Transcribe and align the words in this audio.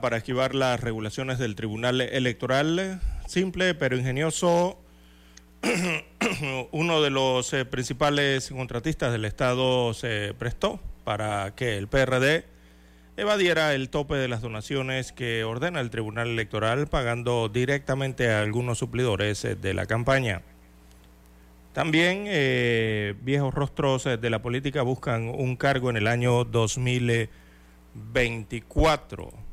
Para 0.00 0.18
esquivar 0.18 0.54
las 0.54 0.80
regulaciones 0.80 1.38
del 1.38 1.54
Tribunal 1.54 2.00
Electoral. 2.00 3.00
Simple 3.26 3.74
pero 3.74 3.96
ingenioso. 3.96 4.78
Uno 6.72 7.02
de 7.02 7.10
los 7.10 7.52
eh, 7.52 7.64
principales 7.64 8.50
contratistas 8.50 9.12
del 9.12 9.24
Estado 9.24 9.94
se 9.94 10.34
prestó 10.38 10.80
para 11.04 11.54
que 11.54 11.76
el 11.76 11.88
PRD 11.88 12.44
evadiera 13.16 13.74
el 13.74 13.90
tope 13.90 14.16
de 14.16 14.26
las 14.28 14.42
donaciones 14.42 15.12
que 15.12 15.44
ordena 15.44 15.80
el 15.80 15.90
Tribunal 15.90 16.28
Electoral 16.28 16.88
pagando 16.88 17.48
directamente 17.48 18.30
a 18.30 18.40
algunos 18.40 18.78
suplidores 18.78 19.44
eh, 19.44 19.56
de 19.56 19.74
la 19.74 19.86
campaña. 19.86 20.42
También 21.72 22.24
eh, 22.26 23.14
viejos 23.22 23.52
rostros 23.52 24.04
de 24.04 24.30
la 24.30 24.40
política 24.42 24.82
buscan 24.82 25.28
un 25.28 25.56
cargo 25.56 25.90
en 25.90 25.96
el 25.96 26.06
año 26.06 26.44
2024. 26.44 29.43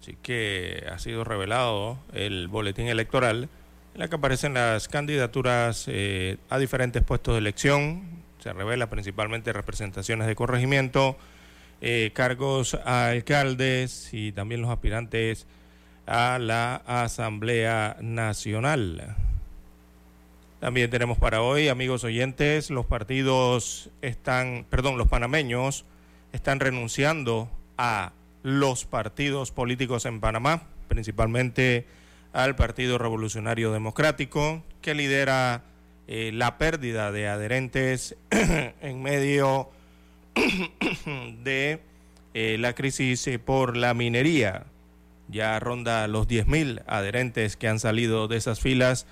Así 0.00 0.16
que 0.22 0.86
ha 0.90 0.98
sido 0.98 1.24
revelado 1.24 1.98
el 2.14 2.48
boletín 2.48 2.86
electoral 2.88 3.50
en 3.94 4.00
la 4.00 4.08
que 4.08 4.16
aparecen 4.16 4.54
las 4.54 4.88
candidaturas 4.88 5.84
eh, 5.88 6.38
a 6.48 6.58
diferentes 6.58 7.02
puestos 7.02 7.34
de 7.34 7.38
elección. 7.38 8.22
Se 8.38 8.52
revela 8.52 8.88
principalmente 8.88 9.52
representaciones 9.52 10.26
de 10.26 10.34
corregimiento, 10.34 11.18
eh, 11.82 12.12
cargos 12.14 12.74
a 12.74 13.08
alcaldes 13.08 14.08
y 14.12 14.32
también 14.32 14.62
los 14.62 14.70
aspirantes 14.70 15.46
a 16.06 16.38
la 16.38 16.76
Asamblea 16.86 17.98
Nacional. 18.00 19.16
También 20.60 20.90
tenemos 20.90 21.18
para 21.18 21.42
hoy, 21.42 21.68
amigos 21.68 22.04
oyentes, 22.04 22.70
los 22.70 22.86
partidos 22.86 23.90
están, 24.00 24.66
perdón, 24.70 24.98
los 24.98 25.08
panameños 25.08 25.84
están 26.32 26.60
renunciando 26.60 27.50
a 27.76 28.12
los 28.42 28.84
partidos 28.84 29.52
políticos 29.52 30.06
en 30.06 30.20
Panamá, 30.20 30.62
principalmente 30.88 31.86
al 32.32 32.56
Partido 32.56 32.98
Revolucionario 32.98 33.72
Democrático, 33.72 34.62
que 34.80 34.94
lidera 34.94 35.64
eh, 36.06 36.30
la 36.32 36.58
pérdida 36.58 37.12
de 37.12 37.28
adherentes 37.28 38.16
en 38.30 39.02
medio 39.02 39.70
de 41.44 41.80
eh, 42.34 42.56
la 42.58 42.74
crisis 42.74 43.26
eh, 43.26 43.38
por 43.38 43.76
la 43.76 43.94
minería. 43.94 44.64
Ya 45.28 45.58
ronda 45.60 46.08
los 46.08 46.26
10.000 46.26 46.82
adherentes 46.86 47.56
que 47.56 47.68
han 47.68 47.78
salido 47.78 48.26
de 48.26 48.36
esas 48.36 48.60
filas 48.60 49.06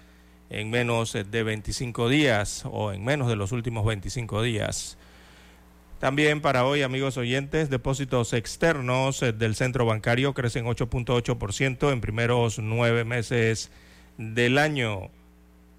en 0.51 0.71
menos 0.71 1.13
de 1.13 1.43
25 1.43 2.09
días 2.09 2.65
o 2.65 2.93
en 2.93 3.05
menos 3.05 3.29
de 3.29 3.37
los 3.37 3.53
últimos 3.53 3.85
25 3.85 4.43
días. 4.43 4.99
También 5.99 6.41
para 6.41 6.65
hoy, 6.65 6.83
amigos 6.83 7.17
oyentes, 7.17 7.71
depósitos 7.71 8.33
externos 8.33 9.21
eh, 9.23 9.33
del 9.33 9.57
centro 9.57 9.85
bancario 9.85 10.33
crecen 10.33 10.65
8.8% 10.65 11.93
en 11.93 12.01
primeros 12.01 12.61
nueve 12.61 13.05
meses 13.05 13.73
del 14.17 14.59
año. 14.59 15.11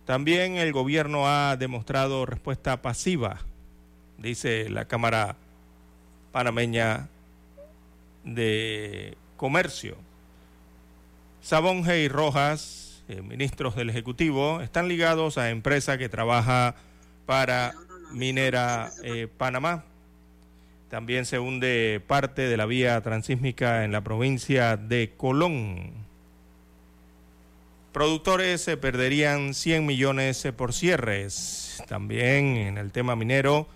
También 0.06 0.58
el 0.58 0.74
gobierno 0.74 1.30
ha 1.30 1.56
demostrado 1.56 2.26
respuesta 2.26 2.82
pasiva, 2.82 3.40
dice 4.18 4.70
la 4.70 4.86
Cámara 4.86 5.38
Panameña 6.34 7.08
de 8.26 9.16
Comercio. 9.38 9.96
Sabonge 11.42 12.02
y 12.02 12.10
Rojas, 12.10 13.04
eh, 13.08 13.22
ministros 13.22 13.74
del 13.74 13.90
Ejecutivo, 13.90 14.60
están 14.60 14.90
ligados 14.90 15.38
a 15.38 15.50
empresa 15.50 15.98
que 15.98 16.10
trabaja 16.10 16.76
para 17.26 17.74
Minera 18.12 18.92
eh, 19.02 19.30
Panamá. 19.38 19.86
También 20.90 21.26
se 21.26 21.38
hunde 21.38 22.02
parte 22.08 22.44
de 22.44 22.58
la 22.58 22.66
vía 22.66 23.00
transísmica 23.02 23.84
en 23.86 23.92
la 23.92 24.02
provincia 24.02 24.76
de 24.76 25.14
Colón. 25.16 25.92
Productores 27.92 28.62
se 28.62 28.76
perderían 28.76 29.54
100 29.54 29.86
millones 29.86 30.48
por 30.58 30.74
cierres. 30.74 31.84
También 31.88 32.58
en 32.58 32.78
el 32.80 32.92
tema 32.92 33.16
minero 33.16 33.68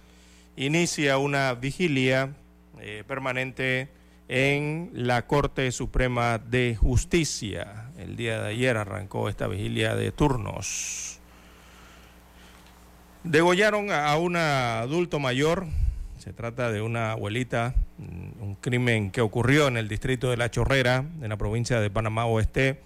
inicia 0.55 1.19
una 1.19 1.53
vigilia 1.53 2.33
eh, 2.79 3.03
permanente 3.07 3.89
en 4.27 4.89
la 4.93 5.27
Corte 5.27 5.71
Suprema 5.71 6.39
de 6.39 6.75
Justicia. 6.75 7.91
El 7.99 8.15
día 8.15 8.41
de 8.41 8.49
ayer 8.49 8.75
arrancó 8.75 9.29
esta 9.29 9.45
vigilia 9.45 9.95
de 9.95 10.11
turnos. 10.11 11.19
Degollaron 13.23 13.91
a 13.91 14.17
un 14.17 14.35
adulto 14.35 15.19
mayor 15.19 15.67
se 16.23 16.31
trata 16.31 16.71
de 16.71 16.81
una 16.81 17.11
abuelita, 17.11 17.75
mm, 17.97 18.41
un 18.41 18.55
crimen 18.55 19.11
que 19.11 19.19
ocurrió 19.19 19.67
en 19.67 19.75
el 19.75 19.89
distrito 19.89 20.29
de 20.29 20.37
La 20.37 20.49
Chorrera, 20.49 21.03
en 21.21 21.27
la 21.27 21.35
provincia 21.35 21.81
de 21.81 21.89
Panamá 21.89 22.25
Oeste. 22.27 22.79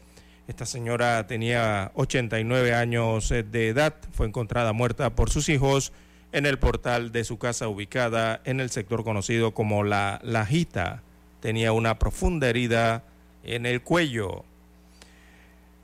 Esta 0.48 0.66
señora 0.66 1.28
tenía 1.28 1.92
89 1.94 2.74
años 2.74 3.30
de 3.30 3.68
edad, 3.68 3.94
fue 4.12 4.26
encontrada 4.26 4.74
muerta 4.74 5.12
por 5.16 5.30
sus 5.30 5.50
hijos 5.50 5.94
en 6.32 6.48
el 6.48 6.58
portal 6.58 7.12
de 7.12 7.24
su 7.24 7.38
casa 7.38 7.68
ubicada 7.68 8.42
en 8.44 8.60
el 8.60 8.72
sector 8.72 9.04
conocido 9.04 9.54
como 9.54 9.84
La 9.84 10.20
Lajita. 10.24 11.04
Tenía 11.40 11.74
una 11.74 12.00
profunda 12.00 12.50
herida 12.50 13.04
en 13.44 13.68
el 13.68 13.84
cuello. 13.84 14.46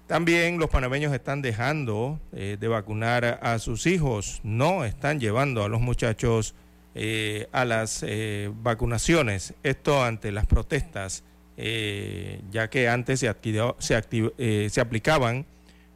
También 0.08 0.58
los 0.58 0.72
panameños 0.72 1.14
están 1.14 1.44
dejando 1.44 2.20
eh, 2.32 2.58
de 2.60 2.68
vacunar 2.68 3.40
a 3.44 3.60
sus 3.60 3.86
hijos, 3.86 4.42
no 4.44 4.86
están 4.86 5.20
llevando 5.20 5.64
a 5.64 5.70
los 5.70 5.82
muchachos 5.82 6.56
eh, 6.96 7.48
a 7.52 7.66
las 7.66 8.04
eh, 8.06 8.52
vacunaciones. 8.62 9.54
Esto 9.64 10.04
ante 10.04 10.32
las 10.32 10.46
protestas, 10.46 11.24
eh, 11.58 12.42
ya 12.52 12.70
que 12.70 12.88
antes 12.88 13.20
se, 13.20 13.36
se, 13.80 14.70
se 14.70 14.82
aplicaban 14.82 15.46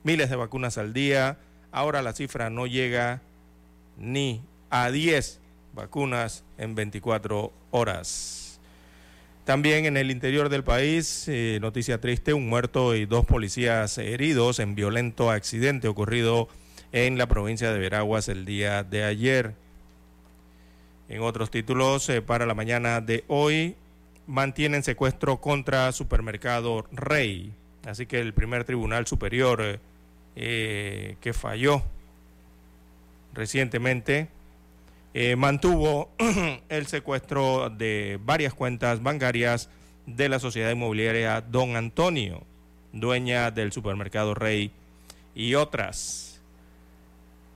miles 0.03 0.29
de 0.29 0.35
vacunas 0.35 0.77
al 0.77 0.93
día, 0.93 1.37
ahora 1.71 2.01
la 2.01 2.13
cifra 2.13 2.49
no 2.49 2.65
llega 2.65 3.21
ni 3.97 4.41
a 4.69 4.89
10 4.89 5.39
vacunas 5.73 6.43
en 6.57 6.73
24 6.73 7.53
horas. 7.71 8.59
También 9.45 9.85
en 9.85 9.97
el 9.97 10.11
interior 10.11 10.49
del 10.49 10.63
país, 10.63 11.29
noticia 11.61 12.01
triste, 12.01 12.33
un 12.33 12.49
muerto 12.49 12.95
y 12.95 13.05
dos 13.05 13.25
policías 13.25 13.97
heridos 13.97 14.59
en 14.59 14.75
violento 14.75 15.31
accidente 15.31 15.87
ocurrido 15.87 16.49
en 16.91 17.17
la 17.17 17.27
provincia 17.27 17.71
de 17.71 17.79
Veraguas 17.79 18.27
el 18.29 18.45
día 18.45 18.83
de 18.83 19.03
ayer. 19.03 19.66
En 21.09 21.21
otros 21.21 21.49
títulos, 21.49 22.09
eh, 22.09 22.21
para 22.21 22.45
la 22.45 22.53
mañana 22.53 22.99
de 22.99 23.23
hoy, 23.27 23.75
mantienen 24.25 24.83
secuestro 24.83 25.39
contra 25.39 25.91
Supermercado 25.93 26.85
Rey. 26.91 27.53
Así 27.85 28.05
que 28.05 28.19
el 28.19 28.33
primer 28.33 28.65
tribunal 28.65 29.07
superior 29.07 29.61
eh, 29.61 29.79
eh, 30.35 31.15
que 31.21 31.33
falló 31.33 31.83
recientemente 33.33 34.29
mantuvo 35.35 36.11
el 36.69 36.85
secuestro 36.85 37.71
de 37.71 38.19
varias 38.23 38.53
cuentas 38.53 39.01
bancarias 39.01 39.67
de 40.05 40.29
la 40.29 40.37
sociedad 40.37 40.69
inmobiliaria 40.69 41.41
Don 41.41 41.75
Antonio, 41.75 42.43
dueña 42.93 43.49
del 43.49 43.71
supermercado 43.71 44.35
Rey 44.35 44.69
y 45.33 45.55
otras. 45.55 46.39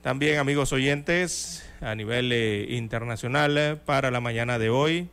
También 0.02 0.40
amigos 0.40 0.72
oyentes, 0.72 1.64
a 1.82 1.94
nivel 1.94 2.32
eh, 2.32 2.66
internacional, 2.70 3.58
eh, 3.58 3.76
para 3.76 4.10
la 4.10 4.20
mañana 4.20 4.58
de 4.58 4.70
hoy, 4.70 5.08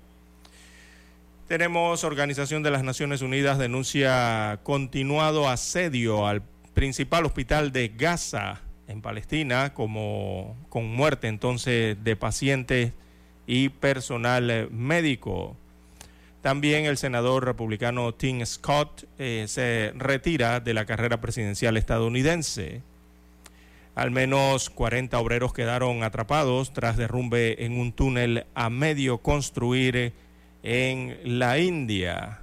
tenemos 1.47 2.03
Organización 2.03 2.61
de 2.61 2.69
las 2.69 2.83
Naciones 2.83 3.21
Unidas 3.21 3.57
denuncia 3.57 4.59
continuado 4.63 5.49
asedio 5.49 6.27
al 6.27 6.43
principal 6.75 7.25
hospital 7.25 7.71
de 7.71 7.89
Gaza 7.89 8.61
en 8.87 9.01
Palestina 9.01 9.73
como 9.73 10.55
con 10.69 10.85
muerte 10.85 11.27
entonces 11.27 11.97
de 12.03 12.15
pacientes 12.15 12.93
y 13.47 13.69
personal 13.69 14.49
eh, 14.51 14.67
médico. 14.69 15.57
También 16.41 16.85
el 16.85 16.97
senador 16.97 17.45
republicano 17.45 18.13
Tim 18.13 18.45
Scott 18.45 19.05
se 19.17 19.91
retira 19.97 20.61
de 20.61 20.73
la 20.73 20.85
carrera 20.85 21.19
presidencial 21.19 21.75
estadounidense. 21.75 22.81
Al 23.99 24.11
menos 24.11 24.69
40 24.69 25.19
obreros 25.19 25.51
quedaron 25.51 26.03
atrapados 26.03 26.71
tras 26.71 26.95
derrumbe 26.95 27.65
en 27.65 27.77
un 27.77 27.91
túnel 27.91 28.45
a 28.55 28.69
medio 28.69 29.17
construir 29.17 30.13
en 30.63 31.17
la 31.25 31.59
India. 31.59 32.39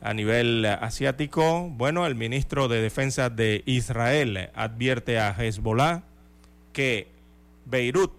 A 0.00 0.14
nivel 0.14 0.64
asiático, 0.64 1.68
bueno, 1.70 2.06
el 2.06 2.14
ministro 2.14 2.68
de 2.68 2.80
Defensa 2.80 3.30
de 3.30 3.64
Israel 3.66 4.50
advierte 4.54 5.18
a 5.18 5.32
Hezbollah 5.36 6.04
que 6.72 7.08
Beirut 7.64 8.12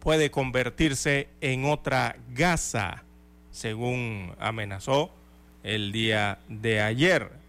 puede 0.00 0.30
convertirse 0.30 1.28
en 1.40 1.64
otra 1.64 2.16
Gaza, 2.34 3.04
según 3.52 4.34
amenazó 4.38 5.10
el 5.62 5.92
día 5.92 6.40
de 6.48 6.82
ayer. 6.82 7.45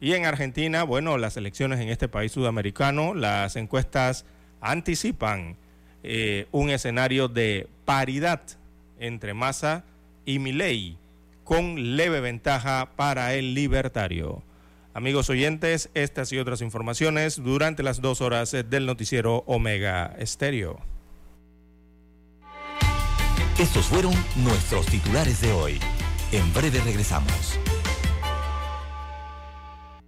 Y 0.00 0.12
en 0.12 0.26
Argentina, 0.26 0.82
bueno, 0.82 1.16
las 1.18 1.36
elecciones 1.36 1.80
en 1.80 1.88
este 1.88 2.08
país 2.08 2.32
sudamericano, 2.32 3.14
las 3.14 3.56
encuestas 3.56 4.26
anticipan 4.60 5.56
eh, 6.02 6.46
un 6.52 6.70
escenario 6.70 7.28
de 7.28 7.68
paridad 7.84 8.42
entre 8.98 9.34
Massa 9.34 9.84
y 10.24 10.38
Milei, 10.38 10.98
con 11.44 11.96
leve 11.96 12.20
ventaja 12.20 12.90
para 12.96 13.34
el 13.34 13.54
libertario. 13.54 14.42
Amigos 14.92 15.30
oyentes, 15.30 15.90
estas 15.94 16.32
y 16.32 16.38
otras 16.38 16.62
informaciones 16.62 17.42
durante 17.42 17.82
las 17.82 18.00
dos 18.00 18.20
horas 18.20 18.52
del 18.52 18.86
noticiero 18.86 19.44
Omega 19.46 20.14
Estéreo. 20.18 20.80
Estos 23.58 23.86
fueron 23.86 24.12
nuestros 24.36 24.86
titulares 24.86 25.40
de 25.40 25.52
hoy. 25.52 25.78
En 26.32 26.52
breve 26.52 26.80
regresamos. 26.80 27.58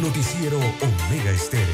Noticiero 0.00 0.56
Omega 0.56 1.30
Estéreo. 1.30 1.66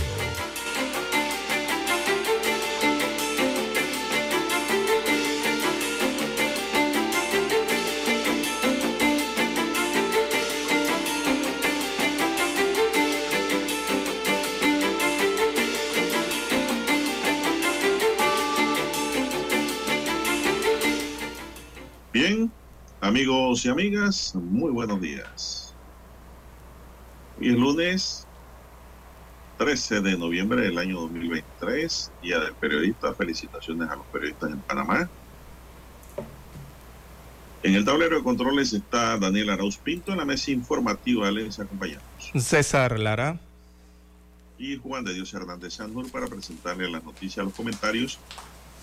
Bien, 22.13 22.51
amigos 23.03 23.65
y 23.65 23.69
amigas, 23.69 24.35
muy 24.35 24.73
buenos 24.73 25.01
días. 25.01 25.56
Hoy 27.47 27.53
es 27.53 27.59
lunes 27.59 28.27
13 29.59 30.01
de 30.01 30.19
noviembre 30.19 30.63
del 30.63 30.79
año 30.79 31.03
2023, 31.03 32.11
Día 32.21 32.41
del 32.41 32.55
Periodista. 32.55 33.15
Felicitaciones 33.15 33.89
a 33.89 33.95
los 33.95 34.05
periodistas 34.07 34.51
en 34.51 34.59
Panamá. 34.63 35.09
En 37.63 37.75
el 37.77 37.85
tablero 37.85 38.17
de 38.17 38.25
controles 38.25 38.73
está 38.73 39.17
Daniel 39.17 39.51
Arauz 39.51 39.77
Pinto. 39.77 40.11
En 40.11 40.19
la 40.19 40.25
mesa 40.25 40.51
informativa 40.51 41.31
les 41.31 41.61
acompañamos. 41.61 42.33
César 42.37 42.99
Lara. 42.99 43.39
Y 44.59 44.77
Juan 44.79 45.05
de 45.05 45.15
Dios 45.15 45.33
Hernández 45.33 45.75
Sandur 45.75 46.11
para 46.11 46.27
presentarle 46.27 46.91
las 46.91 47.05
noticias, 47.05 47.47
los 47.47 47.55
comentarios 47.55 48.19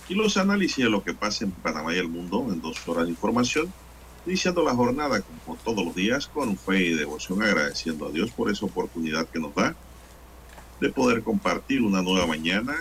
y 0.07 0.15
los 0.15 0.37
análisis 0.37 0.85
de 0.85 0.89
lo 0.89 1.03
que 1.03 1.13
pasa 1.13 1.43
en 1.43 1.51
Panamá 1.51 1.93
y 1.93 1.97
el 1.97 2.07
mundo 2.07 2.47
en 2.49 2.61
dos 2.61 2.87
horas 2.87 3.03
de 3.03 3.09
información 3.09 3.73
iniciando 4.25 4.63
la 4.63 4.73
jornada 4.73 5.21
como 5.21 5.57
todos 5.57 5.85
los 5.85 5.95
días 5.95 6.27
con 6.27 6.57
fe 6.57 6.79
y 6.79 6.93
devoción, 6.93 7.43
agradeciendo 7.43 8.07
a 8.07 8.11
Dios 8.11 8.31
por 8.31 8.49
esa 8.49 8.65
oportunidad 8.65 9.27
que 9.27 9.39
nos 9.39 9.53
da 9.53 9.75
de 10.79 10.89
poder 10.89 11.23
compartir 11.23 11.81
una 11.81 12.01
nueva 12.01 12.27
mañana, 12.27 12.75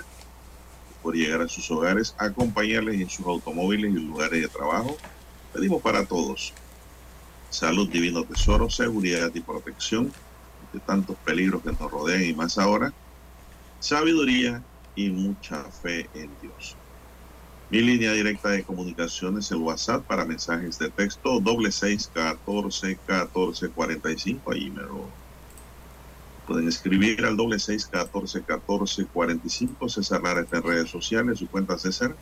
por 1.03 1.15
llegar 1.15 1.43
a 1.43 1.49
sus 1.49 1.71
hogares, 1.71 2.15
acompañarles 2.19 3.01
en 3.01 3.11
sus 3.11 3.27
automóviles 3.27 3.93
y 3.93 3.99
lugares 3.99 4.41
de 4.41 4.49
trabajo. 4.49 4.97
Pedimos 5.53 5.83
para 5.83 6.05
todos 6.05 6.53
salud, 7.51 7.89
divino 7.89 8.25
tesoro, 8.25 8.71
seguridad 8.71 9.31
y 9.35 9.41
protección 9.41 10.13
de 10.73 10.81
tantos 10.81 11.17
peligros 11.19 11.63
que 11.63 11.73
nos 11.73 11.91
rodean 11.91 12.25
y 12.25 12.33
más 12.33 12.57
ahora, 12.57 12.93
sabiduría 13.81 14.63
y 14.95 15.11
mucha 15.11 15.63
fe 15.65 16.09
en 16.15 16.31
Dios. 16.41 16.77
Mi 17.73 17.81
línea 17.81 18.13
directa 18.13 18.51
de 18.51 18.65
comunicación 18.65 19.39
es 19.39 19.51
el 19.51 19.57
WhatsApp 19.57 20.05
para 20.05 20.27
mensajes 20.27 20.79
de 20.79 20.91
texto 20.91 21.41
doble 21.41 21.73
seis 21.73 22.11
catorce 22.13 22.99
catorce 23.07 23.71
cuarenta 23.71 24.11
y 24.11 24.19
cinco. 24.19 24.53
Ahí 24.53 24.69
me 24.69 24.83
lo 24.83 25.09
pueden 26.47 26.69
escribir 26.69 27.25
al 27.25 27.35
doble 27.35 27.59
seis 27.59 27.87
catorce 27.87 28.43
catorce 28.43 29.07
cuarenta 29.07 29.47
y 29.47 29.49
cinco. 29.49 29.89
César 29.89 30.23
Lara 30.23 30.43
está 30.43 30.59
en 30.59 30.65
redes 30.65 30.91
sociales. 30.91 31.39
Su 31.39 31.49
cuenta 31.49 31.79
César. 31.79 32.15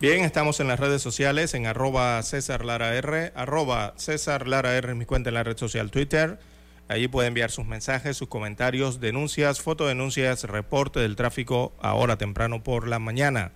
Bien, 0.00 0.24
estamos 0.24 0.60
en 0.60 0.68
las 0.68 0.78
redes 0.78 1.02
sociales 1.02 1.54
en 1.54 1.66
arroba 1.66 2.22
César 2.22 2.64
Lara 2.64 2.94
R, 2.94 3.32
arroba 3.34 3.92
César 3.96 4.46
Lara 4.46 4.76
R 4.76 4.94
mi 4.94 5.04
cuenta 5.04 5.30
en 5.30 5.34
la 5.34 5.42
red 5.42 5.58
social 5.58 5.90
Twitter. 5.90 6.38
Allí 6.86 7.08
puede 7.08 7.26
enviar 7.26 7.50
sus 7.50 7.66
mensajes, 7.66 8.16
sus 8.16 8.28
comentarios, 8.28 9.00
denuncias, 9.00 9.60
fotodenuncias, 9.60 10.44
reporte 10.44 11.00
del 11.00 11.16
tráfico 11.16 11.72
ahora 11.80 12.18
temprano 12.18 12.62
por 12.62 12.86
la 12.86 13.00
mañana. 13.00 13.50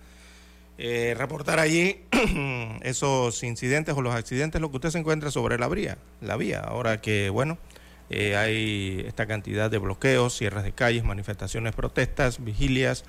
Eh, 0.83 1.13
reportar 1.15 1.59
allí 1.59 1.97
esos 2.81 3.43
incidentes 3.43 3.95
o 3.95 4.01
los 4.01 4.15
accidentes, 4.15 4.59
lo 4.59 4.71
que 4.71 4.77
usted 4.77 4.89
se 4.89 4.97
encuentra 4.97 5.29
sobre 5.29 5.59
la 5.59 5.67
vía, 5.67 5.99
la 6.21 6.37
vía. 6.37 6.59
Ahora 6.59 6.99
que, 7.01 7.29
bueno, 7.29 7.59
eh, 8.09 8.35
hay 8.35 9.03
esta 9.05 9.27
cantidad 9.27 9.69
de 9.69 9.77
bloqueos, 9.77 10.35
cierres 10.35 10.63
de 10.63 10.71
calles, 10.71 11.03
manifestaciones, 11.03 11.75
protestas, 11.75 12.43
vigilias, 12.43 13.05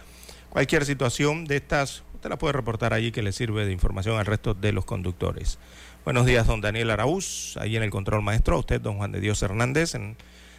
cualquier 0.50 0.85
situación 0.85 1.47
de 1.47 1.57
estas, 1.57 2.02
usted 2.12 2.29
la 2.29 2.37
puede 2.37 2.52
reportar 2.52 2.93
allí 2.93 3.11
que 3.11 3.23
le 3.23 3.33
sirve 3.33 3.64
de 3.64 3.73
información 3.73 4.19
al 4.19 4.26
resto 4.26 4.52
de 4.52 4.73
los 4.73 4.85
conductores. 4.85 5.59
Buenos 6.05 6.26
días, 6.26 6.47
don 6.47 6.61
Daniel 6.61 6.91
Araúz, 6.91 7.57
ahí 7.57 7.79
en 7.79 7.83
el 7.83 7.91
control 7.91 8.21
maestro, 8.21 8.59
usted, 8.59 8.83
don 8.83 8.99
Juan 8.99 9.12
de 9.12 9.21
Dios 9.21 9.43
Hernández, 9.43 9.95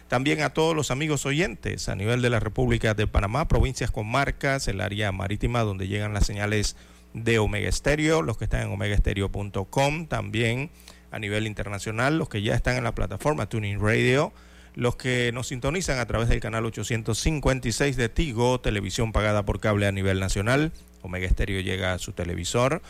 también 0.08 0.42
a 0.42 0.50
todos 0.50 0.74
los 0.74 0.90
amigos 0.90 1.26
oyentes 1.26 1.88
a 1.88 1.94
nivel 1.94 2.22
de 2.22 2.30
la 2.30 2.40
República 2.40 2.92
de 2.94 3.06
Panamá, 3.06 3.46
provincias, 3.46 3.92
comarcas, 3.92 4.66
el 4.66 4.80
área 4.80 5.12
marítima 5.12 5.60
donde 5.60 5.86
llegan 5.86 6.12
las 6.12 6.26
señales 6.26 6.74
de 7.14 7.38
Omega 7.38 7.68
Estéreo, 7.68 8.20
los 8.20 8.36
que 8.36 8.44
están 8.44 8.62
en 8.62 8.72
omegaestereo.com, 8.72 10.06
también 10.06 10.70
a 11.10 11.18
nivel 11.18 11.46
internacional, 11.46 12.18
los 12.18 12.28
que 12.28 12.42
ya 12.42 12.54
están 12.54 12.76
en 12.76 12.84
la 12.84 12.94
plataforma 12.94 13.48
Tuning 13.48 13.80
Radio, 13.80 14.32
los 14.74 14.96
que 14.96 15.30
nos 15.32 15.46
sintonizan 15.46 15.98
a 16.00 16.06
través 16.06 16.28
del 16.28 16.40
canal 16.40 16.66
856 16.66 17.96
de 17.96 18.08
Tigo, 18.08 18.60
televisión 18.60 19.12
pagada 19.12 19.44
por 19.44 19.60
cable 19.60 19.86
a 19.86 19.92
nivel 19.92 20.20
nacional, 20.20 20.72
Omega 21.02 21.26
Estéreo 21.26 21.60
llega 21.60 21.94
a 21.94 21.98
su 21.98 22.12
televisor, 22.12 22.82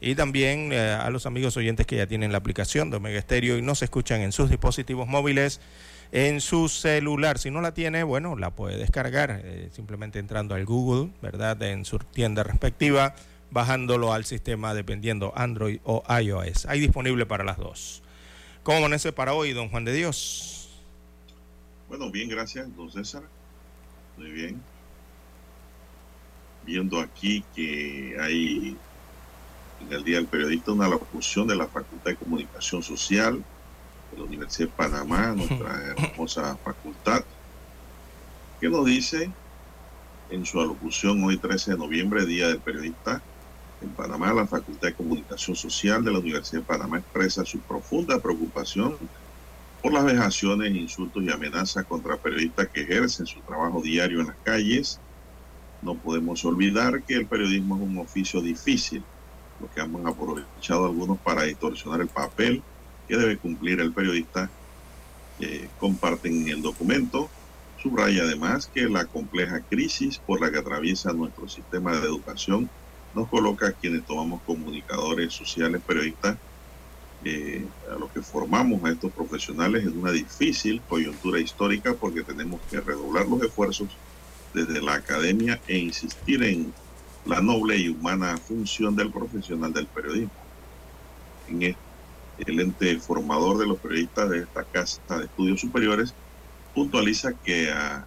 y 0.00 0.14
también 0.14 0.72
eh, 0.72 0.92
a 0.92 1.10
los 1.10 1.26
amigos 1.26 1.56
oyentes 1.56 1.86
que 1.86 1.96
ya 1.96 2.06
tienen 2.06 2.32
la 2.32 2.38
aplicación 2.38 2.90
de 2.90 2.96
Omega 2.96 3.18
Estéreo 3.18 3.58
y 3.58 3.62
nos 3.62 3.82
escuchan 3.82 4.22
en 4.22 4.32
sus 4.32 4.48
dispositivos 4.48 5.06
móviles 5.06 5.60
en 6.12 6.40
su 6.40 6.68
celular. 6.68 7.38
Si 7.38 7.50
no 7.50 7.60
la 7.60 7.74
tiene, 7.74 8.02
bueno, 8.02 8.36
la 8.36 8.50
puede 8.50 8.76
descargar 8.76 9.42
eh, 9.44 9.68
simplemente 9.72 10.18
entrando 10.18 10.54
al 10.54 10.64
Google, 10.64 11.10
¿verdad? 11.22 11.62
En 11.62 11.84
su 11.84 11.98
tienda 11.98 12.42
respectiva, 12.42 13.14
bajándolo 13.50 14.12
al 14.12 14.24
sistema 14.24 14.74
dependiendo 14.74 15.32
Android 15.36 15.80
o 15.84 16.02
iOS. 16.20 16.66
Hay 16.66 16.80
disponible 16.80 17.26
para 17.26 17.44
las 17.44 17.58
dos. 17.58 18.02
¿Cómo 18.62 18.78
amanece 18.78 19.12
para 19.12 19.32
hoy, 19.32 19.52
don 19.52 19.68
Juan 19.68 19.84
de 19.84 19.92
Dios? 19.92 20.68
Bueno, 21.88 22.10
bien, 22.10 22.28
gracias, 22.28 22.74
don 22.76 22.90
César. 22.90 23.22
Muy 24.16 24.30
bien. 24.30 24.62
Viendo 26.64 27.00
aquí 27.00 27.42
que 27.54 28.16
hay 28.20 28.76
en 29.80 29.92
el 29.92 30.04
Día 30.04 30.16
del 30.16 30.26
Periodista 30.26 30.72
una 30.72 30.88
locución 30.88 31.48
de 31.48 31.56
la 31.56 31.66
Facultad 31.66 32.10
de 32.10 32.16
Comunicación 32.16 32.82
Social 32.82 33.42
de 34.12 34.18
la 34.18 34.24
Universidad 34.24 34.68
de 34.68 34.74
Panamá, 34.74 35.32
nuestra 35.36 35.94
hermosa 35.96 36.56
facultad, 36.58 37.24
que 38.60 38.68
nos 38.68 38.84
dice 38.84 39.30
en 40.30 40.46
su 40.46 40.60
alocución 40.60 41.24
hoy 41.24 41.38
13 41.38 41.72
de 41.72 41.78
noviembre, 41.78 42.26
Día 42.26 42.48
del 42.48 42.58
Periodista, 42.58 43.22
en 43.80 43.90
Panamá, 43.90 44.32
la 44.32 44.46
Facultad 44.46 44.88
de 44.88 44.94
Comunicación 44.94 45.56
Social 45.56 46.04
de 46.04 46.12
la 46.12 46.18
Universidad 46.18 46.60
de 46.60 46.66
Panamá 46.66 46.98
expresa 46.98 47.44
su 47.44 47.60
profunda 47.60 48.20
preocupación 48.20 48.96
por 49.82 49.92
las 49.92 50.04
vejaciones, 50.04 50.74
insultos 50.74 51.22
y 51.22 51.30
amenazas 51.30 51.86
contra 51.86 52.16
periodistas 52.16 52.68
que 52.68 52.82
ejercen 52.82 53.26
su 53.26 53.40
trabajo 53.40 53.80
diario 53.80 54.20
en 54.20 54.28
las 54.28 54.36
calles. 54.42 55.00
No 55.80 55.94
podemos 55.94 56.44
olvidar 56.44 57.02
que 57.02 57.14
el 57.14 57.26
periodismo 57.26 57.76
es 57.76 57.82
un 57.82 57.98
oficio 57.98 58.42
difícil, 58.42 59.02
lo 59.58 59.70
que 59.70 59.80
han 59.80 60.06
aprovechado 60.06 60.84
algunos 60.84 61.18
para 61.20 61.44
distorsionar 61.44 62.02
el 62.02 62.08
papel 62.08 62.62
que 63.08 63.16
debe 63.16 63.38
cumplir 63.38 63.80
el 63.80 63.92
periodista. 63.92 64.50
Eh, 65.38 65.70
comparten 65.78 66.48
el 66.48 66.60
documento. 66.60 67.30
Subraya 67.78 68.24
además 68.24 68.66
que 68.66 68.90
la 68.90 69.06
compleja 69.06 69.60
crisis 69.60 70.18
por 70.18 70.42
la 70.42 70.50
que 70.50 70.58
atraviesa 70.58 71.14
nuestro 71.14 71.48
sistema 71.48 71.92
de 71.92 72.06
educación 72.06 72.70
nos 73.14 73.28
coloca 73.28 73.68
a 73.68 73.72
quienes 73.72 74.04
tomamos 74.04 74.40
comunicadores 74.42 75.32
sociales, 75.32 75.80
periodistas, 75.86 76.36
eh, 77.24 77.66
a 77.90 77.98
los 77.98 78.10
que 78.12 78.22
formamos 78.22 78.82
a 78.84 78.90
estos 78.90 79.12
profesionales 79.12 79.84
en 79.84 79.98
una 79.98 80.10
difícil 80.10 80.80
coyuntura 80.88 81.38
histórica 81.38 81.92
porque 81.94 82.22
tenemos 82.22 82.60
que 82.70 82.80
redoblar 82.80 83.26
los 83.26 83.42
esfuerzos 83.42 83.88
desde 84.54 84.80
la 84.80 84.94
academia 84.94 85.60
e 85.66 85.76
insistir 85.78 86.42
en 86.42 86.72
la 87.26 87.42
noble 87.42 87.76
y 87.76 87.88
humana 87.90 88.38
función 88.38 88.96
del 88.96 89.10
profesional 89.10 89.72
del 89.72 89.86
periodismo. 89.86 90.30
En 91.48 91.76
el 92.38 92.60
ente 92.60 92.98
formador 93.00 93.58
de 93.58 93.66
los 93.66 93.78
periodistas 93.78 94.30
de 94.30 94.38
esta 94.40 94.64
casa 94.64 95.18
de 95.18 95.24
estudios 95.24 95.60
superiores 95.60 96.14
puntualiza 96.74 97.34
que 97.34 97.70
a 97.70 98.06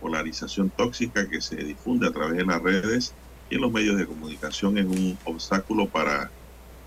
polarización 0.00 0.70
tóxica 0.70 1.28
que 1.28 1.40
se 1.40 1.56
difunde 1.56 2.08
a 2.08 2.12
través 2.12 2.38
de 2.38 2.44
las 2.44 2.62
redes 2.62 3.14
y 3.50 3.54
en 3.54 3.60
los 3.60 3.72
medios 3.72 3.96
de 3.96 4.06
comunicación 4.06 4.78
es 4.78 4.86
un 4.86 5.18
obstáculo 5.24 5.88
para 5.88 6.30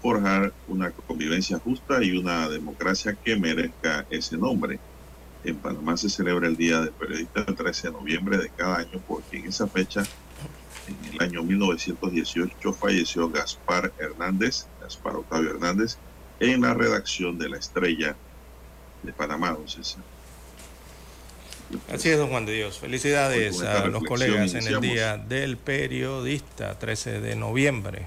forjar 0.02 0.52
una 0.68 0.92
convivencia 0.92 1.60
justa 1.60 2.04
y 2.04 2.18
una 2.18 2.50
democracia 2.50 3.16
que 3.24 3.36
merezca 3.36 4.06
ese 4.10 4.38
nombre. 4.38 4.80
En 5.44 5.56
Panamá 5.58 5.98
se 5.98 6.10
celebra 6.10 6.48
el 6.48 6.56
Día 6.56 6.82
del 6.82 6.92
Periodista 6.92 7.46
el 7.48 7.56
13 7.56 7.88
de 7.88 7.94
noviembre 7.94 8.38
de 8.38 8.50
cada 8.50 8.78
año 8.78 9.02
porque 9.08 9.38
en 9.38 9.48
esa 9.48 9.68
fecha, 9.68 10.04
en 10.88 11.14
el 11.14 11.22
año 11.22 11.44
1918, 11.44 12.74
falleció 12.74 13.30
Gaspar 13.30 13.92
Hernández, 13.98 14.68
Gaspar 14.82 15.16
Octavio 15.16 15.52
Hernández, 15.52 15.98
en 16.40 16.62
la 16.62 16.74
redacción 16.74 17.38
de 17.38 17.50
La 17.50 17.58
Estrella 17.58 18.16
de 19.04 19.14
Panamá, 19.14 19.52
don 19.52 19.68
Así 21.92 22.10
es, 22.10 22.18
don 22.18 22.30
Juan 22.30 22.46
de 22.46 22.54
Dios. 22.54 22.80
Felicidades 22.80 23.62
a 23.62 23.86
los 23.88 24.04
colegas 24.04 24.54
en 24.54 24.68
el 24.68 24.82
Día 24.82 25.18
del 25.18 25.58
Periodista, 25.58 26.78
13 26.78 27.22
de 27.22 27.36
noviembre. 27.36 28.04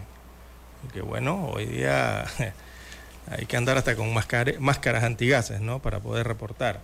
Que 0.92 1.00
bueno, 1.00 1.50
hoy 1.52 1.66
día 1.66 2.24
hay 3.30 3.46
que 3.46 3.56
andar 3.56 3.78
hasta 3.78 3.96
con 3.96 4.12
máscaras 4.12 5.04
antigases, 5.04 5.60
¿no? 5.60 5.80
Para 5.80 6.00
poder 6.00 6.26
reportar 6.26 6.80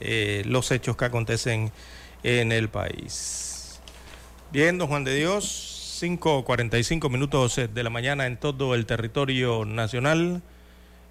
eh, 0.00 0.42
los 0.46 0.70
hechos 0.70 0.96
que 0.96 1.04
acontecen 1.04 1.72
en 2.22 2.52
el 2.52 2.68
país. 2.68 3.80
Bien, 4.52 4.78
don 4.78 4.88
Juan 4.88 5.04
de 5.04 5.14
Dios, 5.14 5.98
5.45 6.02 7.10
minutos 7.10 7.56
de 7.56 7.82
la 7.82 7.90
mañana 7.90 8.26
en 8.26 8.36
todo 8.36 8.74
el 8.74 8.86
territorio 8.86 9.64
nacional. 9.64 10.42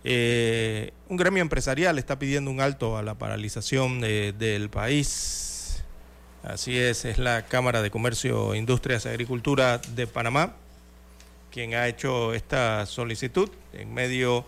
Eh, 0.03 0.94
un 1.08 1.18
gremio 1.18 1.41
empresarial 1.41 2.00
está 2.00 2.20
pidiendo 2.20 2.50
un 2.51 2.62
alto 2.62 2.98
a 2.98 3.03
la 3.03 3.15
paralización 3.15 4.01
del 4.01 4.70
país. 4.70 5.84
Así 6.44 6.77
es, 6.77 7.06
es 7.06 7.18
la 7.18 7.46
Cámara 7.46 7.82
de 7.82 7.91
Comercio, 7.91 8.56
Industrias 8.56 9.06
y 9.06 9.10
Agricultura 9.10 9.79
de 9.96 10.08
Panamá 10.08 10.56
quien 11.51 11.74
ha 11.74 11.88
hecho 11.88 12.34
esta 12.34 12.86
solicitud 12.86 13.50
en 13.74 13.94
medio 13.94 14.46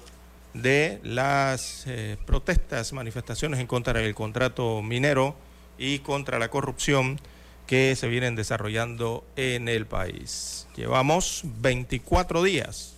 de 0.53 0.99
las 1.03 1.85
eh, 1.87 2.17
protestas, 2.25 2.93
manifestaciones 2.93 3.59
en 3.59 3.67
contra 3.67 3.93
del 3.93 4.15
contrato 4.15 4.81
minero 4.81 5.35
y 5.77 5.99
contra 5.99 6.39
la 6.39 6.49
corrupción 6.49 7.19
que 7.67 7.95
se 7.95 8.07
vienen 8.07 8.35
desarrollando 8.35 9.25
en 9.35 9.69
el 9.69 9.85
país. 9.85 10.67
Llevamos 10.75 11.43
24 11.61 12.43
días 12.43 12.90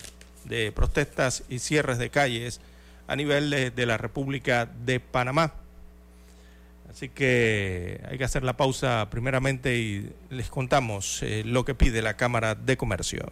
de 0.48 0.72
protestas 0.72 1.44
y 1.50 1.60
cierres 1.60 1.98
de 1.98 2.10
calles 2.10 2.62
a 3.08 3.16
nivel 3.16 3.50
de, 3.50 3.86
la 3.86 3.98
República 3.98 4.66
de 4.66 5.00
Panamá. 5.00 5.54
Así 6.90 7.10
que 7.10 8.02
hay 8.10 8.18
que 8.18 8.24
hacer 8.24 8.44
la 8.44 8.56
pausa 8.56 9.10
primeramente 9.10 9.78
y 9.78 10.12
les 10.30 10.50
contamos 10.50 11.24
eh, 11.24 11.44
lo 11.46 11.66
que 11.66 11.76
pide 11.76 12.02
la 12.02 12.16
Cámara 12.16 12.56
de 12.56 12.78
Comercio. 12.78 13.32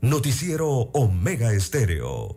Noticiero 0.00 0.68
Omega 0.92 1.52
Estéreo. 1.52 2.36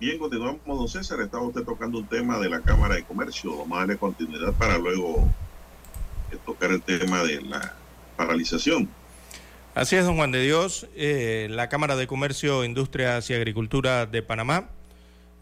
Bien, 0.00 0.18
continuamos, 0.18 0.60
don 0.66 0.88
César. 0.88 1.20
Estaba 1.20 1.44
usted 1.44 1.62
tocando 1.62 1.98
un 1.98 2.08
tema 2.08 2.40
de 2.40 2.48
la 2.48 2.60
Cámara 2.60 2.96
de 2.96 3.04
Comercio. 3.04 3.56
Vamos 3.56 3.76
a 3.76 3.80
darle 3.82 3.98
continuidad 3.98 4.52
para 4.54 4.78
luego 4.78 5.28
tocar 6.48 6.70
el 6.70 6.80
tema 6.80 7.22
de 7.22 7.42
la 7.42 7.74
paralización. 8.16 8.88
Así 9.74 9.96
es, 9.96 10.06
don 10.06 10.16
Juan 10.16 10.32
de 10.32 10.42
Dios. 10.42 10.86
Eh, 10.96 11.46
la 11.50 11.68
Cámara 11.68 11.94
de 11.94 12.06
Comercio, 12.06 12.64
Industrias 12.64 13.28
y 13.28 13.34
Agricultura 13.34 14.06
de 14.06 14.22
Panamá 14.22 14.70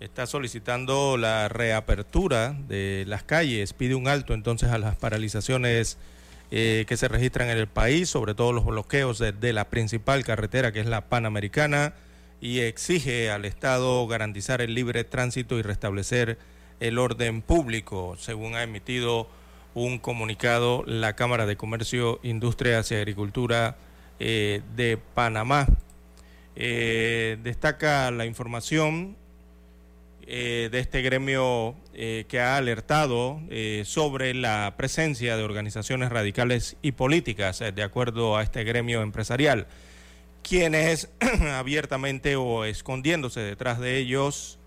está 0.01 0.27
solicitando 0.27 1.17
la 1.17 1.49
reapertura 1.49 2.57
de 2.67 3.05
las 3.07 3.23
calles, 3.23 3.73
pide 3.73 3.95
un 3.95 4.09
alto 4.09 4.35
entonces 4.35 4.71
a 4.71 4.79
las 4.79 4.97
paralizaciones 4.97 5.97
eh, 6.51 6.85
que 6.89 6.97
se 6.97 7.07
registran 7.07 7.51
en 7.51 7.57
el 7.57 7.69
país, 7.69 8.11
sobre 8.11 8.35
todo 8.35 8.53
los 8.53 8.67
bloqueos 8.67 9.19
de, 9.19 9.53
la 9.53 9.69
principal 9.71 10.25
carretera 10.25 10.73
que 10.73 10.81
es 10.81 10.87
la 10.87 11.09
Panamericana, 11.09 11.95
y 12.41 12.59
exige 12.59 13.31
al 13.31 13.45
Estado 13.45 14.07
garantizar 14.09 14.61
el 14.61 14.75
libre 14.75 15.05
tránsito 15.05 15.57
y 15.57 15.63
restablecer 15.63 16.37
el 16.81 16.99
orden 16.99 17.43
público, 17.43 18.17
según 18.19 18.57
ha 18.57 18.65
emitido 18.65 19.29
un 19.76 19.99
comunicado 19.99 20.83
la 20.87 21.14
Cámara 21.16 21.45
de 21.45 21.59
Comercio, 21.59 22.18
Industrias 22.23 22.90
y 22.90 22.95
Agricultura 22.95 23.76
eh, 24.18 24.62
de 24.75 24.97
Panamá. 24.97 25.66
Eh, 26.56 27.37
destaca 27.42 28.11
la 28.11 28.25
información 28.25 29.18
eh, 30.26 30.71
de 30.73 30.78
este 30.78 31.02
gremio 31.02 31.76
que 31.95 32.40
ha 32.40 32.59
alertado 32.59 33.40
sobre 33.85 34.35
la 34.35 34.75
presencia 34.76 35.37
de 35.37 35.42
organizaciones 35.42 36.11
radicales 36.11 36.76
y 36.83 36.92
políticas, 36.92 37.62
de 37.75 37.83
acuerdo 37.83 38.37
a 38.37 38.42
este 38.42 38.64
gremio 38.64 39.00
empresarial, 39.00 39.66
quienes 40.42 41.09
abiertamente 41.54 42.37
o 42.37 42.66
escondiéndose 42.66 43.40
detrás 43.40 43.80
de 43.80 43.97
ellos 43.97 44.59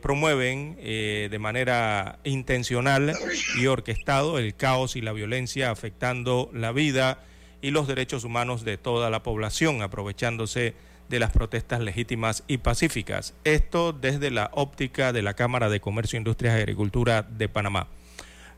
promueven 0.00 0.76
de 0.76 1.38
manera 1.40 2.20
intencional 2.22 3.12
y 3.58 3.66
orquestado 3.66 4.38
el 4.38 4.54
caos 4.54 4.94
y 4.94 5.00
la 5.00 5.12
violencia 5.12 5.70
afectando 5.70 6.48
la 6.52 6.70
vida 6.70 7.24
y 7.60 7.70
los 7.70 7.88
derechos 7.88 8.24
humanos 8.24 8.64
de 8.64 8.76
toda 8.76 9.10
la 9.10 9.22
población, 9.22 9.82
aprovechándose 9.82 10.74
de 11.08 11.18
las 11.18 11.32
protestas 11.32 11.80
legítimas 11.80 12.44
y 12.46 12.58
pacíficas. 12.58 13.34
Esto 13.44 13.92
desde 13.92 14.30
la 14.30 14.50
óptica 14.52 15.12
de 15.12 15.22
la 15.22 15.34
Cámara 15.34 15.68
de 15.68 15.80
Comercio, 15.80 16.16
Industrias 16.16 16.58
y 16.58 16.60
Agricultura 16.60 17.22
de 17.22 17.48
Panamá. 17.48 17.88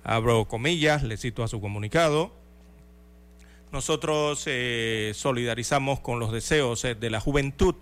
Abro 0.05 0.47
comillas, 0.47 1.03
le 1.03 1.17
cito 1.17 1.43
a 1.43 1.49
su 1.49 1.61
comunicado. 1.61 2.33
Nosotros 3.73 4.45
eh, 4.47 5.13
solidarizamos 5.15 6.01
con 6.01 6.19
los 6.19 6.33
deseos 6.33 6.85
eh, 6.85 6.95
de 6.95 7.11
la 7.11 7.21
juventud 7.21 7.75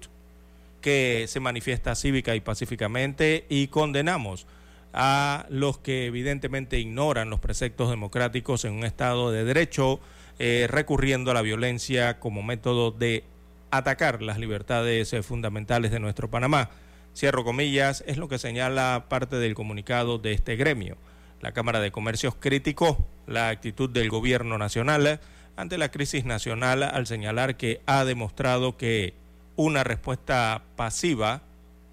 que 0.84 1.24
se 1.28 1.40
manifiesta 1.40 1.94
cívica 1.94 2.34
y 2.34 2.42
pacíficamente 2.42 3.46
y 3.48 3.68
condenamos 3.68 4.46
a 4.92 5.46
los 5.48 5.78
que 5.78 6.04
evidentemente 6.04 6.78
ignoran 6.78 7.30
los 7.30 7.40
preceptos 7.40 7.88
democráticos 7.88 8.66
en 8.66 8.74
un 8.74 8.84
Estado 8.84 9.32
de 9.32 9.44
Derecho, 9.44 9.98
eh, 10.38 10.66
recurriendo 10.68 11.30
a 11.30 11.34
la 11.34 11.40
violencia 11.40 12.20
como 12.20 12.42
método 12.42 12.90
de 12.90 13.24
atacar 13.70 14.20
las 14.20 14.38
libertades 14.38 15.10
eh, 15.14 15.22
fundamentales 15.22 15.90
de 15.90 16.00
nuestro 16.00 16.28
Panamá. 16.28 16.68
Cierro 17.16 17.44
comillas, 17.44 18.04
es 18.06 18.18
lo 18.18 18.28
que 18.28 18.36
señala 18.36 19.06
parte 19.08 19.36
del 19.36 19.54
comunicado 19.54 20.18
de 20.18 20.32
este 20.32 20.56
gremio. 20.56 20.98
La 21.40 21.52
Cámara 21.52 21.80
de 21.80 21.92
Comercios 21.92 22.34
criticó 22.38 23.08
la 23.26 23.48
actitud 23.48 23.88
del 23.88 24.10
gobierno 24.10 24.58
nacional 24.58 25.18
ante 25.56 25.78
la 25.78 25.90
crisis 25.90 26.26
nacional 26.26 26.82
al 26.82 27.06
señalar 27.06 27.56
que 27.56 27.80
ha 27.86 28.04
demostrado 28.04 28.76
que 28.76 29.23
una 29.56 29.84
respuesta 29.84 30.62
pasiva 30.76 31.42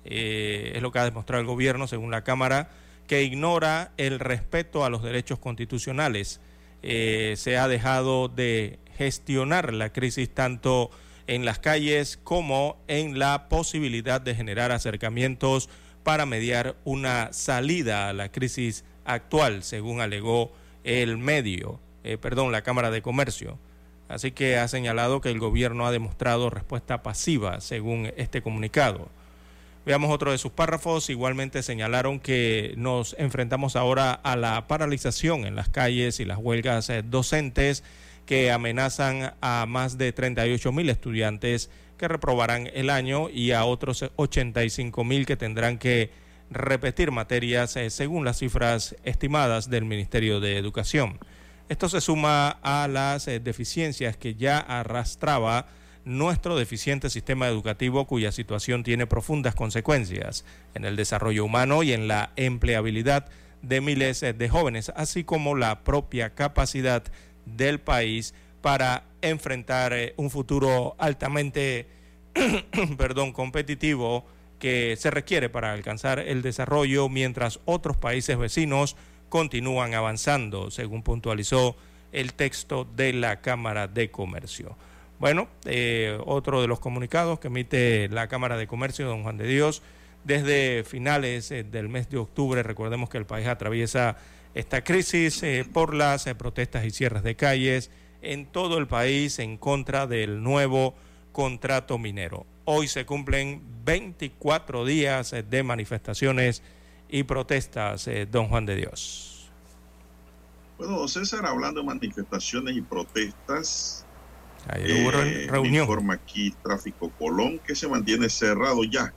eh, 0.03 0.73
es 0.75 0.81
lo 0.81 0.91
que 0.91 0.99
ha 0.99 1.05
demostrado 1.05 1.41
el 1.41 1.47
gobierno, 1.47 1.87
según 1.87 2.11
la 2.11 2.23
Cámara, 2.23 2.69
que 3.07 3.23
ignora 3.23 3.91
el 3.97 4.19
respeto 4.19 4.85
a 4.85 4.89
los 4.89 5.03
derechos 5.03 5.39
constitucionales. 5.39 6.39
Eh, 6.83 7.35
se 7.37 7.57
ha 7.57 7.67
dejado 7.67 8.27
de 8.27 8.79
gestionar 8.97 9.73
la 9.73 9.91
crisis 9.91 10.29
tanto 10.29 10.89
en 11.27 11.45
las 11.45 11.59
calles 11.59 12.17
como 12.23 12.77
en 12.87 13.19
la 13.19 13.47
posibilidad 13.47 14.19
de 14.21 14.35
generar 14.35 14.71
acercamientos 14.71 15.69
para 16.03 16.25
mediar 16.25 16.75
una 16.83 17.31
salida 17.31 18.09
a 18.09 18.13
la 18.13 18.31
crisis 18.31 18.83
actual, 19.05 19.63
según 19.63 20.01
alegó 20.01 20.51
el 20.83 21.17
medio, 21.17 21.79
eh, 22.03 22.17
perdón, 22.17 22.51
la 22.51 22.63
Cámara 22.63 22.89
de 22.89 23.01
Comercio. 23.01 23.59
Así 24.11 24.31
que 24.31 24.57
ha 24.57 24.67
señalado 24.67 25.21
que 25.21 25.29
el 25.29 25.39
gobierno 25.39 25.87
ha 25.87 25.91
demostrado 25.91 26.49
respuesta 26.49 27.01
pasiva, 27.01 27.61
según 27.61 28.11
este 28.17 28.41
comunicado. 28.41 29.09
Veamos 29.85 30.11
otro 30.11 30.31
de 30.31 30.37
sus 30.37 30.51
párrafos. 30.51 31.09
Igualmente 31.09 31.63
señalaron 31.63 32.19
que 32.19 32.73
nos 32.77 33.15
enfrentamos 33.17 33.75
ahora 33.75 34.11
a 34.13 34.35
la 34.35 34.67
paralización 34.67 35.45
en 35.45 35.55
las 35.55 35.69
calles 35.69 36.19
y 36.19 36.25
las 36.25 36.37
huelgas 36.37 36.89
eh, 36.89 37.01
docentes 37.03 37.83
que 38.25 38.51
amenazan 38.51 39.33
a 39.41 39.65
más 39.67 39.97
de 39.97 40.11
38 40.13 40.71
mil 40.71 40.89
estudiantes 40.89 41.71
que 41.97 42.07
reprobarán 42.07 42.69
el 42.73 42.89
año 42.89 43.29
y 43.29 43.51
a 43.51 43.65
otros 43.65 44.05
85 44.15 45.03
mil 45.03 45.25
que 45.25 45.35
tendrán 45.37 45.77
que 45.77 46.11
repetir 46.51 47.11
materias 47.11 47.75
eh, 47.75 47.89
según 47.89 48.25
las 48.25 48.39
cifras 48.39 48.95
estimadas 49.03 49.69
del 49.69 49.85
Ministerio 49.85 50.39
de 50.39 50.57
Educación. 50.57 51.17
Esto 51.71 51.87
se 51.87 52.01
suma 52.01 52.49
a 52.63 52.89
las 52.89 53.29
eh, 53.29 53.39
deficiencias 53.39 54.17
que 54.17 54.35
ya 54.35 54.59
arrastraba 54.59 55.67
nuestro 56.03 56.57
deficiente 56.57 57.09
sistema 57.09 57.47
educativo 57.47 58.05
cuya 58.07 58.33
situación 58.33 58.83
tiene 58.83 59.07
profundas 59.07 59.55
consecuencias 59.55 60.43
en 60.73 60.83
el 60.83 60.97
desarrollo 60.97 61.45
humano 61.45 61.81
y 61.81 61.93
en 61.93 62.09
la 62.09 62.33
empleabilidad 62.35 63.29
de 63.61 63.79
miles 63.79 64.21
eh, 64.21 64.33
de 64.33 64.49
jóvenes, 64.49 64.91
así 64.97 65.23
como 65.23 65.55
la 65.55 65.85
propia 65.85 66.31
capacidad 66.31 67.03
del 67.45 67.79
país 67.79 68.33
para 68.59 69.05
enfrentar 69.21 69.93
eh, 69.93 70.13
un 70.17 70.29
futuro 70.29 70.97
altamente 70.99 71.87
perdón, 72.97 73.31
competitivo 73.31 74.25
que 74.59 74.97
se 74.99 75.09
requiere 75.09 75.47
para 75.47 75.71
alcanzar 75.71 76.19
el 76.19 76.41
desarrollo 76.41 77.07
mientras 77.07 77.61
otros 77.63 77.95
países 77.95 78.37
vecinos 78.37 78.97
continúan 79.31 79.93
avanzando, 79.93 80.69
según 80.71 81.03
puntualizó 81.03 81.77
el 82.11 82.33
texto 82.33 82.85
de 82.97 83.13
la 83.13 83.39
Cámara 83.39 83.87
de 83.87 84.11
Comercio. 84.11 84.75
Bueno, 85.19 85.47
eh, 85.63 86.19
otro 86.25 86.61
de 86.61 86.67
los 86.67 86.81
comunicados 86.81 87.39
que 87.39 87.47
emite 87.47 88.09
la 88.09 88.27
Cámara 88.27 88.57
de 88.57 88.67
Comercio, 88.67 89.07
don 89.07 89.23
Juan 89.23 89.37
de 89.37 89.47
Dios, 89.47 89.83
desde 90.25 90.83
finales 90.83 91.49
eh, 91.49 91.63
del 91.63 91.87
mes 91.87 92.09
de 92.09 92.17
octubre, 92.17 92.61
recordemos 92.61 93.09
que 93.09 93.19
el 93.19 93.25
país 93.25 93.47
atraviesa 93.47 94.17
esta 94.53 94.83
crisis 94.83 95.41
eh, 95.43 95.65
por 95.71 95.93
las 95.93 96.25
protestas 96.33 96.83
y 96.83 96.91
cierres 96.91 97.23
de 97.23 97.37
calles 97.37 97.89
en 98.21 98.45
todo 98.45 98.79
el 98.79 98.87
país 98.87 99.39
en 99.39 99.55
contra 99.55 100.07
del 100.07 100.43
nuevo 100.43 100.93
contrato 101.31 101.97
minero. 101.97 102.45
Hoy 102.65 102.89
se 102.89 103.05
cumplen 103.05 103.61
24 103.85 104.83
días 104.83 105.33
de 105.49 105.63
manifestaciones 105.63 106.61
y 107.11 107.23
protestas, 107.23 108.09
don 108.31 108.47
Juan 108.47 108.65
de 108.65 108.75
Dios. 108.77 109.51
Bueno, 110.77 110.97
don 110.97 111.09
César, 111.09 111.45
hablando 111.45 111.81
de 111.81 111.85
manifestaciones 111.85 112.75
y 112.75 112.81
protestas, 112.81 114.05
Ayer 114.67 115.03
hubo 115.03 115.11
reunión. 115.11 115.83
informa 115.83 116.13
aquí 116.15 116.55
Tráfico 116.63 117.11
Colón 117.19 117.59
que 117.59 117.75
se 117.75 117.87
mantiene 117.87 118.29
cerrado 118.29 118.83
ya 118.83 119.13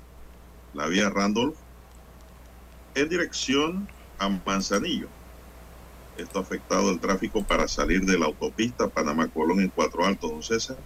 la 0.74 0.86
vía 0.86 1.10
Randolph 1.10 1.56
en 2.94 3.08
dirección 3.08 3.88
a 4.18 4.28
Manzanillo. 4.28 5.08
Esto 6.16 6.38
ha 6.38 6.42
afectado 6.42 6.90
el 6.90 7.00
tráfico 7.00 7.42
para 7.42 7.66
salir 7.66 8.02
de 8.02 8.18
la 8.18 8.26
autopista 8.26 8.88
Panamá-Colón 8.88 9.60
en 9.60 9.68
Cuatro 9.68 10.04
Altos, 10.04 10.30
don 10.30 10.42
César. 10.42 10.76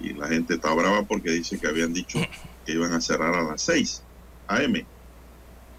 Y 0.00 0.12
la 0.12 0.28
gente 0.28 0.54
está 0.54 0.74
brava 0.74 1.04
porque 1.04 1.30
dice 1.30 1.58
que 1.58 1.68
habían 1.68 1.92
dicho 1.92 2.18
que 2.66 2.72
iban 2.72 2.92
a 2.92 3.00
cerrar 3.00 3.34
a 3.34 3.42
las 3.42 3.62
6 3.62 4.02
a.m., 4.48 4.84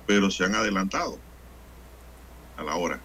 pero 0.05 0.29
se 0.31 0.43
han 0.43 0.55
adelantado 0.55 1.17
a 2.57 2.63
la 2.63 2.75
hora. 2.75 2.99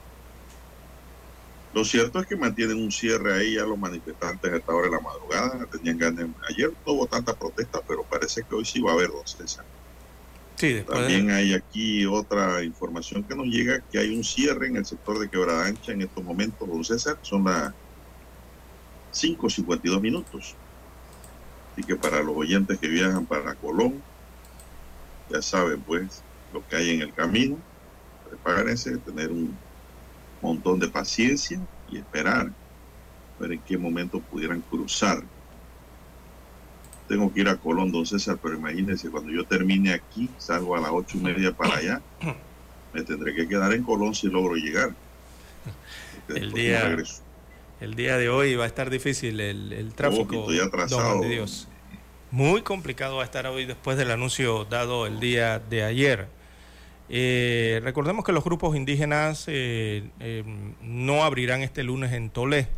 Lo 1.73 1.85
cierto 1.85 2.19
es 2.19 2.27
que 2.27 2.37
mantienen 2.37 2.79
un 2.79 2.91
cierre 2.91 3.33
ahí 3.33 3.57
a 3.57 3.65
los 3.65 3.79
manifestantes 3.79 4.53
a 4.53 4.57
esta 4.57 4.75
hora 4.75 4.89
de 4.89 4.97
la 4.97 5.01
madrugada. 5.01 5.67
Tenían 5.67 5.99
ganas. 5.99 6.27
Ayer 6.49 6.73
no 6.85 6.93
hubo 6.93 7.07
tanta 7.07 7.33
protesta, 7.33 7.81
pero 7.87 8.03
parece 8.03 8.43
que 8.43 8.55
hoy 8.57 8.65
sí 8.65 8.81
va 8.81 8.91
a 8.91 8.95
haber, 8.95 9.09
don 9.09 9.27
César. 9.27 9.65
También 10.87 11.31
hay 11.31 11.55
aquí 11.55 12.05
otra 12.05 12.63
información 12.63 13.23
que 13.23 13.35
nos 13.35 13.47
llega, 13.47 13.81
que 13.91 13.99
hay 13.99 14.15
un 14.15 14.23
cierre 14.23 14.67
en 14.67 14.77
el 14.77 14.85
sector 14.85 15.19
de 15.19 15.31
Quebrada 15.31 15.65
Ancha 15.65 15.93
en 15.93 16.03
estos 16.03 16.23
momentos, 16.23 16.69
don 16.69 16.85
César, 16.85 17.19
son 17.23 17.45
las 17.45 17.73
5.52 19.15 20.01
minutos. 20.03 20.55
Así 21.73 21.83
que 21.83 21.97
para 21.97 22.23
los 22.23 22.37
oyentes 22.37 22.79
que 22.79 22.89
viajan 22.89 23.25
para 23.25 23.55
Colón, 23.55 24.03
ya 25.31 25.41
saben 25.41 25.81
pues 25.81 26.23
lo 26.53 26.67
que 26.67 26.77
hay 26.77 26.91
en 26.91 27.03
el 27.03 27.13
camino, 27.13 27.57
prepárense, 28.29 28.97
tener 28.99 29.31
un 29.31 29.57
montón 30.41 30.79
de 30.79 30.89
paciencia 30.89 31.61
y 31.91 31.99
esperar, 31.99 32.51
ver 33.39 33.53
en 33.53 33.61
qué 33.61 33.77
momento 33.77 34.21
pudieran 34.21 34.61
cruzar 34.63 35.23
tengo 37.11 37.35
que 37.35 37.41
ir 37.41 37.49
a 37.49 37.57
Colón, 37.57 37.91
don 37.91 38.07
César, 38.07 38.39
pero 38.41 38.55
imagínense, 38.55 39.11
cuando 39.11 39.33
yo 39.33 39.45
termine 39.45 39.93
aquí, 39.93 40.31
salgo 40.39 40.77
a 40.77 40.81
las 40.81 40.91
ocho 40.93 41.19
y 41.19 41.21
media 41.21 41.51
para 41.51 41.77
allá, 41.77 42.01
me 42.95 43.03
tendré 43.03 43.35
que 43.35 43.49
quedar 43.49 43.73
en 43.73 43.83
Colón 43.83 44.15
si 44.15 44.29
logro 44.29 44.55
llegar. 44.55 44.95
El 46.29 46.53
día, 46.53 46.97
el 47.81 47.95
día 47.97 48.17
de 48.17 48.29
hoy 48.29 48.55
va 48.55 48.63
a 48.63 48.69
estar 48.69 48.91
difícil 48.91 49.41
el, 49.41 49.73
el 49.73 49.93
tráfico. 49.93 50.43
estoy 50.43 50.61
atrasado. 50.61 51.23
Dios. 51.23 51.67
Muy 52.31 52.63
complicado 52.63 53.17
va 53.17 53.23
a 53.23 53.25
estar 53.25 53.45
hoy 53.49 53.67
después 53.67 53.99
del 53.99 54.13
anuncio 54.13 54.65
dado 54.65 55.09
el 55.09 55.19
día 55.19 55.59
de 55.59 55.83
ayer. 55.83 56.29
Eh, 57.13 57.81
recordemos 57.83 58.25
que 58.25 58.31
los 58.31 58.45
grupos 58.45 58.77
indígenas 58.77 59.47
eh, 59.49 60.09
eh, 60.21 60.45
no 60.81 61.25
abrirán 61.25 61.63
este 61.63 61.83
lunes 61.83 62.13
en 62.13 62.31
Tolé, 62.31 62.69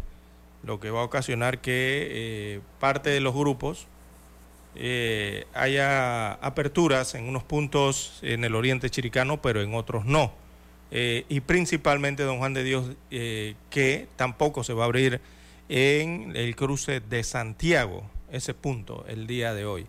lo 0.65 0.81
que 0.81 0.91
va 0.91 1.01
a 1.01 1.05
ocasionar 1.05 1.61
que 1.61 2.63
parte 2.81 3.11
de 3.11 3.21
los 3.21 3.35
grupos 3.35 3.89
haya 5.55 6.33
aperturas 6.35 7.15
en 7.15 7.29
unos 7.29 7.43
puntos 7.43 8.21
en 8.23 8.43
el 8.45 8.55
oriente 8.55 8.89
chiricano, 8.89 9.43
pero 9.43 9.61
en 9.61 9.75
otros 9.75 10.07
no. 10.07 10.33
y 10.91 11.41
principalmente, 11.41 12.23
don 12.23 12.39
Juan 12.39 12.55
de 12.55 12.65
Dios, 12.65 12.87
que 13.11 14.07
tampoco 14.17 14.65
se 14.65 14.73
va 14.73 14.85
a 14.85 14.87
abrir 14.87 15.21
en 15.69 16.33
el 16.37 16.57
cruce 16.57 17.01
de 17.01 17.23
Santiago, 17.23 18.09
ese 18.31 18.55
punto, 18.55 19.05
el 19.09 19.27
día 19.27 19.53
de 19.53 19.67
hoy. 19.67 19.87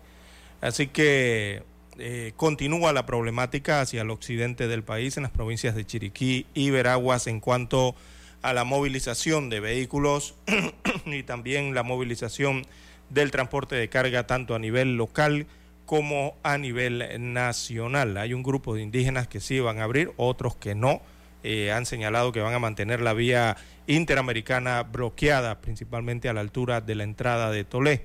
Así 0.60 0.88
que 0.88 1.62
eh, 1.98 2.32
continúa 2.36 2.92
la 2.92 3.06
problemática 3.06 3.80
hacia 3.80 4.02
el 4.02 4.10
occidente 4.10 4.68
del 4.68 4.82
país, 4.82 5.16
en 5.16 5.22
las 5.22 5.32
provincias 5.32 5.74
de 5.74 5.84
Chiriquí 5.84 6.46
y 6.54 6.70
Veraguas, 6.70 7.26
en 7.26 7.40
cuanto 7.40 7.94
a 8.42 8.52
la 8.52 8.64
movilización 8.64 9.48
de 9.48 9.60
vehículos 9.60 10.34
y 11.06 11.22
también 11.22 11.74
la 11.74 11.82
movilización 11.82 12.66
del 13.10 13.30
transporte 13.30 13.74
de 13.76 13.88
carga 13.88 14.26
tanto 14.26 14.54
a 14.54 14.58
nivel 14.58 14.96
local 14.96 15.46
como 15.86 16.34
a 16.42 16.58
nivel 16.58 17.04
nacional. 17.32 18.16
Hay 18.16 18.34
un 18.34 18.42
grupo 18.42 18.74
de 18.74 18.82
indígenas 18.82 19.28
que 19.28 19.40
sí 19.40 19.60
van 19.60 19.78
a 19.78 19.84
abrir, 19.84 20.12
otros 20.16 20.56
que 20.56 20.74
no. 20.74 21.00
Eh, 21.42 21.72
han 21.72 21.84
señalado 21.84 22.32
que 22.32 22.40
van 22.40 22.54
a 22.54 22.58
mantener 22.58 23.00
la 23.00 23.12
vía 23.12 23.56
interamericana 23.86 24.82
bloqueada, 24.82 25.60
principalmente 25.60 26.28
a 26.28 26.32
la 26.32 26.40
altura 26.40 26.80
de 26.80 26.94
la 26.94 27.04
entrada 27.04 27.50
de 27.50 27.64
Tolé. 27.64 28.02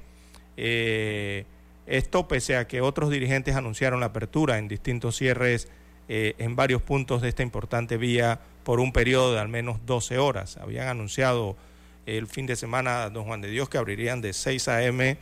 Eh, 0.57 1.45
esto 1.89 2.27
pese 2.27 2.55
a 2.55 2.67
que 2.67 2.81
otros 2.81 3.09
dirigentes 3.09 3.55
anunciaron 3.55 3.99
la 3.99 4.07
apertura 4.07 4.57
en 4.57 4.67
distintos 4.67 5.17
cierres 5.17 5.67
eh, 6.07 6.35
en 6.37 6.55
varios 6.55 6.81
puntos 6.81 7.21
de 7.21 7.29
esta 7.29 7.43
importante 7.43 7.97
vía 7.97 8.39
por 8.63 8.79
un 8.79 8.91
periodo 8.93 9.33
de 9.33 9.39
al 9.39 9.49
menos 9.49 9.77
12 9.85 10.17
horas. 10.19 10.57
Habían 10.57 10.87
anunciado 10.87 11.57
el 12.05 12.27
fin 12.27 12.45
de 12.45 12.55
semana, 12.55 13.09
don 13.09 13.25
Juan 13.25 13.41
de 13.41 13.49
Dios, 13.49 13.69
que 13.69 13.77
abrirían 13.77 14.21
de 14.21 14.33
6 14.33 14.67
a.m. 14.67 15.17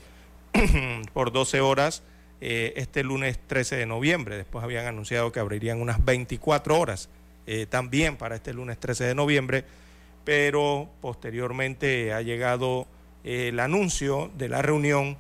por 1.14 1.32
12 1.32 1.62
horas 1.62 2.04
eh, 2.40 2.74
este 2.76 3.04
lunes 3.04 3.40
13 3.48 3.78
de 3.78 3.86
noviembre. 3.86 4.38
Después 4.38 4.64
habían 4.64 4.86
anunciado 4.86 5.32
que 5.32 5.40
abrirían 5.40 5.82
unas 5.82 6.04
24 6.04 6.80
horas 6.80 7.10
eh, 7.48 7.66
también 7.66 8.18
para 8.18 8.36
este 8.36 8.54
lunes 8.54 8.78
13 8.78 9.06
de 9.06 9.16
noviembre, 9.16 9.64
pero 10.24 10.90
posteriormente 11.02 12.14
ha 12.14 12.22
llegado 12.22 12.88
el 13.24 13.60
anuncio 13.60 14.30
de 14.38 14.50
la 14.50 14.62
reunión 14.62 15.18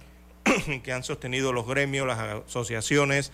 que 0.83 0.91
han 0.91 1.03
sostenido 1.03 1.53
los 1.53 1.67
gremios, 1.67 2.07
las 2.07 2.19
asociaciones, 2.19 3.31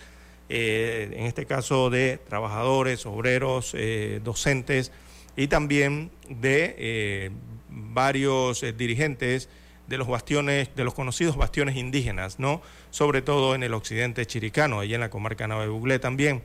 eh, 0.48 1.10
en 1.12 1.24
este 1.24 1.46
caso 1.46 1.88
de 1.88 2.18
trabajadores, 2.18 3.06
obreros, 3.06 3.72
eh, 3.74 4.20
docentes 4.22 4.92
y 5.36 5.48
también 5.48 6.10
de 6.28 6.74
eh, 6.78 7.30
varios 7.70 8.64
dirigentes 8.76 9.48
de 9.88 9.98
los 9.98 10.06
bastiones, 10.06 10.74
de 10.76 10.84
los 10.84 10.94
conocidos 10.94 11.36
bastiones 11.36 11.76
indígenas, 11.76 12.38
¿no? 12.38 12.62
Sobre 12.90 13.22
todo 13.22 13.54
en 13.54 13.62
el 13.62 13.74
occidente 13.74 14.26
chiricano, 14.26 14.80
allí 14.80 14.94
en 14.94 15.00
la 15.00 15.10
comarca 15.10 15.46
Nave 15.46 15.68
Buglé 15.68 15.98
también. 15.98 16.42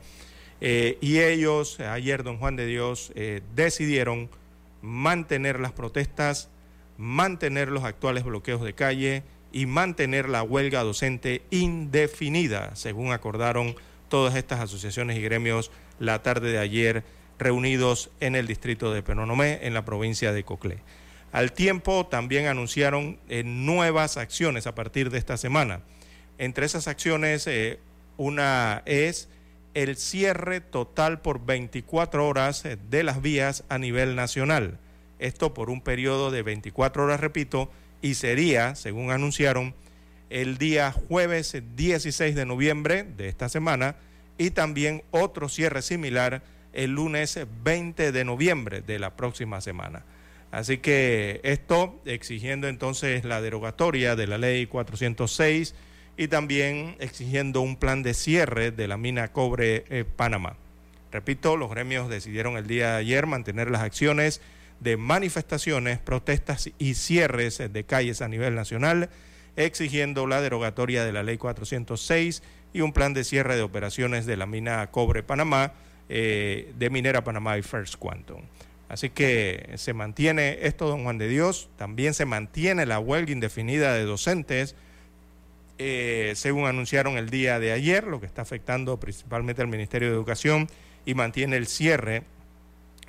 y 0.60 1.20
ellos, 1.20 1.80
ayer, 1.80 2.22
don 2.22 2.36
Juan 2.36 2.56
de 2.56 2.66
Dios, 2.66 3.14
decidieron 3.54 4.28
mantener 4.82 5.58
las 5.58 5.72
protestas, 5.72 6.50
mantener 6.98 7.68
los 7.68 7.84
actuales 7.84 8.24
bloqueos 8.24 8.60
de 8.62 8.74
calle, 8.74 9.22
y 9.52 9.66
mantener 9.66 10.28
la 10.28 10.42
huelga 10.42 10.82
docente 10.82 11.42
indefinida, 11.50 12.74
según 12.76 13.12
acordaron 13.12 13.74
todas 14.08 14.34
estas 14.36 14.60
asociaciones 14.60 15.18
y 15.18 15.22
gremios 15.22 15.70
la 15.98 16.22
tarde 16.22 16.52
de 16.52 16.58
ayer 16.58 17.04
reunidos 17.38 18.10
en 18.20 18.36
el 18.36 18.46
distrito 18.46 18.92
de 18.92 19.02
Penonomé, 19.02 19.60
en 19.62 19.74
la 19.74 19.84
provincia 19.84 20.32
de 20.32 20.44
Coclé. 20.44 20.78
Al 21.32 21.52
tiempo 21.52 22.06
también 22.06 22.46
anunciaron 22.46 23.18
eh, 23.28 23.42
nuevas 23.44 24.16
acciones 24.16 24.66
a 24.66 24.74
partir 24.74 25.10
de 25.10 25.18
esta 25.18 25.36
semana. 25.36 25.80
Entre 26.38 26.66
esas 26.66 26.88
acciones, 26.88 27.46
eh, 27.46 27.78
una 28.16 28.82
es 28.84 29.28
el 29.74 29.96
cierre 29.96 30.60
total 30.60 31.20
por 31.20 31.44
24 31.44 32.26
horas 32.26 32.64
eh, 32.64 32.76
de 32.90 33.04
las 33.04 33.22
vías 33.22 33.64
a 33.68 33.78
nivel 33.78 34.16
nacional. 34.16 34.78
Esto 35.18 35.54
por 35.54 35.70
un 35.70 35.80
periodo 35.80 36.30
de 36.30 36.42
24 36.42 37.04
horas, 37.04 37.20
repito, 37.20 37.70
y 38.02 38.14
sería, 38.14 38.74
según 38.74 39.10
anunciaron, 39.10 39.74
el 40.30 40.58
día 40.58 40.92
jueves 40.92 41.56
16 41.76 42.34
de 42.34 42.46
noviembre 42.46 43.02
de 43.02 43.28
esta 43.28 43.48
semana 43.48 43.96
y 44.38 44.50
también 44.50 45.02
otro 45.10 45.48
cierre 45.48 45.82
similar 45.82 46.42
el 46.72 46.92
lunes 46.92 47.38
20 47.64 48.12
de 48.12 48.24
noviembre 48.24 48.80
de 48.80 48.98
la 48.98 49.16
próxima 49.16 49.60
semana. 49.60 50.04
Así 50.52 50.78
que 50.78 51.40
esto 51.42 52.00
exigiendo 52.06 52.68
entonces 52.68 53.24
la 53.24 53.40
derogatoria 53.40 54.16
de 54.16 54.26
la 54.26 54.38
ley 54.38 54.66
406 54.66 55.74
y 56.16 56.28
también 56.28 56.96
exigiendo 57.00 57.60
un 57.60 57.76
plan 57.76 58.02
de 58.02 58.14
cierre 58.14 58.70
de 58.70 58.88
la 58.88 58.96
mina 58.96 59.32
cobre 59.32 59.84
eh, 59.90 60.04
Panamá. 60.04 60.56
Repito, 61.12 61.56
los 61.56 61.70
gremios 61.70 62.08
decidieron 62.08 62.56
el 62.56 62.66
día 62.66 62.92
de 62.92 62.98
ayer 62.98 63.26
mantener 63.26 63.70
las 63.70 63.82
acciones 63.82 64.40
de 64.80 64.96
manifestaciones, 64.96 65.98
protestas 65.98 66.70
y 66.78 66.94
cierres 66.94 67.58
de 67.58 67.84
calles 67.84 68.22
a 68.22 68.28
nivel 68.28 68.54
nacional, 68.54 69.10
exigiendo 69.56 70.26
la 70.26 70.40
derogatoria 70.40 71.04
de 71.04 71.12
la 71.12 71.22
ley 71.22 71.36
406 71.36 72.42
y 72.72 72.80
un 72.80 72.92
plan 72.92 73.14
de 73.14 73.24
cierre 73.24 73.56
de 73.56 73.62
operaciones 73.62 74.26
de 74.26 74.36
la 74.36 74.46
mina 74.46 74.90
Cobre 74.90 75.22
Panamá, 75.22 75.72
eh, 76.08 76.72
de 76.78 76.90
Minera 76.90 77.22
Panamá 77.22 77.58
y 77.58 77.62
First 77.62 77.96
Quantum. 77.96 78.42
Así 78.88 79.10
que 79.10 79.70
se 79.76 79.92
mantiene 79.92 80.58
esto, 80.62 80.88
don 80.88 81.04
Juan 81.04 81.18
de 81.18 81.28
Dios, 81.28 81.68
también 81.76 82.12
se 82.12 82.24
mantiene 82.24 82.86
la 82.86 82.98
huelga 82.98 83.30
indefinida 83.30 83.94
de 83.94 84.04
docentes, 84.04 84.74
eh, 85.78 86.32
según 86.34 86.66
anunciaron 86.66 87.16
el 87.16 87.30
día 87.30 87.60
de 87.60 87.72
ayer, 87.72 88.04
lo 88.04 88.18
que 88.18 88.26
está 88.26 88.42
afectando 88.42 88.98
principalmente 88.98 89.62
al 89.62 89.68
Ministerio 89.68 90.08
de 90.08 90.14
Educación 90.14 90.68
y 91.06 91.14
mantiene 91.14 91.56
el 91.56 91.66
cierre 91.66 92.24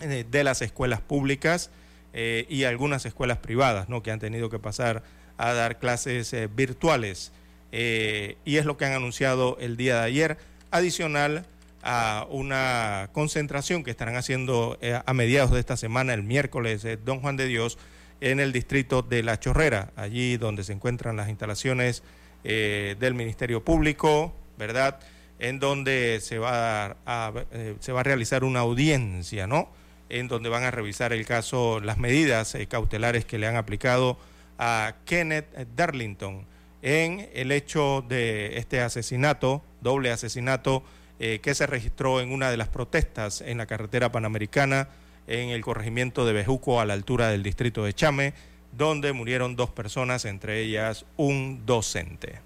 de 0.01 0.43
las 0.43 0.61
escuelas 0.61 1.01
públicas 1.01 1.71
eh, 2.13 2.45
y 2.49 2.65
algunas 2.65 3.05
escuelas 3.05 3.37
privadas, 3.37 3.87
¿no? 3.87 4.03
que 4.03 4.11
han 4.11 4.19
tenido 4.19 4.49
que 4.49 4.59
pasar 4.59 5.01
a 5.37 5.53
dar 5.53 5.79
clases 5.79 6.33
eh, 6.33 6.49
virtuales. 6.53 7.31
y 7.71 8.57
es 8.57 8.65
lo 8.65 8.75
que 8.75 8.85
han 8.85 8.91
anunciado 8.91 9.57
el 9.61 9.77
día 9.77 9.99
de 9.99 10.05
ayer, 10.05 10.37
adicional 10.71 11.45
a 11.83 12.27
una 12.29 13.09
concentración 13.13 13.83
que 13.83 13.91
estarán 13.91 14.17
haciendo 14.17 14.77
a 15.05 15.13
mediados 15.13 15.51
de 15.51 15.61
esta 15.61 15.77
semana, 15.77 16.13
el 16.13 16.21
miércoles, 16.21 16.85
Don 17.05 17.21
Juan 17.21 17.37
de 17.37 17.47
Dios, 17.47 17.77
en 18.19 18.41
el 18.41 18.51
distrito 18.51 19.01
de 19.01 19.23
La 19.23 19.39
Chorrera, 19.39 19.91
allí 19.95 20.35
donde 20.37 20.65
se 20.65 20.73
encuentran 20.73 21.15
las 21.15 21.29
instalaciones 21.29 22.03
del 22.43 23.13
Ministerio 23.13 23.63
Público, 23.63 24.35
¿verdad? 24.59 24.99
En 25.39 25.59
donde 25.59 26.19
se 26.21 26.37
va 26.37 26.97
a, 27.05 27.33
se 27.79 27.91
va 27.93 28.01
a 28.01 28.03
realizar 28.03 28.43
una 28.43 28.59
audiencia, 28.59 29.47
¿no? 29.47 29.69
En 30.11 30.27
donde 30.27 30.49
van 30.49 30.63
a 30.63 30.71
revisar 30.71 31.13
el 31.13 31.25
caso, 31.25 31.79
las 31.79 31.97
medidas 31.97 32.53
eh, 32.55 32.67
cautelares 32.67 33.25
que 33.25 33.37
le 33.39 33.47
han 33.47 33.55
aplicado 33.55 34.17
a 34.57 34.95
Kenneth 35.05 35.47
Darlington 35.75 36.45
en 36.81 37.29
el 37.33 37.51
hecho 37.51 38.03
de 38.07 38.57
este 38.57 38.81
asesinato, 38.81 39.63
doble 39.79 40.11
asesinato, 40.11 40.83
eh, 41.19 41.39
que 41.41 41.55
se 41.55 41.65
registró 41.65 42.19
en 42.19 42.31
una 42.31 42.51
de 42.51 42.57
las 42.57 42.67
protestas 42.67 43.41
en 43.41 43.57
la 43.57 43.67
carretera 43.67 44.11
panamericana 44.11 44.89
en 45.27 45.49
el 45.49 45.61
corregimiento 45.61 46.25
de 46.25 46.33
Bejuco 46.33 46.81
a 46.81 46.85
la 46.85 46.93
altura 46.93 47.29
del 47.29 47.43
distrito 47.43 47.85
de 47.85 47.93
Chame, 47.93 48.33
donde 48.73 49.13
murieron 49.13 49.55
dos 49.55 49.69
personas, 49.69 50.25
entre 50.25 50.59
ellas 50.59 51.05
un 51.17 51.65
docente. 51.65 52.39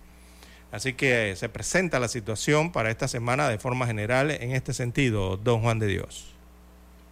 Así 0.72 0.94
que 0.94 1.36
se 1.38 1.50
presenta 1.50 2.00
la 2.00 2.10
situación 2.10 2.72
para 2.72 2.92
esta 2.92 3.08
semana 3.08 3.48
de 3.50 3.58
forma 3.58 3.88
general 3.88 4.30
en 4.30 4.52
este 4.52 4.74
sentido, 4.74 5.38
don 5.38 5.62
Juan 5.62 5.80
de 5.80 5.88
Dios. 5.88 6.35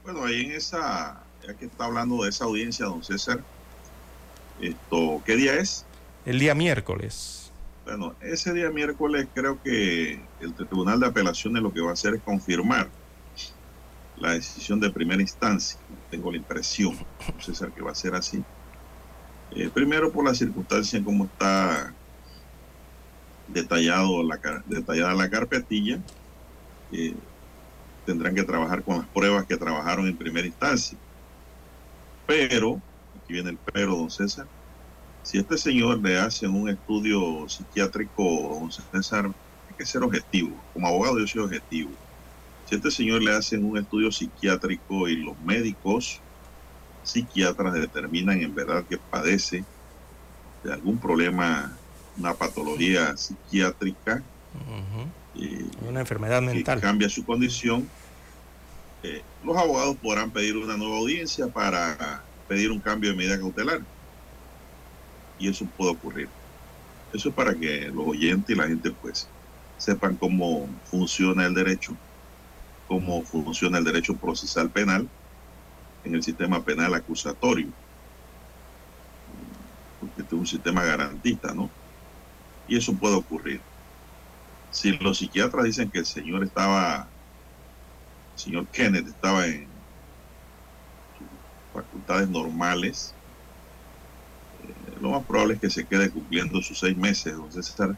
Bueno, 0.04 0.26
ahí 0.26 0.42
en 0.42 0.52
esa, 0.52 1.24
ya 1.48 1.54
que 1.54 1.66
está 1.66 1.86
hablando 1.86 2.24
de 2.24 2.30
esa 2.30 2.46
audiencia, 2.46 2.86
don 2.86 3.04
César, 3.04 3.42
esto, 4.62 5.22
¿qué 5.26 5.36
día 5.36 5.56
es? 5.56 5.86
El 6.26 6.40
día 6.40 6.54
miércoles. 6.54 7.52
Bueno, 7.86 8.16
ese 8.22 8.54
día 8.54 8.70
miércoles 8.70 9.28
creo 9.34 9.62
que 9.62 10.20
el 10.42 10.54
Tribunal 10.54 11.00
de 11.00 11.08
Apelaciones 11.08 11.62
lo 11.64 11.74
que 11.74 11.82
va 11.82 11.92
a 11.92 11.94
hacer 11.94 12.16
es 12.16 12.22
confirmar 12.22 12.90
la 14.18 14.34
decisión 14.34 14.80
de 14.80 14.90
primera 14.90 15.22
instancia. 15.22 15.80
Tengo 16.10 16.32
la 16.32 16.38
impresión, 16.38 16.98
don 17.28 17.42
César, 17.42 17.72
que 17.72 17.82
va 17.82 17.92
a 17.92 17.96
ser 17.96 18.16
así. 18.16 18.44
Eh, 19.52 19.70
primero 19.74 20.12
por 20.12 20.26
la 20.26 20.34
circunstancia 20.34 20.98
en 20.98 21.04
cómo 21.04 21.26
está 21.26 21.94
detallado 23.48 24.24
la, 24.24 24.40
detallada 24.66 25.14
la 25.14 25.30
carpetilla, 25.30 26.00
eh, 26.92 27.14
tendrán 28.06 28.36
que 28.36 28.44
trabajar 28.44 28.84
con 28.84 28.98
las 28.98 29.08
pruebas 29.08 29.46
que 29.46 29.58
trabajaron 29.58 30.08
en 30.08 30.18
primera 30.18 30.48
instancia. 30.48 30.98
Pero, 32.26 32.82
aquí 33.16 33.34
viene 33.34 33.52
el 33.52 33.58
pero, 33.58 33.96
don 33.96 34.10
César, 34.10 34.48
si 35.24 35.38
este 35.38 35.58
señor 35.58 36.02
le 36.02 36.18
hace 36.20 36.48
un 36.48 36.70
estudio 36.70 37.48
psiquiátrico, 37.48 38.60
don 38.60 38.72
César, 38.72 39.26
hay 39.26 39.76
que 39.78 39.86
ser 39.86 40.04
objetivo. 40.04 40.62
Como 40.74 40.88
abogado 40.88 41.20
yo 41.20 41.28
soy 41.28 41.42
objetivo. 41.42 41.92
Si 42.66 42.76
este 42.76 42.92
señor 42.92 43.22
le 43.22 43.34
hacen 43.34 43.64
un 43.64 43.78
estudio 43.78 44.12
psiquiátrico 44.12 45.08
y 45.08 45.18
los 45.18 45.38
médicos 45.40 46.22
psiquiatras 47.04 47.74
determinan 47.74 48.42
en 48.42 48.56
verdad 48.56 48.86
que 48.86 48.98
padece 48.98 49.66
de 50.64 50.74
algún 50.74 50.98
problema, 50.98 51.78
una 52.18 52.34
patología 52.34 53.16
psiquiátrica, 53.18 54.24
eh, 55.36 55.66
una 55.88 56.02
enfermedad 56.02 56.42
mental, 56.42 56.80
cambia 56.80 57.10
su 57.10 57.26
condición, 57.26 57.88
eh, 59.04 59.22
los 59.44 59.58
abogados 59.58 59.98
podrán 59.98 60.32
pedir 60.32 60.56
una 60.56 60.78
nueva 60.78 60.98
audiencia 60.98 61.48
para 61.48 62.24
pedir 62.48 62.72
un 62.72 62.80
cambio 62.80 63.10
de 63.10 63.18
medida 63.18 63.38
cautelar. 63.38 63.82
Y 65.38 65.50
eso 65.50 65.66
puede 65.78 65.92
ocurrir. 65.92 66.30
Eso 67.12 67.30
es 67.30 67.36
para 67.36 67.54
que 67.54 67.90
los 67.90 68.08
oyentes 68.08 68.56
y 68.56 68.58
la 68.58 68.68
gente 68.68 68.92
pues 68.92 69.28
sepan 69.78 70.16
cómo 70.16 70.70
funciona 70.86 71.46
el 71.46 71.54
derecho, 71.54 71.96
cómo 72.88 73.22
funciona 73.24 73.78
el 73.78 73.84
derecho 73.84 74.16
procesal 74.16 74.70
penal 74.70 75.08
en 76.06 76.16
el 76.16 76.24
sistema 76.24 76.64
penal 76.64 76.94
acusatorio. 76.94 77.68
Porque 80.00 80.22
este 80.22 80.36
es 80.36 80.40
un 80.40 80.48
sistema 80.48 80.84
garantista, 80.84 81.54
¿no? 81.54 81.70
Y 82.68 82.78
eso 82.78 82.94
puede 82.94 83.16
ocurrir. 83.16 83.60
Si 84.74 84.92
los 84.98 85.20
psiquiatras 85.20 85.66
dicen 85.66 85.92
que 85.92 86.00
el 86.00 86.06
señor 86.06 86.44
estaba 86.44 87.08
el 88.34 88.40
señor 88.40 88.68
Kenneth 88.70 89.08
estaba 89.08 89.46
en 89.46 89.70
sus 91.16 91.28
facultades 91.72 92.28
normales, 92.28 93.14
eh, 94.64 94.96
lo 95.00 95.12
más 95.12 95.26
probable 95.28 95.54
es 95.54 95.62
que 95.62 95.70
se 95.70 95.86
quede 95.86 96.12
cumpliendo 96.12 96.60
sus 96.62 96.80
seis 96.80 96.98
meses, 96.98 97.36
don 97.36 97.52
César, 97.52 97.96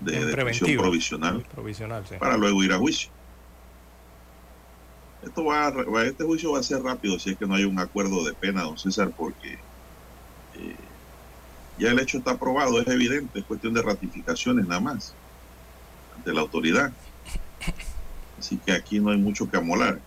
de 0.00 0.24
detención 0.24 0.76
provisional, 0.76 1.46
provisional 1.48 2.04
para 2.18 2.36
luego 2.36 2.64
ir 2.64 2.72
a 2.72 2.78
juicio. 2.78 3.12
Esto 5.22 5.44
va, 5.44 5.72
este 6.04 6.24
juicio 6.24 6.52
va 6.52 6.58
a 6.58 6.64
ser 6.64 6.82
rápido 6.82 7.20
si 7.20 7.30
es 7.30 7.38
que 7.38 7.46
no 7.46 7.54
hay 7.54 7.64
un 7.64 7.78
acuerdo 7.78 8.24
de 8.24 8.34
pena, 8.34 8.62
don 8.62 8.78
César, 8.78 9.12
porque 9.16 9.58
eh, 10.54 10.76
ya 11.76 11.92
el 11.92 12.00
hecho 12.00 12.18
está 12.18 12.32
aprobado, 12.32 12.80
es 12.80 12.88
evidente, 12.88 13.38
es 13.38 13.44
cuestión 13.44 13.74
de 13.74 13.82
ratificaciones 13.82 14.66
nada 14.66 14.80
más 14.80 15.16
ante 16.28 16.34
la 16.34 16.42
autoridad. 16.42 16.92
Así 18.38 18.58
que 18.58 18.72
aquí 18.72 19.00
no 19.00 19.10
hay 19.10 19.16
mucho 19.16 19.50
que 19.50 19.56
amolar. 19.56 19.98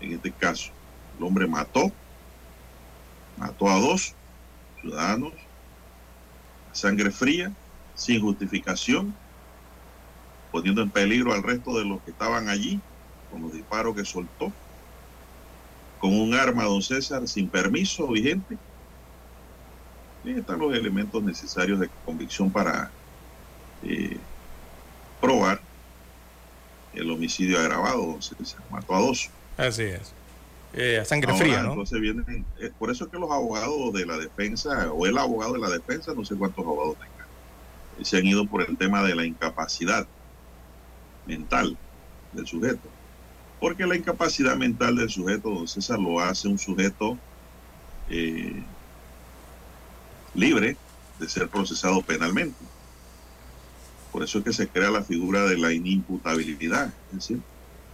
En 0.00 0.12
este 0.12 0.30
caso, 0.30 0.70
el 1.16 1.24
hombre 1.24 1.46
mató, 1.46 1.90
mató 3.38 3.68
a 3.68 3.80
dos 3.80 4.14
ciudadanos, 4.80 5.32
a 6.70 6.74
sangre 6.74 7.10
fría, 7.10 7.50
sin 7.94 8.20
justificación, 8.20 9.14
poniendo 10.52 10.82
en 10.82 10.90
peligro 10.90 11.32
al 11.32 11.42
resto 11.42 11.78
de 11.78 11.84
los 11.84 12.00
que 12.02 12.10
estaban 12.10 12.48
allí 12.48 12.78
con 13.30 13.42
los 13.42 13.52
disparos 13.52 13.96
que 13.96 14.04
soltó, 14.04 14.52
con 15.98 16.14
un 16.14 16.34
arma, 16.34 16.64
don 16.64 16.82
César, 16.82 17.26
sin 17.26 17.48
permiso 17.48 18.06
vigente. 18.06 18.56
Y 20.24 20.32
están 20.32 20.58
los 20.58 20.74
elementos 20.74 21.22
necesarios 21.22 21.80
de 21.80 21.88
convicción 22.04 22.50
para 22.50 22.90
eh, 23.82 24.18
probar 25.20 25.60
el 26.94 27.10
homicidio 27.10 27.58
agravado, 27.58 28.20
se, 28.20 28.34
mató 28.70 28.94
a 28.94 29.00
dos. 29.00 29.30
Así 29.56 29.82
es. 29.82 30.12
Eh, 30.74 30.98
a 31.00 31.04
sangre 31.04 31.34
fría, 31.34 31.62
¿no? 31.62 31.70
Entonces 31.70 32.00
vienen, 32.00 32.44
eh, 32.60 32.70
por 32.78 32.90
eso 32.90 33.04
es 33.04 33.10
que 33.10 33.18
los 33.18 33.30
abogados 33.30 33.92
de 33.94 34.04
la 34.04 34.18
defensa, 34.18 34.92
o 34.92 35.06
el 35.06 35.16
abogado 35.16 35.54
de 35.54 35.60
la 35.60 35.70
defensa, 35.70 36.12
no 36.14 36.24
sé 36.24 36.34
cuántos 36.36 36.64
abogados 36.64 36.96
tengan, 36.96 37.26
eh, 37.98 38.04
se 38.04 38.18
han 38.18 38.26
ido 38.26 38.46
por 38.46 38.62
el 38.68 38.76
tema 38.76 39.02
de 39.02 39.14
la 39.14 39.24
incapacidad 39.24 40.06
mental 41.26 41.76
del 42.32 42.46
sujeto. 42.46 42.88
Porque 43.60 43.86
la 43.86 43.96
incapacidad 43.96 44.56
mental 44.56 44.96
del 44.96 45.08
sujeto, 45.08 45.50
don 45.50 45.66
César, 45.66 45.98
lo 45.98 46.20
hace 46.20 46.48
un 46.48 46.58
sujeto 46.58 47.18
libre 50.34 50.76
de 51.18 51.28
ser 51.28 51.48
procesado 51.48 52.00
penalmente. 52.02 52.56
Por 54.12 54.22
eso 54.22 54.38
es 54.38 54.44
que 54.44 54.52
se 54.52 54.68
crea 54.68 54.90
la 54.90 55.02
figura 55.02 55.44
de 55.44 55.58
la 55.58 55.72
inimputabilidad. 55.72 56.92
Es 57.10 57.16
decir, 57.16 57.40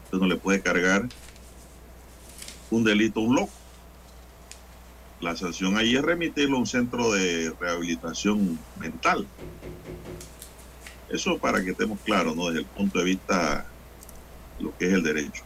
usted 0.05 0.19
no 0.19 0.27
le 0.27 0.37
puede 0.37 0.61
cargar 0.61 1.09
un 2.71 2.85
delito 2.85 3.21
a 3.21 3.25
un 3.25 3.37
loco. 3.37 3.53
La 5.21 5.37
sanción 5.37 5.77
ahí 5.77 5.97
es 5.97 6.03
remitirlo 6.03 6.57
a 6.57 6.61
un 6.61 6.67
centro 6.67 7.13
de 7.13 7.53
rehabilitación 7.59 8.59
mental. 8.79 9.27
Eso 11.09 11.39
para 11.39 11.63
que 11.65 11.71
estemos 11.71 11.99
claros, 12.01 12.37
¿no? 12.37 12.47
Desde 12.49 12.61
el 12.61 12.67
punto 12.67 12.99
de 12.99 13.05
vista 13.05 13.67
de 14.59 14.65
lo 14.65 14.77
que 14.77 14.87
es 14.87 14.93
el 14.93 15.03
derecho. 15.03 15.43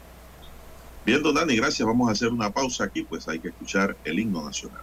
Bien, 1.04 1.22
don 1.22 1.35
Dani, 1.35 1.57
gracias. 1.57 1.87
Vamos 1.87 2.09
a 2.09 2.12
hacer 2.12 2.28
una 2.28 2.50
pausa 2.50 2.85
aquí, 2.85 3.02
pues 3.02 3.28
hay 3.28 3.38
que 3.38 3.48
escuchar 3.48 3.96
el 4.04 4.18
himno 4.18 4.44
nacional. 4.44 4.83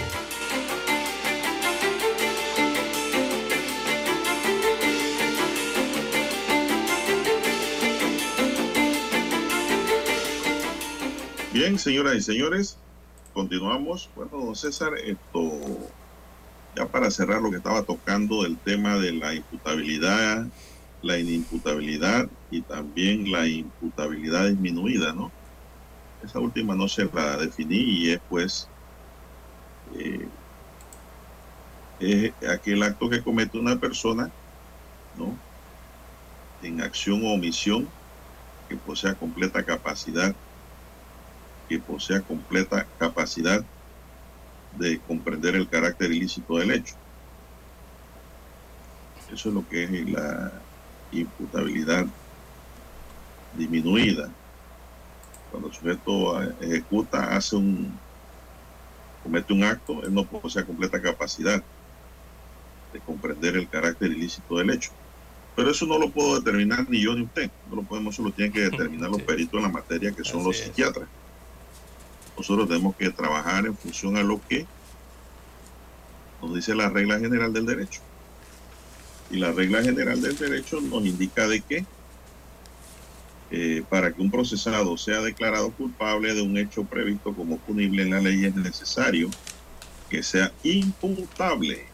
Señoras 11.77 12.15
y 12.15 12.21
señores, 12.21 12.77
continuamos. 13.33 14.09
Bueno, 14.15 14.31
don 14.33 14.55
César, 14.55 14.93
esto, 14.97 15.51
ya 16.75 16.85
para 16.85 17.09
cerrar 17.09 17.41
lo 17.41 17.49
que 17.49 17.57
estaba 17.57 17.83
tocando, 17.83 18.45
el 18.45 18.57
tema 18.57 18.97
de 18.97 19.13
la 19.13 19.33
imputabilidad, 19.33 20.47
la 21.01 21.17
inimputabilidad 21.17 22.27
y 22.49 22.61
también 22.61 23.31
la 23.31 23.47
imputabilidad 23.47 24.49
disminuida, 24.49 25.13
¿no? 25.13 25.31
Esa 26.23 26.39
última 26.39 26.75
no 26.75 26.87
se 26.87 27.05
la 27.05 27.37
definí 27.37 27.77
y 27.77 28.11
es 28.11 28.19
pues 28.29 28.67
eh, 29.95 30.27
es 31.99 32.33
aquel 32.49 32.83
acto 32.83 33.09
que 33.09 33.23
comete 33.23 33.57
una 33.57 33.79
persona, 33.79 34.29
¿no? 35.17 35.37
En 36.63 36.81
acción 36.81 37.23
o 37.23 37.33
omisión 37.33 37.87
que 38.67 38.75
posea 38.75 39.13
completa 39.15 39.63
capacidad 39.63 40.35
que 41.71 41.79
posea 41.79 42.19
completa 42.19 42.85
capacidad 42.99 43.63
de 44.77 44.99
comprender 44.99 45.55
el 45.55 45.69
carácter 45.69 46.11
ilícito 46.11 46.57
del 46.57 46.71
hecho. 46.71 46.95
Eso 49.31 49.47
es 49.47 49.55
lo 49.55 49.65
que 49.69 49.85
es 49.85 50.09
la 50.09 50.51
imputabilidad 51.13 52.05
disminuida. 53.57 54.29
Cuando 55.49 55.69
el 55.69 55.73
sujeto 55.73 56.41
ejecuta, 56.59 57.37
hace 57.37 57.55
un, 57.55 57.97
comete 59.23 59.53
un 59.53 59.63
acto, 59.63 60.03
él 60.03 60.13
no 60.13 60.25
posee 60.25 60.65
completa 60.65 61.01
capacidad 61.01 61.63
de 62.91 62.99
comprender 62.99 63.55
el 63.55 63.69
carácter 63.69 64.11
ilícito 64.11 64.57
del 64.57 64.71
hecho. 64.71 64.91
Pero 65.55 65.71
eso 65.71 65.85
no 65.85 65.97
lo 65.97 66.09
puedo 66.09 66.35
determinar 66.37 66.85
ni 66.89 67.01
yo 67.01 67.15
ni 67.15 67.21
usted. 67.21 67.49
No 67.69 67.77
lo 67.77 67.83
podemos, 67.83 68.15
eso 68.15 68.23
lo 68.23 68.31
tienen 68.31 68.51
que 68.51 68.69
determinar 68.69 69.09
los 69.09 69.21
peritos 69.21 69.53
en 69.53 69.63
la 69.63 69.69
materia, 69.69 70.11
que 70.11 70.25
son 70.25 70.43
los 70.43 70.57
psiquiatras 70.57 71.07
nosotros 72.37 72.67
tenemos 72.67 72.95
que 72.95 73.09
trabajar 73.09 73.65
en 73.65 73.75
función 73.75 74.17
a 74.17 74.23
lo 74.23 74.39
que 74.47 74.65
nos 76.41 76.55
dice 76.55 76.73
la 76.73 76.89
regla 76.89 77.19
general 77.19 77.53
del 77.53 77.65
derecho. 77.65 78.01
Y 79.29 79.37
la 79.37 79.51
regla 79.51 79.81
general 79.81 80.21
del 80.21 80.37
derecho 80.37 80.81
nos 80.81 81.05
indica 81.05 81.47
de 81.47 81.61
que 81.61 81.85
eh, 83.51 83.83
para 83.89 84.13
que 84.13 84.21
un 84.21 84.31
procesado 84.31 84.97
sea 84.97 85.21
declarado 85.21 85.71
culpable 85.71 86.33
de 86.33 86.41
un 86.41 86.57
hecho 86.57 86.83
previsto 86.85 87.33
como 87.33 87.57
punible 87.57 88.03
en 88.03 88.11
la 88.11 88.21
ley 88.21 88.45
es 88.45 88.55
necesario 88.55 89.29
que 90.09 90.23
sea 90.23 90.51
imputable. 90.63 91.85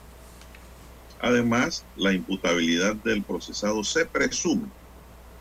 Además, 1.19 1.84
la 1.95 2.13
imputabilidad 2.13 2.95
del 2.95 3.23
procesado 3.23 3.84
se 3.84 4.06
presume. 4.06 4.67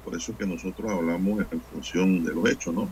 Por 0.05 0.17
eso 0.17 0.33
es 0.33 0.39
que 0.39 0.47
nosotros 0.47 0.91
hablamos 0.91 1.45
en 1.51 1.61
función 1.61 2.25
de 2.25 2.35
los 2.35 2.49
hechos, 2.49 2.75
¿no? 2.75 2.91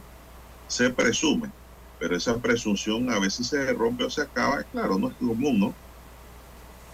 Se 0.69 0.91
presume 0.91 1.51
pero 1.99 2.17
esa 2.17 2.39
presunción 2.39 3.11
a 3.11 3.19
veces 3.19 3.47
se 3.47 3.73
rompe 3.73 4.05
o 4.05 4.11
se 4.11 4.23
acaba, 4.23 4.63
claro, 4.65 4.99
no 4.99 5.09
es 5.09 5.17
común, 5.17 5.61
¿no? 5.61 5.75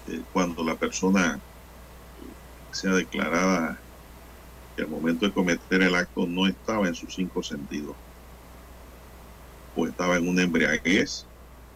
Eh, 0.08 0.22
cuando 0.32 0.64
la 0.64 0.76
persona 0.76 1.40
sea 2.70 2.92
declarada 2.92 3.78
que 4.76 4.82
al 4.82 4.88
momento 4.88 5.26
de 5.26 5.32
cometer 5.32 5.82
el 5.82 5.94
acto 5.94 6.26
no 6.26 6.46
estaba 6.46 6.88
en 6.88 6.94
sus 6.94 7.14
cinco 7.14 7.42
sentidos, 7.42 7.96
o 9.76 9.86
estaba 9.86 10.16
en 10.16 10.28
una 10.28 10.42
embriaguez, 10.42 11.26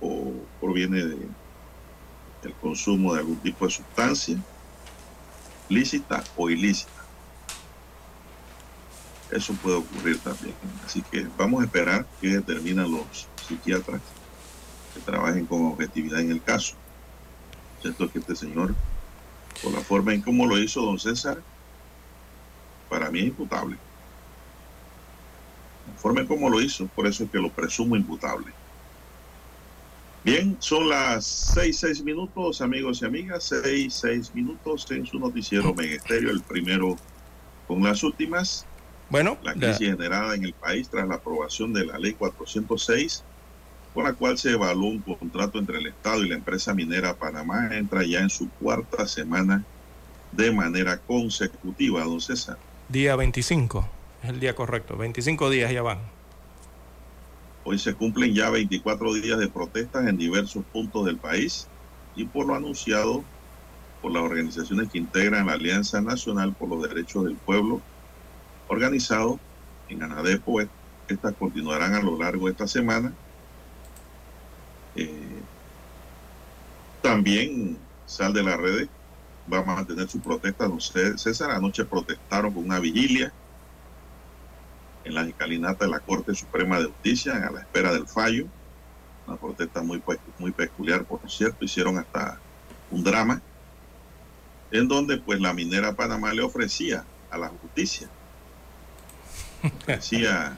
o 0.01 0.33
proviene 0.61 1.05
de, 1.05 1.29
del 2.43 2.55
consumo 2.61 3.15
de 3.15 3.21
algún 3.21 3.37
tipo 3.37 3.65
de 3.65 3.73
sustancia, 3.73 4.37
lícita 5.69 6.23
o 6.37 6.51
ilícita. 6.51 7.04
Eso 9.35 9.53
puede 9.55 9.79
ocurrir 9.79 10.19
también. 10.21 10.55
Así 10.87 11.03
que 11.03 11.27
vamos 11.37 11.61
a 11.61 11.65
esperar 11.65 12.07
que 12.21 12.29
determinan 12.29 12.91
los 12.91 13.27
psiquiatras 13.47 14.01
que 14.95 15.01
trabajen 15.01 15.45
con 15.45 15.67
objetividad 15.67 16.21
en 16.21 16.31
el 16.31 16.41
caso. 16.41 16.77
Cierto 17.83 18.11
que 18.11 18.21
este 18.21 18.37
señor, 18.37 18.77
por 19.61 19.73
la 19.73 19.81
forma 19.81 20.15
en 20.15 20.23
cómo 20.23 20.47
lo 20.47 20.57
hizo 20.57 20.83
don 20.83 21.01
César, 21.01 21.43
para 22.89 23.11
mí 23.11 23.19
es 23.19 23.27
imputable. 23.27 23.77
La 25.89 25.99
forma 25.99 26.21
en 26.21 26.29
cómo 26.29 26.49
lo 26.49 26.61
hizo, 26.61 26.87
por 26.87 27.09
eso 27.09 27.25
es 27.25 27.31
que 27.31 27.39
lo 27.39 27.51
presumo 27.51 27.97
imputable. 27.97 28.53
Bien, 30.23 30.57
son 30.61 30.89
las 30.89 31.27
seis, 31.27 31.81
seis 31.81 32.03
minutos, 32.05 32.61
amigos 32.61 33.03
y 33.03 33.05
amigas, 33.05 33.45
seis, 33.45 33.95
seis 33.95 34.33
minutos 34.33 34.87
en 34.93 35.05
su 35.05 35.19
noticiero 35.19 35.75
Megesterio, 35.75 36.31
el 36.31 36.41
primero 36.41 36.97
con 37.67 37.83
las 37.83 38.05
últimas. 38.05 38.65
Bueno, 39.11 39.39
la 39.43 39.55
crisis 39.55 39.91
generada 39.91 40.35
en 40.35 40.45
el 40.45 40.55
país 40.55 40.89
tras 40.89 41.07
la 41.07 41.17
aprobación 41.17 41.73
de 41.73 41.85
la 41.85 41.99
ley 41.99 42.15
406, 42.15 43.23
con 43.93 44.05
la 44.05 44.13
cual 44.13 44.39
se 44.39 44.53
evaluó 44.53 44.89
un 44.89 45.01
contrato 45.01 45.59
entre 45.59 45.79
el 45.79 45.87
Estado 45.87 46.25
y 46.25 46.29
la 46.29 46.37
empresa 46.37 46.75
minera 46.75 47.15
Panamá, 47.15 47.69
entra 47.73 48.05
ya 48.05 48.21
en 48.21 48.31
su 48.31 48.49
cuarta 48.51 49.07
semana 49.07 49.65
de 50.33 50.51
manera 50.51 50.99
consecutiva, 50.99 52.03
don 52.03 52.21
César. 52.21 52.59
Día 52.89 53.15
25, 53.15 53.89
es 54.23 54.31
el 54.31 54.41
día 54.41 54.55
correcto, 54.55 54.97
25 54.97 55.51
días 55.51 55.71
ya 55.73 55.83
van. 55.83 55.99
Hoy 57.63 57.79
se 57.79 57.95
cumplen 57.95 58.35
ya 58.35 58.51
24 58.51 59.15
días 59.15 59.39
de 59.39 59.49
protestas 59.49 60.07
en 60.07 60.19
diversos 60.19 60.65
puntos 60.73 61.07
del 61.07 61.17
país 61.17 61.67
y 62.15 62.25
por 62.25 62.47
lo 62.47 62.55
anunciado 62.55 63.25
por 64.03 64.13
las 64.13 64.23
organizaciones 64.23 64.91
que 64.91 64.99
integran 64.99 65.47
la 65.47 65.55
Alianza 65.55 66.03
Nacional 66.03 66.55
por 66.55 66.69
los 66.69 66.87
Derechos 66.87 67.25
del 67.25 67.37
Pueblo, 67.37 67.81
organizado 68.69 69.39
en 69.89 70.03
Anadepo. 70.03 70.61
Estas 71.09 71.35
continuarán 71.35 71.95
a 71.95 72.03
lo 72.03 72.19
largo 72.19 72.47
de 72.47 72.53
esta 72.53 72.67
semana. 72.67 73.13
Eh, 74.97 75.41
también 77.03 77.77
Sal 78.07 78.33
de 78.33 78.43
la 78.43 78.57
Red 78.57 78.89
va 79.53 79.59
a 79.59 79.65
mantener 79.65 80.09
su 80.09 80.21
protesta. 80.21 80.69
Sé, 80.79 81.19
César, 81.19 81.51
anoche 81.51 81.85
protestaron 81.85 82.55
con 82.55 82.65
una 82.65 82.81
vigilia 82.81 83.33
en 85.05 85.15
la 85.15 85.23
escalinata 85.23 85.85
de 85.85 85.91
la 85.91 86.01
Corte 86.01 86.35
Suprema 86.35 86.79
de 86.79 86.87
Justicia 86.87 87.47
a 87.47 87.51
la 87.51 87.61
espera 87.61 87.93
del 87.93 88.07
fallo. 88.07 88.47
Una 89.27 89.37
protesta 89.37 89.83
muy, 89.83 90.03
muy 90.39 90.53
peculiar, 90.53 91.05
por 91.05 91.21
cierto. 91.31 91.65
Hicieron 91.65 91.99
hasta 91.99 92.39
un 92.91 93.05
drama 93.05 93.43
en 94.71 94.89
donde 94.89 95.19
pues 95.19 95.41
la 95.41 95.53
minera 95.53 95.95
Panamá 95.95 96.33
le 96.33 96.43
ofrecía 96.43 97.05
a 97.31 97.39
la 97.39 97.49
justicia 97.49 98.09
decía 99.87 100.57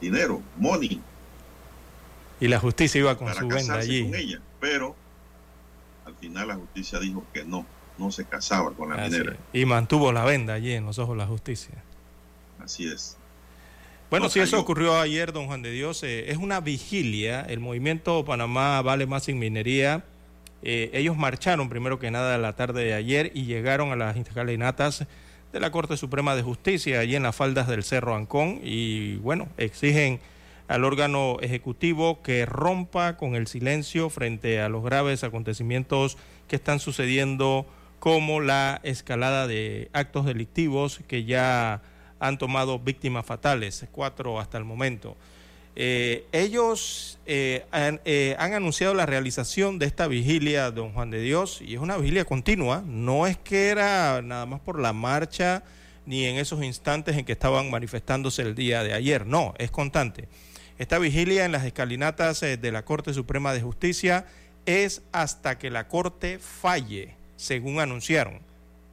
dinero, 0.00 0.42
money. 0.56 1.00
Y 2.40 2.48
la 2.48 2.58
justicia 2.58 2.98
iba 2.98 3.16
con 3.16 3.34
su 3.34 3.48
venda 3.48 3.74
allí. 3.76 4.04
Con 4.04 4.14
ella, 4.14 4.40
pero 4.60 4.94
al 6.04 6.14
final 6.16 6.48
la 6.48 6.54
justicia 6.56 6.98
dijo 6.98 7.24
que 7.32 7.44
no, 7.44 7.66
no 7.98 8.10
se 8.10 8.24
casaba 8.24 8.72
con 8.72 8.90
la 8.90 8.96
minera. 8.96 9.36
Y 9.52 9.64
mantuvo 9.64 10.12
la 10.12 10.24
venda 10.24 10.54
allí 10.54 10.72
en 10.72 10.84
los 10.84 10.98
ojos 10.98 11.16
de 11.16 11.22
la 11.22 11.26
justicia. 11.26 11.74
Así 12.62 12.86
es. 12.86 13.16
Bueno, 14.10 14.28
si 14.28 14.38
eso 14.38 14.60
ocurrió 14.60 15.00
ayer, 15.00 15.32
don 15.32 15.46
Juan 15.46 15.62
de 15.62 15.72
Dios, 15.72 16.02
eh, 16.04 16.30
es 16.30 16.36
una 16.36 16.60
vigilia. 16.60 17.40
El 17.42 17.58
movimiento 17.58 18.24
Panamá 18.24 18.80
Vale 18.82 19.06
Más 19.06 19.24
sin 19.24 19.38
Minería. 19.38 20.04
Eh, 20.62 20.90
ellos 20.94 21.16
marcharon 21.16 21.68
primero 21.68 21.98
que 21.98 22.10
nada 22.10 22.38
la 22.38 22.54
tarde 22.54 22.84
de 22.84 22.94
ayer 22.94 23.32
y 23.34 23.46
llegaron 23.46 23.92
a 23.92 23.96
las 23.96 24.16
escalinatas 24.16 25.06
de 25.56 25.60
la 25.60 25.70
Corte 25.70 25.96
Suprema 25.96 26.36
de 26.36 26.42
Justicia, 26.42 27.00
allí 27.00 27.16
en 27.16 27.22
las 27.22 27.34
faldas 27.34 27.66
del 27.66 27.82
Cerro 27.82 28.14
Ancón, 28.14 28.60
y 28.62 29.16
bueno, 29.16 29.48
exigen 29.56 30.20
al 30.68 30.84
órgano 30.84 31.38
ejecutivo 31.40 32.20
que 32.20 32.44
rompa 32.44 33.16
con 33.16 33.34
el 33.34 33.46
silencio 33.46 34.10
frente 34.10 34.60
a 34.60 34.68
los 34.68 34.84
graves 34.84 35.24
acontecimientos 35.24 36.18
que 36.46 36.56
están 36.56 36.78
sucediendo, 36.78 37.64
como 38.00 38.42
la 38.42 38.82
escalada 38.82 39.46
de 39.46 39.88
actos 39.94 40.26
delictivos 40.26 41.00
que 41.08 41.24
ya 41.24 41.80
han 42.20 42.36
tomado 42.36 42.78
víctimas 42.78 43.24
fatales, 43.24 43.86
cuatro 43.92 44.38
hasta 44.38 44.58
el 44.58 44.64
momento. 44.64 45.16
Ellos 45.76 47.18
han, 47.70 48.00
han, 48.38 48.54
anunciado 48.54 48.94
la 48.94 49.04
realización 49.04 49.78
de 49.78 49.86
esta 49.86 50.06
vigilia, 50.08 50.70
don 50.70 50.92
Juan 50.92 51.10
de 51.10 51.20
Dios, 51.20 51.60
y 51.60 51.74
es 51.74 51.80
una 51.80 51.96
vigilia 51.98 52.24
continua, 52.24 52.82
no 52.86 53.26
es 53.26 53.36
que 53.36 53.68
era 53.68 54.22
nada 54.22 54.46
más 54.46 54.60
por 54.60 54.80
la 54.80 54.92
marcha 54.92 55.62
ni 56.06 56.24
en 56.24 56.36
esos 56.36 56.62
instantes 56.64 57.16
en 57.16 57.24
que 57.24 57.32
estaban 57.32 57.70
manifestándose 57.70 58.42
el 58.42 58.54
día 58.54 58.82
de 58.82 58.94
ayer, 58.94 59.26
no, 59.26 59.54
es 59.58 59.70
constante. 59.70 60.28
Esta 60.78 60.98
vigilia 60.98 61.44
en 61.44 61.52
las 61.52 61.64
escalinatas 61.64 62.40
de 62.40 62.72
la 62.72 62.84
Corte 62.84 63.12
Suprema 63.14 63.52
de 63.52 63.62
Justicia 63.62 64.26
es 64.66 65.02
hasta 65.12 65.58
que 65.58 65.70
la 65.70 65.88
Corte 65.88 66.38
falle, 66.38 67.14
según 67.36 67.80
anunciaron, 67.80 68.40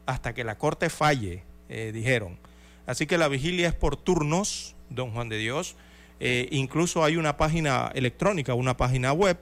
hasta 0.05 0.33
que 0.33 0.43
la 0.43 0.57
Corte 0.57 0.89
falle, 0.89 1.43
eh, 1.67 1.91
dijeron. 1.93 2.37
Así 2.85 3.05
que 3.05 3.17
la 3.17 3.27
vigilia 3.27 3.67
es 3.67 3.75
por 3.75 3.97
turnos, 3.97 4.75
don 4.89 5.11
Juan 5.11 5.29
de 5.29 5.37
Dios. 5.37 5.75
Eh, 6.25 6.47
incluso 6.51 7.03
hay 7.03 7.17
una 7.17 7.35
página 7.35 7.91
electrónica, 7.93 8.53
una 8.53 8.77
página 8.77 9.11
web, 9.11 9.37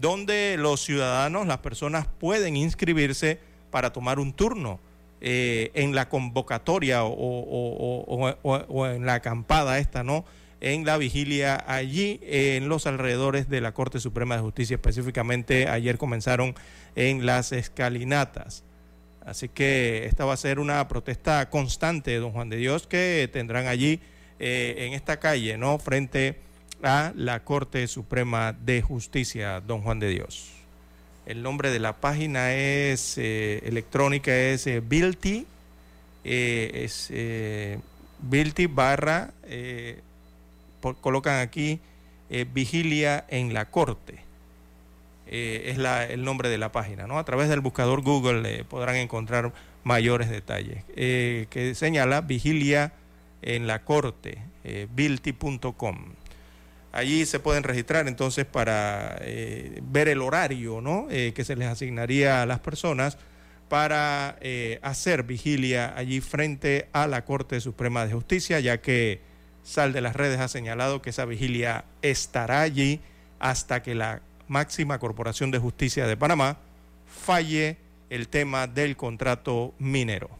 donde 0.00 0.56
los 0.58 0.80
ciudadanos, 0.80 1.46
las 1.46 1.58
personas 1.58 2.08
pueden 2.18 2.56
inscribirse 2.56 3.38
para 3.70 3.92
tomar 3.92 4.18
un 4.18 4.32
turno 4.32 4.80
eh, 5.20 5.70
en 5.74 5.94
la 5.94 6.08
convocatoria 6.08 7.04
o, 7.04 8.88
en 8.92 9.06
la 9.06 9.14
acampada 9.14 9.78
esta, 9.78 10.02
¿no? 10.02 10.24
En 10.60 10.84
la 10.84 10.96
vigilia 10.98 11.54
allí, 11.68 12.18
en 12.24 12.68
los 12.68 12.88
alrededores 12.88 13.48
de 13.48 13.60
la 13.60 13.72
Corte 13.72 14.00
Suprema 14.00 14.34
de 14.34 14.42
Justicia, 14.42 14.74
específicamente 14.74 15.68
ayer 15.68 15.98
comenzaron 15.98 16.56
en 16.96 17.26
las 17.26 17.52
escalinatas. 17.52 18.64
Así 19.24 19.48
que 19.48 20.06
esta 20.06 20.24
va 20.24 20.32
a 20.32 20.36
ser 20.36 20.58
una 20.58 20.88
protesta 20.88 21.48
constante, 21.48 22.16
don 22.16 22.32
Juan 22.32 22.48
de 22.48 22.56
Dios, 22.56 22.88
que 22.88 23.30
tendrán 23.32 23.68
allí 23.68 24.00
eh, 24.38 24.74
en 24.78 24.92
esta 24.92 25.18
calle, 25.18 25.56
¿no? 25.56 25.78
Frente 25.78 26.36
a 26.82 27.12
la 27.16 27.44
Corte 27.44 27.86
Suprema 27.88 28.52
de 28.52 28.82
Justicia, 28.82 29.60
don 29.60 29.82
Juan 29.82 29.98
de 29.98 30.08
Dios. 30.08 30.58
El 31.28 31.42
nombre 31.42 31.70
de 31.70 31.78
la 31.78 31.92
página 31.92 32.54
es 32.54 33.18
eh, 33.18 33.60
electrónica 33.66 34.34
es 34.34 34.66
eh, 34.66 34.80
Bilty, 34.80 35.46
eh, 36.24 36.70
es 36.84 37.10
barra, 38.74 39.34
colocan 41.02 41.40
aquí 41.40 41.80
Vigilia 42.54 43.26
en 43.28 43.52
la 43.52 43.66
Corte. 43.66 44.20
es 45.26 45.76
la, 45.76 46.06
el 46.06 46.24
nombre 46.24 46.48
de 46.48 46.56
la 46.56 46.72
página, 46.72 47.06
¿no? 47.06 47.18
A 47.18 47.24
través 47.26 47.50
del 47.50 47.60
buscador 47.60 48.00
Google 48.00 48.64
podrán 48.64 48.96
encontrar 48.96 49.52
mayores 49.84 50.30
detalles. 50.30 50.82
que 50.94 51.72
señala 51.74 52.22
Vigilia 52.22 52.94
en 53.42 53.66
la 53.66 53.84
Corte, 53.84 54.42
bilty.com. 54.94 56.14
Allí 56.92 57.26
se 57.26 57.38
pueden 57.38 57.64
registrar 57.64 58.08
entonces 58.08 58.46
para 58.46 59.18
eh, 59.20 59.80
ver 59.82 60.08
el 60.08 60.22
horario 60.22 60.80
¿no? 60.80 61.06
Eh, 61.10 61.32
que 61.34 61.44
se 61.44 61.54
les 61.54 61.68
asignaría 61.68 62.42
a 62.42 62.46
las 62.46 62.60
personas 62.60 63.18
para 63.68 64.36
eh, 64.40 64.78
hacer 64.82 65.24
vigilia 65.24 65.94
allí 65.96 66.20
frente 66.22 66.88
a 66.92 67.06
la 67.06 67.26
Corte 67.26 67.60
Suprema 67.60 68.06
de 68.06 68.14
Justicia, 68.14 68.58
ya 68.60 68.80
que 68.80 69.20
Sal 69.62 69.92
de 69.92 70.00
las 70.00 70.16
Redes 70.16 70.40
ha 70.40 70.48
señalado 70.48 71.02
que 71.02 71.10
esa 71.10 71.26
vigilia 71.26 71.84
estará 72.00 72.62
allí 72.62 73.00
hasta 73.38 73.82
que 73.82 73.94
la 73.94 74.22
máxima 74.46 74.98
Corporación 74.98 75.50
de 75.50 75.58
Justicia 75.58 76.06
de 76.06 76.16
Panamá 76.16 76.56
falle 77.06 77.76
el 78.08 78.28
tema 78.28 78.66
del 78.66 78.96
contrato 78.96 79.74
minero. 79.78 80.37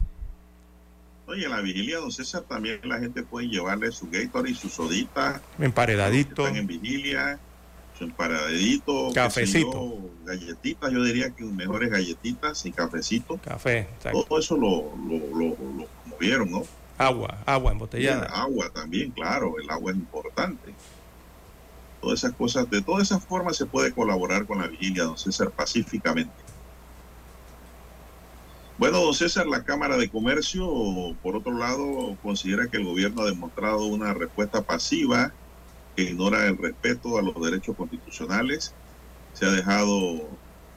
Oye, 1.29 1.45
en 1.45 1.51
la 1.51 1.61
vigilia, 1.61 1.99
don 1.99 2.11
César, 2.11 2.41
también 2.41 2.79
la 2.83 2.97
gente 2.97 3.21
puede 3.21 3.47
llevarle 3.47 3.91
su 3.91 4.09
Gatorade 4.09 4.49
y 4.49 4.55
su 4.55 4.67
sodita. 4.67 5.39
Emparedadito. 5.59 6.41
Están 6.41 6.57
en 6.57 6.65
vigilia, 6.65 7.39
su 7.95 8.05
emparedadito. 8.05 9.11
Cafecito. 9.13 10.09
galletitas, 10.25 10.91
yo 10.91 11.03
diría 11.03 11.29
que 11.29 11.43
mejores 11.43 11.91
galletitas 11.91 12.57
sin 12.57 12.73
cafecito. 12.73 13.37
Café, 13.37 13.87
Todo 14.11 14.39
eso 14.39 14.57
lo, 14.57 14.91
lo, 15.07 15.55
movieron, 16.07 16.49
¿no? 16.49 16.63
Agua, 16.97 17.37
agua 17.45 17.73
embotellada. 17.73 18.25
agua 18.25 18.71
también, 18.71 19.11
claro, 19.11 19.53
el 19.61 19.69
agua 19.69 19.91
es 19.91 19.97
importante. 19.99 20.73
Todas 22.01 22.23
esas 22.23 22.33
cosas, 22.33 22.67
de 22.71 22.81
todas 22.81 23.03
esas 23.03 23.23
formas 23.23 23.55
se 23.55 23.67
puede 23.67 23.91
colaborar 23.91 24.47
con 24.47 24.61
la 24.61 24.67
vigilia, 24.67 25.03
don 25.03 25.17
César, 25.17 25.51
pacíficamente. 25.51 26.48
Bueno, 28.79 29.01
don 29.01 29.13
César, 29.13 29.45
la 29.45 29.65
Cámara 29.65 29.97
de 29.97 30.09
Comercio, 30.09 30.65
por 31.21 31.35
otro 31.35 31.51
lado, 31.57 32.17
considera 32.23 32.69
que 32.69 32.77
el 32.77 32.85
gobierno 32.85 33.23
ha 33.23 33.25
demostrado 33.25 33.83
una 33.87 34.13
respuesta 34.13 34.61
pasiva 34.61 35.33
que 35.97 36.03
ignora 36.03 36.47
el 36.47 36.57
respeto 36.57 37.17
a 37.17 37.21
los 37.21 37.35
derechos 37.43 37.75
constitucionales. 37.75 38.73
Se 39.33 39.45
ha 39.45 39.51
dejado, 39.51 40.29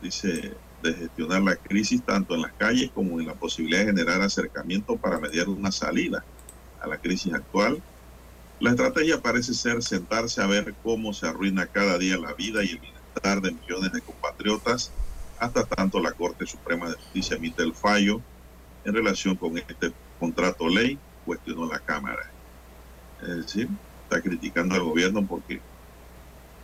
dice, 0.03 0.53
de 0.83 0.95
gestionar 0.95 1.43
la 1.43 1.55
crisis 1.55 2.05
tanto 2.05 2.35
en 2.35 2.43
las 2.43 2.53
calles 2.55 2.91
como 2.93 3.21
en 3.21 3.27
la 3.29 3.35
posibilidad 3.35 3.83
de 3.83 3.93
generar 3.93 4.21
acercamiento 4.21 4.97
para 4.97 5.21
mediar 5.21 5.49
una 5.49 5.71
salida 5.71 6.25
a 6.81 6.89
la 6.89 6.99
crisis 6.99 7.33
actual. 7.33 7.81
La 8.59 8.71
estrategia 8.71 9.23
parece 9.23 9.55
ser 9.55 9.81
sentarse 9.81 10.43
a 10.43 10.49
ver 10.49 10.75
cómo 10.83 11.13
se 11.13 11.29
arruina 11.29 11.69
cada 11.69 11.99
día 11.99 12.19
la 12.19 12.35
vida 12.35 12.65
y 12.65 12.71
el 12.71 12.81
bienestar 12.81 13.41
de 13.43 13.53
millones 13.53 13.93
de 13.93 14.01
compatriotas 14.01 14.93
hasta 15.43 15.65
tanto 15.65 15.99
la 15.99 16.13
Corte 16.13 16.47
Suprema 16.47 16.89
de 16.89 16.95
Justicia 16.95 17.37
emite 17.37 17.65
el 17.65 17.75
fallo 17.75 18.21
en 18.85 18.95
relación 18.95 19.35
con 19.35 19.59
este 19.59 19.93
contrato 20.21 20.69
ley, 20.69 20.97
cuestionó 21.27 21.67
la 21.67 21.81
Cámara. 21.81 22.31
Es 23.21 23.37
decir, 23.37 23.69
está 24.05 24.21
criticando 24.21 24.77
al 24.77 24.83
gobierno 24.83 25.27
porque 25.27 25.61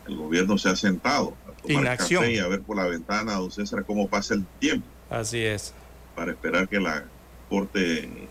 el 0.06 0.16
gobierno 0.16 0.56
se 0.58 0.68
ha 0.68 0.76
sentado 0.76 1.34
a 1.48 1.60
tomar 1.60 1.96
café 1.96 2.32
y 2.32 2.38
a 2.38 2.46
ver 2.46 2.62
por 2.62 2.76
la 2.76 2.86
ventana, 2.86 3.34
don 3.34 3.50
César, 3.50 3.84
cómo 3.84 4.06
pasa 4.06 4.34
el 4.34 4.46
tiempo. 4.60 4.86
Así 5.10 5.40
es. 5.40 5.74
Para 6.14 6.30
esperar 6.30 6.68
que 6.68 6.78
la 6.78 7.04
Corte 7.48 8.28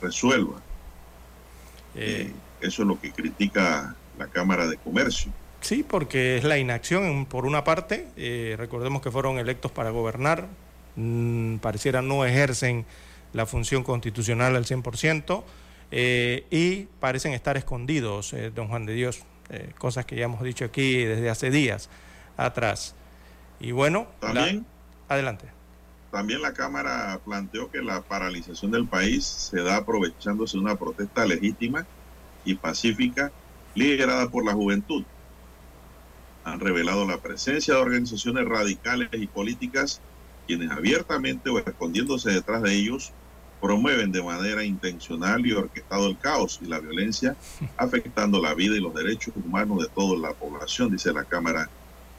resuelva. 0.00 0.62
Eh, 1.94 2.32
eso 2.60 2.82
es 2.82 2.88
lo 2.88 2.98
que 2.98 3.12
critica 3.12 3.94
la 4.18 4.28
Cámara 4.28 4.66
de 4.66 4.78
Comercio. 4.78 5.30
Sí, 5.64 5.82
porque 5.82 6.36
es 6.36 6.44
la 6.44 6.58
inacción 6.58 7.24
por 7.24 7.46
una 7.46 7.64
parte. 7.64 8.06
Eh, 8.18 8.54
recordemos 8.58 9.00
que 9.00 9.10
fueron 9.10 9.38
electos 9.38 9.72
para 9.72 9.88
gobernar. 9.88 10.46
Mm, 10.94 11.56
pareciera 11.56 12.02
no 12.02 12.26
ejercen 12.26 12.84
la 13.32 13.46
función 13.46 13.82
constitucional 13.82 14.56
al 14.56 14.66
100% 14.66 15.42
eh, 15.90 16.44
y 16.50 16.82
parecen 17.00 17.32
estar 17.32 17.56
escondidos, 17.56 18.34
eh, 18.34 18.52
don 18.54 18.68
Juan 18.68 18.84
de 18.84 18.92
Dios. 18.92 19.24
cosas 19.78 20.04
que 20.04 20.16
ya 20.16 20.24
hemos 20.24 20.42
dicho 20.42 20.64
aquí 20.66 21.04
desde 21.04 21.30
hace 21.30 21.50
días 21.50 21.88
atrás. 22.36 22.94
Y 23.58 23.72
bueno, 23.72 24.06
también. 24.20 24.66
adelante. 25.08 25.46
También 26.10 26.42
la 26.42 26.52
Cámara 26.52 27.20
planteó 27.24 27.70
que 27.70 27.80
la 27.82 28.02
paralización 28.02 28.70
del 28.70 28.86
país 28.86 29.24
se 29.24 29.62
da 29.62 29.76
aprovechándose 29.76 30.58
de 30.58 30.62
una 30.62 30.76
protesta 30.76 31.24
legítima 31.24 31.86
y 32.44 32.54
pacífica 32.54 33.32
liderada 33.74 34.28
por 34.28 34.44
la 34.44 34.52
juventud 34.52 35.04
han 36.54 36.60
revelado 36.60 37.04
la 37.06 37.18
presencia 37.18 37.74
de 37.74 37.80
organizaciones 37.80 38.44
radicales 38.46 39.08
y 39.12 39.26
políticas 39.26 40.00
quienes 40.46 40.70
abiertamente 40.70 41.50
o 41.50 41.58
escondiéndose 41.58 42.30
detrás 42.30 42.62
de 42.62 42.72
ellos 42.74 43.12
promueven 43.60 44.12
de 44.12 44.22
manera 44.22 44.62
intencional 44.62 45.44
y 45.46 45.52
orquestado 45.52 46.06
el 46.06 46.18
caos 46.18 46.60
y 46.62 46.66
la 46.66 46.78
violencia, 46.80 47.34
afectando 47.76 48.40
la 48.40 48.54
vida 48.54 48.76
y 48.76 48.80
los 48.80 48.94
derechos 48.94 49.34
humanos 49.42 49.78
de 49.78 49.88
toda 49.88 50.16
la 50.18 50.34
población, 50.34 50.92
dice 50.92 51.12
la 51.12 51.24
Cámara 51.24 51.68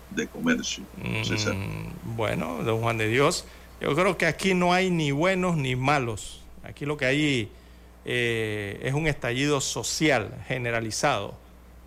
de 0.09 0.27
Comercio. 0.27 0.83
Mm, 0.97 2.15
bueno, 2.15 2.63
don 2.63 2.81
Juan 2.81 2.97
de 2.97 3.07
Dios, 3.07 3.45
yo 3.79 3.95
creo 3.95 4.17
que 4.17 4.25
aquí 4.25 4.53
no 4.53 4.73
hay 4.73 4.89
ni 4.89 5.11
buenos 5.11 5.55
ni 5.55 5.75
malos. 5.75 6.41
Aquí 6.63 6.85
lo 6.85 6.97
que 6.97 7.05
hay 7.05 7.51
eh, 8.05 8.79
es 8.81 8.93
un 8.93 9.07
estallido 9.07 9.61
social 9.61 10.43
generalizado. 10.47 11.35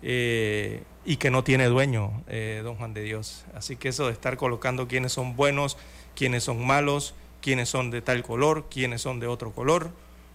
Eh, 0.01 0.83
y 1.09 1.17
que 1.17 1.31
no 1.31 1.43
tiene 1.43 1.65
dueño, 1.65 2.21
eh, 2.27 2.61
don 2.63 2.75
Juan 2.75 2.93
de 2.93 3.01
Dios. 3.01 3.43
Así 3.55 3.77
que 3.77 3.89
eso 3.89 4.05
de 4.05 4.13
estar 4.13 4.37
colocando 4.37 4.87
quiénes 4.87 5.11
son 5.11 5.35
buenos, 5.35 5.75
quiénes 6.15 6.43
son 6.43 6.63
malos, 6.63 7.15
quiénes 7.41 7.67
son 7.67 7.89
de 7.89 8.03
tal 8.03 8.21
color, 8.21 8.67
quiénes 8.69 9.01
son 9.01 9.19
de 9.19 9.25
otro 9.25 9.51
color, 9.51 9.89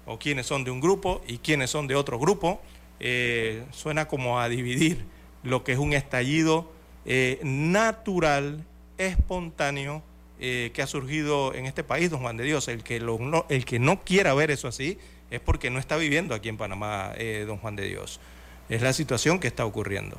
o 0.05 0.19
quiénes 0.19 0.47
son 0.47 0.65
de 0.65 0.73
un 0.73 0.81
grupo 0.81 1.23
y 1.29 1.39
quiénes 1.39 1.71
son 1.71 1.87
de 1.87 1.95
otro 1.95 2.19
grupo, 2.19 2.61
eh, 2.99 3.63
suena 3.71 4.09
como 4.09 4.41
a 4.41 4.49
dividir 4.49 5.05
lo 5.45 5.63
que 5.63 5.71
es 5.71 5.79
un 5.79 5.93
estallido 5.93 6.73
eh, 7.07 7.39
natural, 7.45 8.65
espontáneo, 8.99 10.03
que 10.41 10.83
ha 10.83 10.87
surgido 10.89 11.55
en 11.55 11.67
este 11.67 11.85
país, 11.85 12.11
don 12.11 12.21
Juan 12.21 12.37
de 12.37 12.45
Dios. 12.45 12.67
El 12.67 12.83
que, 12.83 12.97
el 12.97 13.65
que 13.65 13.79
no 13.79 14.03
quiera 14.03 14.35
ver 14.35 14.51
eso 14.51 14.67
así 14.67 14.99
es 15.31 15.41
porque 15.41 15.71
no 15.71 15.79
está 15.79 15.97
viviendo 15.97 16.35
aquí 16.35 16.51
en 16.51 16.59
Panamá, 16.59 17.13
don 17.47 17.59
Juan 17.59 17.77
de 17.77 17.87
Dios. 17.87 18.21
Es 18.69 18.83
la 18.83 18.93
situación 18.93 19.39
que 19.39 19.47
está 19.47 19.65
ocurriendo. 19.65 20.19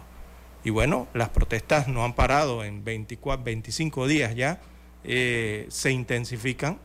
Y 0.66 0.72
bueno, 0.72 1.08
las 1.14 1.30
protestas 1.30 1.88
no 1.88 2.04
han 2.04 2.14
parado 2.14 2.64
en 2.64 2.84
24, 2.84 3.44
25 3.44 4.08
días 4.08 4.36
ya, 4.36 4.60
eh, 5.04 5.68
se 5.70 5.92
intensifican 5.92 6.80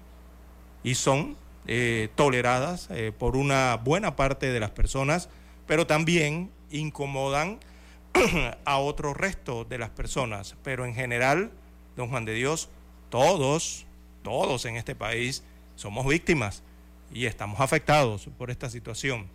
y 0.84 0.96
son 0.96 1.34
eh, 1.66 2.10
toleradas 2.14 2.88
eh, 2.90 3.10
por 3.18 3.36
una 3.36 3.76
buena 3.82 4.16
parte 4.16 4.52
de 4.52 4.60
las 4.60 4.70
personas, 4.70 5.30
pero 5.66 5.86
también 5.86 6.50
incomodan 6.70 7.58
a 8.66 8.76
otro 8.76 9.14
resto 9.14 9.64
de 9.64 9.78
las 9.78 9.88
personas, 9.88 10.56
pero 10.62 10.84
en 10.84 10.94
general, 10.94 11.50
don 11.96 12.10
Juan 12.10 12.26
de 12.26 12.34
Dios, 12.34 12.68
todos, 13.08 13.86
todos 14.22 14.66
en 14.66 14.76
este 14.76 14.94
país 14.94 15.42
somos 15.76 16.06
víctimas 16.06 16.62
y 17.14 17.24
estamos 17.24 17.60
afectados 17.60 18.28
por 18.36 18.50
esta 18.50 18.68
situación. 18.68 19.26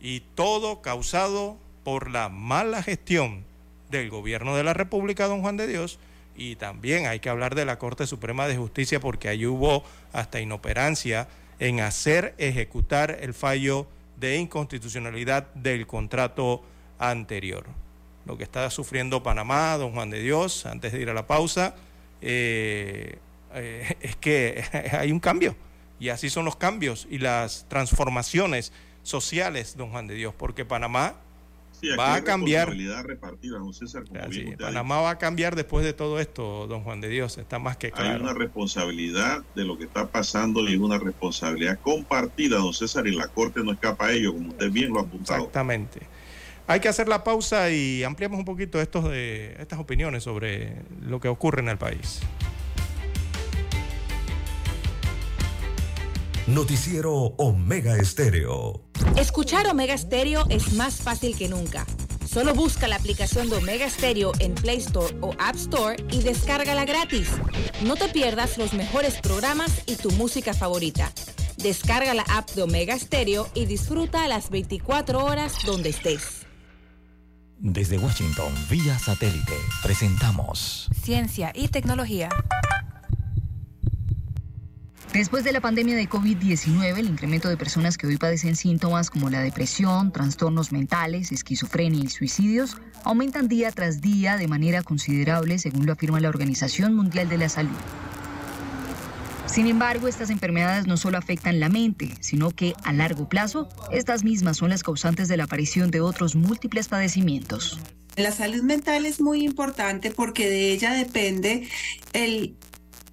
Y 0.00 0.18
todo 0.34 0.82
causado 0.82 1.58
por 1.84 2.10
la 2.10 2.28
mala 2.28 2.82
gestión 2.82 3.44
del 3.98 4.10
gobierno 4.10 4.56
de 4.56 4.64
la 4.64 4.74
República, 4.74 5.28
don 5.28 5.40
Juan 5.40 5.56
de 5.56 5.66
Dios, 5.66 5.98
y 6.36 6.56
también 6.56 7.06
hay 7.06 7.20
que 7.20 7.28
hablar 7.28 7.54
de 7.54 7.64
la 7.64 7.78
Corte 7.78 8.06
Suprema 8.06 8.48
de 8.48 8.56
Justicia 8.56 8.98
porque 8.98 9.28
ahí 9.28 9.46
hubo 9.46 9.84
hasta 10.12 10.40
inoperancia 10.40 11.28
en 11.60 11.80
hacer 11.80 12.34
ejecutar 12.38 13.18
el 13.20 13.34
fallo 13.34 13.86
de 14.16 14.36
inconstitucionalidad 14.38 15.46
del 15.54 15.86
contrato 15.86 16.62
anterior. 16.98 17.66
Lo 18.26 18.36
que 18.36 18.44
está 18.44 18.68
sufriendo 18.70 19.22
Panamá, 19.22 19.76
don 19.76 19.92
Juan 19.92 20.10
de 20.10 20.20
Dios, 20.20 20.66
antes 20.66 20.92
de 20.92 21.00
ir 21.00 21.10
a 21.10 21.14
la 21.14 21.26
pausa, 21.26 21.76
eh, 22.20 23.18
eh, 23.54 23.96
es 24.00 24.16
que 24.16 24.64
hay 24.98 25.12
un 25.12 25.20
cambio. 25.20 25.54
Y 26.00 26.08
así 26.08 26.30
son 26.30 26.44
los 26.44 26.56
cambios 26.56 27.06
y 27.08 27.18
las 27.18 27.66
transformaciones 27.68 28.72
sociales, 29.04 29.76
don 29.76 29.90
Juan 29.90 30.08
de 30.08 30.14
Dios, 30.14 30.34
porque 30.36 30.64
Panamá 30.64 31.14
va 31.98 32.14
a 32.14 32.24
cambiar. 32.24 32.74
Repartida, 33.04 33.58
don 33.58 33.74
César, 33.74 34.04
Panamá 34.58 35.00
va 35.00 35.10
a 35.10 35.18
cambiar 35.18 35.56
después 35.56 35.84
de 35.84 35.92
todo 35.92 36.20
esto, 36.20 36.66
don 36.66 36.82
Juan 36.82 37.00
de 37.00 37.08
Dios, 37.08 37.38
está 37.38 37.58
más 37.58 37.76
que 37.76 37.90
claro. 37.90 38.14
Hay 38.14 38.20
una 38.20 38.34
responsabilidad 38.34 39.42
de 39.54 39.64
lo 39.64 39.78
que 39.78 39.84
está 39.84 40.06
pasando 40.06 40.68
y 40.68 40.76
una 40.76 40.98
responsabilidad 40.98 41.78
compartida, 41.80 42.56
don 42.56 42.74
César, 42.74 43.06
y 43.06 43.14
la 43.14 43.28
Corte 43.28 43.62
no 43.62 43.72
escapa 43.72 44.06
a 44.06 44.12
ello, 44.12 44.32
como 44.32 44.50
usted 44.50 44.70
bien 44.70 44.92
lo 44.92 45.00
ha 45.00 45.02
apuntado. 45.02 45.40
Exactamente. 45.40 46.00
Hay 46.66 46.80
que 46.80 46.88
hacer 46.88 47.08
la 47.08 47.24
pausa 47.24 47.70
y 47.70 48.04
ampliamos 48.04 48.38
un 48.38 48.44
poquito 48.46 48.80
estos 48.80 49.04
de, 49.10 49.54
estas 49.58 49.78
opiniones 49.78 50.22
sobre 50.22 50.76
lo 51.02 51.20
que 51.20 51.28
ocurre 51.28 51.60
en 51.60 51.68
el 51.68 51.76
país. 51.76 52.20
Noticiero 56.46 57.14
Omega 57.38 57.96
Estéreo. 57.96 58.82
Escuchar 59.16 59.66
Omega 59.66 59.94
Estéreo 59.94 60.44
es 60.50 60.74
más 60.74 60.96
fácil 60.96 61.34
que 61.38 61.48
nunca. 61.48 61.86
Solo 62.26 62.54
busca 62.54 62.86
la 62.86 62.96
aplicación 62.96 63.48
de 63.48 63.56
Omega 63.56 63.88
Stereo 63.88 64.32
en 64.40 64.54
Play 64.54 64.76
Store 64.76 65.16
o 65.22 65.32
App 65.38 65.54
Store 65.54 65.96
y 66.10 66.22
descárgala 66.22 66.84
gratis. 66.84 67.30
No 67.86 67.96
te 67.96 68.08
pierdas 68.10 68.58
los 68.58 68.74
mejores 68.74 69.22
programas 69.22 69.84
y 69.86 69.96
tu 69.96 70.10
música 70.12 70.52
favorita. 70.52 71.10
Descarga 71.56 72.12
la 72.12 72.24
app 72.28 72.50
de 72.50 72.62
Omega 72.62 72.98
Stereo 72.98 73.48
y 73.54 73.64
disfruta 73.64 74.24
a 74.24 74.28
las 74.28 74.50
24 74.50 75.24
horas 75.24 75.54
donde 75.64 75.88
estés. 75.88 76.44
Desde 77.58 77.96
Washington, 77.96 78.52
vía 78.68 78.98
satélite, 78.98 79.56
presentamos 79.82 80.90
Ciencia 81.02 81.52
y 81.54 81.68
Tecnología. 81.68 82.28
Después 85.14 85.44
de 85.44 85.52
la 85.52 85.60
pandemia 85.60 85.94
de 85.94 86.08
COVID-19, 86.08 86.98
el 86.98 87.06
incremento 87.06 87.48
de 87.48 87.56
personas 87.56 87.96
que 87.96 88.08
hoy 88.08 88.16
padecen 88.16 88.56
síntomas 88.56 89.10
como 89.10 89.30
la 89.30 89.42
depresión, 89.42 90.10
trastornos 90.10 90.72
mentales, 90.72 91.30
esquizofrenia 91.30 92.02
y 92.02 92.08
suicidios 92.08 92.78
aumentan 93.04 93.46
día 93.46 93.70
tras 93.70 94.00
día 94.00 94.36
de 94.36 94.48
manera 94.48 94.82
considerable, 94.82 95.60
según 95.60 95.86
lo 95.86 95.92
afirma 95.92 96.18
la 96.18 96.30
Organización 96.30 96.96
Mundial 96.96 97.28
de 97.28 97.38
la 97.38 97.48
Salud. 97.48 97.76
Sin 99.46 99.68
embargo, 99.68 100.08
estas 100.08 100.30
enfermedades 100.30 100.88
no 100.88 100.96
solo 100.96 101.16
afectan 101.16 101.60
la 101.60 101.68
mente, 101.68 102.12
sino 102.18 102.50
que 102.50 102.74
a 102.82 102.92
largo 102.92 103.28
plazo, 103.28 103.68
estas 103.92 104.24
mismas 104.24 104.56
son 104.56 104.70
las 104.70 104.82
causantes 104.82 105.28
de 105.28 105.36
la 105.36 105.44
aparición 105.44 105.92
de 105.92 106.00
otros 106.00 106.34
múltiples 106.34 106.88
padecimientos. 106.88 107.78
La 108.16 108.32
salud 108.32 108.62
mental 108.62 109.06
es 109.06 109.20
muy 109.20 109.44
importante 109.44 110.10
porque 110.10 110.48
de 110.48 110.72
ella 110.72 110.92
depende 110.92 111.68
el 112.12 112.56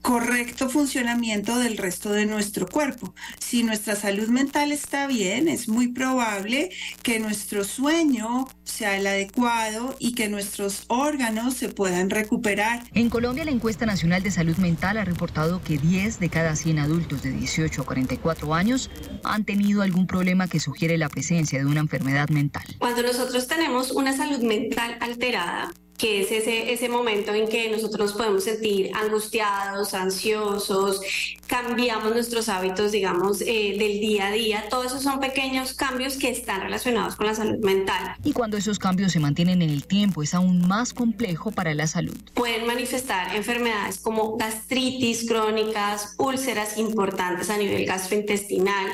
correcto 0.02 0.70
funcionamiento 0.70 1.58
del 1.60 1.78
resto 1.78 2.12
de 2.12 2.26
nuestro 2.26 2.68
cuerpo. 2.68 3.14
Si 3.40 3.64
nuestra 3.64 3.96
salud 3.96 4.28
mental 4.28 4.72
está 4.72 5.08
bien, 5.08 5.48
es 5.48 5.68
muy 5.68 5.90
probable 5.90 6.70
que 7.04 7.20
nuestro 7.20 7.64
sueño 7.64 8.48
sea 8.64 8.98
el 8.98 9.08
adecuado 9.08 9.96
y 10.00 10.14
que 10.14 10.30
nuestros 10.30 10.86
órganos 10.88 11.54
se 11.56 11.70
puedan 11.70 12.10
recuperar. 12.10 12.84
En 12.94 13.10
Colombia, 13.10 13.46
la 13.46 13.52
encuesta 13.52 13.86
nacional 13.86 14.24
de 14.24 14.32
salud 14.32 14.58
mental 14.58 14.98
ha 14.98 15.06
reportado 15.06 15.62
que 15.62 15.78
10 15.78 16.20
de 16.20 16.30
cada 16.30 16.56
100 16.56 16.80
adultos 16.80 17.22
de 17.22 17.32
18 17.32 17.82
a 17.82 17.86
44 17.86 18.54
años 18.54 18.90
han 19.24 19.46
tenido 19.46 19.82
algún 19.82 20.08
problema 20.08 20.48
que 20.48 20.60
sugiere 20.60 20.98
la 20.98 21.10
presencia 21.10 21.60
de 21.60 21.66
una 21.66 21.80
enfermedad 21.80 22.30
mental. 22.30 22.64
Cuando 22.80 23.04
nosotros 23.04 23.48
tenemos 23.48 23.92
una 23.92 24.16
salud 24.16 24.42
mental 24.42 24.98
alterada, 25.00 25.72
que 26.02 26.22
es 26.22 26.32
ese, 26.32 26.74
ese 26.74 26.90
momento 26.90 27.32
en 27.32 27.48
que 27.48 27.70
nosotros 27.70 28.08
nos 28.10 28.14
podemos 28.14 28.44
sentir 28.44 28.90
angustiados, 28.96 29.94
ansiosos, 29.94 31.00
cambiamos 31.46 32.12
nuestros 32.12 32.50
hábitos, 32.50 32.92
digamos, 32.92 33.42
eh, 33.42 33.76
del 33.78 34.00
día 34.00 34.28
a 34.28 34.32
día. 34.32 34.64
Todos 34.72 34.88
esos 34.88 35.04
son 35.04 35.20
pequeños 35.20 35.74
cambios 35.74 36.18
que 36.18 36.30
están 36.30 36.62
relacionados 36.62 37.16
con 37.16 37.28
la 37.28 37.36
salud 37.36 37.60
mental. 37.60 38.16
Y 38.24 38.32
cuando 38.32 38.58
esos 38.58 38.80
cambios 38.80 39.12
se 39.12 39.20
mantienen 39.20 39.62
en 39.62 39.70
el 39.70 39.86
tiempo, 39.86 40.24
es 40.24 40.34
aún 40.34 40.68
más 40.68 40.92
complejo 40.92 41.52
para 41.52 41.76
la 41.76 41.86
salud. 41.86 42.18
Pueden 42.34 42.66
manifestar 42.66 43.36
enfermedades 43.36 44.00
como 44.00 44.38
gastritis 44.38 45.28
crónicas, 45.28 46.16
úlceras 46.18 46.80
importantes 46.80 47.52
a 47.52 47.58
nivel 47.58 47.86
gastrointestinal, 47.86 48.88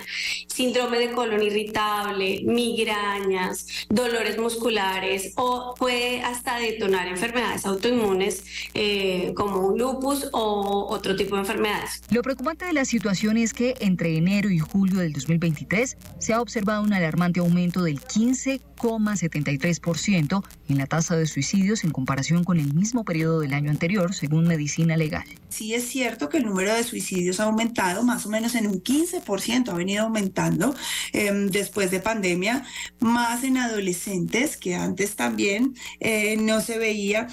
síndrome 0.48 1.00
de 1.00 1.12
colon 1.12 1.42
irritable, 1.42 2.42
migrañas, 2.44 3.66
dolores 3.88 4.38
musculares 4.38 5.32
o 5.38 5.74
puede 5.78 6.22
hasta 6.22 6.58
detonar 6.58 6.97
enfermedades 7.06 7.66
autoinmunes 7.66 8.46
eh, 8.74 9.34
como 9.36 9.68
un 9.68 9.78
lupus 9.78 10.30
o 10.32 10.88
otro 10.90 11.18
tipo 11.18 11.36
de 11.36 11.42
enfermedades. 11.42 12.02
Lo 12.10 12.22
preocupante 12.22 12.64
de 12.66 12.72
la 12.74 12.86
situación 12.86 13.36
es 13.38 13.54
que 13.54 13.76
entre 13.82 14.18
enero 14.18 14.50
y 14.50 14.60
julio 14.60 15.00
del 15.00 15.12
2023 15.14 15.98
se 16.18 16.34
ha 16.34 16.42
observado 16.42 16.82
un 16.82 16.94
alarmante 16.94 17.42
aumento 17.42 17.84
del 17.84 18.00
15,73% 18.00 20.44
en 20.70 20.78
la 20.78 20.88
tasa 20.88 21.16
de 21.16 21.26
suicidios 21.26 21.84
en 21.84 21.92
comparación 21.92 22.44
con 22.44 22.60
el 22.60 22.74
mismo 22.74 23.04
periodo 23.04 23.42
del 23.42 23.54
año 23.54 23.72
anterior, 23.72 24.14
según 24.14 24.48
Medicina 24.48 24.96
Legal. 24.96 25.26
Sí 25.50 25.74
es 25.74 25.88
cierto 25.88 26.30
que 26.30 26.38
el 26.38 26.46
número 26.46 26.74
de 26.74 26.84
suicidios 26.84 27.40
ha 27.40 27.46
aumentado 27.46 28.04
más 28.04 28.26
o 28.26 28.30
menos 28.30 28.56
en 28.56 28.68
un 28.68 28.84
15%, 28.84 29.70
ha 29.70 29.74
venido 29.74 30.04
aumentando 30.04 30.76
em, 31.14 31.50
después 31.50 31.92
de 31.92 32.00
pandemia, 32.00 32.64
más 33.00 33.44
en 33.44 33.58
adolescentes 33.58 34.58
que 34.58 34.76
antes 34.76 35.16
también 35.16 35.76
eh, 36.00 36.38
no 36.38 36.62
se 36.62 36.78
veía. 36.88 37.28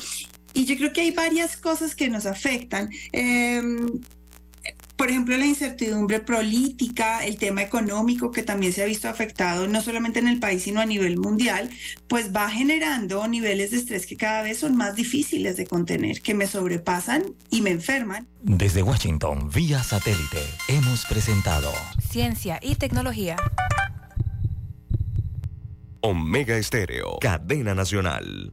Y 0.53 0.67
yo 0.67 0.77
creo 0.77 0.93
que 0.93 1.01
hay 1.01 1.11
varias 1.11 1.57
cosas 1.57 1.95
que 1.95 2.09
nos 2.09 2.27
afectan. 2.27 2.91
Em, 3.13 4.01
por 4.97 5.11
ejemplo, 5.11 5.37
la 5.37 5.47
incertidumbre 5.47 6.21
política, 6.21 7.25
el 7.27 7.37
tema 7.37 7.63
económico 7.63 8.31
que 8.31 8.43
también 8.43 8.73
se 8.73 8.83
ha 8.83 8.87
visto 8.87 9.09
afectado 9.09 9.67
no 9.67 9.83
solamente 9.83 10.21
en 10.21 10.29
el 10.29 10.39
país, 10.39 10.63
sino 10.63 10.81
a 10.81 10.87
nivel 10.87 11.19
mundial, 11.19 11.69
pues 12.07 12.35
va 12.35 12.49
generando 12.49 13.27
niveles 13.27 13.73
de 13.73 13.79
estrés 13.79 14.07
que 14.07 14.17
cada 14.17 14.43
vez 14.43 14.59
son 14.59 14.77
más 14.77 14.95
difíciles 14.95 15.57
de 15.57 15.67
contener, 15.67 16.23
que 16.23 16.35
me 16.35 16.47
sobrepasan 16.47 17.25
y 17.51 17.61
me 17.61 17.71
enferman. 17.71 18.29
Desde 18.41 18.83
Washington, 18.83 19.51
vía 19.53 19.83
satélite, 19.83 20.43
hemos 20.69 21.05
presentado 21.07 21.73
Ciencia 22.11 22.61
y 22.63 22.77
Tecnología. 22.77 23.37
Omega 26.01 26.57
Estéreo, 26.57 27.19
cadena 27.21 27.75
nacional. 27.75 28.53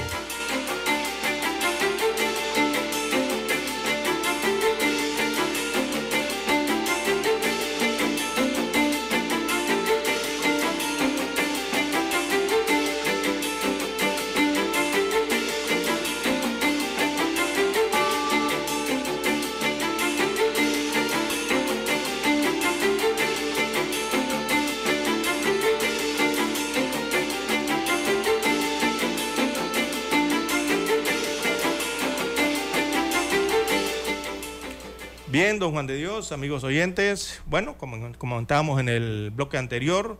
Don 35.61 35.73
Juan 35.73 35.85
de 35.85 35.95
Dios, 35.95 36.31
amigos 36.31 36.63
oyentes, 36.63 37.39
bueno, 37.45 37.77
como 37.77 38.11
comentábamos 38.17 38.79
en 38.79 38.89
el 38.89 39.29
bloque 39.29 39.59
anterior, 39.59 40.17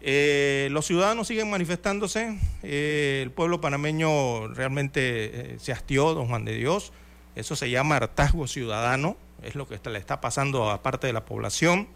eh, 0.00 0.66
los 0.72 0.84
ciudadanos 0.84 1.28
siguen 1.28 1.48
manifestándose, 1.48 2.36
eh, 2.64 3.20
el 3.22 3.30
pueblo 3.30 3.60
panameño 3.60 4.48
realmente 4.48 5.52
eh, 5.52 5.56
se 5.60 5.70
hastió, 5.70 6.12
don 6.12 6.26
Juan 6.26 6.44
de 6.44 6.56
Dios, 6.56 6.92
eso 7.36 7.54
se 7.54 7.70
llama 7.70 7.98
hartazgo 7.98 8.48
ciudadano, 8.48 9.16
es 9.44 9.54
lo 9.54 9.68
que 9.68 9.78
le 9.88 9.98
está 10.00 10.20
pasando 10.20 10.68
a 10.70 10.82
parte 10.82 11.06
de 11.06 11.12
la 11.12 11.24
población. 11.24 11.86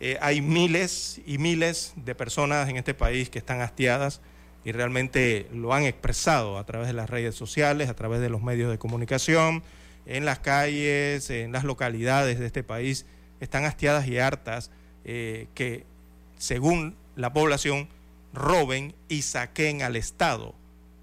Eh, 0.00 0.16
hay 0.22 0.40
miles 0.40 1.20
y 1.26 1.36
miles 1.36 1.92
de 1.96 2.14
personas 2.14 2.66
en 2.70 2.78
este 2.78 2.94
país 2.94 3.28
que 3.28 3.40
están 3.40 3.60
hastiadas 3.60 4.22
y 4.64 4.72
realmente 4.72 5.48
lo 5.52 5.74
han 5.74 5.82
expresado 5.82 6.56
a 6.56 6.64
través 6.64 6.88
de 6.88 6.94
las 6.94 7.10
redes 7.10 7.34
sociales, 7.34 7.90
a 7.90 7.94
través 7.94 8.22
de 8.22 8.30
los 8.30 8.42
medios 8.42 8.70
de 8.70 8.78
comunicación, 8.78 9.62
en 10.06 10.24
las 10.24 10.40
calles, 10.40 11.30
en 11.30 11.52
las 11.52 11.64
localidades 11.64 12.38
de 12.38 12.46
este 12.46 12.62
país, 12.62 13.06
están 13.40 13.64
hastiadas 13.64 14.06
y 14.06 14.18
hartas 14.18 14.70
eh, 15.04 15.48
que, 15.54 15.84
según 16.38 16.96
la 17.16 17.32
población, 17.32 17.88
roben 18.32 18.94
y 19.08 19.22
saquen 19.22 19.82
al 19.82 19.96
Estado. 19.96 20.54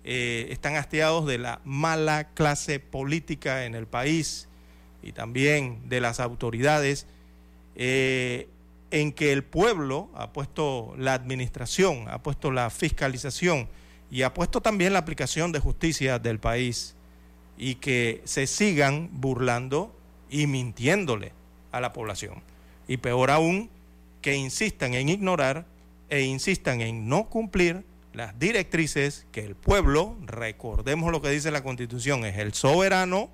Eh, 0.04 0.48
están 0.50 0.76
hastiados 0.76 1.26
de 1.28 1.38
la 1.38 1.62
mala 1.66 2.30
clase 2.34 2.80
política 2.80 3.66
en 3.66 3.76
el 3.76 3.86
país 3.86 4.48
y 5.04 5.12
también 5.12 5.88
de 5.88 6.02
las 6.02 6.20
autoridades 6.20 7.06
eh, 7.76 8.48
en 8.92 9.12
que 9.12 9.32
el 9.32 9.44
pueblo 9.44 10.10
ha 10.16 10.34
puesto 10.34 10.96
la 10.98 11.14
administración, 11.14 12.08
ha 12.10 12.24
puesto 12.24 12.52
la 12.52 12.70
fiscalización 12.70 13.70
y 14.10 14.24
ha 14.24 14.34
puesto 14.34 14.62
también 14.62 14.94
la 14.94 15.00
aplicación 15.00 15.52
de 15.52 15.60
justicia 15.60 16.18
del 16.18 16.40
país 16.40 16.96
y 17.60 17.76
que 17.76 18.22
se 18.24 18.48
sigan 18.48 19.10
burlando 19.12 19.94
y 20.30 20.48
mintiéndole 20.48 21.34
a 21.72 21.82
la 21.82 21.94
población. 21.94 22.42
Y 22.88 22.98
peor 22.98 23.30
aún, 23.30 23.70
que 24.22 24.36
insistan 24.36 24.94
en 24.96 25.10
ignorar 25.10 25.66
e 26.10 26.22
insistan 26.22 26.82
en 26.82 27.08
no 27.08 27.30
cumplir 27.30 27.84
las 28.14 28.40
directrices 28.40 29.28
que 29.32 29.46
el 29.46 29.56
pueblo, 29.56 30.18
recordemos 30.26 31.12
lo 31.12 31.22
que 31.22 31.30
dice 31.30 31.52
la 31.52 31.64
Constitución, 31.64 32.26
es 32.26 32.38
el 32.38 32.54
soberano, 32.54 33.30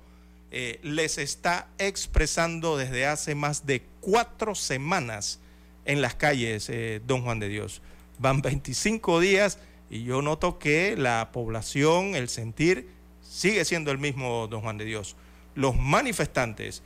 eh, 0.50 0.78
les 0.82 1.18
está 1.18 1.68
expresando 1.78 2.76
desde 2.76 3.06
hace 3.06 3.34
más 3.34 3.66
de 3.66 3.82
cuatro 4.00 4.54
semanas 4.54 5.40
en 5.84 6.02
las 6.02 6.14
calles, 6.14 6.68
eh, 6.68 7.00
don 7.06 7.22
Juan 7.22 7.40
de 7.40 7.48
Dios. 7.48 7.80
Van 8.18 8.42
25 8.42 9.20
días 9.20 9.58
y 9.88 10.04
yo 10.04 10.20
noto 10.20 10.58
que 10.58 10.96
la 10.96 11.30
población, 11.32 12.14
el 12.14 12.28
sentir, 12.28 12.95
sigue 13.28 13.64
siendo 13.64 13.90
el 13.90 13.98
mismo, 13.98 14.46
don 14.48 14.60
Juan 14.62 14.78
de 14.78 14.84
Dios. 14.84 15.16
Los 15.54 15.76
manifestantes 15.76 16.82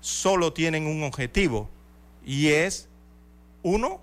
solo 0.00 0.52
tienen 0.52 0.86
un 0.86 1.02
objetivo 1.02 1.68
y 2.24 2.48
es, 2.48 2.88
uno, 3.62 4.00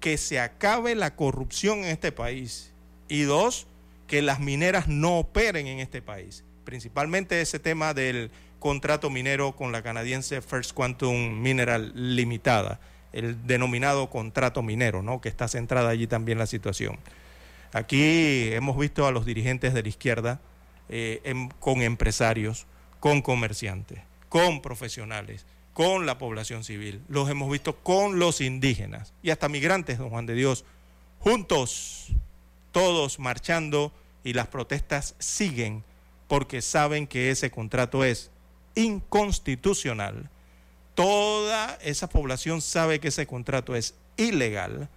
que 0.00 0.18
se 0.18 0.40
acabe 0.40 0.94
la 0.94 1.14
corrupción 1.14 1.78
en 1.80 1.86
este 1.86 2.12
país 2.12 2.72
y 3.08 3.22
dos, 3.22 3.66
que 4.06 4.20
las 4.20 4.40
mineras 4.40 4.88
no 4.88 5.18
operen 5.18 5.66
en 5.66 5.78
este 5.78 6.02
país. 6.02 6.44
Principalmente 6.64 7.40
ese 7.40 7.58
tema 7.58 7.94
del 7.94 8.30
contrato 8.58 9.10
minero 9.10 9.52
con 9.56 9.72
la 9.72 9.82
canadiense 9.82 10.40
First 10.42 10.72
Quantum 10.72 11.40
Mineral 11.40 11.92
Limitada, 11.94 12.80
el 13.12 13.46
denominado 13.46 14.10
contrato 14.10 14.62
minero, 14.62 15.02
¿no? 15.02 15.20
que 15.20 15.28
está 15.28 15.48
centrada 15.48 15.88
allí 15.90 16.06
también 16.06 16.38
la 16.38 16.46
situación. 16.46 16.98
Aquí 17.72 18.52
hemos 18.52 18.76
visto 18.76 19.06
a 19.06 19.12
los 19.12 19.24
dirigentes 19.24 19.72
de 19.72 19.82
la 19.82 19.88
izquierda 19.88 20.40
eh, 20.88 21.48
con 21.60 21.82
empresarios, 21.82 22.66
con 23.00 23.22
comerciantes, 23.22 24.00
con 24.28 24.62
profesionales, 24.62 25.46
con 25.72 26.06
la 26.06 26.18
población 26.18 26.64
civil. 26.64 27.02
Los 27.08 27.28
hemos 27.30 27.50
visto 27.50 27.76
con 27.76 28.18
los 28.18 28.40
indígenas 28.40 29.12
y 29.22 29.30
hasta 29.30 29.48
migrantes, 29.48 29.98
don 29.98 30.10
Juan 30.10 30.26
de 30.26 30.34
Dios, 30.34 30.64
juntos, 31.18 32.08
todos 32.72 33.18
marchando 33.18 33.92
y 34.24 34.32
las 34.32 34.48
protestas 34.48 35.14
siguen 35.18 35.84
porque 36.28 36.62
saben 36.62 37.06
que 37.06 37.30
ese 37.30 37.50
contrato 37.50 38.04
es 38.04 38.30
inconstitucional. 38.74 40.30
Toda 40.94 41.78
esa 41.82 42.08
población 42.08 42.60
sabe 42.60 43.00
que 43.00 43.08
ese 43.08 43.26
contrato 43.26 43.74
es 43.74 43.94
ilegal. 44.16 44.88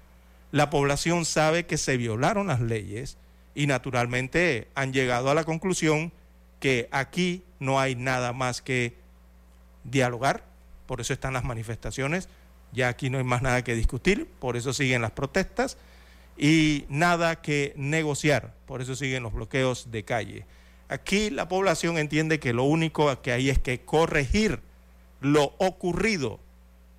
La 0.51 0.69
población 0.69 1.25
sabe 1.25 1.65
que 1.65 1.77
se 1.77 1.97
violaron 1.97 2.47
las 2.47 2.61
leyes 2.61 3.17
y 3.55 3.67
naturalmente 3.67 4.67
han 4.75 4.93
llegado 4.93 5.31
a 5.31 5.33
la 5.33 5.45
conclusión 5.45 6.11
que 6.59 6.87
aquí 6.91 7.43
no 7.59 7.79
hay 7.79 7.95
nada 7.95 8.33
más 8.33 8.61
que 8.61 8.93
dialogar, 9.85 10.43
por 10.85 11.01
eso 11.01 11.13
están 11.13 11.33
las 11.33 11.43
manifestaciones, 11.43 12.29
ya 12.73 12.89
aquí 12.89 13.09
no 13.09 13.17
hay 13.17 13.23
más 13.23 13.41
nada 13.41 13.63
que 13.63 13.73
discutir, 13.73 14.27
por 14.39 14.57
eso 14.57 14.73
siguen 14.73 15.01
las 15.01 15.11
protestas 15.11 15.77
y 16.37 16.85
nada 16.89 17.41
que 17.41 17.73
negociar, 17.77 18.53
por 18.65 18.81
eso 18.81 18.95
siguen 18.95 19.23
los 19.23 19.33
bloqueos 19.33 19.89
de 19.91 20.03
calle. 20.03 20.45
Aquí 20.89 21.29
la 21.29 21.47
población 21.47 21.97
entiende 21.97 22.39
que 22.39 22.53
lo 22.53 22.63
único 22.63 23.21
que 23.21 23.31
hay 23.31 23.49
es 23.49 23.57
que 23.57 23.81
corregir 23.81 24.59
lo 25.21 25.55
ocurrido 25.57 26.39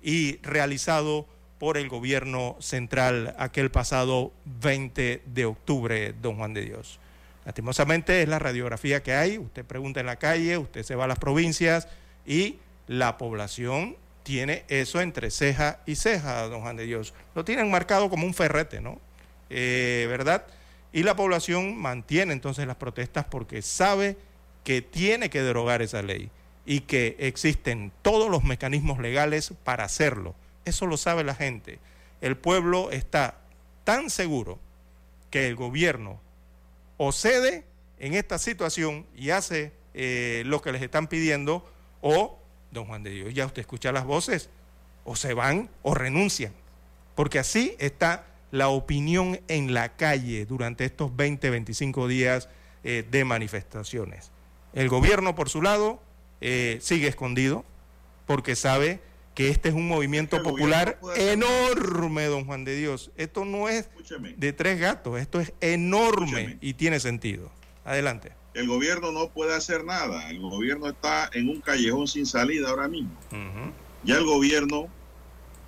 y 0.01 0.37
realizado 0.37 1.27
por 1.59 1.77
el 1.77 1.89
gobierno 1.89 2.55
central 2.59 3.35
aquel 3.37 3.71
pasado 3.71 4.31
20 4.45 5.23
de 5.25 5.45
octubre, 5.45 6.13
don 6.21 6.37
Juan 6.37 6.53
de 6.53 6.61
Dios. 6.61 6.99
Lastimosamente 7.45 8.21
es 8.21 8.29
la 8.29 8.39
radiografía 8.39 9.01
que 9.01 9.13
hay, 9.13 9.37
usted 9.37 9.65
pregunta 9.65 9.99
en 9.99 10.05
la 10.05 10.17
calle, 10.17 10.57
usted 10.57 10.83
se 10.83 10.95
va 10.95 11.05
a 11.05 11.07
las 11.07 11.19
provincias 11.19 11.87
y 12.25 12.57
la 12.87 13.17
población 13.17 13.95
tiene 14.23 14.65
eso 14.67 14.99
entre 15.01 15.31
ceja 15.31 15.79
y 15.85 15.95
ceja, 15.95 16.47
don 16.47 16.61
Juan 16.61 16.75
de 16.75 16.85
Dios. 16.85 17.13
Lo 17.33 17.45
tienen 17.45 17.71
marcado 17.71 18.09
como 18.09 18.25
un 18.25 18.33
ferrete, 18.33 18.81
¿no? 18.81 18.99
Eh, 19.49 20.05
¿Verdad? 20.09 20.45
Y 20.91 21.03
la 21.03 21.15
población 21.15 21.77
mantiene 21.77 22.33
entonces 22.33 22.67
las 22.67 22.75
protestas 22.75 23.25
porque 23.25 23.61
sabe 23.61 24.17
que 24.63 24.81
tiene 24.81 25.29
que 25.29 25.41
derogar 25.41 25.81
esa 25.81 26.01
ley 26.01 26.29
y 26.65 26.81
que 26.81 27.15
existen 27.19 27.93
todos 28.01 28.29
los 28.29 28.43
mecanismos 28.43 28.99
legales 28.99 29.53
para 29.63 29.85
hacerlo 29.85 30.35
eso 30.69 30.85
lo 30.85 30.97
sabe 30.97 31.23
la 31.23 31.35
gente. 31.35 31.79
El 32.21 32.37
pueblo 32.37 32.91
está 32.91 33.39
tan 33.83 34.09
seguro 34.09 34.59
que 35.29 35.47
el 35.47 35.55
gobierno 35.55 36.19
o 36.97 37.11
cede 37.11 37.65
en 37.99 38.13
esta 38.13 38.37
situación 38.37 39.05
y 39.15 39.29
hace 39.29 39.71
eh, 39.93 40.43
lo 40.45 40.61
que 40.61 40.71
les 40.71 40.81
están 40.81 41.07
pidiendo, 41.07 41.65
o, 42.01 42.39
don 42.71 42.85
Juan 42.85 43.03
de 43.03 43.11
Dios, 43.11 43.33
ya 43.33 43.45
usted 43.45 43.61
escucha 43.61 43.91
las 43.91 44.05
voces, 44.05 44.49
o 45.05 45.15
se 45.15 45.33
van 45.33 45.69
o 45.83 45.93
renuncian. 45.93 46.53
Porque 47.15 47.39
así 47.39 47.75
está 47.79 48.25
la 48.51 48.69
opinión 48.69 49.39
en 49.47 49.73
la 49.73 49.95
calle 49.95 50.45
durante 50.45 50.85
estos 50.85 51.15
20, 51.15 51.49
25 51.49 52.07
días 52.07 52.49
eh, 52.83 53.05
de 53.09 53.25
manifestaciones. 53.25 54.31
El 54.73 54.89
gobierno, 54.89 55.35
por 55.35 55.49
su 55.49 55.61
lado, 55.61 55.99
eh, 56.41 56.77
sigue 56.81 57.07
escondido 57.07 57.65
porque 58.27 58.55
sabe 58.55 58.99
que 59.37 59.49
este 59.49 59.69
es 59.69 59.75
un 59.75 59.87
movimiento 59.87 60.41
popular 60.41 60.99
enorme, 61.15 62.25
don 62.25 62.45
Juan 62.45 62.65
de 62.65 62.75
Dios. 62.75 63.11
Esto 63.17 63.45
no 63.45 63.69
es 63.69 63.87
de 64.35 64.51
tres 64.51 64.79
gatos, 64.79 65.19
esto 65.19 65.39
es 65.39 65.53
enorme 65.61 66.57
y 66.59 66.73
tiene 66.73 66.99
sentido. 66.99 67.51
Adelante. 67.85 68.31
El 68.55 68.67
gobierno 68.67 69.11
no 69.11 69.29
puede 69.29 69.53
hacer 69.53 69.85
nada, 69.85 70.27
el 70.31 70.39
gobierno 70.39 70.89
está 70.89 71.29
en 71.33 71.49
un 71.49 71.61
callejón 71.61 72.07
sin 72.07 72.25
salida 72.25 72.71
ahora 72.71 72.87
mismo. 72.87 73.15
Ya 74.03 74.17
el 74.17 74.25
gobierno 74.25 74.87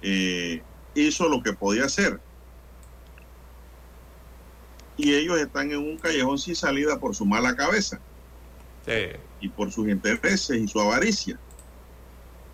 eh, 0.01 0.63
hizo 0.95 1.29
lo 1.29 1.43
que 1.43 1.53
podía 1.53 1.85
hacer. 1.85 2.19
Y 4.97 5.13
ellos 5.13 5.39
están 5.39 5.71
en 5.71 5.77
un 5.77 5.99
callejón 5.99 6.39
sin 6.39 6.55
salida 6.55 6.99
por 6.99 7.15
su 7.15 7.23
mala 7.23 7.55
cabeza. 7.55 7.99
Y 9.39 9.49
por 9.49 9.71
sus 9.71 9.87
intereses 9.89 10.57
y 10.57 10.67
su 10.67 10.81
avaricia 10.81 11.39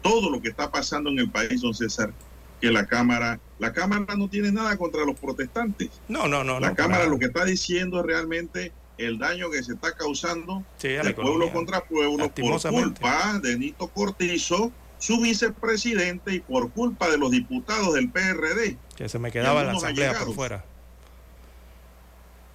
todo 0.06 0.30
lo 0.30 0.40
que 0.40 0.50
está 0.50 0.70
pasando 0.70 1.10
en 1.10 1.18
el 1.18 1.32
país, 1.32 1.62
don 1.62 1.74
César, 1.74 2.14
que 2.62 2.70
la 2.70 2.86
Cámara, 2.86 3.40
la 3.58 3.74
Cámara 3.74 4.16
no 4.16 4.30
tiene 4.30 4.52
nada 4.52 4.78
contra 4.78 5.04
los 5.04 5.20
protestantes. 5.20 5.90
No, 6.08 6.28
no, 6.28 6.44
no. 6.44 6.60
La 6.60 6.76
Cámara 6.76 7.08
lo 7.08 7.18
que 7.18 7.26
está 7.26 7.44
diciendo 7.44 8.00
es 8.02 8.06
realmente 8.06 8.72
el 9.00 9.18
daño 9.18 9.50
que 9.50 9.64
se 9.64 9.74
está 9.74 9.96
causando 9.96 10.64
de 10.80 11.14
pueblo 11.16 11.52
contra 11.52 11.84
pueblo 11.84 12.30
por 12.30 12.62
culpa 12.70 13.40
de 13.42 13.58
Nito 13.58 13.88
Cortizo, 13.88 14.72
su 15.00 15.20
vicepresidente, 15.22 16.36
y 16.36 16.40
por 16.40 16.70
culpa 16.72 17.10
de 17.10 17.18
los 17.18 17.32
diputados 17.32 17.96
del 17.96 18.12
PRD. 18.12 18.78
Que 18.96 19.10
se 19.10 19.18
me 19.18 19.32
quedaba 19.32 19.64
la 19.64 19.72
asamblea 19.72 20.20
por 20.20 20.36
fuera. 20.36 20.66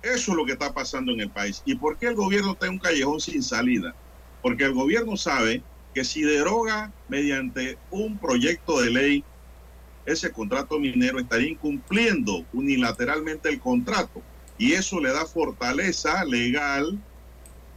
Eso 0.02 0.30
es 0.30 0.36
lo 0.36 0.46
que 0.46 0.52
está 0.52 0.72
pasando 0.72 1.10
en 1.12 1.20
el 1.20 1.30
país. 1.30 1.62
¿Y 1.66 1.74
por 1.74 1.98
qué 1.98 2.06
el 2.06 2.14
gobierno 2.14 2.52
está 2.52 2.66
en 2.66 2.74
un 2.74 2.78
callejón 2.78 3.20
sin 3.20 3.42
salida? 3.42 3.92
Porque 4.40 4.64
el 4.64 4.72
gobierno 4.72 5.16
sabe 5.16 5.64
que 5.94 6.04
si 6.04 6.22
deroga 6.22 6.92
mediante 7.08 7.78
un 7.90 8.18
proyecto 8.18 8.80
de 8.80 8.90
ley 8.90 9.24
ese 10.06 10.30
contrato 10.32 10.78
minero 10.78 11.18
estaría 11.18 11.48
incumpliendo 11.48 12.44
unilateralmente 12.52 13.48
el 13.48 13.60
contrato. 13.60 14.22
Y 14.58 14.72
eso 14.72 15.00
le 15.00 15.12
da 15.12 15.26
fortaleza 15.26 16.24
legal, 16.24 16.98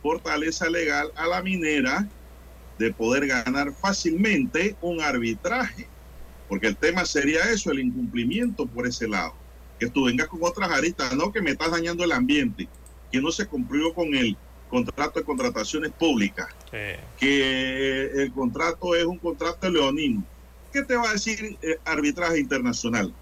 fortaleza 0.01 0.69
legal 0.69 1.11
a 1.15 1.27
la 1.27 1.41
minera 1.41 2.07
de 2.77 2.91
poder 2.91 3.27
ganar 3.27 3.73
fácilmente 3.73 4.75
un 4.81 5.01
arbitraje, 5.01 5.87
porque 6.49 6.67
el 6.67 6.75
tema 6.75 7.05
sería 7.05 7.51
eso, 7.51 7.71
el 7.71 7.79
incumplimiento 7.79 8.65
por 8.65 8.87
ese 8.87 9.07
lado, 9.07 9.33
que 9.79 9.87
tú 9.87 10.05
vengas 10.05 10.27
con 10.27 10.39
otras 10.43 10.71
aristas, 10.71 11.15
no 11.15 11.31
que 11.31 11.41
me 11.41 11.51
estás 11.51 11.71
dañando 11.71 12.03
el 12.03 12.11
ambiente, 12.11 12.67
que 13.11 13.21
no 13.21 13.31
se 13.31 13.45
cumplió 13.45 13.93
con 13.93 14.13
él 14.13 14.35
contrato 14.73 15.19
de 15.19 15.25
contrataciones 15.25 15.91
públicas, 15.91 16.47
que 17.19 18.05
el 18.15 18.33
contrato 18.33 18.95
es 18.95 19.05
un 19.05 19.19
contrato 19.19 19.69
leonino, 19.69 20.25
¿Qué 20.73 20.81
te 20.81 20.95
va 20.95 21.07
a 21.07 21.13
decir 21.13 21.59
eh, 21.61 21.77
arbitraje 21.85 22.39
internacional? 22.39 23.13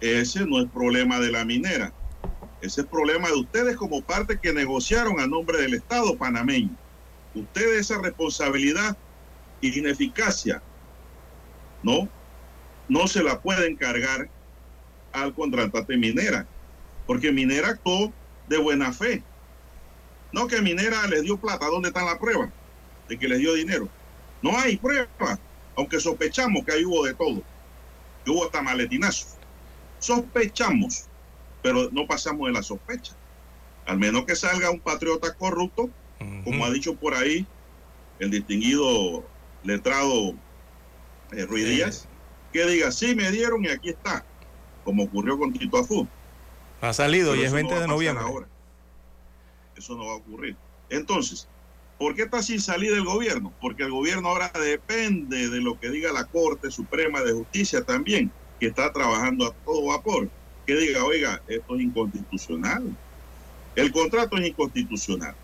Ese 0.00 0.46
no 0.46 0.60
es 0.60 0.70
problema 0.70 1.18
de 1.18 1.32
la 1.32 1.44
minera. 1.44 1.92
Ese 2.62 2.82
es 2.82 2.86
problema 2.86 3.26
de 3.26 3.34
ustedes 3.34 3.76
como 3.76 4.00
parte 4.02 4.38
que 4.40 4.52
negociaron 4.52 5.18
a 5.18 5.26
nombre 5.26 5.60
del 5.60 5.74
Estado 5.74 6.16
panameño. 6.16 6.70
Ustedes 7.34 7.80
esa 7.80 8.00
responsabilidad 8.00 8.96
y 9.60 9.76
ineficacia, 9.76 10.62
¿no? 11.82 12.08
No 12.88 13.08
se 13.08 13.24
la 13.24 13.40
pueden 13.40 13.74
cargar 13.74 14.28
al 15.12 15.34
contratante 15.34 15.96
minera, 15.96 16.46
porque 17.06 17.32
minera 17.32 17.70
actuó 17.70 18.12
de 18.46 18.58
buena 18.58 18.92
fe. 18.92 19.24
No 20.32 20.46
que 20.46 20.62
minera 20.62 21.06
les 21.06 21.22
dio 21.22 21.36
plata, 21.36 21.66
¿dónde 21.66 21.88
está 21.88 22.04
la 22.04 22.18
prueba 22.18 22.50
de 23.08 23.18
que 23.18 23.28
les 23.28 23.38
dio 23.38 23.54
dinero? 23.54 23.88
No 24.42 24.56
hay 24.58 24.76
prueba, 24.76 25.38
aunque 25.76 26.00
sospechamos 26.00 26.64
que 26.64 26.72
ahí 26.72 26.84
hubo 26.84 27.04
de 27.04 27.14
todo, 27.14 27.42
que 28.24 28.30
hubo 28.30 28.44
hasta 28.44 28.62
maletinazos. 28.62 29.36
Sospechamos, 29.98 31.06
pero 31.62 31.90
no 31.90 32.06
pasamos 32.06 32.46
de 32.46 32.52
la 32.52 32.62
sospecha. 32.62 33.14
Al 33.86 33.98
menos 33.98 34.24
que 34.24 34.36
salga 34.36 34.70
un 34.70 34.80
patriota 34.80 35.34
corrupto, 35.34 35.90
como 36.44 36.64
ha 36.64 36.70
dicho 36.70 36.94
por 36.94 37.14
ahí 37.14 37.46
el 38.18 38.30
distinguido 38.30 39.24
letrado 39.64 40.34
eh, 41.32 41.46
Ruiz 41.46 41.66
Díaz, 41.66 42.08
que 42.52 42.66
diga, 42.66 42.92
sí 42.92 43.14
me 43.14 43.30
dieron 43.30 43.64
y 43.64 43.68
aquí 43.68 43.90
está, 43.90 44.24
como 44.84 45.04
ocurrió 45.04 45.38
con 45.38 45.52
Tito 45.52 45.78
Afú. 45.78 46.06
Ha 46.80 46.92
salido 46.92 47.34
y 47.34 47.42
es 47.42 47.52
20 47.52 47.74
de 47.74 47.86
noviembre. 47.86 48.24
Ahora. 48.24 48.46
Eso 49.80 49.96
no 49.96 50.04
va 50.04 50.12
a 50.12 50.16
ocurrir. 50.16 50.56
Entonces, 50.90 51.48
¿por 51.98 52.14
qué 52.14 52.24
está 52.24 52.42
sin 52.42 52.60
salir 52.60 52.92
del 52.92 53.04
gobierno? 53.04 53.50
Porque 53.62 53.84
el 53.84 53.90
gobierno 53.90 54.28
ahora 54.28 54.52
depende 54.52 55.48
de 55.48 55.60
lo 55.62 55.80
que 55.80 55.88
diga 55.88 56.12
la 56.12 56.26
Corte 56.26 56.70
Suprema 56.70 57.22
de 57.22 57.32
Justicia 57.32 57.82
también, 57.82 58.30
que 58.58 58.66
está 58.66 58.92
trabajando 58.92 59.46
a 59.46 59.54
todo 59.64 59.86
vapor. 59.86 60.28
Que 60.66 60.76
diga, 60.76 61.02
oiga, 61.02 61.40
esto 61.48 61.76
es 61.76 61.80
inconstitucional. 61.80 62.94
El 63.74 63.90
contrato 63.90 64.36
es 64.36 64.48
inconstitucional. 64.48 65.34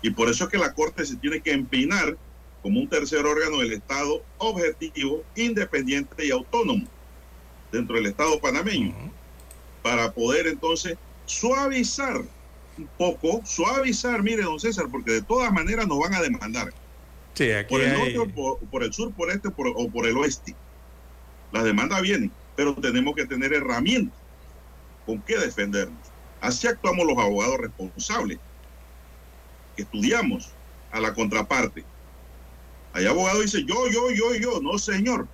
Y 0.00 0.10
por 0.12 0.30
eso 0.30 0.44
es 0.44 0.50
que 0.50 0.56
la 0.56 0.72
Corte 0.72 1.04
se 1.04 1.16
tiene 1.16 1.42
que 1.42 1.52
empinar 1.52 2.16
como 2.62 2.80
un 2.80 2.88
tercer 2.88 3.26
órgano 3.26 3.58
del 3.58 3.74
Estado 3.74 4.22
objetivo, 4.38 5.24
independiente 5.36 6.26
y 6.26 6.30
autónomo 6.30 6.86
dentro 7.70 7.96
del 7.96 8.06
Estado 8.06 8.40
panameño, 8.40 8.94
para 9.82 10.10
poder 10.10 10.46
entonces 10.46 10.96
suavizar 11.26 12.22
un 12.82 12.88
poco, 12.98 13.42
suavizar, 13.44 14.22
mire, 14.22 14.42
don 14.42 14.58
César, 14.58 14.86
porque 14.90 15.12
de 15.12 15.22
todas 15.22 15.52
maneras 15.52 15.86
nos 15.86 15.98
van 15.98 16.14
a 16.14 16.20
demandar. 16.20 16.72
Sí, 17.34 17.50
aquí 17.50 17.70
por 17.70 17.80
el 17.80 17.92
norte, 17.92 18.18
o 18.18 18.58
por, 18.58 18.82
el 18.82 18.92
sur, 18.92 19.12
por 19.14 19.30
este 19.30 19.48
o 19.48 19.90
por 19.90 20.06
el 20.06 20.16
oeste. 20.16 20.54
Las 21.52 21.64
demandas 21.64 22.02
vienen, 22.02 22.30
pero 22.56 22.74
tenemos 22.74 23.14
que 23.14 23.26
tener 23.26 23.52
herramientas 23.52 24.18
con 25.06 25.20
qué 25.22 25.38
defendernos. 25.38 25.98
Así 26.40 26.66
actuamos 26.66 27.06
los 27.06 27.16
abogados 27.18 27.58
responsables, 27.58 28.38
que 29.76 29.82
estudiamos 29.82 30.50
a 30.90 31.00
la 31.00 31.14
contraparte 31.14 31.84
Hay 32.92 33.06
abogado 33.06 33.40
dice 33.40 33.64
yo, 33.64 33.88
yo, 33.88 34.10
yo, 34.10 34.34
yo. 34.34 34.60
No, 34.60 34.78
señor. 34.78 35.26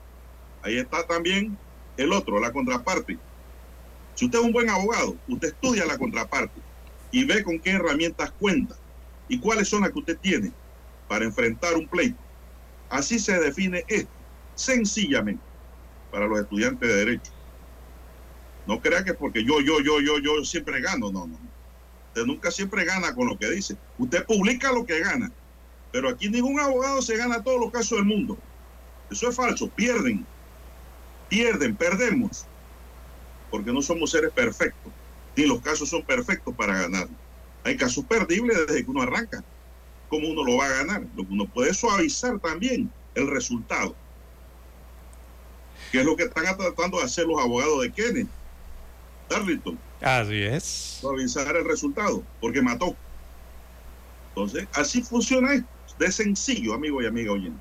Ahí 0.63 0.77
está 0.77 1.07
también 1.07 1.57
el 1.97 2.13
otro, 2.13 2.39
la 2.39 2.53
contraparte. 2.53 3.19
Si 4.15 4.27
usted 4.27 4.39
es 4.39 4.45
un 4.45 4.53
buen 4.53 4.69
abogado, 4.69 5.17
usted 5.29 5.49
estudia 5.49 5.87
la 5.87 5.99
contraparte 5.99 6.68
y 7.11 7.25
ve 7.25 7.43
con 7.43 7.59
qué 7.59 7.71
herramientas 7.71 8.33
cuenta 8.39 8.77
y 9.29 9.39
cuáles 9.39 9.69
son 9.69 9.83
las 9.83 9.91
que 9.91 9.99
usted 9.99 10.19
tiene 10.19 10.53
para 11.09 11.25
enfrentar 11.25 11.75
un 11.75 11.87
pleito. 11.89 12.19
Así 12.91 13.19
se 13.19 13.39
define 13.39 13.85
esto, 13.89 14.11
sencillamente, 14.55 15.43
para 16.11 16.27
los 16.27 16.41
estudiantes 16.41 16.89
de 16.89 16.95
Derecho. 16.95 17.33
No 18.67 18.81
crea 18.81 19.03
que 19.05 19.15
porque 19.15 19.45
yo, 19.45 19.61
yo, 19.61 19.81
yo, 19.81 20.01
yo, 20.01 20.19
yo 20.19 20.45
siempre 20.45 20.81
gano, 20.81 21.11
no, 21.11 21.27
no. 21.27 21.39
Usted 22.09 22.25
nunca 22.27 22.51
siempre 22.51 22.85
gana 22.85 23.15
con 23.15 23.27
lo 23.29 23.39
que 23.39 23.49
dice. 23.51 23.77
Usted 23.97 24.25
publica 24.27 24.73
lo 24.73 24.85
que 24.85 25.01
gana. 25.01 25.31
Pero 25.93 26.09
aquí 26.09 26.29
ningún 26.29 26.61
abogado 26.61 27.01
se 27.01 27.17
gana 27.17 27.43
todos 27.43 27.61
los 27.61 27.71
casos 27.71 27.99
del 27.99 28.05
mundo. 28.05 28.37
Eso 29.11 29.29
es 29.29 29.37
falso. 29.37 29.69
Pierden. 29.69 30.27
Pierden, 31.29 31.77
perdemos. 31.77 32.47
Porque 33.51 33.73
no 33.73 33.81
somos 33.81 34.11
seres 34.11 34.33
perfectos. 34.33 34.93
Ni 35.39 35.47
los 35.47 35.61
casos 35.61 35.89
son 35.89 36.03
perfectos 36.03 36.53
para 36.57 36.77
ganar. 36.77 37.07
Hay 37.63 37.77
casos 37.77 38.05
perdibles 38.05 38.59
desde 38.67 38.85
que 38.85 38.91
uno 38.91 39.03
arranca. 39.03 39.45
¿Cómo 40.09 40.27
uno 40.27 40.43
lo 40.43 40.57
va 40.57 40.67
a 40.67 40.71
ganar? 40.71 41.03
Lo 41.15 41.25
que 41.25 41.33
uno 41.33 41.47
puede 41.47 41.73
suavizar 41.75 42.41
también 42.41 42.91
el 43.15 43.29
resultado. 43.29 43.95
Que 45.93 46.01
es 46.01 46.05
lo 46.05 46.17
que 46.17 46.25
están 46.25 46.43
tratando 46.57 46.99
de 46.99 47.05
hacer 47.05 47.27
los 47.27 47.41
abogados 47.41 47.83
de 47.83 47.93
Kenneth. 47.93 48.27
Darlington. 49.31 49.79
Así 50.01 50.43
es. 50.43 50.65
Suavizar 51.01 51.55
el 51.55 51.65
resultado, 51.65 52.25
porque 52.41 52.61
mató. 52.61 52.97
Entonces, 54.31 54.67
así 54.75 55.03
funciona 55.03 55.55
esto, 55.55 55.69
de 56.01 56.11
sencillo, 56.11 56.75
amigo 56.75 57.01
y 57.01 57.07
amiga 57.07 57.31
oyente. 57.31 57.61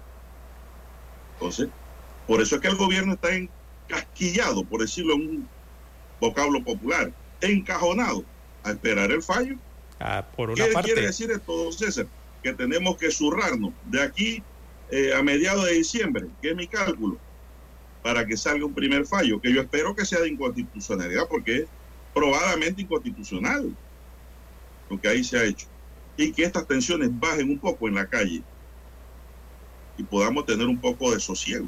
Entonces, 1.36 1.70
por 2.26 2.42
eso 2.42 2.56
es 2.56 2.62
que 2.62 2.70
el 2.70 2.76
gobierno 2.76 3.14
está 3.14 3.30
encasquillado, 3.36 4.64
por 4.64 4.82
decirlo 4.82 5.14
en 5.14 5.22
un 5.22 5.50
vocablo 6.20 6.64
popular, 6.64 7.14
encajonado 7.42 8.24
a 8.64 8.72
esperar 8.72 9.12
el 9.12 9.22
fallo. 9.22 9.56
Ah, 10.00 10.26
por 10.36 10.54
¿Qué 10.54 10.72
quiere 10.84 11.02
decir 11.02 11.32
esto, 11.32 11.72
César? 11.72 12.08
Que 12.44 12.54
tenemos 12.54 12.98
que 12.98 13.12
zurrarnos 13.12 13.74
de 13.86 14.02
aquí 14.02 14.44
eh, 14.92 15.14
a 15.14 15.24
mediados 15.24 15.66
de 15.66 15.74
diciembre, 15.74 16.28
que 16.42 16.52
es 16.52 16.56
mi 16.56 16.68
cálculo, 16.68 17.18
para 18.04 18.26
que 18.26 18.38
salga 18.38 18.66
un 18.66 18.74
primer 18.74 19.06
fallo, 19.06 19.42
que 19.42 19.52
yo 19.52 19.62
espero 19.62 19.96
que 19.96 20.06
sea 20.06 20.20
de 20.20 20.30
inconstitucionalidad, 20.30 21.28
porque 21.28 21.58
es 21.58 21.66
probadamente 22.14 22.82
inconstitucional 22.84 23.76
lo 24.90 25.02
que 25.02 25.08
ahí 25.08 25.24
se 25.24 25.38
ha 25.38 25.44
hecho. 25.44 25.68
Y 26.16 26.32
que 26.32 26.44
estas 26.44 26.68
tensiones 26.68 27.10
bajen 27.12 27.50
un 27.50 27.60
poco 27.60 27.88
en 27.88 27.96
la 27.96 28.08
calle 28.08 28.42
y 29.98 30.04
podamos 30.04 30.46
tener 30.46 30.68
un 30.68 30.80
poco 30.80 31.12
de 31.12 31.20
sosiego 31.20 31.68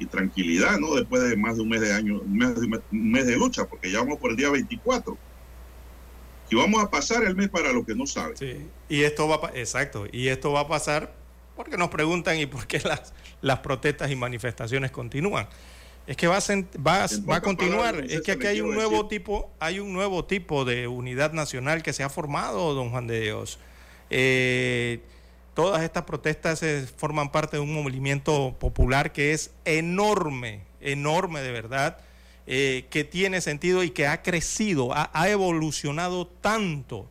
y 0.00 0.06
tranquilidad, 0.06 0.78
¿no? 0.78 0.94
Después 0.94 1.22
de 1.22 1.36
más 1.36 1.56
de 1.56 1.62
un 1.62 1.68
mes 1.68 1.80
de 1.82 1.92
año, 1.92 2.20
un 2.20 2.36
mes 2.36 2.58
de, 2.58 2.80
un 2.90 3.12
mes 3.12 3.26
de 3.26 3.36
lucha, 3.36 3.66
porque 3.66 3.90
ya 3.90 3.98
vamos 4.00 4.18
por 4.18 4.30
el 4.30 4.36
día 4.36 4.50
24. 4.50 5.16
Y 6.50 6.56
vamos 6.56 6.82
a 6.82 6.90
pasar 6.90 7.22
el 7.22 7.36
mes 7.36 7.48
para 7.48 7.72
los 7.72 7.86
que 7.86 7.94
no 7.94 8.06
saben. 8.06 8.36
Sí, 8.36 8.66
y 8.88 9.02
esto 9.02 9.28
va 9.28 9.52
exacto, 9.54 10.06
y 10.10 10.28
esto 10.28 10.50
va 10.50 10.60
a 10.60 10.68
pasar 10.68 11.14
porque 11.54 11.76
nos 11.76 11.90
preguntan 11.90 12.38
y 12.38 12.46
por 12.46 12.66
qué 12.66 12.80
las, 12.80 13.12
las 13.42 13.60
protestas 13.60 14.10
y 14.10 14.16
manifestaciones 14.16 14.90
continúan. 14.90 15.46
Es 16.06 16.16
que 16.16 16.26
va 16.26 16.38
a, 16.38 16.40
va, 16.78 17.06
va 17.28 17.36
a 17.36 17.40
continuar. 17.42 18.04
es 18.08 18.22
que 18.22 18.32
aquí 18.32 18.46
hay 18.46 18.60
un 18.62 18.74
nuevo 18.74 19.06
tipo, 19.06 19.50
hay 19.60 19.78
un 19.78 19.92
nuevo 19.92 20.24
tipo 20.24 20.64
de 20.64 20.88
unidad 20.88 21.32
nacional 21.32 21.82
que 21.82 21.92
se 21.92 22.02
ha 22.02 22.08
formado, 22.08 22.74
don 22.74 22.90
Juan 22.90 23.06
de 23.06 23.20
Dios. 23.20 23.58
Eh, 24.08 25.00
todas 25.54 25.82
estas 25.82 26.04
protestas 26.04 26.62
forman 26.96 27.30
parte 27.32 27.56
de 27.56 27.62
un 27.62 27.74
movimiento 27.74 28.56
popular 28.58 29.12
que 29.12 29.32
es 29.32 29.52
enorme, 29.64 30.62
enorme 30.80 31.40
de 31.40 31.52
verdad, 31.52 31.98
eh, 32.46 32.86
que 32.90 33.04
tiene 33.04 33.40
sentido 33.40 33.82
y 33.84 33.90
que 33.90 34.06
ha 34.06 34.22
crecido, 34.22 34.90
ha, 34.92 35.28
evolucionado 35.28 36.26
tanto 36.26 37.08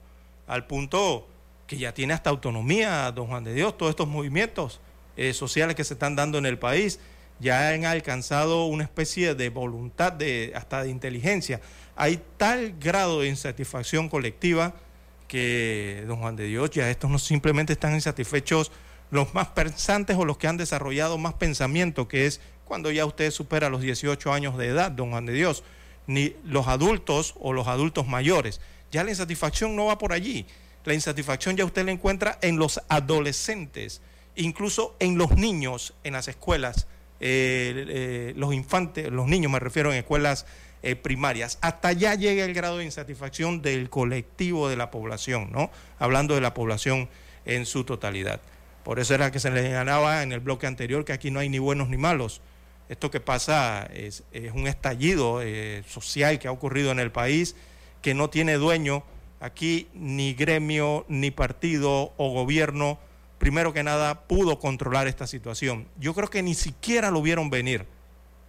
al 0.47 0.67
punto 0.67 1.27
que 1.67 1.77
ya 1.77 1.93
tiene 1.93 2.13
hasta 2.13 2.29
autonomía, 2.29 3.11
don 3.11 3.27
Juan 3.27 3.43
de 3.43 3.53
Dios, 3.53 3.77
todos 3.77 3.91
estos 3.91 4.07
movimientos 4.07 4.81
eh, 5.15 5.33
sociales 5.33 5.75
que 5.75 5.83
se 5.83 5.93
están 5.93 6.15
dando 6.15 6.37
en 6.37 6.45
el 6.45 6.57
país 6.57 6.99
ya 7.39 7.69
han 7.69 7.85
alcanzado 7.85 8.65
una 8.65 8.83
especie 8.83 9.33
de 9.33 9.49
voluntad 9.49 10.11
de 10.11 10.51
hasta 10.55 10.83
de 10.83 10.89
inteligencia. 10.89 11.61
Hay 11.95 12.21
tal 12.37 12.75
grado 12.79 13.21
de 13.21 13.29
insatisfacción 13.29 14.09
colectiva 14.09 14.73
que, 15.29 16.03
don 16.07 16.17
Juan 16.17 16.35
de 16.35 16.43
Dios, 16.45 16.71
ya 16.71 16.89
estos 16.89 17.09
no 17.09 17.19
simplemente 17.19 17.71
están 17.71 17.93
insatisfechos 17.93 18.73
los 19.11 19.33
más 19.33 19.47
pensantes 19.47 20.17
o 20.17 20.25
los 20.25 20.37
que 20.37 20.47
han 20.47 20.57
desarrollado 20.57 21.17
más 21.17 21.35
pensamiento, 21.35 22.09
que 22.09 22.25
es 22.25 22.41
cuando 22.65 22.91
ya 22.91 23.05
usted 23.05 23.31
supera 23.31 23.69
los 23.69 23.81
18 23.81 24.33
años 24.33 24.57
de 24.57 24.67
edad, 24.67 24.91
don 24.91 25.11
Juan 25.11 25.25
de 25.25 25.33
Dios, 25.33 25.63
ni 26.07 26.35
los 26.43 26.67
adultos 26.67 27.35
o 27.39 27.53
los 27.53 27.67
adultos 27.67 28.07
mayores. 28.07 28.59
Ya 28.91 29.03
la 29.03 29.11
insatisfacción 29.11 29.75
no 29.75 29.85
va 29.85 29.97
por 29.97 30.11
allí. 30.11 30.45
La 30.83 30.93
insatisfacción 30.93 31.55
ya 31.55 31.65
usted 31.65 31.85
la 31.85 31.91
encuentra 31.91 32.37
en 32.41 32.57
los 32.57 32.81
adolescentes, 32.89 34.01
incluso 34.35 34.95
en 34.99 35.17
los 35.17 35.31
niños 35.31 35.93
en 36.03 36.13
las 36.13 36.27
escuelas, 36.27 36.87
eh, 37.19 37.85
eh, 37.89 38.33
los 38.35 38.53
infantes, 38.53 39.11
los 39.11 39.27
niños 39.27 39.51
me 39.51 39.59
refiero 39.59 39.91
en 39.91 39.99
escuelas 39.99 40.45
eh, 40.83 40.95
primarias. 40.95 41.57
Hasta 41.61 41.89
allá 41.89 42.15
llega 42.15 42.45
el 42.45 42.53
grado 42.53 42.77
de 42.77 42.85
insatisfacción 42.85 43.61
del 43.61 43.89
colectivo 43.89 44.69
de 44.69 44.75
la 44.75 44.91
población, 44.91 45.49
¿no? 45.51 45.71
Hablando 45.97 46.35
de 46.35 46.41
la 46.41 46.53
población 46.53 47.09
en 47.45 47.65
su 47.65 47.83
totalidad. 47.83 48.41
Por 48.83 48.99
eso 48.99 49.13
era 49.13 49.31
que 49.31 49.39
se 49.39 49.51
le 49.51 49.69
ganaba 49.69 50.23
en 50.23 50.31
el 50.31 50.39
bloque 50.39 50.67
anterior 50.67 51.05
que 51.05 51.13
aquí 51.13 51.31
no 51.31 51.39
hay 51.39 51.49
ni 51.49 51.59
buenos 51.59 51.89
ni 51.89 51.97
malos. 51.97 52.41
Esto 52.87 53.11
que 53.11 53.19
pasa 53.19 53.87
es, 53.93 54.23
un 54.53 54.67
estallido 54.67 55.41
eh, 55.43 55.83
social 55.87 56.39
que 56.39 56.47
ha 56.47 56.51
ocurrido 56.51 56.91
en 56.91 56.99
el 56.99 57.11
país 57.11 57.55
que 58.01 58.13
no 58.13 58.29
tiene 58.29 58.53
dueño 58.53 59.03
aquí 59.39 59.87
ni 59.93 60.33
gremio, 60.33 61.05
ni 61.07 61.29
partido 61.29 62.13
o 62.17 62.31
gobierno 62.31 62.99
primero 63.39 63.73
que 63.73 63.81
nada, 63.81 64.27
pudo 64.27 64.59
controlar 64.59 65.07
esta 65.07 65.25
situación. 65.25 65.87
Yo 65.97 66.13
creo 66.13 66.29
que 66.29 66.43
ni 66.43 66.53
siquiera 66.53 67.09
lo 67.09 67.23
vieron 67.23 67.49
venir. 67.49 67.85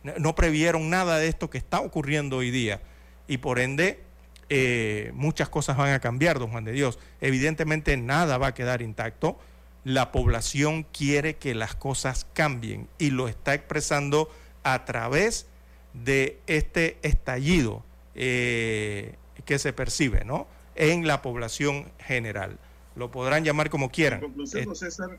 No 0.03 0.35
previeron 0.35 0.89
nada 0.91 1.19
de 1.19 1.29
esto 1.29 1.51
que 1.51 1.59
está 1.59 1.81
ocurriendo 1.81 2.39
hoy 2.39 2.51
día. 2.51 2.81
Y 3.29 3.39
por 3.39 3.59
ende, 3.59 4.01
eh, 4.49 5.13
muchas 5.15 5.49
cosas 5.49 5.77
van 5.77 5.93
a 5.93 6.01
cambiar, 6.01 6.39
don 6.39 6.51
Juan 6.51 6.65
de 6.65 6.73
Dios. 6.73 6.99
Evidentemente 7.21 7.97
nada 7.97 8.39
va 8.39 8.49
a 8.49 8.55
quedar 8.55 8.83
intacto. 8.83 9.39
La 9.85 10.11
población 10.13 10.85
quiere 10.85 11.37
que 11.37 11.55
las 11.55 11.75
cosas 11.75 12.27
cambien 12.33 12.89
y 12.99 13.11
lo 13.11 13.29
está 13.29 13.55
expresando 13.55 14.31
a 14.63 14.85
través 14.85 15.47
de 15.95 16.39
este 16.47 16.99
estallido 17.03 17.85
eh, 18.15 19.15
que 19.45 19.59
se 19.59 19.73
percibe 19.73 20.25
¿no? 20.25 20.47
en 20.75 21.07
la 21.07 21.23
población 21.23 21.91
general. 21.99 22.59
Lo 22.97 23.11
podrán 23.11 23.45
llamar 23.45 23.71
como 23.71 23.91
quieran. 23.91 24.21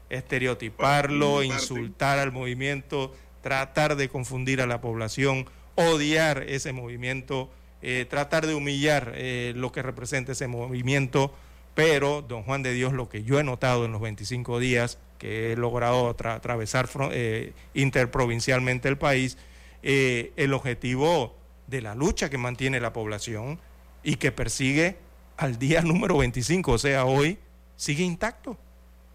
estereotiparlo, 0.09 1.41
insultar 1.41 2.19
al 2.19 2.31
movimiento, 2.31 3.15
tratar 3.41 3.95
de 3.95 4.09
confundir 4.09 4.61
a 4.61 4.67
la 4.67 4.81
población, 4.81 5.47
odiar 5.75 6.43
ese 6.43 6.73
movimiento 6.73 7.49
eh, 7.83 8.05
tratar 8.07 8.45
de 8.45 8.53
humillar 8.53 9.13
eh, 9.15 9.53
lo 9.55 9.71
que 9.71 9.81
representa 9.81 10.33
ese 10.33 10.47
movimiento, 10.47 11.33
pero, 11.73 12.21
don 12.21 12.43
Juan 12.43 12.61
de 12.61 12.73
Dios, 12.73 12.93
lo 12.93 13.09
que 13.09 13.23
yo 13.23 13.39
he 13.39 13.43
notado 13.43 13.85
en 13.85 13.91
los 13.91 14.01
25 14.01 14.59
días 14.59 14.99
que 15.17 15.51
he 15.51 15.55
logrado 15.55 16.09
atravesar 16.09 16.89
eh, 17.11 17.53
interprovincialmente 17.73 18.87
el 18.87 18.97
país, 18.97 19.37
el 19.83 20.53
objetivo 20.53 21.35
de 21.65 21.81
la 21.81 21.95
lucha 21.95 22.29
que 22.29 22.37
mantiene 22.37 22.79
la 22.79 22.93
población 22.93 23.59
y 24.03 24.17
que 24.17 24.31
persigue 24.31 24.97
al 25.37 25.57
día 25.57 25.81
número 25.83 26.17
25, 26.17 26.73
o 26.73 26.77
sea, 26.77 27.05
hoy, 27.05 27.39
sigue 27.77 28.03
intacto. 28.03 28.57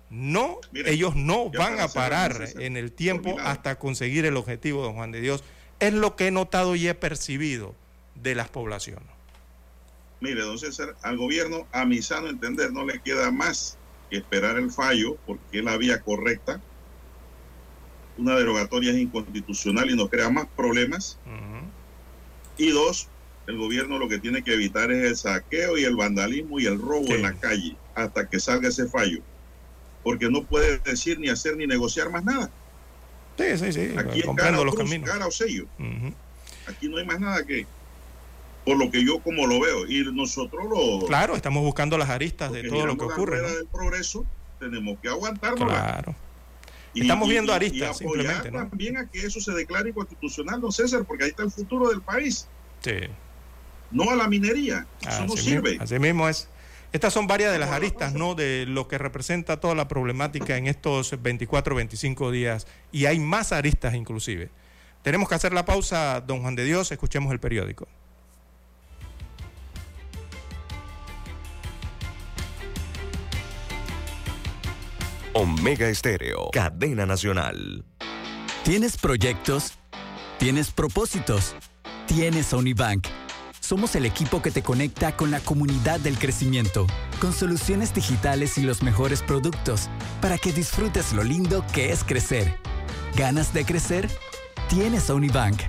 No, 0.09 0.61
ellos 0.73 1.17
no 1.17 1.51
van 1.51 1.81
a 1.81 1.89
parar 1.89 2.49
en 2.59 2.77
el 2.77 2.93
tiempo 2.93 3.37
hasta 3.41 3.79
conseguir 3.79 4.25
el 4.25 4.37
objetivo, 4.37 4.83
don 4.83 4.95
Juan 4.95 5.11
de 5.11 5.21
Dios. 5.21 5.43
Es 5.81 5.93
lo 5.93 6.17
que 6.17 6.29
he 6.29 6.31
notado 6.31 6.77
y 6.77 6.87
he 6.87 6.95
percibido 6.95 7.75
de 8.15 8.35
las 8.35 8.49
poblaciones. 8.49 9.09
Mire, 10.21 10.43
don 10.43 10.59
César, 10.59 10.97
al 11.03 11.17
gobierno, 11.17 11.67
a 11.73 11.85
mi 11.85 12.01
sano 12.03 12.29
entender, 12.29 12.73
no 12.73 12.85
le 12.85 13.01
queda 13.01 13.31
más 13.31 13.77
que 14.09 14.19
esperar 14.19 14.57
el 14.57 14.71
fallo, 14.71 15.17
porque 15.27 15.59
es 15.59 15.65
la 15.65 15.77
vía 15.77 16.01
correcta. 16.01 16.61
Una 18.17 18.37
derogatoria 18.37 18.93
es 18.93 18.99
inconstitucional 18.99 19.91
y 19.91 19.97
nos 19.97 20.09
crea 20.09 20.31
más 20.31 20.47
problemas. 20.57 21.19
Y 22.57 22.71
dos, 22.71 23.09
el 23.47 23.59
gobierno 23.59 23.99
lo 23.99 24.09
que 24.09 24.19
tiene 24.19 24.43
que 24.43 24.55
evitar 24.55 24.91
es 24.91 25.05
el 25.05 25.17
saqueo 25.17 25.77
y 25.77 25.85
el 25.85 25.97
vandalismo 25.97 26.59
y 26.59 26.67
el 26.67 26.81
robo 26.81 27.09
en 27.09 27.23
la 27.23 27.35
calle 27.35 27.77
hasta 27.95 28.29
que 28.29 28.41
salga 28.41 28.69
ese 28.69 28.87
fallo. 28.87 29.21
Porque 30.07 30.31
no 30.31 30.45
puede 30.45 30.79
decir 30.79 31.19
ni 31.19 31.29
hacer 31.31 31.57
ni 31.57 31.67
negociar 31.67 32.11
más 32.11 32.23
nada. 32.23 32.49
Sí, 33.37 33.59
sí, 33.59 33.73
sí. 33.73 33.93
Aquí 33.99 34.23
comprendo 34.23 34.65
los 34.65 34.77
caminos. 34.77 35.11
Cara 35.11 35.27
o 35.27 35.33
sello. 35.33 35.67
Aquí 36.69 36.89
no 36.89 36.99
hay 36.99 37.05
más 37.05 37.19
nada 37.19 37.45
que 37.45 37.67
por 38.65 38.77
lo 38.77 38.89
que 38.89 39.05
yo 39.05 39.19
como 39.19 39.49
lo 39.49 39.59
veo. 39.59 39.85
Y 39.89 40.05
nosotros 40.13 40.65
lo... 40.71 41.09
Claro, 41.09 41.35
estamos 41.35 41.65
buscando 41.65 41.99
las 41.99 42.09
aristas 42.09 42.53
de 42.53 42.69
todo 42.69 42.87
lo 42.87 42.97
que 42.97 43.05
ocurre. 43.05 43.43
La 43.43 43.51
del 43.51 43.67
progreso, 43.67 44.25
tenemos 44.61 44.97
que 45.03 45.09
aguantarnos. 45.09 45.69
Claro. 45.69 46.15
Y, 46.95 47.01
estamos 47.01 47.29
viendo 47.29 47.53
aristas, 47.53 47.99
simplemente. 47.99 48.53
también 48.53 48.99
a 48.99 49.09
que 49.09 49.27
eso 49.27 49.41
se 49.41 49.51
declare 49.55 49.89
inconstitucional, 49.89 50.61
don 50.61 50.71
César, 50.71 51.05
porque 51.05 51.25
ahí 51.25 51.31
está 51.31 51.43
el 51.43 51.51
futuro 51.51 51.89
del 51.89 52.01
país. 52.01 52.47
Sí. 52.81 52.93
No 53.91 54.09
a 54.09 54.15
la 54.15 54.29
minería. 54.29 54.87
Eso 55.01 55.27
no 55.27 55.37
sirve. 55.37 55.79
así 55.81 55.99
mismo 55.99 56.29
es. 56.29 56.49
Estas 56.97 57.13
son 57.13 57.27
varias 57.27 57.53
de 57.53 57.59
las 57.59 57.73
aristas, 57.73 58.15
¿no? 58.15 58.35
De 58.35 58.65
lo 58.65 58.89
que 58.89 58.97
representa 58.97 59.61
toda 59.61 59.75
la 59.75 59.87
problemática 59.87 60.57
en 60.57 60.67
estos 60.67 61.23
24, 61.23 61.75
25 61.75 62.31
días. 62.31 62.67
Y 62.91 63.05
hay 63.05 63.21
más 63.21 63.53
aristas 63.53 63.95
inclusive. 63.95 64.49
Tenemos 65.03 65.29
que 65.29 65.35
hacer 65.35 65.53
la 65.53 65.67
pausa, 65.67 66.23
don 66.23 66.41
Juan 66.41 66.55
de 66.57 66.65
Dios, 66.65 66.91
escuchemos 66.91 67.31
el 67.35 67.39
periódico. 67.39 67.87
Omega 75.35 75.91
Estéreo, 75.91 76.49
cadena 76.51 77.05
nacional. 77.05 77.85
¿Tienes 78.65 78.97
proyectos? 78.97 79.75
¿Tienes 80.39 80.71
propósitos? 80.71 81.57
¿Tienes 82.07 82.55
Unibank? 82.55 83.07
Somos 83.67 83.97
el 83.97 84.07
equipo 84.07 84.43
que 84.43 84.53
te 84.53 84.63
conecta 84.63 85.17
con 85.17 85.33
la 85.33 85.41
comunidad 85.41 85.99
del 85.99 86.21
crecimiento, 86.21 86.87
con 87.21 87.33
soluciones 87.33 87.93
digitales 87.93 88.59
y 88.59 88.63
los 88.63 88.81
mejores 88.81 89.23
productos, 89.23 89.89
para 90.21 90.39
que 90.39 90.53
disfrutes 90.53 91.13
lo 91.13 91.25
lindo 91.25 91.65
que 91.73 91.91
es 91.91 92.05
crecer. 92.05 92.61
¿Ganas 93.17 93.53
de 93.53 93.65
crecer? 93.65 94.09
Tienes 94.69 95.11
Unibank. 95.11 95.61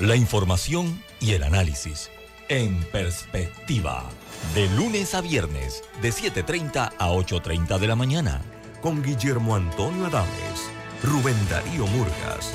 La 0.00 0.16
información 0.16 1.02
y 1.20 1.32
el 1.32 1.42
análisis 1.42 2.10
en 2.48 2.82
perspectiva. 2.84 4.08
De 4.54 4.70
lunes 4.70 5.14
a 5.14 5.20
viernes, 5.20 5.82
de 6.00 6.14
7.30 6.14 6.92
a 6.98 7.10
8.30 7.10 7.78
de 7.78 7.86
la 7.86 7.94
mañana, 7.94 8.40
con 8.80 9.02
Guillermo 9.02 9.54
Antonio 9.54 10.06
Adames, 10.06 10.70
Rubén 11.02 11.36
Darío 11.50 11.86
Murgas 11.88 12.54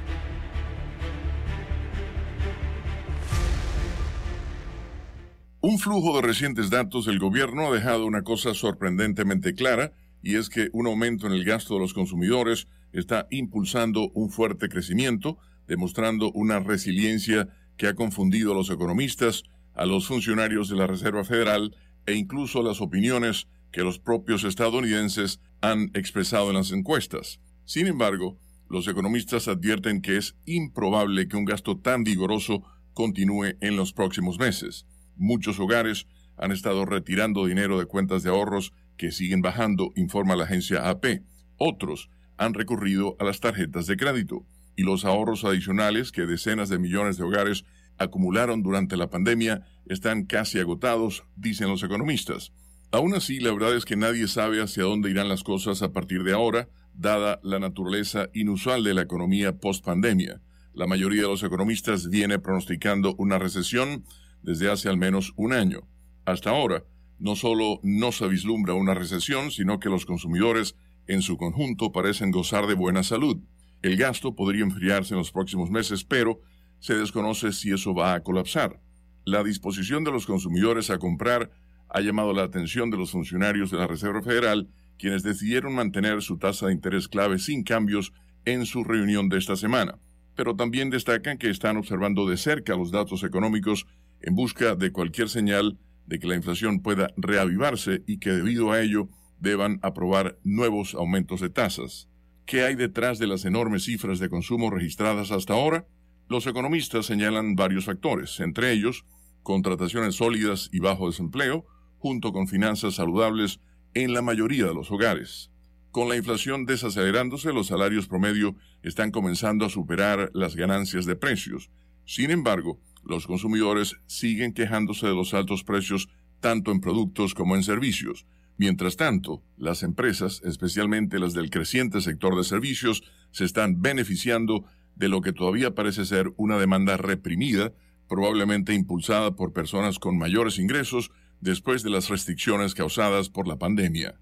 Un 5.63 5.77
flujo 5.77 6.15
de 6.15 6.23
recientes 6.23 6.71
datos 6.71 7.05
del 7.05 7.19
gobierno 7.19 7.67
ha 7.67 7.71
dejado 7.71 8.07
una 8.07 8.23
cosa 8.23 8.55
sorprendentemente 8.55 9.53
clara, 9.53 9.93
y 10.23 10.37
es 10.37 10.49
que 10.49 10.69
un 10.73 10.87
aumento 10.87 11.27
en 11.27 11.33
el 11.33 11.43
gasto 11.43 11.75
de 11.75 11.81
los 11.81 11.93
consumidores 11.93 12.67
está 12.93 13.27
impulsando 13.29 14.09
un 14.15 14.31
fuerte 14.31 14.69
crecimiento, 14.69 15.37
demostrando 15.67 16.31
una 16.31 16.59
resiliencia 16.59 17.47
que 17.77 17.85
ha 17.85 17.93
confundido 17.93 18.53
a 18.53 18.55
los 18.55 18.71
economistas 18.71 19.43
a 19.75 19.85
los 19.85 20.07
funcionarios 20.07 20.67
de 20.67 20.77
la 20.77 20.87
Reserva 20.87 21.23
Federal 21.23 21.75
e 22.07 22.15
incluso 22.15 22.61
a 22.61 22.63
las 22.63 22.81
opiniones 22.81 23.47
que 23.71 23.83
los 23.83 23.99
propios 23.99 24.43
estadounidenses 24.43 25.41
han 25.61 25.91
expresado 25.93 26.49
en 26.49 26.55
las 26.55 26.71
encuestas. 26.71 27.39
Sin 27.65 27.85
embargo, 27.85 28.39
los 28.67 28.87
economistas 28.87 29.47
advierten 29.47 30.01
que 30.01 30.17
es 30.17 30.35
improbable 30.45 31.27
que 31.27 31.37
un 31.37 31.45
gasto 31.45 31.77
tan 31.77 32.03
vigoroso 32.03 32.63
continúe 32.93 33.57
en 33.61 33.75
los 33.75 33.93
próximos 33.93 34.39
meses. 34.39 34.87
Muchos 35.21 35.59
hogares 35.59 36.07
han 36.35 36.51
estado 36.51 36.83
retirando 36.83 37.45
dinero 37.45 37.77
de 37.77 37.85
cuentas 37.85 38.23
de 38.23 38.31
ahorros 38.31 38.73
que 38.97 39.11
siguen 39.11 39.43
bajando, 39.43 39.91
informa 39.95 40.35
la 40.35 40.45
agencia 40.45 40.89
AP. 40.89 41.21
Otros 41.57 42.09
han 42.37 42.55
recurrido 42.55 43.17
a 43.19 43.23
las 43.23 43.39
tarjetas 43.39 43.85
de 43.85 43.97
crédito 43.97 44.47
y 44.75 44.81
los 44.81 45.05
ahorros 45.05 45.45
adicionales 45.45 46.11
que 46.11 46.25
decenas 46.25 46.69
de 46.69 46.79
millones 46.79 47.17
de 47.17 47.23
hogares 47.23 47.65
acumularon 47.99 48.63
durante 48.63 48.97
la 48.97 49.11
pandemia 49.11 49.61
están 49.85 50.25
casi 50.25 50.57
agotados, 50.57 51.23
dicen 51.35 51.69
los 51.69 51.83
economistas. 51.83 52.51
Aún 52.89 53.13
así, 53.13 53.39
la 53.39 53.53
verdad 53.53 53.75
es 53.75 53.85
que 53.85 53.97
nadie 53.97 54.27
sabe 54.27 54.59
hacia 54.59 54.85
dónde 54.85 55.11
irán 55.11 55.29
las 55.29 55.43
cosas 55.43 55.83
a 55.83 55.91
partir 55.93 56.23
de 56.23 56.33
ahora, 56.33 56.67
dada 56.95 57.39
la 57.43 57.59
naturaleza 57.59 58.29
inusual 58.33 58.83
de 58.83 58.95
la 58.95 59.03
economía 59.03 59.59
post-pandemia. 59.59 60.41
La 60.73 60.87
mayoría 60.87 61.21
de 61.21 61.27
los 61.27 61.43
economistas 61.43 62.09
viene 62.09 62.39
pronosticando 62.39 63.13
una 63.19 63.37
recesión 63.37 64.03
desde 64.43 64.71
hace 64.71 64.89
al 64.89 64.97
menos 64.97 65.33
un 65.35 65.53
año. 65.53 65.87
Hasta 66.25 66.49
ahora, 66.51 66.83
no 67.19 67.35
solo 67.35 67.79
no 67.83 68.11
se 68.11 68.27
vislumbra 68.27 68.73
una 68.73 68.93
recesión, 68.93 69.51
sino 69.51 69.79
que 69.79 69.89
los 69.89 70.05
consumidores 70.05 70.75
en 71.07 71.21
su 71.21 71.37
conjunto 71.37 71.91
parecen 71.91 72.31
gozar 72.31 72.67
de 72.67 72.73
buena 72.73 73.03
salud. 73.03 73.37
El 73.81 73.97
gasto 73.97 74.35
podría 74.35 74.63
enfriarse 74.63 75.13
en 75.13 75.19
los 75.19 75.31
próximos 75.31 75.69
meses, 75.69 76.03
pero 76.03 76.41
se 76.79 76.95
desconoce 76.95 77.51
si 77.51 77.71
eso 77.71 77.93
va 77.93 78.13
a 78.13 78.23
colapsar. 78.23 78.81
La 79.23 79.43
disposición 79.43 80.03
de 80.03 80.11
los 80.11 80.25
consumidores 80.25 80.89
a 80.89 80.97
comprar 80.97 81.51
ha 81.89 82.01
llamado 82.01 82.33
la 82.33 82.43
atención 82.43 82.89
de 82.89 82.97
los 82.97 83.11
funcionarios 83.11 83.69
de 83.69 83.77
la 83.77 83.87
Reserva 83.87 84.21
Federal, 84.21 84.69
quienes 84.97 85.23
decidieron 85.23 85.75
mantener 85.75 86.21
su 86.21 86.37
tasa 86.37 86.67
de 86.67 86.73
interés 86.73 87.07
clave 87.07 87.37
sin 87.37 87.63
cambios 87.63 88.13
en 88.45 88.65
su 88.65 88.83
reunión 88.83 89.29
de 89.29 89.37
esta 89.37 89.55
semana. 89.55 89.99
Pero 90.35 90.55
también 90.55 90.89
destacan 90.89 91.37
que 91.37 91.49
están 91.49 91.77
observando 91.77 92.27
de 92.27 92.37
cerca 92.37 92.75
los 92.75 92.91
datos 92.91 93.23
económicos 93.23 93.85
en 94.21 94.35
busca 94.35 94.75
de 94.75 94.91
cualquier 94.91 95.29
señal 95.29 95.79
de 96.05 96.19
que 96.19 96.27
la 96.27 96.35
inflación 96.35 96.81
pueda 96.81 97.13
reavivarse 97.17 98.03
y 98.07 98.19
que 98.19 98.31
debido 98.31 98.71
a 98.71 98.81
ello 98.81 99.09
deban 99.39 99.79
aprobar 99.81 100.37
nuevos 100.43 100.93
aumentos 100.93 101.41
de 101.41 101.49
tasas. 101.49 102.09
¿Qué 102.45 102.63
hay 102.63 102.75
detrás 102.75 103.19
de 103.19 103.27
las 103.27 103.45
enormes 103.45 103.83
cifras 103.85 104.19
de 104.19 104.29
consumo 104.29 104.69
registradas 104.69 105.31
hasta 105.31 105.53
ahora? 105.53 105.87
Los 106.27 106.47
economistas 106.47 107.05
señalan 107.05 107.55
varios 107.55 107.85
factores, 107.85 108.39
entre 108.39 108.71
ellos 108.71 109.05
contrataciones 109.43 110.15
sólidas 110.15 110.69
y 110.71 110.79
bajo 110.79 111.07
desempleo, 111.07 111.65
junto 111.97 112.31
con 112.31 112.47
finanzas 112.47 112.95
saludables 112.95 113.59
en 113.93 114.13
la 114.13 114.21
mayoría 114.21 114.65
de 114.65 114.73
los 114.73 114.91
hogares. 114.91 115.51
Con 115.91 116.07
la 116.07 116.15
inflación 116.15 116.65
desacelerándose, 116.65 117.51
los 117.51 117.67
salarios 117.67 118.07
promedio 118.07 118.55
están 118.81 119.11
comenzando 119.11 119.65
a 119.65 119.69
superar 119.69 120.31
las 120.33 120.55
ganancias 120.55 121.05
de 121.05 121.15
precios. 121.15 121.69
Sin 122.05 122.31
embargo, 122.31 122.79
los 123.03 123.27
consumidores 123.27 123.95
siguen 124.07 124.53
quejándose 124.53 125.07
de 125.07 125.15
los 125.15 125.33
altos 125.33 125.63
precios 125.63 126.09
tanto 126.39 126.71
en 126.71 126.81
productos 126.81 127.33
como 127.33 127.55
en 127.55 127.63
servicios. 127.63 128.25
Mientras 128.57 128.95
tanto, 128.95 129.41
las 129.57 129.83
empresas, 129.83 130.41
especialmente 130.43 131.19
las 131.19 131.33
del 131.33 131.49
creciente 131.49 132.01
sector 132.01 132.35
de 132.35 132.43
servicios, 132.43 133.03
se 133.31 133.45
están 133.45 133.81
beneficiando 133.81 134.65
de 134.95 135.07
lo 135.09 135.21
que 135.21 135.33
todavía 135.33 135.73
parece 135.73 136.05
ser 136.05 136.33
una 136.37 136.57
demanda 136.57 136.97
reprimida, 136.97 137.73
probablemente 138.07 138.73
impulsada 138.73 139.35
por 139.35 139.53
personas 139.53 139.99
con 139.99 140.17
mayores 140.17 140.59
ingresos 140.59 141.11
después 141.39 141.81
de 141.81 141.89
las 141.89 142.09
restricciones 142.09 142.75
causadas 142.75 143.29
por 143.29 143.47
la 143.47 143.57
pandemia. 143.57 144.15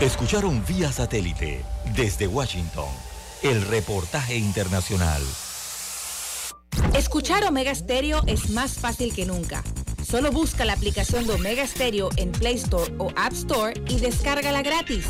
Escucharon 0.00 0.62
vía 0.66 0.90
satélite 0.92 1.62
desde 1.94 2.26
Washington 2.26 2.88
el 3.42 3.62
reportaje 3.62 4.36
internacional. 4.36 5.22
Escuchar 6.94 7.44
Omega 7.44 7.74
Stereo 7.74 8.22
es 8.26 8.50
más 8.50 8.74
fácil 8.74 9.14
que 9.14 9.26
nunca. 9.26 9.62
Solo 10.02 10.32
busca 10.32 10.64
la 10.64 10.72
aplicación 10.72 11.26
de 11.26 11.34
Omega 11.34 11.66
Stereo 11.66 12.08
en 12.16 12.32
Play 12.32 12.56
Store 12.56 12.92
o 12.98 13.10
App 13.16 13.32
Store 13.32 13.80
y 13.88 14.00
descárgala 14.00 14.62
gratis. 14.62 15.06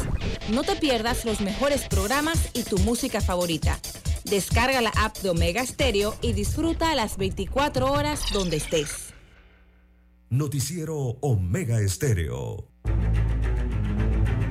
No 0.53 0.63
te 0.63 0.77
pierdas 0.77 1.25
los 1.25 1.41
mejores 1.41 1.89
programas 1.89 2.51
y 2.53 2.65
tu 2.65 2.79
música 2.79 3.21
favorita. 3.21 3.79
Descarga 4.25 4.81
la 4.81 4.91
app 4.91 5.17
de 5.19 5.31
Omega 5.31 5.65
Stereo 5.65 6.15
y 6.21 6.35
disfruta 6.35 6.95
las 6.95 7.17
24 7.17 7.91
horas 7.91 8.25
donde 8.33 8.59
estés. 8.59 9.15
Noticiero 10.29 11.17
Omega 11.21 11.79
Stereo. 11.89 12.69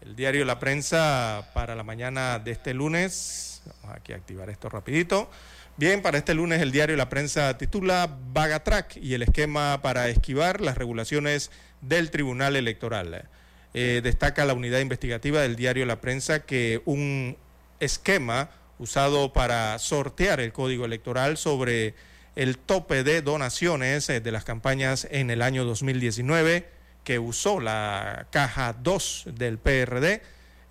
el 0.00 0.16
diario 0.16 0.44
La 0.44 0.58
Prensa 0.58 1.50
para 1.54 1.74
la 1.74 1.82
mañana 1.82 2.38
de 2.38 2.52
este 2.52 2.74
lunes. 2.74 3.62
Vamos 3.82 3.96
aquí 3.96 4.12
a 4.12 4.16
activar 4.16 4.50
esto 4.50 4.68
rapidito. 4.68 5.30
Bien, 5.76 6.02
para 6.02 6.18
este 6.18 6.34
lunes 6.34 6.60
el 6.60 6.72
diario 6.72 6.96
La 6.96 7.08
Prensa 7.08 7.56
titula 7.58 8.18
Bagatrack 8.32 8.96
y 8.96 9.14
el 9.14 9.22
esquema 9.22 9.80
para 9.82 10.08
esquivar 10.08 10.60
las 10.60 10.78
regulaciones 10.78 11.50
del 11.80 12.10
Tribunal 12.10 12.56
Electoral. 12.56 13.28
Eh, 13.74 14.00
destaca 14.02 14.44
la 14.44 14.54
unidad 14.54 14.80
investigativa 14.80 15.40
del 15.40 15.56
diario 15.56 15.86
La 15.86 16.00
Prensa 16.00 16.40
que 16.40 16.80
un 16.84 17.36
esquema 17.80 18.50
usado 18.78 19.32
para 19.32 19.78
sortear 19.78 20.40
el 20.40 20.52
código 20.52 20.84
electoral 20.84 21.36
sobre 21.36 21.94
el 22.36 22.56
tope 22.58 23.02
de 23.02 23.20
donaciones 23.22 24.08
eh, 24.08 24.20
de 24.20 24.32
las 24.32 24.44
campañas 24.44 25.06
en 25.10 25.30
el 25.30 25.42
año 25.42 25.64
2019 25.64 26.77
que 27.08 27.18
usó 27.18 27.58
la 27.58 28.26
caja 28.28 28.74
2 28.74 29.28
del 29.32 29.56
PRD 29.56 30.20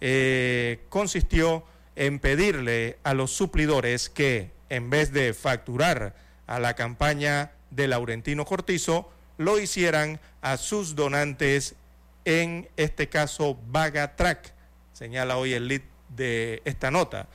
eh, 0.01 0.81
consistió 0.88 1.63
en 1.95 2.19
pedirle 2.19 2.99
a 3.03 3.15
los 3.15 3.31
suplidores 3.31 4.07
que 4.11 4.51
en 4.69 4.91
vez 4.91 5.11
de 5.11 5.33
facturar 5.33 6.13
a 6.45 6.59
la 6.59 6.75
campaña 6.75 7.53
de 7.71 7.88
Laurentino 7.88 8.45
Cortizo, 8.45 9.09
lo 9.39 9.57
hicieran 9.57 10.19
a 10.41 10.57
sus 10.57 10.93
donantes, 10.93 11.73
en 12.23 12.69
este 12.77 13.09
caso 13.09 13.57
Vagatrack, 13.69 14.53
señala 14.93 15.38
hoy 15.38 15.53
el 15.53 15.67
lead 15.67 15.81
de 16.09 16.61
esta 16.65 16.91
nota. 16.91 17.29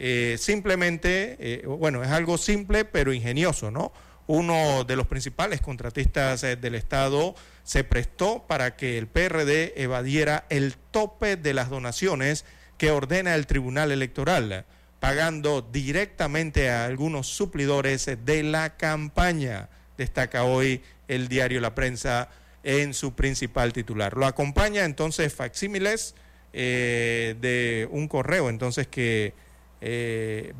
Eh, 0.00 0.34
simplemente, 0.36 1.36
eh, 1.38 1.64
bueno, 1.64 2.02
es 2.02 2.10
algo 2.10 2.36
simple 2.38 2.84
pero 2.84 3.12
ingenioso, 3.12 3.70
¿no? 3.70 3.92
Uno 4.26 4.82
de 4.82 4.96
los 4.96 5.06
principales 5.06 5.60
contratistas 5.60 6.40
del 6.40 6.74
Estado 6.74 7.36
se 7.68 7.84
prestó 7.84 8.46
para 8.48 8.76
que 8.76 8.96
el 8.96 9.08
PRD 9.08 9.74
evadiera 9.76 10.46
el 10.48 10.74
tope 10.90 11.36
de 11.36 11.52
las 11.52 11.68
donaciones 11.68 12.46
que 12.78 12.90
ordena 12.90 13.34
el 13.34 13.46
Tribunal 13.46 13.92
Electoral 13.92 14.64
pagando 15.00 15.60
directamente 15.60 16.70
a 16.70 16.86
algunos 16.86 17.26
suplidores 17.26 18.10
de 18.24 18.42
la 18.42 18.78
campaña, 18.78 19.68
destaca 19.98 20.44
hoy 20.44 20.80
el 21.08 21.28
diario 21.28 21.60
La 21.60 21.74
Prensa 21.74 22.30
en 22.62 22.94
su 22.94 23.12
principal 23.12 23.74
titular. 23.74 24.16
Lo 24.16 24.24
acompaña 24.24 24.86
entonces 24.86 25.34
facsímiles 25.34 26.14
eh, 26.54 27.36
de 27.38 27.86
un 27.90 28.08
correo 28.08 28.48
entonces 28.48 28.86
que 28.86 29.34
eh, 29.82 30.54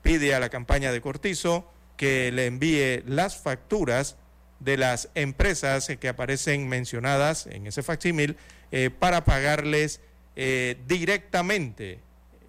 pide 0.00 0.34
a 0.34 0.40
la 0.40 0.48
campaña 0.48 0.92
de 0.92 1.02
Cortizo 1.02 1.70
que 1.98 2.32
le 2.32 2.46
envíe 2.46 3.02
las 3.04 3.36
facturas 3.36 4.16
de 4.66 4.76
las 4.76 5.08
empresas 5.14 5.88
que 5.98 6.08
aparecen 6.08 6.68
mencionadas 6.68 7.46
en 7.46 7.66
ese 7.66 7.82
facsímil 7.82 8.36
eh, 8.70 8.90
para 8.90 9.24
pagarles 9.24 10.00
directamente 10.86 12.00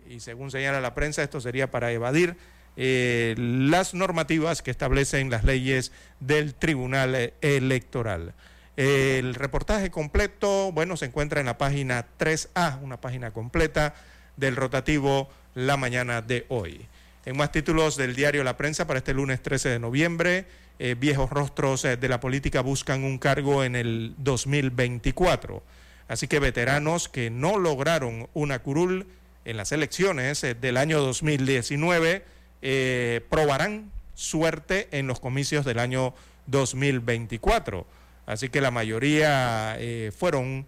y 0.10 0.20
según 0.20 0.52
señala 0.52 0.82
la 0.82 0.94
prensa, 0.94 1.24
esto 1.24 1.42
sería 1.42 1.70
para 1.72 1.92
evadir 1.92 2.36
eh, 2.76 3.36
las 3.38 3.94
normativas 3.94 4.62
que 4.62 4.72
establecen 4.72 5.30
las 5.30 5.44
leyes 5.44 5.92
del 6.20 6.54
Tribunal 6.54 7.16
eh, 7.16 7.34
Electoral. 7.42 8.34
El 8.76 9.34
reportaje 9.34 9.90
completo, 9.90 10.72
bueno, 10.72 10.98
se 10.98 11.06
encuentra 11.06 11.40
en 11.40 11.48
la 11.48 11.58
página 11.58 12.06
3A, 12.20 12.80
una 12.82 13.02
página 13.02 13.32
completa 13.32 13.96
del 14.36 14.56
rotativo 14.56 15.30
la 15.56 15.78
mañana 15.78 16.22
de 16.22 16.46
hoy. 16.50 16.86
En 17.26 17.36
más 17.36 17.52
títulos 17.52 17.98
del 17.98 18.16
diario 18.16 18.44
La 18.44 18.56
Prensa 18.56 18.86
para 18.86 19.00
este 19.00 19.16
lunes 19.16 19.42
13 19.42 19.70
de 19.70 19.80
noviembre, 19.80 20.46
eh, 20.80 20.96
viejos 20.98 21.30
rostros 21.30 21.84
de 21.84 22.10
la 22.10 22.20
política 22.20 22.62
buscan 22.62 23.04
un 23.04 23.18
cargo 23.18 23.64
en 23.64 23.76
el 23.76 24.16
2024. 24.18 25.64
Así 26.08 26.28
que 26.28 26.40
veteranos 26.40 27.10
que 27.10 27.30
no 27.30 27.58
lograron 27.58 28.30
una 28.34 28.60
curul 28.60 29.08
en 29.48 29.58
las 29.58 29.72
elecciones 29.72 30.44
eh, 30.44 30.56
del 30.56 30.78
año 30.78 31.00
2019 31.00 32.24
eh, 32.62 33.22
probarán 33.30 33.92
suerte 34.14 34.90
en 34.92 35.08
los 35.08 35.20
comicios 35.20 35.66
del 35.66 35.80
año 35.80 36.14
2024. 36.48 37.86
Así 38.26 38.50
que 38.50 38.62
la 38.62 38.72
mayoría 38.72 39.78
eh, 39.80 40.12
fueron 40.16 40.66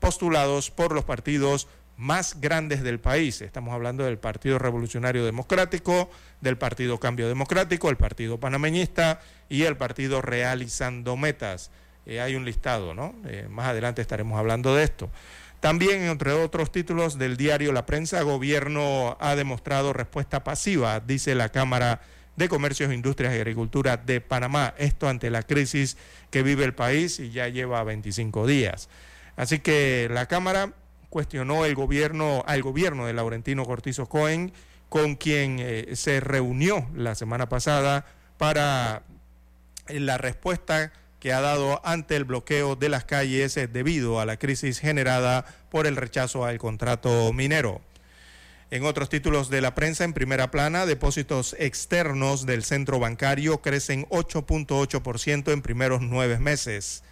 postulados 0.00 0.72
por 0.72 0.92
los 0.92 1.04
partidos 1.04 1.68
más 1.96 2.40
grandes 2.40 2.82
del 2.82 3.00
país. 3.00 3.40
Estamos 3.40 3.74
hablando 3.74 4.04
del 4.04 4.18
Partido 4.18 4.58
Revolucionario 4.58 5.24
Democrático, 5.24 6.10
del 6.40 6.58
Partido 6.58 6.98
Cambio 6.98 7.28
Democrático, 7.28 7.90
el 7.90 7.96
Partido 7.96 8.38
Panameñista 8.38 9.20
y 9.48 9.62
el 9.62 9.76
Partido 9.76 10.22
Realizando 10.22 11.16
Metas. 11.16 11.70
hay 12.06 12.34
un 12.34 12.44
listado, 12.44 12.94
¿no? 12.94 13.14
más 13.48 13.66
adelante 13.66 14.02
estaremos 14.02 14.38
hablando 14.38 14.74
de 14.74 14.84
esto. 14.84 15.10
También, 15.60 16.02
entre 16.02 16.32
otros 16.32 16.70
títulos 16.70 17.16
del 17.16 17.38
diario 17.38 17.72
La 17.72 17.86
Prensa, 17.86 18.20
gobierno 18.20 19.16
ha 19.18 19.34
demostrado 19.34 19.94
respuesta 19.94 20.44
pasiva, 20.44 21.00
dice 21.00 21.34
la 21.34 21.48
Cámara 21.48 22.02
de 22.36 22.50
Comercios, 22.50 22.92
Industrias 22.92 23.32
y 23.32 23.38
Agricultura 23.38 23.96
de 23.96 24.20
Panamá. 24.20 24.74
Esto 24.76 25.08
ante 25.08 25.30
la 25.30 25.42
crisis 25.42 25.96
que 26.30 26.42
vive 26.42 26.64
el 26.64 26.74
país 26.74 27.18
y 27.18 27.30
ya 27.30 27.48
lleva 27.48 27.82
25 27.82 28.46
días. 28.46 28.90
Así 29.36 29.60
que 29.60 30.08
la 30.10 30.26
Cámara 30.26 30.74
cuestionó 31.14 31.64
el 31.64 31.76
gobierno, 31.76 32.42
al 32.44 32.60
gobierno 32.60 33.06
de 33.06 33.12
Laurentino 33.12 33.64
Cortizo 33.64 34.08
Cohen, 34.08 34.52
con 34.88 35.14
quien 35.14 35.58
eh, 35.60 35.90
se 35.94 36.18
reunió 36.18 36.88
la 36.92 37.14
semana 37.14 37.48
pasada 37.48 38.04
para 38.36 39.04
la 39.86 40.18
respuesta 40.18 40.92
que 41.20 41.32
ha 41.32 41.40
dado 41.40 41.80
ante 41.86 42.16
el 42.16 42.24
bloqueo 42.24 42.74
de 42.74 42.88
las 42.88 43.04
calles 43.04 43.56
eh, 43.56 43.68
debido 43.68 44.18
a 44.18 44.26
la 44.26 44.38
crisis 44.38 44.80
generada 44.80 45.44
por 45.70 45.86
el 45.86 45.94
rechazo 45.94 46.44
al 46.44 46.58
contrato 46.58 47.32
minero. 47.32 47.80
En 48.72 48.84
otros 48.84 49.08
títulos 49.08 49.50
de 49.50 49.60
la 49.60 49.76
prensa, 49.76 50.02
en 50.02 50.14
primera 50.14 50.50
plana, 50.50 50.84
depósitos 50.84 51.54
externos 51.60 52.44
del 52.44 52.64
centro 52.64 52.98
bancario 52.98 53.62
crecen 53.62 54.04
8.8% 54.08 55.52
en 55.52 55.62
primeros 55.62 56.00
nueve 56.02 56.40
meses. 56.40 57.04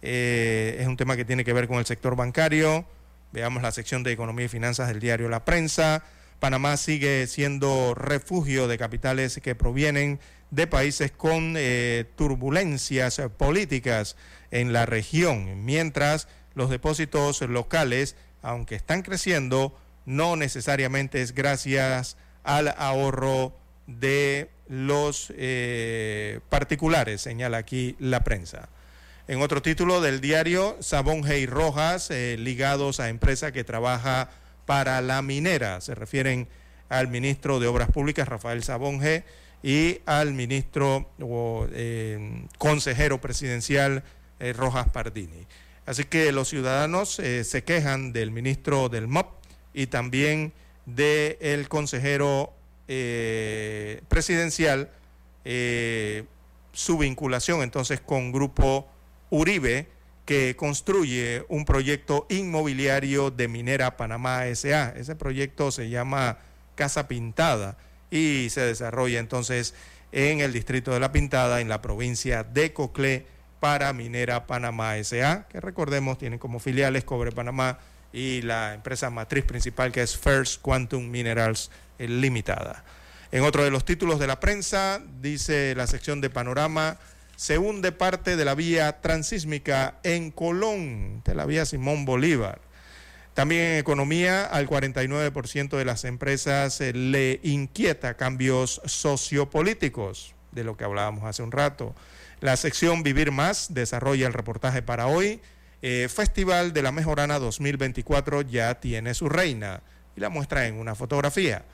Eh, 0.00 0.76
es 0.78 0.86
un 0.86 0.96
tema 0.96 1.16
que 1.16 1.24
tiene 1.24 1.44
que 1.44 1.52
ver 1.52 1.66
con 1.66 1.78
el 1.78 1.86
sector 1.86 2.14
bancario. 2.14 2.86
Veamos 3.32 3.62
la 3.62 3.72
sección 3.72 4.02
de 4.02 4.12
Economía 4.12 4.46
y 4.46 4.48
Finanzas 4.48 4.88
del 4.88 5.00
diario 5.00 5.28
La 5.28 5.44
Prensa. 5.44 6.02
Panamá 6.40 6.76
sigue 6.76 7.26
siendo 7.26 7.94
refugio 7.94 8.68
de 8.68 8.78
capitales 8.78 9.40
que 9.42 9.54
provienen 9.54 10.18
de 10.50 10.66
países 10.66 11.10
con 11.10 11.54
eh, 11.56 12.06
turbulencias 12.16 13.20
políticas 13.36 14.16
en 14.50 14.72
la 14.72 14.86
región, 14.86 15.64
mientras 15.64 16.28
los 16.54 16.70
depósitos 16.70 17.42
locales, 17.42 18.16
aunque 18.40 18.76
están 18.76 19.02
creciendo, 19.02 19.76
no 20.06 20.36
necesariamente 20.36 21.20
es 21.20 21.34
gracias 21.34 22.16
al 22.44 22.74
ahorro 22.78 23.54
de 23.86 24.50
los 24.68 25.32
eh, 25.36 26.40
particulares, 26.48 27.20
señala 27.20 27.58
aquí 27.58 27.94
la 27.98 28.24
prensa. 28.24 28.70
En 29.28 29.40
otro 29.42 29.62
título 29.62 30.00
del 30.00 30.20
diario, 30.20 30.76
Sabón 30.80 31.22
y 31.30 31.46
Rojas, 31.46 32.10
eh, 32.10 32.36
ligados 32.38 32.98
a 32.98 33.08
empresa 33.08 33.52
que 33.52 33.62
trabaja 33.62 34.30
para 34.66 35.00
la 35.00 35.22
minera. 35.22 35.80
Se 35.80 35.94
refieren 35.94 36.48
al 36.88 37.08
ministro 37.08 37.60
de 37.60 37.66
Obras 37.68 37.90
Públicas, 37.90 38.26
Rafael 38.26 38.64
Sabonge, 38.64 39.24
y 39.62 40.00
al 40.06 40.32
ministro 40.34 41.10
o 41.20 41.66
eh, 41.72 42.46
consejero 42.58 43.20
presidencial 43.20 44.02
Rojas 44.54 44.88
Pardini. 44.88 45.46
Así 45.84 46.04
que 46.04 46.30
los 46.32 46.48
ciudadanos 46.48 47.14
se 47.14 47.64
quejan 47.64 48.12
del 48.12 48.30
ministro 48.30 48.88
del 48.88 49.08
MOP 49.08 49.26
y 49.74 49.88
también 49.88 50.52
del 50.86 51.68
consejero 51.68 52.52
eh, 52.88 54.00
presidencial, 54.08 54.90
eh, 55.44 56.24
su 56.72 56.96
vinculación 56.96 57.62
entonces 57.62 58.00
con 58.00 58.32
Grupo 58.32 58.88
Uribe, 59.30 59.88
que 60.24 60.56
construye 60.56 61.44
un 61.48 61.64
proyecto 61.64 62.26
inmobiliario 62.28 63.30
de 63.30 63.48
Minera 63.48 63.96
Panamá 63.96 64.44
SA. 64.54 64.92
Ese 64.96 65.16
proyecto 65.16 65.70
se 65.70 65.88
llama 65.88 66.38
Casa 66.74 67.08
Pintada 67.08 67.78
y 68.10 68.48
se 68.50 68.60
desarrolla 68.60 69.20
entonces 69.20 69.74
en 70.12 70.40
el 70.40 70.52
distrito 70.52 70.92
de 70.92 71.00
La 71.00 71.12
Pintada, 71.12 71.60
en 71.60 71.68
la 71.68 71.80
provincia 71.80 72.44
de 72.44 72.72
Coclé, 72.72 73.26
para 73.60 73.92
Minera 73.92 74.46
Panamá 74.46 75.02
SA, 75.02 75.48
que 75.48 75.60
recordemos 75.60 76.18
tienen 76.18 76.38
como 76.38 76.60
filiales 76.60 77.04
Cobre 77.04 77.32
Panamá 77.32 77.78
y 78.12 78.42
la 78.42 78.74
empresa 78.74 79.10
matriz 79.10 79.44
principal 79.44 79.92
que 79.92 80.02
es 80.02 80.16
First 80.16 80.62
Quantum 80.62 81.08
Minerals 81.10 81.70
Limitada. 81.98 82.84
En 83.32 83.42
otro 83.42 83.64
de 83.64 83.70
los 83.70 83.84
títulos 83.84 84.18
de 84.18 84.26
la 84.26 84.40
prensa, 84.40 85.02
dice 85.20 85.74
la 85.74 85.86
sección 85.86 86.20
de 86.20 86.30
Panorama, 86.30 86.98
se 87.38 87.56
hunde 87.56 87.92
parte 87.92 88.34
de 88.34 88.44
la 88.44 88.56
vía 88.56 89.00
transísmica 89.00 90.00
en 90.02 90.32
Colón, 90.32 91.22
de 91.24 91.36
la 91.36 91.46
vía 91.46 91.64
Simón 91.66 92.04
Bolívar. 92.04 92.60
También 93.32 93.62
en 93.62 93.78
economía, 93.78 94.44
al 94.44 94.68
49% 94.68 95.76
de 95.76 95.84
las 95.84 96.04
empresas 96.04 96.80
eh, 96.80 96.92
le 96.92 97.38
inquieta 97.44 98.16
cambios 98.16 98.82
sociopolíticos, 98.86 100.34
de 100.50 100.64
lo 100.64 100.76
que 100.76 100.82
hablábamos 100.82 101.22
hace 101.26 101.44
un 101.44 101.52
rato. 101.52 101.94
La 102.40 102.56
sección 102.56 103.04
Vivir 103.04 103.30
Más 103.30 103.72
desarrolla 103.72 104.26
el 104.26 104.32
reportaje 104.32 104.82
para 104.82 105.06
hoy. 105.06 105.40
Eh, 105.80 106.08
Festival 106.12 106.72
de 106.72 106.82
la 106.82 106.90
Mejorana 106.90 107.38
2024 107.38 108.42
ya 108.42 108.80
tiene 108.80 109.14
su 109.14 109.28
reina 109.28 109.84
y 110.16 110.20
la 110.20 110.28
muestra 110.28 110.66
en 110.66 110.74
una 110.74 110.96
fotografía. 110.96 111.64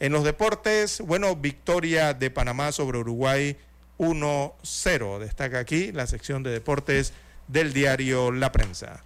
En 0.00 0.10
los 0.10 0.24
deportes, 0.24 1.00
bueno, 1.00 1.36
victoria 1.36 2.12
de 2.12 2.28
Panamá 2.28 2.72
sobre 2.72 2.98
Uruguay 2.98 3.56
1-0. 3.98 5.18
Destaca 5.18 5.58
aquí 5.58 5.92
la 5.92 6.06
sección 6.06 6.42
de 6.42 6.50
deportes 6.50 7.12
del 7.48 7.72
diario 7.72 8.30
La 8.32 8.52
Prensa. 8.52 9.02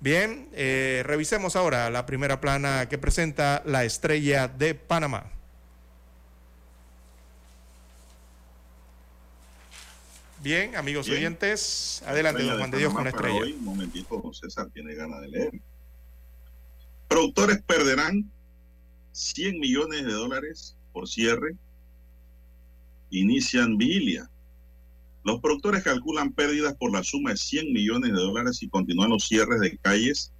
Bien, 0.00 0.48
eh, 0.52 1.02
revisemos 1.04 1.56
ahora 1.56 1.90
la 1.90 2.06
primera 2.06 2.40
plana 2.40 2.88
que 2.88 2.98
presenta 2.98 3.62
la 3.66 3.84
estrella 3.84 4.46
de 4.46 4.74
Panamá. 4.74 5.24
Bien, 10.40 10.76
amigos 10.76 11.08
oyentes, 11.08 12.02
adelante, 12.06 12.44
don 12.44 12.58
Juan 12.58 12.70
de, 12.70 12.78
Dios 12.78 12.94
con 12.94 13.04
la 13.04 13.10
estrella. 13.10 13.40
un 13.40 13.64
momentito, 13.64 14.20
don 14.22 14.32
César 14.32 14.68
tiene 14.72 14.94
ganas 14.94 15.20
de 15.22 15.28
leer. 15.28 15.60
Productores 17.08 17.60
perderán 17.62 18.30
100 19.12 19.58
millones 19.58 20.04
de 20.04 20.12
dólares 20.12 20.76
por 20.92 21.08
cierre. 21.08 21.56
Inician 23.10 23.76
vigilia. 23.76 24.30
Los 25.24 25.40
productores 25.40 25.82
calculan 25.82 26.32
pérdidas 26.32 26.74
por 26.74 26.92
la 26.92 27.02
suma 27.02 27.30
de 27.30 27.36
100 27.36 27.72
millones 27.72 28.12
de 28.12 28.18
dólares 28.18 28.62
y 28.62 28.68
continúan 28.68 29.10
los 29.10 29.26
cierres 29.26 29.60
de 29.60 29.76
calles 29.78 30.32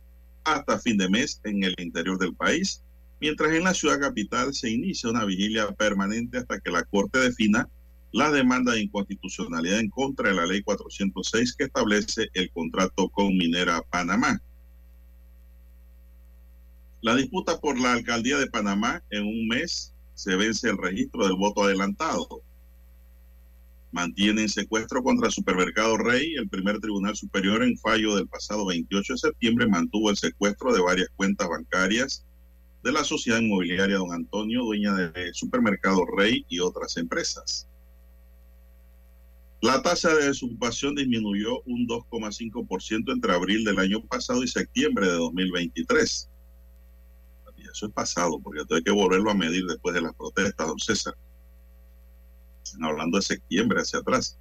hasta 0.44 0.78
fin 0.78 0.96
de 0.96 1.08
mes 1.08 1.40
en 1.44 1.62
el 1.62 1.74
interior 1.78 2.18
del 2.18 2.34
país, 2.34 2.82
mientras 3.20 3.52
en 3.52 3.64
la 3.64 3.74
ciudad 3.74 4.00
capital 4.00 4.54
se 4.54 4.70
inicia 4.70 5.10
una 5.10 5.24
vigilia 5.24 5.70
permanente 5.72 6.38
hasta 6.38 6.60
que 6.60 6.70
la 6.70 6.84
Corte 6.84 7.18
defina 7.18 7.68
la 8.12 8.30
demanda 8.30 8.72
de 8.72 8.80
inconstitucionalidad 8.80 9.80
en 9.80 9.90
contra 9.90 10.30
de 10.30 10.36
la 10.36 10.46
ley 10.46 10.62
406 10.62 11.54
que 11.56 11.64
establece 11.64 12.28
el 12.32 12.50
contrato 12.50 13.08
con 13.08 13.36
Minera 13.36 13.82
Panamá. 13.82 14.40
La 17.00 17.14
disputa 17.14 17.60
por 17.60 17.78
la 17.78 17.92
alcaldía 17.92 18.38
de 18.38 18.48
Panamá 18.48 19.02
en 19.10 19.24
un 19.24 19.48
mes 19.48 19.92
se 20.14 20.34
vence 20.34 20.68
el 20.68 20.78
registro 20.78 21.24
del 21.26 21.36
voto 21.36 21.62
adelantado. 21.62 22.42
Mantienen 23.90 24.48
secuestro 24.48 25.02
contra 25.02 25.28
el 25.28 25.32
Supermercado 25.32 25.96
Rey. 25.96 26.34
El 26.34 26.48
primer 26.48 26.78
Tribunal 26.78 27.16
Superior 27.16 27.62
en 27.62 27.78
fallo 27.78 28.16
del 28.16 28.28
pasado 28.28 28.66
28 28.66 29.14
de 29.14 29.18
septiembre 29.18 29.66
mantuvo 29.66 30.10
el 30.10 30.16
secuestro 30.16 30.72
de 30.72 30.80
varias 30.80 31.08
cuentas 31.16 31.48
bancarias 31.48 32.24
de 32.84 32.92
la 32.92 33.02
sociedad 33.02 33.40
inmobiliaria 33.40 33.96
Don 33.96 34.12
Antonio, 34.12 34.62
dueña 34.62 34.94
del 34.94 35.34
Supermercado 35.34 36.04
Rey 36.16 36.44
y 36.48 36.60
otras 36.60 36.96
empresas. 36.96 37.66
La 39.60 39.82
tasa 39.82 40.14
de 40.14 40.26
desocupación 40.26 40.94
disminuyó 40.94 41.62
un 41.62 41.88
2,5% 41.88 43.12
entre 43.12 43.32
abril 43.32 43.64
del 43.64 43.78
año 43.78 44.04
pasado 44.04 44.44
y 44.44 44.48
septiembre 44.48 45.06
de 45.06 45.14
2023 45.14 46.30
eso 47.70 47.86
es 47.86 47.92
pasado, 47.92 48.40
porque 48.40 48.62
hay 48.70 48.82
que 48.82 48.90
volverlo 48.90 49.30
a 49.30 49.34
medir 49.34 49.64
después 49.66 49.94
de 49.94 50.02
las 50.02 50.14
protestas, 50.14 50.66
don 50.66 50.78
César. 50.78 51.14
Hablando 52.80 53.18
de 53.18 53.22
septiembre 53.22 53.80
hacia 53.80 54.00
atrás. 54.00 54.38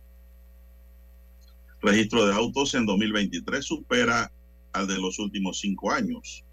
Registro 1.81 2.25
de 2.25 2.33
autos 2.33 2.73
en 2.73 2.85
2023 2.85 3.63
supera 3.63 4.31
al 4.73 4.87
de 4.87 4.97
los 4.97 5.19
últimos 5.19 5.59
cinco 5.59 5.91
años. 5.91 6.43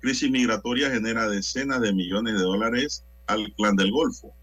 Crisis 0.00 0.30
migratoria 0.30 0.90
genera 0.90 1.28
decenas 1.28 1.80
de 1.80 1.92
millones 1.92 2.34
de 2.34 2.42
dólares 2.42 3.04
al 3.26 3.52
clan 3.54 3.76
del 3.76 3.90
Golfo 3.90 4.34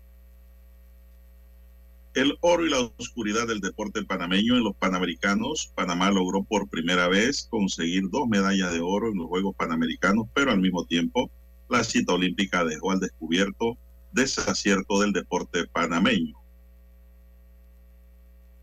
el 2.13 2.37
oro 2.41 2.65
y 2.65 2.69
la 2.69 2.79
oscuridad 2.97 3.47
del 3.47 3.61
deporte 3.61 4.03
panameño 4.03 4.57
en 4.57 4.63
los 4.63 4.75
Panamericanos. 4.75 5.71
Panamá 5.75 6.11
logró 6.11 6.43
por 6.43 6.67
primera 6.67 7.07
vez 7.07 7.47
conseguir 7.49 8.09
dos 8.09 8.27
medallas 8.27 8.73
de 8.73 8.81
oro 8.81 9.09
en 9.09 9.17
los 9.17 9.27
Juegos 9.27 9.55
Panamericanos, 9.55 10.27
pero 10.33 10.51
al 10.51 10.59
mismo 10.59 10.85
tiempo 10.85 11.31
la 11.69 11.83
cita 11.83 12.13
olímpica 12.13 12.65
dejó 12.65 12.91
al 12.91 12.99
descubierto 12.99 13.77
desacierto 14.11 14.99
del 15.01 15.13
deporte 15.13 15.67
panameño. 15.67 16.35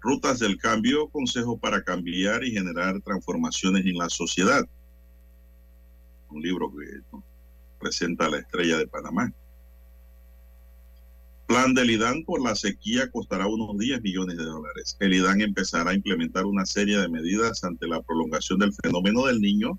Rutas 0.01 0.39
del 0.39 0.59
cambio, 0.59 1.09
consejo 1.09 1.59
para 1.59 1.83
cambiar 1.83 2.45
y 2.45 2.53
generar 2.53 3.01
transformaciones 3.01 3.85
en 3.85 3.99
la 3.99 4.09
sociedad. 4.09 4.65
Un 6.31 6.43
libro 6.43 6.71
que 6.71 7.19
presenta 7.79 8.29
la 8.29 8.39
estrella 8.39 8.79
de 8.79 8.87
Panamá. 8.87 9.33
Plan 11.47 11.73
del 11.73 11.91
IDAN 11.91 12.25
por 12.25 12.43
la 12.43 12.55
sequía 12.55 13.11
costará 13.11 13.47
unos 13.47 13.79
10 13.79 14.03
millones 14.03 14.37
de 14.37 14.45
dólares. 14.45 14.97
El 15.01 15.15
IDAN 15.15 15.41
empezará 15.41 15.91
a 15.91 15.95
implementar 15.95 16.45
una 16.45 16.67
serie 16.67 16.99
de 16.99 17.09
medidas 17.09 17.65
ante 17.65 17.89
la 17.89 18.03
prolongación 18.03 18.59
del 18.59 18.75
fenómeno 18.75 19.25
del 19.25 19.41
niño 19.41 19.79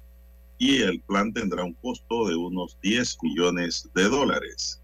y 0.57 0.81
el 0.81 0.99
plan 1.01 1.31
tendrá 1.31 1.63
un 1.63 1.73
costo 1.75 2.27
de 2.27 2.35
unos 2.35 2.77
10 2.81 3.17
millones 3.21 3.87
de 3.93 4.03
dólares. 4.03 4.81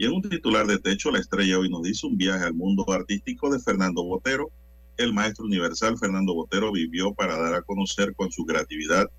Y 0.00 0.06
en 0.06 0.12
un 0.12 0.22
titular 0.22 0.66
de 0.66 0.78
techo, 0.78 1.10
la 1.10 1.18
estrella 1.18 1.58
hoy 1.58 1.68
nos 1.68 1.82
dice 1.82 2.06
un 2.06 2.16
viaje 2.16 2.42
al 2.42 2.54
mundo 2.54 2.90
artístico 2.90 3.52
de 3.52 3.60
Fernando 3.60 4.02
Botero. 4.02 4.50
El 4.96 5.12
maestro 5.12 5.44
universal 5.44 5.98
Fernando 5.98 6.32
Botero 6.32 6.72
vivió 6.72 7.12
para 7.12 7.36
dar 7.36 7.52
a 7.52 7.60
conocer 7.60 8.14
con 8.14 8.32
su 8.32 8.46
creatividad 8.46 9.10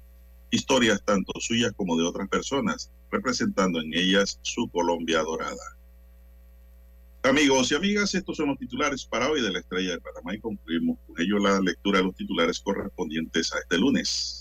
historias 0.49 1.03
tanto 1.05 1.33
suyas 1.39 1.71
como 1.75 1.95
de 1.97 2.03
otras 2.03 2.27
personas, 2.29 2.89
representando 3.11 3.79
en 3.79 3.93
ellas 3.93 4.39
su 4.41 4.67
Colombia 4.69 5.21
dorada. 5.21 5.77
Amigos 7.21 7.71
y 7.71 7.75
amigas, 7.75 8.15
estos 8.15 8.37
son 8.37 8.47
los 8.47 8.57
titulares 8.57 9.05
para 9.05 9.29
hoy 9.29 9.39
de 9.39 9.51
la 9.51 9.59
Estrella 9.59 9.91
de 9.91 10.01
Panamá 10.01 10.33
y 10.33 10.39
concluimos 10.39 10.97
con 11.05 11.21
ello 11.21 11.37
la 11.37 11.61
lectura 11.61 11.99
de 11.99 12.05
los 12.05 12.15
titulares 12.15 12.59
correspondientes 12.59 13.53
a 13.53 13.59
este 13.59 13.77
lunes. 13.77 14.40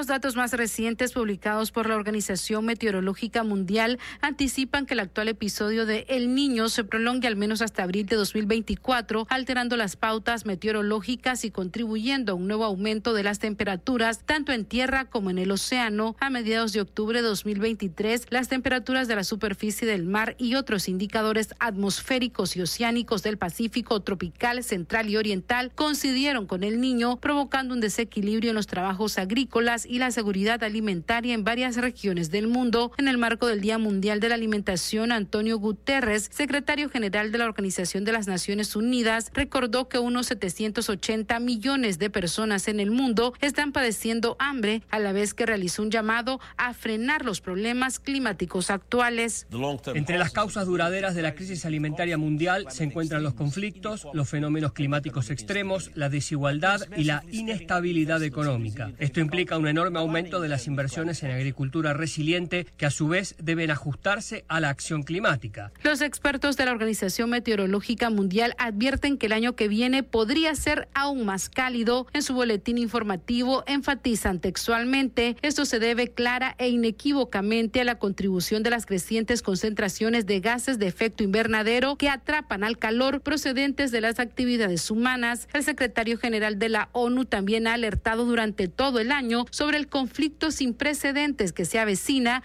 Los 0.00 0.06
datos 0.06 0.34
más 0.34 0.54
recientes 0.54 1.12
publicados 1.12 1.72
por 1.72 1.86
la 1.86 1.94
Organización 1.94 2.64
Meteorológica 2.64 3.44
Mundial 3.44 3.98
anticipan 4.22 4.86
que 4.86 4.94
el 4.94 5.00
actual 5.00 5.28
episodio 5.28 5.84
de 5.84 6.06
El 6.08 6.34
Niño 6.34 6.70
se 6.70 6.84
prolongue 6.84 7.28
al 7.28 7.36
menos 7.36 7.60
hasta 7.60 7.82
abril 7.82 8.06
de 8.06 8.16
2024, 8.16 9.26
alterando 9.28 9.76
las 9.76 9.96
pautas 9.96 10.46
meteorológicas 10.46 11.44
y 11.44 11.50
contribuyendo 11.50 12.32
a 12.32 12.34
un 12.34 12.48
nuevo 12.48 12.64
aumento 12.64 13.12
de 13.12 13.24
las 13.24 13.40
temperaturas 13.40 14.24
tanto 14.24 14.52
en 14.52 14.64
tierra 14.64 15.04
como 15.04 15.28
en 15.28 15.36
el 15.36 15.50
océano. 15.50 16.16
A 16.18 16.30
mediados 16.30 16.72
de 16.72 16.80
octubre 16.80 17.20
de 17.20 17.28
2023, 17.28 18.28
las 18.30 18.48
temperaturas 18.48 19.06
de 19.06 19.16
la 19.16 19.24
superficie 19.24 19.86
del 19.86 20.04
mar 20.04 20.34
y 20.38 20.54
otros 20.54 20.88
indicadores 20.88 21.54
atmosféricos 21.58 22.56
y 22.56 22.62
oceánicos 22.62 23.22
del 23.22 23.36
Pacífico 23.36 24.00
tropical, 24.00 24.64
central 24.64 25.10
y 25.10 25.18
oriental 25.18 25.72
coincidieron 25.74 26.46
con 26.46 26.64
El 26.64 26.80
Niño, 26.80 27.20
provocando 27.20 27.74
un 27.74 27.80
desequilibrio 27.80 28.48
en 28.48 28.56
los 28.56 28.66
trabajos 28.66 29.18
agrícolas 29.18 29.89
y 29.90 29.98
la 29.98 30.12
seguridad 30.12 30.62
alimentaria 30.62 31.34
en 31.34 31.42
varias 31.42 31.76
regiones 31.76 32.30
del 32.30 32.46
mundo. 32.46 32.92
En 32.96 33.08
el 33.08 33.18
marco 33.18 33.48
del 33.48 33.60
Día 33.60 33.76
Mundial 33.76 34.20
de 34.20 34.28
la 34.28 34.36
Alimentación, 34.36 35.10
Antonio 35.10 35.58
Guterres, 35.58 36.28
secretario 36.32 36.88
general 36.88 37.32
de 37.32 37.38
la 37.38 37.46
Organización 37.46 38.04
de 38.04 38.12
las 38.12 38.28
Naciones 38.28 38.76
Unidas, 38.76 39.32
recordó 39.34 39.88
que 39.88 39.98
unos 39.98 40.26
780 40.26 41.40
millones 41.40 41.98
de 41.98 42.08
personas 42.08 42.68
en 42.68 42.78
el 42.78 42.92
mundo 42.92 43.34
están 43.40 43.72
padeciendo 43.72 44.36
hambre, 44.38 44.82
a 44.90 45.00
la 45.00 45.12
vez 45.12 45.34
que 45.34 45.44
realizó 45.44 45.82
un 45.82 45.90
llamado 45.90 46.38
a 46.56 46.72
frenar 46.72 47.24
los 47.24 47.40
problemas 47.40 47.98
climáticos 47.98 48.70
actuales. 48.70 49.48
Entre 49.94 50.18
las 50.18 50.30
causas 50.30 50.66
duraderas 50.66 51.16
de 51.16 51.22
la 51.22 51.34
crisis 51.34 51.64
alimentaria 51.64 52.16
mundial 52.16 52.66
se 52.70 52.84
encuentran 52.84 53.24
los 53.24 53.34
conflictos, 53.34 54.06
los 54.12 54.28
fenómenos 54.28 54.72
climáticos 54.72 55.30
extremos, 55.30 55.90
la 55.96 56.08
desigualdad 56.08 56.80
y 56.96 57.04
la 57.04 57.24
inestabilidad 57.32 58.22
económica. 58.22 58.92
Esto 58.98 59.18
implica 59.18 59.58
un 59.58 59.66
enorme 59.70 59.98
aumento 59.98 60.40
de 60.40 60.48
las 60.48 60.66
inversiones 60.66 61.22
en 61.22 61.30
agricultura 61.30 61.94
resiliente 61.94 62.66
que 62.76 62.86
a 62.86 62.90
su 62.90 63.08
vez 63.08 63.34
deben 63.38 63.70
ajustarse 63.70 64.44
a 64.48 64.60
la 64.60 64.68
acción 64.68 65.02
climática. 65.02 65.72
Los 65.82 66.00
expertos 66.02 66.56
de 66.56 66.66
la 66.66 66.72
Organización 66.72 67.30
Meteorológica 67.30 68.10
Mundial 68.10 68.54
advierten 68.58 69.16
que 69.16 69.26
el 69.26 69.32
año 69.32 69.56
que 69.56 69.68
viene 69.68 70.02
podría 70.02 70.54
ser 70.54 70.88
aún 70.94 71.24
más 71.24 71.48
cálido. 71.48 72.06
En 72.12 72.22
su 72.22 72.34
boletín 72.34 72.78
informativo 72.78 73.64
enfatizan 73.66 74.40
textualmente, 74.40 75.36
esto 75.42 75.64
se 75.64 75.78
debe 75.78 76.08
clara 76.08 76.54
e 76.58 76.68
inequívocamente 76.68 77.80
a 77.80 77.84
la 77.84 77.98
contribución 77.98 78.62
de 78.62 78.70
las 78.70 78.86
crecientes 78.86 79.42
concentraciones 79.42 80.26
de 80.26 80.40
gases 80.40 80.78
de 80.78 80.86
efecto 80.86 81.22
invernadero 81.22 81.96
que 81.96 82.08
atrapan 82.08 82.64
al 82.64 82.78
calor 82.78 83.20
procedentes 83.20 83.90
de 83.90 84.00
las 84.00 84.18
actividades 84.18 84.90
humanas. 84.90 85.48
El 85.52 85.62
secretario 85.62 86.18
general 86.18 86.58
de 86.58 86.68
la 86.68 86.88
ONU 86.92 87.24
también 87.24 87.66
ha 87.66 87.74
alertado 87.74 88.24
durante 88.24 88.68
todo 88.68 88.98
el 88.98 89.12
año 89.12 89.44
sobre 89.60 89.76
el 89.76 89.88
conflicto 89.88 90.50
sin 90.52 90.72
precedentes 90.72 91.52
que 91.52 91.66
se 91.66 91.78
avecina. 91.78 92.42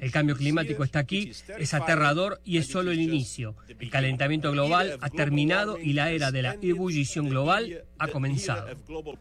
El 0.00 0.10
cambio 0.10 0.34
climático 0.34 0.82
está 0.82 0.98
aquí, 0.98 1.30
es 1.30 1.74
aterrador 1.74 2.40
y 2.44 2.58
es 2.58 2.66
solo 2.66 2.90
el 2.90 3.00
inicio. 3.00 3.54
El 3.68 3.88
calentamiento 3.88 4.50
global 4.50 4.98
ha 5.00 5.10
terminado 5.10 5.78
y 5.78 5.92
la 5.92 6.10
era 6.10 6.32
de 6.32 6.42
la 6.42 6.56
ebullición 6.60 7.28
global 7.28 7.84
ha 8.00 8.08
comenzado. 8.08 8.66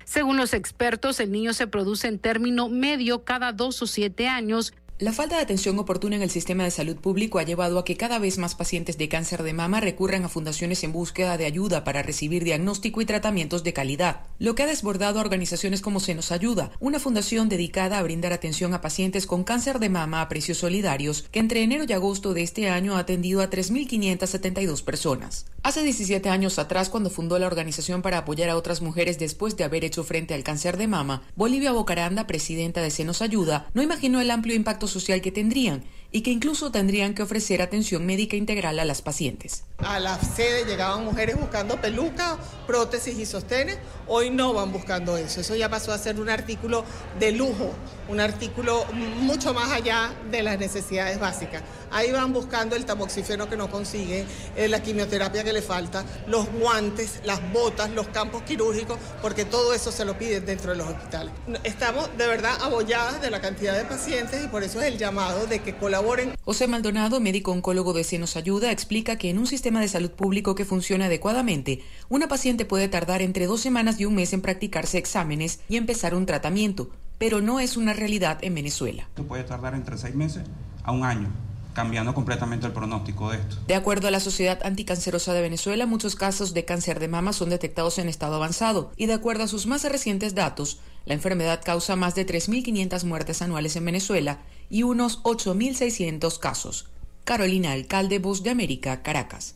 Según 0.05 0.37
los 0.37 0.55
expertos, 0.55 1.19
el 1.19 1.31
niño 1.31 1.53
se 1.53 1.67
produce 1.67 2.07
en 2.07 2.17
término 2.17 2.67
medio 2.67 3.23
cada 3.23 3.51
dos 3.51 3.79
o 3.83 3.85
siete 3.85 4.27
años, 4.27 4.73
la 4.99 5.11
falta 5.11 5.37
de 5.37 5.41
atención 5.41 5.79
oportuna 5.79 6.17
en 6.17 6.21
el 6.21 6.29
sistema 6.29 6.63
de 6.63 6.71
salud 6.71 6.95
público 6.97 7.39
ha 7.39 7.43
llevado 7.43 7.79
a 7.79 7.83
que 7.83 7.97
cada 7.97 8.19
vez 8.19 8.37
más 8.37 8.53
pacientes 8.53 8.95
de 8.97 9.09
cáncer 9.09 9.41
de 9.41 9.51
mama 9.51 9.79
recurran 9.79 10.23
a 10.23 10.29
fundaciones 10.29 10.83
en 10.83 10.93
búsqueda 10.93 11.35
de 11.35 11.45
ayuda 11.45 11.83
para 11.83 12.03
recibir 12.03 12.43
diagnóstico 12.43 13.01
y 13.01 13.05
tratamientos 13.05 13.63
de 13.63 13.73
calidad, 13.73 14.21
lo 14.37 14.53
que 14.53 14.61
ha 14.61 14.67
desbordado 14.67 15.17
a 15.17 15.21
organizaciones 15.21 15.81
como 15.81 15.99
Se 15.99 16.13
nos 16.13 16.31
ayuda, 16.31 16.71
una 16.79 16.99
fundación 16.99 17.49
dedicada 17.49 17.97
a 17.97 18.03
brindar 18.03 18.33
atención 18.33 18.75
a 18.75 18.81
pacientes 18.81 19.25
con 19.25 19.43
cáncer 19.43 19.79
de 19.79 19.89
mama 19.89 20.21
a 20.21 20.29
precios 20.29 20.59
solidarios, 20.59 21.23
que 21.31 21.39
entre 21.39 21.63
enero 21.63 21.85
y 21.87 21.93
agosto 21.93 22.35
de 22.35 22.43
este 22.43 22.69
año 22.69 22.95
ha 22.95 22.99
atendido 22.99 23.41
a 23.41 23.49
3.572 23.49 24.83
personas. 24.83 25.47
Hace 25.63 25.81
17 25.81 26.29
años 26.29 26.59
atrás, 26.59 26.89
cuando 26.89 27.09
fundó 27.09 27.39
la 27.39 27.47
organización 27.47 28.03
para 28.03 28.19
apoyar 28.19 28.49
a 28.49 28.57
otras 28.57 28.81
mujeres 28.81 29.17
después 29.17 29.57
de 29.57 29.63
haber 29.63 29.85
hecho 29.85 30.03
frente 30.03 30.35
al 30.35 30.43
cáncer 30.43 30.77
de 30.77 30.87
mama, 30.87 31.23
Bolivia 31.35 31.71
Bocaranda, 31.71 32.27
presidenta 32.27 32.81
de 32.81 32.91
Se 32.91 33.05
nos 33.05 33.21
ayuda, 33.21 33.67
no 33.73 33.81
imaginó 33.81 34.21
el 34.21 34.29
amplio 34.29 34.55
impacto 34.55 34.82
social 34.87 35.21
que 35.21 35.31
tendrían 35.31 35.83
y 36.11 36.21
que 36.21 36.31
incluso 36.31 36.71
tendrían 36.71 37.15
que 37.15 37.23
ofrecer 37.23 37.61
atención 37.61 38.05
médica 38.05 38.35
integral 38.35 38.79
a 38.79 38.85
las 38.85 39.01
pacientes. 39.01 39.63
A 39.79 39.99
la 39.99 40.19
sede 40.19 40.65
llegaban 40.65 41.03
mujeres 41.03 41.39
buscando 41.39 41.81
pelucas, 41.81 42.37
prótesis 42.67 43.17
y 43.17 43.25
sostenes. 43.25 43.79
Hoy 44.07 44.29
no 44.29 44.53
van 44.53 44.71
buscando 44.71 45.17
eso. 45.17 45.41
Eso 45.41 45.55
ya 45.55 45.69
pasó 45.69 45.91
a 45.91 45.97
ser 45.97 46.19
un 46.19 46.29
artículo 46.29 46.83
de 47.19 47.31
lujo, 47.31 47.71
un 48.09 48.19
artículo 48.19 48.85
mucho 49.21 49.53
más 49.53 49.71
allá 49.71 50.11
de 50.29 50.43
las 50.43 50.59
necesidades 50.59 51.19
básicas. 51.19 51.63
Ahí 51.91 52.11
van 52.11 52.33
buscando 52.33 52.75
el 52.75 52.85
tamoxifeno 52.85 53.49
que 53.49 53.55
no 53.55 53.69
consiguen, 53.69 54.25
eh, 54.55 54.67
la 54.67 54.81
quimioterapia 54.81 55.43
que 55.43 55.53
le 55.53 55.61
falta, 55.61 56.03
los 56.27 56.51
guantes, 56.51 57.21
las 57.23 57.39
botas, 57.53 57.91
los 57.91 58.07
campos 58.07 58.43
quirúrgicos, 58.43 58.97
porque 59.21 59.45
todo 59.45 59.73
eso 59.73 59.91
se 59.91 60.03
lo 60.03 60.17
piden 60.17 60.45
dentro 60.45 60.71
de 60.71 60.77
los 60.77 60.87
hospitales. 60.87 61.33
Estamos 61.63 62.09
de 62.17 62.27
verdad 62.27 62.57
abolladas 62.61 63.21
de 63.21 63.29
la 63.29 63.41
cantidad 63.41 63.77
de 63.77 63.85
pacientes 63.85 64.43
y 64.43 64.47
por 64.47 64.63
eso 64.63 64.81
es 64.81 64.87
el 64.87 64.97
llamado 64.97 65.45
de 65.45 65.59
que 65.59 65.75
colaboren 65.75 66.33
José 66.45 66.67
Maldonado, 66.67 67.19
médico 67.19 67.51
oncólogo 67.51 67.93
de 67.93 68.03
Senos 68.03 68.35
Ayuda, 68.35 68.71
explica 68.71 69.17
que 69.17 69.29
en 69.29 69.37
un 69.37 69.47
sistema 69.47 69.79
de 69.79 69.87
salud 69.87 70.11
público 70.11 70.55
que 70.55 70.65
funciona 70.65 71.05
adecuadamente, 71.05 71.81
una 72.09 72.27
paciente 72.27 72.65
puede 72.65 72.89
tardar 72.89 73.21
entre 73.21 73.45
dos 73.45 73.61
semanas 73.61 73.92
y 73.99 74.05
un 74.05 74.15
mes 74.15 74.33
en 74.33 74.41
practicarse 74.41 74.97
exámenes 74.97 75.59
y 75.69 75.77
empezar 75.77 76.15
un 76.15 76.25
tratamiento, 76.25 76.89
pero 77.17 77.41
no 77.41 77.59
es 77.59 77.77
una 77.77 77.93
realidad 77.93 78.39
en 78.41 78.55
Venezuela. 78.55 79.03
Esto 79.03 79.23
puede 79.23 79.43
tardar 79.43 79.75
entre 79.75 79.97
seis 79.97 80.15
meses 80.15 80.43
a 80.83 80.91
un 80.91 81.03
año 81.03 81.29
cambiando 81.73 82.13
completamente 82.13 82.67
el 82.67 82.73
pronóstico 82.73 83.31
de 83.31 83.37
esto. 83.37 83.57
De 83.67 83.75
acuerdo 83.75 84.07
a 84.07 84.11
la 84.11 84.19
Sociedad 84.19 84.59
Anticancerosa 84.63 85.33
de 85.33 85.41
Venezuela, 85.41 85.85
muchos 85.85 86.15
casos 86.15 86.53
de 86.53 86.65
cáncer 86.65 86.99
de 86.99 87.07
mama 87.07 87.33
son 87.33 87.49
detectados 87.49 87.97
en 87.97 88.09
estado 88.09 88.35
avanzado 88.35 88.91
y 88.95 89.07
de 89.07 89.13
acuerdo 89.13 89.43
a 89.43 89.47
sus 89.47 89.65
más 89.65 89.83
recientes 89.83 90.35
datos, 90.35 90.79
la 91.05 91.15
enfermedad 91.15 91.61
causa 91.63 91.95
más 91.95 92.15
de 92.15 92.25
3.500 92.25 93.03
muertes 93.05 93.41
anuales 93.41 93.75
en 93.75 93.85
Venezuela 93.85 94.39
y 94.69 94.83
unos 94.83 95.21
8.600 95.23 96.39
casos. 96.39 96.87
Carolina 97.25 97.71
Alcalde, 97.71 98.19
Voz 98.19 98.43
de 98.43 98.49
América, 98.49 99.01
Caracas. 99.01 99.55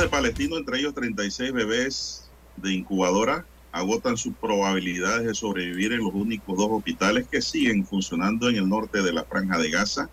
De 0.00 0.08
palestinos, 0.08 0.58
entre 0.58 0.80
ellos 0.80 0.92
36 0.94 1.52
bebés 1.52 2.28
de 2.56 2.72
incubadora, 2.72 3.46
agotan 3.70 4.16
sus 4.16 4.34
probabilidades 4.34 5.24
de 5.24 5.34
sobrevivir 5.34 5.92
en 5.92 6.00
los 6.00 6.12
únicos 6.12 6.58
dos 6.58 6.68
hospitales 6.70 7.28
que 7.30 7.40
siguen 7.40 7.86
funcionando 7.86 8.48
en 8.48 8.56
el 8.56 8.68
norte 8.68 9.02
de 9.02 9.12
la 9.12 9.24
franja 9.24 9.56
de 9.58 9.70
Gaza, 9.70 10.10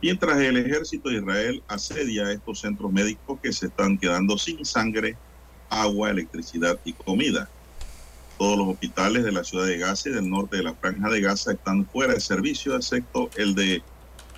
mientras 0.00 0.38
el 0.38 0.56
ejército 0.56 1.08
de 1.08 1.16
Israel 1.16 1.62
asedia 1.66 2.30
estos 2.30 2.60
centros 2.60 2.92
médicos 2.92 3.40
que 3.42 3.52
se 3.52 3.66
están 3.66 3.98
quedando 3.98 4.38
sin 4.38 4.64
sangre, 4.64 5.16
agua, 5.70 6.10
electricidad 6.10 6.78
y 6.84 6.92
comida. 6.92 7.48
Todos 8.38 8.56
los 8.56 8.68
hospitales 8.68 9.24
de 9.24 9.32
la 9.32 9.42
ciudad 9.42 9.66
de 9.66 9.78
Gaza 9.78 10.08
y 10.08 10.12
del 10.12 10.30
norte 10.30 10.58
de 10.58 10.62
la 10.62 10.74
franja 10.74 11.10
de 11.10 11.20
Gaza 11.20 11.52
están 11.52 11.84
fuera 11.86 12.14
de 12.14 12.20
servicio, 12.20 12.76
excepto 12.76 13.28
el 13.36 13.56
de 13.56 13.82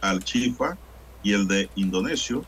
Al-Chifa, 0.01 0.78
y 1.23 1.35
el 1.35 1.47
de 1.47 1.69
Indonesio, 1.74 2.44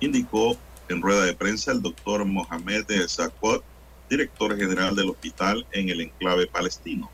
indicó 0.00 0.58
en 0.92 1.02
rueda 1.02 1.24
de 1.24 1.34
prensa 1.34 1.72
el 1.72 1.82
doctor 1.82 2.24
Mohamed 2.24 2.84
Zakot, 3.08 3.64
director 4.08 4.56
general 4.56 4.94
del 4.94 5.10
hospital 5.10 5.66
en 5.72 5.88
el 5.88 6.02
enclave 6.02 6.46
palestino. 6.46 7.10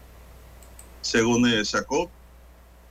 Según 1.00 1.46
Zakot, 1.64 2.10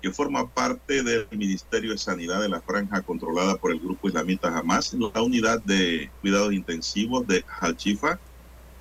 que 0.02 0.12
forma 0.12 0.48
parte 0.50 1.04
del 1.04 1.28
Ministerio 1.32 1.92
de 1.92 1.98
Sanidad 1.98 2.42
de 2.42 2.50
la 2.50 2.62
Franja 2.62 3.02
controlada 3.02 3.58
por 3.58 3.72
el 3.72 3.80
grupo 3.80 4.08
islamita 4.08 4.56
Hamas, 4.58 4.94
la 4.94 5.22
unidad 5.22 5.62
de 5.64 6.10
cuidados 6.22 6.54
intensivos 6.54 7.28
de 7.28 7.44
Al-Shifa, 7.60 8.20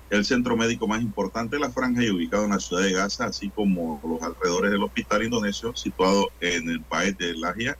el 0.09 0.23
centro 0.23 0.55
médico 0.55 0.87
más 0.87 1.01
importante 1.01 1.57
de 1.57 1.61
la 1.61 1.71
franja 1.71 2.01
y 2.03 2.09
ubicado 2.09 2.45
en 2.45 2.51
la 2.51 2.59
ciudad 2.59 2.83
de 2.83 2.93
Gaza, 2.93 3.25
así 3.25 3.49
como 3.49 3.99
los 4.03 4.21
alrededores 4.21 4.71
del 4.71 4.83
hospital 4.83 5.23
indonesio 5.23 5.75
situado 5.75 6.29
en 6.39 6.69
el 6.69 6.81
país 6.81 7.17
de 7.17 7.33
Lahia, 7.33 7.77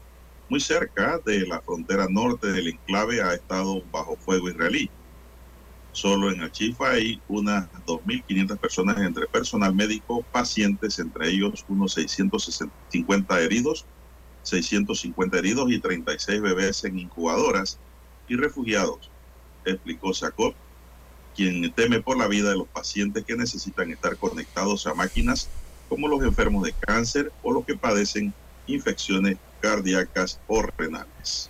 muy 0.49 0.59
cerca 0.59 1.19
de 1.25 1.45
la 1.45 1.61
frontera 1.61 2.07
norte 2.09 2.47
del 2.47 2.69
enclave, 2.69 3.21
ha 3.21 3.33
estado 3.33 3.81
bajo 3.91 4.15
fuego 4.17 4.49
israelí. 4.49 4.89
Solo 5.91 6.31
en 6.31 6.41
Achifa 6.41 6.91
hay 6.91 7.21
unas 7.27 7.71
2.500 7.85 8.59
personas 8.59 8.97
entre 8.99 9.27
personal 9.27 9.73
médico, 9.73 10.23
pacientes, 10.31 10.99
entre 10.99 11.29
ellos 11.29 11.65
unos 11.67 11.93
650 11.93 13.41
heridos, 13.41 13.87
650 14.43 15.37
heridos 15.37 15.71
y 15.71 15.79
36 15.81 16.41
bebés 16.41 16.83
en 16.83 16.99
incubadoras 16.99 17.79
y 18.27 18.35
refugiados, 18.35 19.11
explicó 19.65 20.13
Jacob, 20.13 20.55
quien 21.35 21.73
teme 21.73 22.01
por 22.01 22.17
la 22.17 22.27
vida 22.27 22.49
de 22.49 22.57
los 22.57 22.69
pacientes 22.69 23.25
que 23.25 23.35
necesitan 23.35 23.91
estar 23.91 24.17
conectados 24.17 24.87
a 24.87 24.93
máquinas 24.93 25.49
como 25.87 26.07
los 26.07 26.21
enfermos 26.23 26.63
de 26.63 26.73
cáncer 26.73 27.31
o 27.41 27.51
los 27.51 27.65
que 27.65 27.77
padecen 27.77 28.33
infecciones 28.65 29.37
cardíacas 29.59 30.39
o 30.47 30.61
renales. 30.61 31.49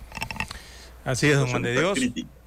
Así 1.04 1.28
es, 1.28 1.36
don 1.36 1.48
Juan 1.48 1.62
de 1.62 1.72
Dios. 1.72 1.98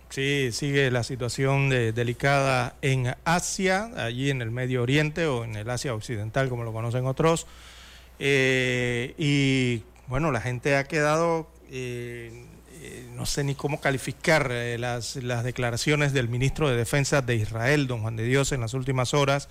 Sí, 0.10 0.50
sigue 0.52 0.92
la 0.92 1.04
situación 1.04 1.70
delicada 1.70 2.76
en 2.82 3.16
Asia, 3.24 3.92
allí 3.96 4.30
en 4.30 4.42
el 4.42 4.52
Medio 4.52 4.84
Oriente 4.84 5.26
o 5.26 5.46
en 5.46 5.56
el 5.56 5.70
Asia 5.70 5.96
Occidental, 5.96 6.50
como 6.50 6.66
lo 6.66 6.74
conocen 6.74 7.06
otros. 7.06 7.48
Eh, 8.20 9.16
y 9.18 9.84
bueno, 10.08 10.32
la 10.32 10.42
gente 10.42 10.76
ha 10.76 10.84
quedado, 10.84 11.50
eh, 11.72 12.46
eh, 12.74 13.10
no 13.16 13.26
sé 13.26 13.46
ni 13.46 13.56
cómo 13.56 13.80
calificar 13.80 14.52
las, 14.78 15.16
las, 15.16 15.46
declaraciones 15.46 16.12
del 16.12 16.28
ministro 16.28 16.70
de 16.70 16.76
Defensa 16.76 17.22
de 17.22 17.38
Israel, 17.38 17.88
don 17.88 18.02
Juan 18.02 18.18
de 18.18 18.26
Dios, 18.26 18.52
en 18.52 18.60
las 18.60 18.74
últimas 18.74 19.14
horas. 19.14 19.48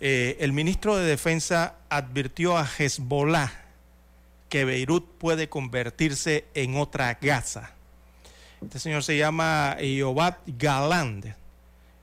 el 0.00 0.52
ministro 0.52 0.96
de 0.96 1.06
Defensa 1.06 1.76
advirtió 1.88 2.58
a 2.58 2.66
Hezbollah 2.66 3.65
que 4.48 4.64
Beirut 4.64 5.06
puede 5.18 5.48
convertirse 5.48 6.46
en 6.54 6.76
otra 6.76 7.18
Gaza. 7.20 7.72
Este 8.62 8.78
señor 8.78 9.02
se 9.02 9.16
llama 9.16 9.76
Yobat 9.80 10.38
Galand. 10.46 11.34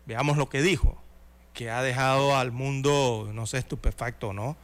Veamos 0.06 0.38
lo 0.38 0.50
que 0.50 0.62
dijo, 0.62 1.02
que 1.54 1.70
ha 1.70 1.82
dejado 1.82 2.36
al 2.36 2.52
mundo, 2.52 3.30
no 3.34 3.48
sé, 3.48 3.58
estupefacto, 3.58 4.34
¿no? 4.34 4.58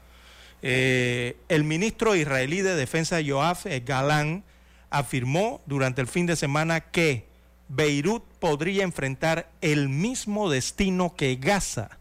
Eh, 0.61 1.37
el 1.47 1.63
ministro 1.63 2.15
israelí 2.15 2.61
de 2.61 2.75
Defensa 2.75 3.21
Yoav 3.21 3.59
Galan 3.85 4.43
afirmó 4.89 5.61
durante 5.65 6.01
el 6.01 6.07
fin 6.07 6.25
de 6.25 6.35
semana 6.35 6.81
que 6.81 7.27
Beirut 7.69 8.23
podría 8.39 8.83
enfrentar 8.83 9.49
el 9.61 9.87
mismo 9.87 10.49
destino 10.49 11.15
que 11.15 11.37
Gaza 11.37 11.99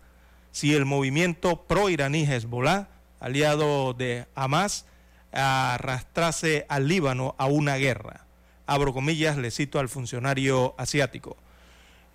si 0.59 0.75
el 0.75 0.85
movimiento 0.85 1.63
pro-iraní 1.69 2.25
Hezbollah, 2.25 2.89
aliado 3.21 3.95
de 3.95 4.27
Hamas, 4.35 4.87
arrastrase 5.33 6.67
al 6.69 6.89
Líbano 6.89 7.35
a 7.39 7.47
una 7.47 7.77
guerra. 7.77 8.27
Abro 8.67 8.93
comillas, 8.93 9.37
le 9.37 9.51
cito 9.51 9.79
al 9.79 9.89
funcionario 9.89 10.75
asiático. 10.79 11.37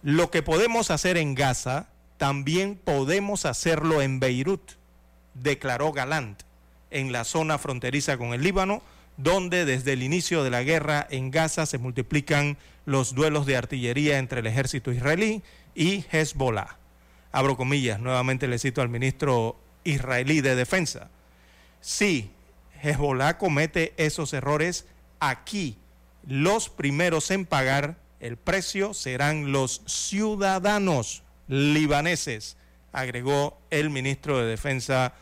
Lo 0.02 0.30
que 0.30 0.44
podemos 0.44 0.91
hacer 0.91 1.18
en 1.18 1.34
Gaza, 1.34 1.88
también 2.18 2.76
podemos 2.76 3.45
hacerlo 3.45 4.02
en 4.02 4.19
Beirut, 4.19 4.73
declaró 5.34 5.91
Galant, 5.91 6.44
en 6.91 7.11
la 7.11 7.23
zona 7.23 7.57
fronteriza 7.57 8.18
con 8.18 8.34
el 8.34 8.44
Líbano, 8.44 8.81
donde 9.18 9.65
desde 9.65 9.94
el 9.94 10.03
inicio 10.03 10.44
de 10.44 10.49
la 10.49 10.64
guerra 10.64 11.07
en 11.10 11.31
Gaza 11.31 11.65
se 11.65 11.77
multiplican 11.77 12.57
los 12.85 13.15
duelos 13.15 13.45
de 13.45 13.56
artillería 13.56 14.18
entre 14.18 14.41
el 14.41 14.48
ejército 14.48 14.91
israelí 14.91 15.41
y 15.76 16.06
Hezbollah. 16.11 16.77
Abro 17.31 17.57
comillas, 17.57 17.99
nuevamente 17.99 18.48
le 18.48 18.60
cito 18.60 18.81
al 18.81 18.90
ministro 18.90 19.56
israelí 19.84 20.41
de 20.41 20.56
Defensa. 20.56 21.10
Sí, 21.81 22.31
Hezbollah 22.84 23.38
comete 23.38 23.94
esos 23.98 24.34
errores 24.34 24.86
aquí. 25.20 25.78
Los 26.28 26.70
primeros 26.70 27.32
en 27.32 27.46
pagar 27.46 27.96
el 28.20 28.38
precio 28.38 28.94
serán 28.94 29.52
los 29.52 29.82
ciudadanos 29.86 31.24
libaneses, 31.48 32.58
agregó 32.92 33.60
el 33.70 33.90
ministro 33.90 34.38
de 34.38 34.46
Defensa 34.46 35.14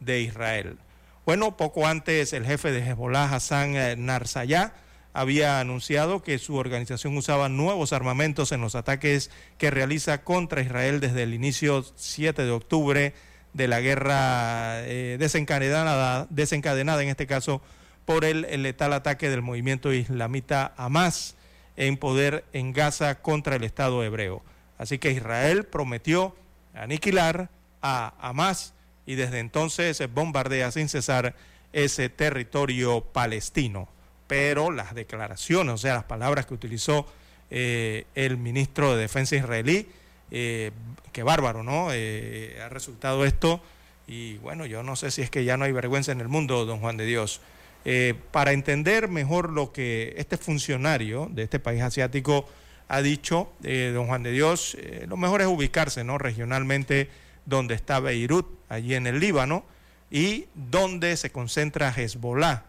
de 0.00 0.20
Israel. 0.20 0.78
Bueno, 1.26 1.56
poco 1.56 1.86
antes 1.86 2.32
el 2.32 2.46
jefe 2.46 2.72
de 2.72 2.80
Hezbollah, 2.80 3.34
Hassan 3.34 3.76
eh, 3.76 3.96
Narsayá, 3.96 4.72
había 5.12 5.60
anunciado 5.60 6.22
que 6.22 6.38
su 6.38 6.56
organización 6.56 7.16
usaba 7.16 7.48
nuevos 7.48 7.92
armamentos 7.92 8.52
en 8.52 8.60
los 8.60 8.74
ataques 8.74 9.30
que 9.58 9.70
realiza 9.70 10.22
contra 10.22 10.62
Israel 10.62 11.00
desde 11.00 11.24
el 11.24 11.34
inicio 11.34 11.84
7 11.96 12.44
de 12.44 12.50
octubre 12.50 13.14
de 13.52 13.68
la 13.68 13.80
guerra 13.80 14.80
eh, 14.86 15.16
desencadenada, 15.18 16.26
desencadenada 16.30 17.02
en 17.02 17.08
este 17.08 17.26
caso 17.26 17.60
por 18.04 18.24
el, 18.24 18.42
letal 18.62 18.92
ataque 18.92 19.28
del 19.30 19.42
movimiento 19.42 19.92
islamita 19.92 20.74
Hamas 20.76 21.36
en 21.76 21.96
poder 21.96 22.44
en 22.52 22.72
Gaza 22.72 23.22
contra 23.22 23.56
el 23.56 23.64
Estado 23.64 24.02
hebreo. 24.04 24.42
Así 24.78 24.98
que 24.98 25.12
Israel 25.12 25.64
prometió 25.64 26.36
aniquilar 26.74 27.50
a 27.82 28.14
Hamas 28.20 28.74
y 29.06 29.14
desde 29.14 29.38
entonces 29.38 30.02
bombardea 30.12 30.70
sin 30.70 30.88
cesar 30.88 31.34
ese 31.72 32.08
territorio 32.08 33.00
palestino. 33.00 33.88
Pero 34.26 34.70
las 34.70 34.94
declaraciones, 34.94 35.74
o 35.74 35.78
sea, 35.78 35.94
las 35.94 36.04
palabras 36.04 36.46
que 36.46 36.54
utilizó 36.54 37.06
eh, 37.50 38.06
el 38.14 38.36
ministro 38.36 38.94
de 38.94 39.02
Defensa 39.02 39.36
israelí, 39.36 39.88
eh, 40.30 40.72
qué 41.12 41.22
bárbaro, 41.22 41.62
¿no? 41.62 41.88
Eh, 41.92 42.58
ha 42.64 42.68
resultado 42.68 43.24
esto 43.24 43.60
y 44.06 44.38
bueno, 44.38 44.66
yo 44.66 44.82
no 44.82 44.96
sé 44.96 45.10
si 45.10 45.22
es 45.22 45.30
que 45.30 45.44
ya 45.44 45.56
no 45.56 45.64
hay 45.64 45.72
vergüenza 45.72 46.12
en 46.12 46.20
el 46.20 46.28
mundo, 46.28 46.64
don 46.64 46.80
Juan 46.80 46.96
de 46.96 47.06
Dios. 47.06 47.40
Eh, 47.84 48.14
para 48.30 48.52
entender 48.52 49.08
mejor 49.08 49.50
lo 49.50 49.72
que 49.72 50.14
este 50.16 50.36
funcionario 50.36 51.28
de 51.30 51.44
este 51.44 51.58
país 51.58 51.82
asiático 51.82 52.46
ha 52.88 53.02
dicho, 53.02 53.52
don 53.60 54.08
Juan 54.08 54.24
de 54.24 54.32
Dios, 54.32 54.76
lo 55.06 55.16
mejor 55.16 55.42
es 55.42 55.46
ubicarse, 55.46 56.02
¿no? 56.02 56.18
Regionalmente 56.18 57.08
donde 57.46 57.74
está 57.74 58.00
Beirut, 58.00 58.48
allí 58.68 58.96
en 58.96 59.06
el 59.06 59.20
Líbano, 59.20 59.64
y 60.10 60.46
donde 60.54 61.16
se 61.16 61.30
concentra 61.30 61.94
Hezbollah, 61.96 62.64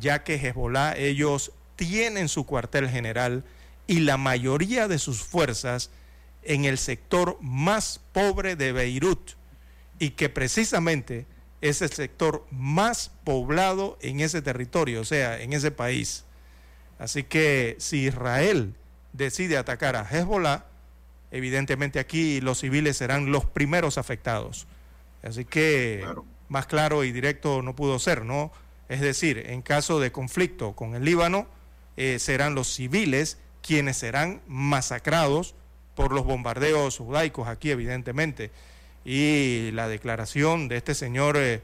ya 0.00 0.24
que 0.24 0.36
Hezbollah 0.36 0.96
ellos 0.96 1.52
tienen 1.76 2.30
su 2.30 2.46
cuartel 2.46 2.88
general 2.88 3.44
y 3.86 4.00
la 4.00 4.16
mayoría 4.16 4.88
de 4.88 4.98
sus 4.98 5.22
fuerzas 5.22 5.90
en 6.44 6.64
el 6.64 6.78
sector 6.78 7.38
más 7.40 8.00
pobre 8.12 8.56
de 8.56 8.72
Beirut 8.72 9.32
y 9.98 10.10
que 10.10 10.28
precisamente 10.28 11.26
es 11.60 11.80
el 11.82 11.90
sector 11.90 12.46
más 12.50 13.10
poblado 13.24 13.98
en 14.02 14.20
ese 14.20 14.42
territorio, 14.42 15.00
o 15.00 15.04
sea, 15.04 15.40
en 15.40 15.52
ese 15.52 15.70
país. 15.70 16.24
Así 16.98 17.24
que 17.24 17.76
si 17.78 18.06
Israel 18.06 18.74
decide 19.12 19.56
atacar 19.56 19.96
a 19.96 20.06
Hezbollah, 20.08 20.66
evidentemente 21.30 21.98
aquí 21.98 22.40
los 22.40 22.60
civiles 22.60 22.96
serán 22.96 23.32
los 23.32 23.46
primeros 23.46 23.98
afectados. 23.98 24.66
Así 25.22 25.44
que 25.44 26.04
más 26.48 26.66
claro 26.66 27.02
y 27.02 27.12
directo 27.12 27.62
no 27.62 27.74
pudo 27.74 27.98
ser, 27.98 28.24
¿no? 28.24 28.52
Es 28.88 29.00
decir, 29.00 29.38
en 29.46 29.62
caso 29.62 29.98
de 30.00 30.12
conflicto 30.12 30.76
con 30.76 30.94
el 30.94 31.04
Líbano, 31.04 31.46
eh, 31.96 32.18
serán 32.18 32.54
los 32.54 32.68
civiles 32.68 33.38
quienes 33.62 33.96
serán 33.96 34.42
masacrados 34.46 35.54
por 35.94 36.12
los 36.12 36.24
bombardeos 36.24 36.98
judaicos 36.98 37.48
aquí, 37.48 37.70
evidentemente. 37.70 38.50
Y 39.04 39.70
la 39.72 39.88
declaración 39.88 40.68
de 40.68 40.76
este 40.76 40.94
señor, 40.94 41.36
eh, 41.36 41.62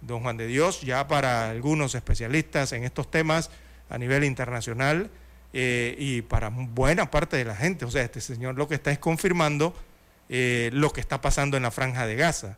don 0.00 0.22
Juan 0.22 0.36
de 0.36 0.46
Dios, 0.46 0.82
ya 0.82 1.08
para 1.08 1.50
algunos 1.50 1.94
especialistas 1.94 2.72
en 2.72 2.84
estos 2.84 3.10
temas 3.10 3.50
a 3.88 3.98
nivel 3.98 4.24
internacional 4.24 5.10
eh, 5.52 5.94
y 5.98 6.22
para 6.22 6.48
buena 6.50 7.10
parte 7.10 7.36
de 7.36 7.44
la 7.44 7.54
gente, 7.54 7.84
o 7.84 7.90
sea, 7.90 8.02
este 8.02 8.20
señor 8.20 8.56
lo 8.56 8.68
que 8.68 8.74
está 8.74 8.90
es 8.90 8.98
confirmando 8.98 9.74
eh, 10.28 10.70
lo 10.72 10.90
que 10.92 11.00
está 11.00 11.20
pasando 11.20 11.56
en 11.56 11.62
la 11.62 11.70
franja 11.70 12.06
de 12.06 12.16
Gaza. 12.16 12.56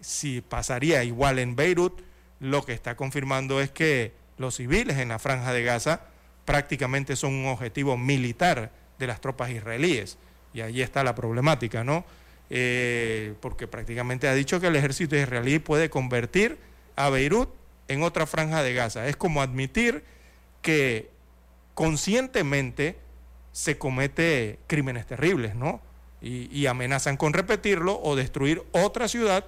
Si 0.00 0.40
pasaría 0.40 1.02
igual 1.04 1.38
en 1.38 1.56
Beirut, 1.56 2.02
lo 2.40 2.64
que 2.64 2.72
está 2.72 2.96
confirmando 2.96 3.60
es 3.60 3.70
que 3.70 4.12
los 4.38 4.56
civiles 4.56 4.98
en 4.98 5.08
la 5.08 5.18
franja 5.18 5.52
de 5.52 5.62
Gaza 5.62 6.00
prácticamente 6.44 7.16
son 7.16 7.34
un 7.34 7.46
objetivo 7.46 7.96
militar 7.96 8.70
de 8.98 9.06
las 9.06 9.20
tropas 9.20 9.50
israelíes. 9.50 10.18
Y 10.52 10.60
ahí 10.60 10.82
está 10.82 11.04
la 11.04 11.14
problemática, 11.14 11.84
¿no? 11.84 12.04
Eh, 12.50 13.34
porque 13.40 13.68
prácticamente 13.68 14.26
ha 14.26 14.34
dicho 14.34 14.60
que 14.60 14.66
el 14.66 14.76
ejército 14.76 15.16
israelí 15.16 15.60
puede 15.60 15.88
convertir 15.88 16.58
a 16.96 17.08
Beirut 17.08 17.48
en 17.86 18.02
otra 18.02 18.26
franja 18.26 18.62
de 18.62 18.74
Gaza. 18.74 19.06
Es 19.06 19.16
como 19.16 19.40
admitir 19.40 20.04
que 20.62 21.10
conscientemente 21.74 22.96
se 23.52 23.78
comete 23.78 24.58
crímenes 24.66 25.06
terribles, 25.06 25.54
¿no? 25.54 25.80
Y, 26.22 26.66
amenazan 26.66 27.16
con 27.16 27.32
repetirlo 27.32 27.98
o 28.02 28.14
destruir 28.14 28.62
otra 28.72 29.08
ciudad 29.08 29.46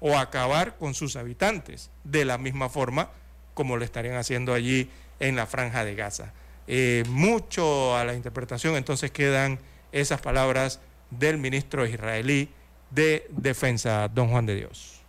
o 0.00 0.18
acabar 0.18 0.76
con 0.76 0.92
sus 0.92 1.16
habitantes, 1.16 1.90
de 2.04 2.26
la 2.26 2.36
misma 2.36 2.68
forma 2.68 3.10
como 3.54 3.78
lo 3.78 3.84
estarían 3.84 4.16
haciendo 4.16 4.52
allí 4.52 4.90
en 5.18 5.34
la 5.34 5.46
franja 5.46 5.82
de 5.82 5.94
Gaza. 5.94 6.34
Eh, 6.66 7.04
mucho 7.08 7.96
a 7.96 8.04
la 8.04 8.14
interpretación 8.14 8.76
entonces 8.76 9.10
quedan 9.10 9.58
esas 9.92 10.20
palabras 10.20 10.80
del 11.10 11.38
ministro 11.38 11.86
israelí 11.86 12.48
de 12.90 13.26
Defensa, 13.30 14.08
don 14.08 14.28
Juan 14.28 14.46
de 14.46 14.56
Dios. 14.56 15.00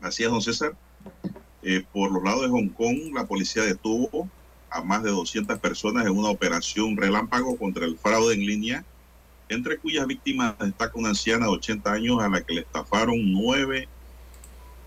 Gracias, 0.00 0.30
don 0.30 0.42
César. 0.42 0.74
Eh, 1.62 1.84
por 1.92 2.12
los 2.12 2.22
lados 2.22 2.42
de 2.42 2.48
Hong 2.48 2.68
Kong, 2.68 3.12
la 3.14 3.26
policía 3.26 3.62
detuvo 3.64 4.28
a 4.70 4.82
más 4.82 5.02
de 5.02 5.10
200 5.10 5.58
personas 5.58 6.06
en 6.06 6.16
una 6.16 6.28
operación 6.28 6.96
relámpago 6.96 7.56
contra 7.56 7.84
el 7.86 7.96
fraude 7.98 8.34
en 8.34 8.46
línea, 8.46 8.84
entre 9.48 9.78
cuyas 9.78 10.06
víctimas 10.06 10.58
destaca 10.58 10.98
una 10.98 11.10
anciana 11.10 11.46
de 11.46 11.52
80 11.52 11.92
años 11.92 12.22
a 12.22 12.28
la 12.28 12.40
que 12.42 12.54
le 12.54 12.60
estafaron 12.62 13.16
9, 13.32 13.88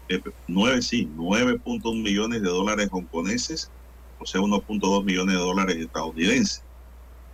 eh, 0.10 0.22
9 0.48 0.82
sí, 0.82 1.10
9.1 1.16 2.04
millones 2.04 2.42
de 2.42 2.50
dólares 2.50 2.90
hongkoneses, 2.92 3.70
o 4.20 4.26
sea, 4.26 4.42
1.2 4.42 5.04
millones 5.04 5.36
de 5.36 5.42
dólares 5.42 5.78
estadounidenses. 5.78 6.64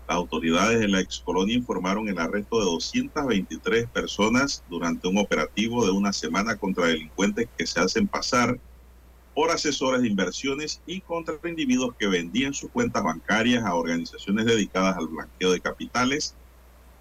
Las 0.07 0.17
autoridades 0.17 0.79
de 0.79 0.87
la 0.87 0.99
ex 0.99 1.19
colonia 1.19 1.55
informaron 1.55 2.07
el 2.07 2.19
arresto 2.19 2.59
de 2.59 2.65
223 2.65 3.89
personas 3.89 4.63
durante 4.67 5.07
un 5.07 5.17
operativo 5.17 5.83
de 5.83 5.91
una 5.91 6.13
semana 6.13 6.57
contra 6.57 6.87
delincuentes 6.87 7.49
que 7.57 7.65
se 7.65 7.79
hacen 7.79 8.07
pasar 8.07 8.59
por 9.33 9.49
asesores 9.49 10.01
de 10.01 10.07
inversiones 10.07 10.81
y 10.85 11.01
contra 11.01 11.39
individuos 11.43 11.95
que 11.97 12.07
vendían 12.07 12.53
sus 12.53 12.69
cuentas 12.71 13.03
bancarias 13.03 13.63
a 13.65 13.73
organizaciones 13.73 14.45
dedicadas 14.45 14.95
al 14.95 15.07
blanqueo 15.07 15.51
de 15.51 15.59
capitales. 15.59 16.37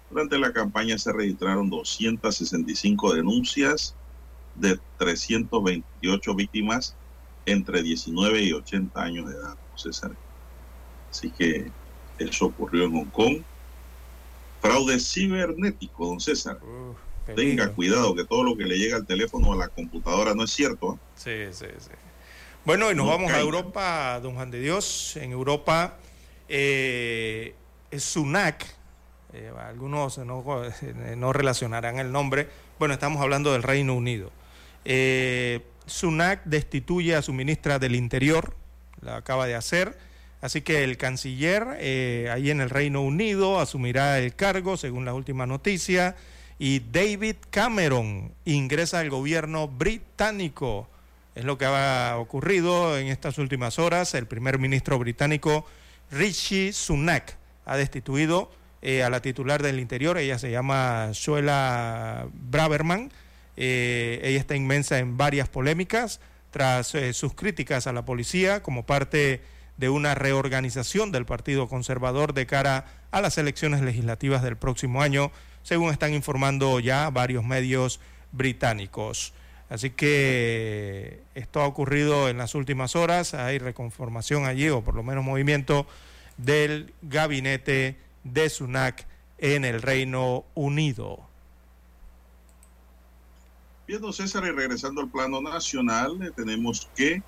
Durante 0.09 0.39
la 0.39 0.51
campaña 0.51 0.97
se 0.97 1.13
registraron 1.13 1.69
265 1.69 3.13
denuncias 3.13 3.95
de 4.55 4.79
328 4.97 6.35
víctimas 6.35 6.97
entre 7.45 7.83
19 7.83 8.43
y 8.43 8.51
80 8.51 9.01
años 9.01 9.29
de 9.29 9.35
edad, 9.35 9.57
César. 9.75 10.17
Así 11.11 11.31
que 11.31 11.71
eso 12.19 12.45
ocurrió 12.45 12.85
en 12.85 12.93
Hong 12.93 13.09
Kong. 13.11 13.41
Fraude 14.61 14.99
cibernético, 14.99 16.07
don 16.07 16.19
César. 16.19 16.59
Uh, 16.63 16.95
Tenga 17.33 17.69
cuidado 17.69 18.15
que 18.15 18.23
todo 18.23 18.43
lo 18.43 18.55
que 18.55 18.65
le 18.65 18.77
llega 18.77 18.97
al 18.97 19.05
teléfono 19.05 19.49
o 19.49 19.53
a 19.53 19.55
la 19.55 19.67
computadora 19.67 20.35
no 20.35 20.43
es 20.43 20.51
cierto. 20.51 20.93
¿eh? 20.93 21.51
Sí, 21.51 21.57
sí, 21.57 21.71
sí. 21.79 21.91
Bueno, 22.65 22.91
y 22.91 22.95
nos 22.95 23.07
vamos 23.07 23.31
a 23.31 23.39
Europa, 23.39 24.19
don 24.21 24.33
Juan 24.33 24.49
de 24.49 24.59
Dios. 24.59 25.17
En 25.17 25.31
Europa, 25.31 25.97
eh, 26.49 27.53
SUNAC, 27.95 28.65
eh, 29.33 29.51
algunos 29.59 30.17
no, 31.17 31.33
relacionarán 31.33 31.99
el 31.99 32.11
nombre. 32.11 32.47
Bueno, 32.79 32.95
estamos 32.95 33.21
hablando 33.21 33.53
del 33.53 33.61
Reino 33.61 33.93
Unido. 33.93 34.31
Eh, 34.83 35.61
SUNAC 35.85 36.43
destituye 36.45 37.15
a 37.15 37.21
su 37.21 37.33
ministra 37.33 37.77
del 37.77 37.95
Interior, 37.95 38.55
la 39.01 39.17
acaba 39.17 39.45
de 39.45 39.53
hacer. 39.53 39.97
Así 40.45 40.61
que 40.61 40.83
el 40.83 40.97
canciller 40.97 41.65
eh, 41.79 42.29
ahí 42.31 42.51
en 42.51 42.61
el 42.61 42.69
Reino 42.69 43.01
Unido 43.01 43.59
asumirá 43.59 44.19
el 44.19 44.35
cargo, 44.35 44.77
según 44.77 45.03
la 45.03 45.15
última 45.15 45.47
noticia. 45.47 46.15
Y 46.59 46.81
David 46.81 47.37
Cameron 47.49 48.31
ingresa 48.45 48.99
al 48.99 49.09
gobierno 49.09 49.67
británico 49.67 50.87
es 51.33 51.45
lo 51.45 51.57
que 51.57 51.65
ha 51.65 52.17
ocurrido 52.19 52.95
en 52.95 53.07
estas 53.07 53.39
últimas 53.39 53.79
horas. 53.79 54.13
El 54.13 54.27
primer 54.27 54.59
ministro 54.59 54.99
británico 54.99 55.65
Rishi 56.11 56.73
Sunak 56.73 57.37
ha 57.65 57.75
destituido 57.75 58.51
eh, 58.83 59.01
a 59.01 59.09
la 59.09 59.23
titular 59.23 59.63
del 59.63 59.79
Interior. 59.79 60.19
Ella 60.19 60.37
se 60.37 60.51
llama 60.51 61.09
Suela 61.13 62.27
Braverman. 62.31 63.11
Eh, 63.57 64.19
ella 64.21 64.39
está 64.39 64.55
inmensa 64.55 64.99
en 64.99 65.17
varias 65.17 65.49
polémicas 65.49 66.19
tras 66.51 66.93
sus 67.13 67.33
críticas 67.33 67.87
a 67.87 67.93
la 67.93 68.05
policía 68.05 68.61
como 68.61 68.85
parte 68.85 69.41
de 69.77 69.89
una 69.89 70.15
reorganización 70.15 71.11
del 71.11 71.25
Partido 71.25 71.67
Conservador 71.67 72.33
de 72.33 72.45
cara 72.45 72.85
a 73.11 73.21
las 73.21 73.37
elecciones 73.37 73.81
legislativas 73.81 74.41
del 74.41 74.57
próximo 74.57 75.01
año, 75.01 75.31
según 75.63 75.91
están 75.91 76.13
informando 76.13 76.79
ya 76.79 77.09
varios 77.09 77.43
medios 77.43 77.99
británicos. 78.31 79.33
Así 79.69 79.89
que 79.89 81.21
esto 81.33 81.61
ha 81.61 81.65
ocurrido 81.65 82.29
en 82.29 82.37
las 82.37 82.55
últimas 82.55 82.95
horas, 82.95 83.33
hay 83.33 83.57
reconformación 83.57 84.45
allí, 84.45 84.69
o 84.69 84.83
por 84.83 84.95
lo 84.95 85.03
menos 85.03 85.23
movimiento 85.23 85.87
del 86.37 86.93
gabinete 87.01 87.97
de 88.23 88.49
SUNAC 88.49 89.07
en 89.37 89.65
el 89.65 89.81
Reino 89.81 90.45
Unido. 90.53 91.27
Viendo 93.87 94.11
César 94.13 94.43
y 94.45 94.51
regresando 94.51 95.01
al 95.01 95.09
plano 95.09 95.41
nacional, 95.41 96.19
eh, 96.23 96.31
tenemos 96.35 96.89
que 96.95 97.21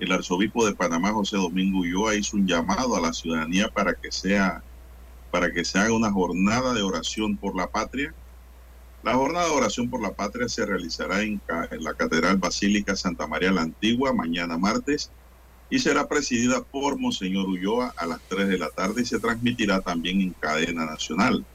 el 0.00 0.12
arzobispo 0.12 0.66
de 0.66 0.74
Panamá, 0.74 1.12
José 1.12 1.36
Domingo 1.36 1.80
Ulloa, 1.80 2.16
hizo 2.16 2.36
un 2.36 2.46
llamado 2.46 2.96
a 2.96 3.00
la 3.00 3.12
ciudadanía 3.12 3.68
para 3.68 3.94
que 3.94 4.10
sea 4.10 4.62
para 5.30 5.52
que 5.52 5.64
se 5.64 5.78
haga 5.78 5.92
una 5.92 6.10
jornada 6.10 6.74
de 6.74 6.82
oración 6.82 7.36
por 7.36 7.56
la 7.56 7.68
patria 7.68 8.12
la 9.02 9.14
jornada 9.14 9.46
de 9.46 9.52
oración 9.52 9.88
por 9.88 10.02
la 10.02 10.12
patria 10.12 10.48
se 10.48 10.66
realizará 10.66 11.22
en, 11.22 11.40
la 11.78 11.94
Catedral 11.94 12.36
Basílica 12.36 12.96
Santa 12.96 13.26
María 13.26 13.50
la 13.50 13.62
Antigua 13.62 14.12
mañana 14.12 14.58
martes 14.58 15.10
y 15.70 15.78
será 15.78 16.06
presidida 16.06 16.62
por 16.62 16.98
Monseñor 16.98 17.48
Ulloa 17.48 17.94
a 17.96 18.06
las 18.06 18.20
3 18.28 18.48
de 18.48 18.58
la 18.58 18.68
tarde 18.68 19.02
y 19.02 19.06
se 19.06 19.18
transmitirá 19.18 19.80
también 19.80 20.20
en 20.20 20.32
cadena 20.34 20.84
nacional. 20.84 21.46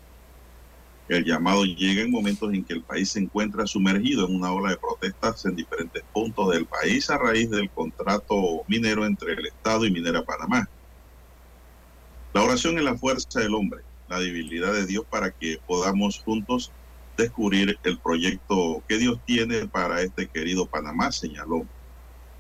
El 1.08 1.24
llamado 1.24 1.66
llega 1.66 2.02
en 2.02 2.10
momentos 2.10 2.52
en 2.52 2.64
que 2.64 2.74
el 2.74 2.82
país 2.82 3.12
se 3.12 3.20
encuentra 3.20 3.68
sumergido 3.68 4.28
en 4.28 4.36
una 4.36 4.52
ola 4.52 4.72
de 4.72 4.78
protestas 4.78 5.46
en 5.46 5.56
diferentes 5.56 6.04
puntos 6.12 6.52
del 6.52 6.66
país 6.66 7.10
a 7.12 7.18
raíz 7.18 7.50
del 7.52 7.70
contrato 7.70 8.64
minero 8.68 9.06
entre 9.06 9.34
el 9.34 9.46
Estado 9.46 9.86
y 9.86 9.92
Minera 9.92 10.24
Panamá. 10.24 10.68
La 12.34 12.44
oración 12.44 12.78
es 12.80 12.84
la 12.84 12.98
fuerza 12.98 13.40
del 13.40 13.54
hombre, 13.54 13.82
la 14.10 14.20
debilidad 14.20 14.74
de 14.74 14.88
Dios 14.88 15.06
para 15.08 15.30
que 15.32 15.60
podamos 15.68 16.20
juntos 16.20 16.72
descubrir 17.16 17.78
el 17.84 18.00
proyecto 18.00 18.84
que 18.88 18.98
Dios 18.98 19.20
tiene 19.26 19.68
para 19.68 20.02
este 20.02 20.28
querido 20.28 20.66
Panamá, 20.66 21.12
señaló. 21.12 21.66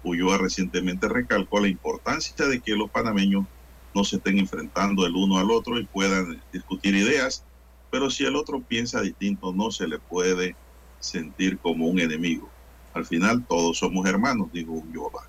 Ulloa 0.04 0.38
recientemente 0.38 1.08
recalcó 1.08 1.60
la 1.60 1.68
importancia 1.68 2.48
de 2.48 2.62
que 2.62 2.76
los 2.76 2.90
panameños 2.90 3.46
no 3.94 4.04
se 4.04 4.18
estén 4.18 4.38
enfrentando 4.38 5.06
el 5.06 5.16
uno 5.16 5.38
al 5.38 5.52
otro 5.52 5.80
y 5.80 5.86
puedan 5.86 6.42
discutir 6.52 6.96
ideas, 6.96 7.46
pero 7.92 8.10
si 8.10 8.26
el 8.26 8.36
otro 8.36 8.62
piensa 8.62 9.02
distinto 9.02 9.54
no 9.54 9.72
se 9.72 9.88
le 9.88 10.00
puede 10.00 10.56
sentir 11.00 11.58
como 11.60 11.88
un 11.88 12.00
enemigo. 12.00 12.50
Al 12.94 13.06
final 13.06 13.46
todos 13.48 13.78
somos 13.78 14.08
hermanos, 14.08 14.48
dijo 14.52 14.72
Ulloa. 14.72 15.28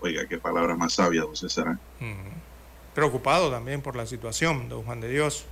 Oiga, 0.00 0.26
qué 0.26 0.38
palabra 0.38 0.76
más 0.76 0.94
sabia, 0.94 1.22
don 1.22 1.36
César. 1.36 1.78
¿eh? 2.00 2.14
Preocupado 2.94 3.50
también 3.50 3.80
por 3.80 3.96
la 3.96 4.06
situación, 4.06 4.68
don 4.68 4.82
Juan 4.82 5.00
de 5.00 5.08
Dios. 5.08 5.46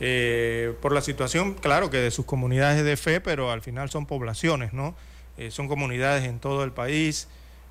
Eh, 0.00 0.74
por 0.80 0.92
la 0.92 1.00
situación, 1.00 1.54
claro 1.54 1.90
que 1.90 1.96
de 1.96 2.10
sus 2.10 2.24
comunidades 2.24 2.84
de 2.84 2.96
fe, 2.96 3.20
pero 3.20 3.50
al 3.50 3.62
final 3.62 3.90
son 3.90 4.06
poblaciones, 4.06 4.72
¿no? 4.72 4.94
Eh, 5.36 5.50
son 5.50 5.68
comunidades 5.68 6.24
en 6.24 6.38
todo 6.38 6.64
el 6.64 6.72
país 6.72 7.28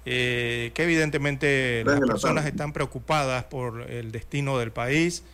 eh, 0.09 0.71
que 0.73 0.83
evidentemente 0.83 1.83
las 1.85 1.99
personas 1.99 2.45
están 2.45 2.71
preocupadas 2.71 3.43
por 3.43 3.91
el 3.91 4.13
destino 4.13 4.57
del 4.57 4.71
país, 4.71 5.25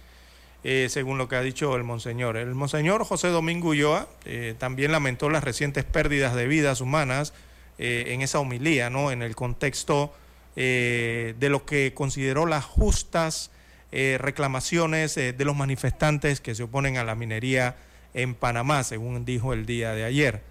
según 0.64 1.18
lo 1.18 1.28
que 1.28 1.36
ha 1.36 1.42
dicho 1.42 1.76
el 1.76 1.84
monseñor. 1.84 2.38
El 2.38 2.56
monseñor 2.56 3.04
José 3.04 3.28
Domingo 3.28 3.70
Ulloa 3.70 4.08
también 4.58 4.92
lamentó 4.92 5.30
las 5.30 5.44
recientes 5.44 5.84
pérdidas 5.84 6.36
de 6.36 6.48
vidas 6.48 6.80
humanas 6.80 7.34
en 7.78 8.22
esa 8.22 8.40
homilía, 8.40 8.90
¿no? 8.90 9.12
En 9.12 9.22
el 9.22 9.36
contexto 9.36 10.14
de 10.56 11.48
lo 11.50 11.66
que 11.66 11.94
consideró 11.94 12.46
las 12.46 12.64
justas 12.64 13.52
eh, 13.96 14.18
reclamaciones 14.20 15.16
eh, 15.18 15.34
de 15.34 15.46
los 15.46 15.56
manifestantes 15.56 16.42
que 16.42 16.56
se 16.56 16.64
oponen 16.64 16.98
a 16.98 17.04
la 17.04 17.14
minería 17.14 17.76
en 18.16 18.34
Panamá, 18.34 18.84
según 18.84 19.24
dijo 19.24 19.54
el 19.54 19.68
día 19.68 19.92
de 19.92 20.04
ayer. 20.04 20.42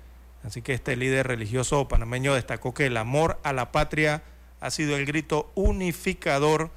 Así 0.44 0.62
que 0.62 0.74
este 0.74 0.94
líder 0.94 1.26
religioso 1.26 1.88
panameño 1.88 2.34
destacó 2.34 2.72
que 2.72 2.86
el 2.86 2.96
amor 2.96 3.40
a 3.42 3.52
la 3.52 3.72
patria 3.72 4.22
ha 4.60 4.70
sido 4.70 4.96
el 4.96 5.06
grito 5.06 5.50
unificador 5.56 6.70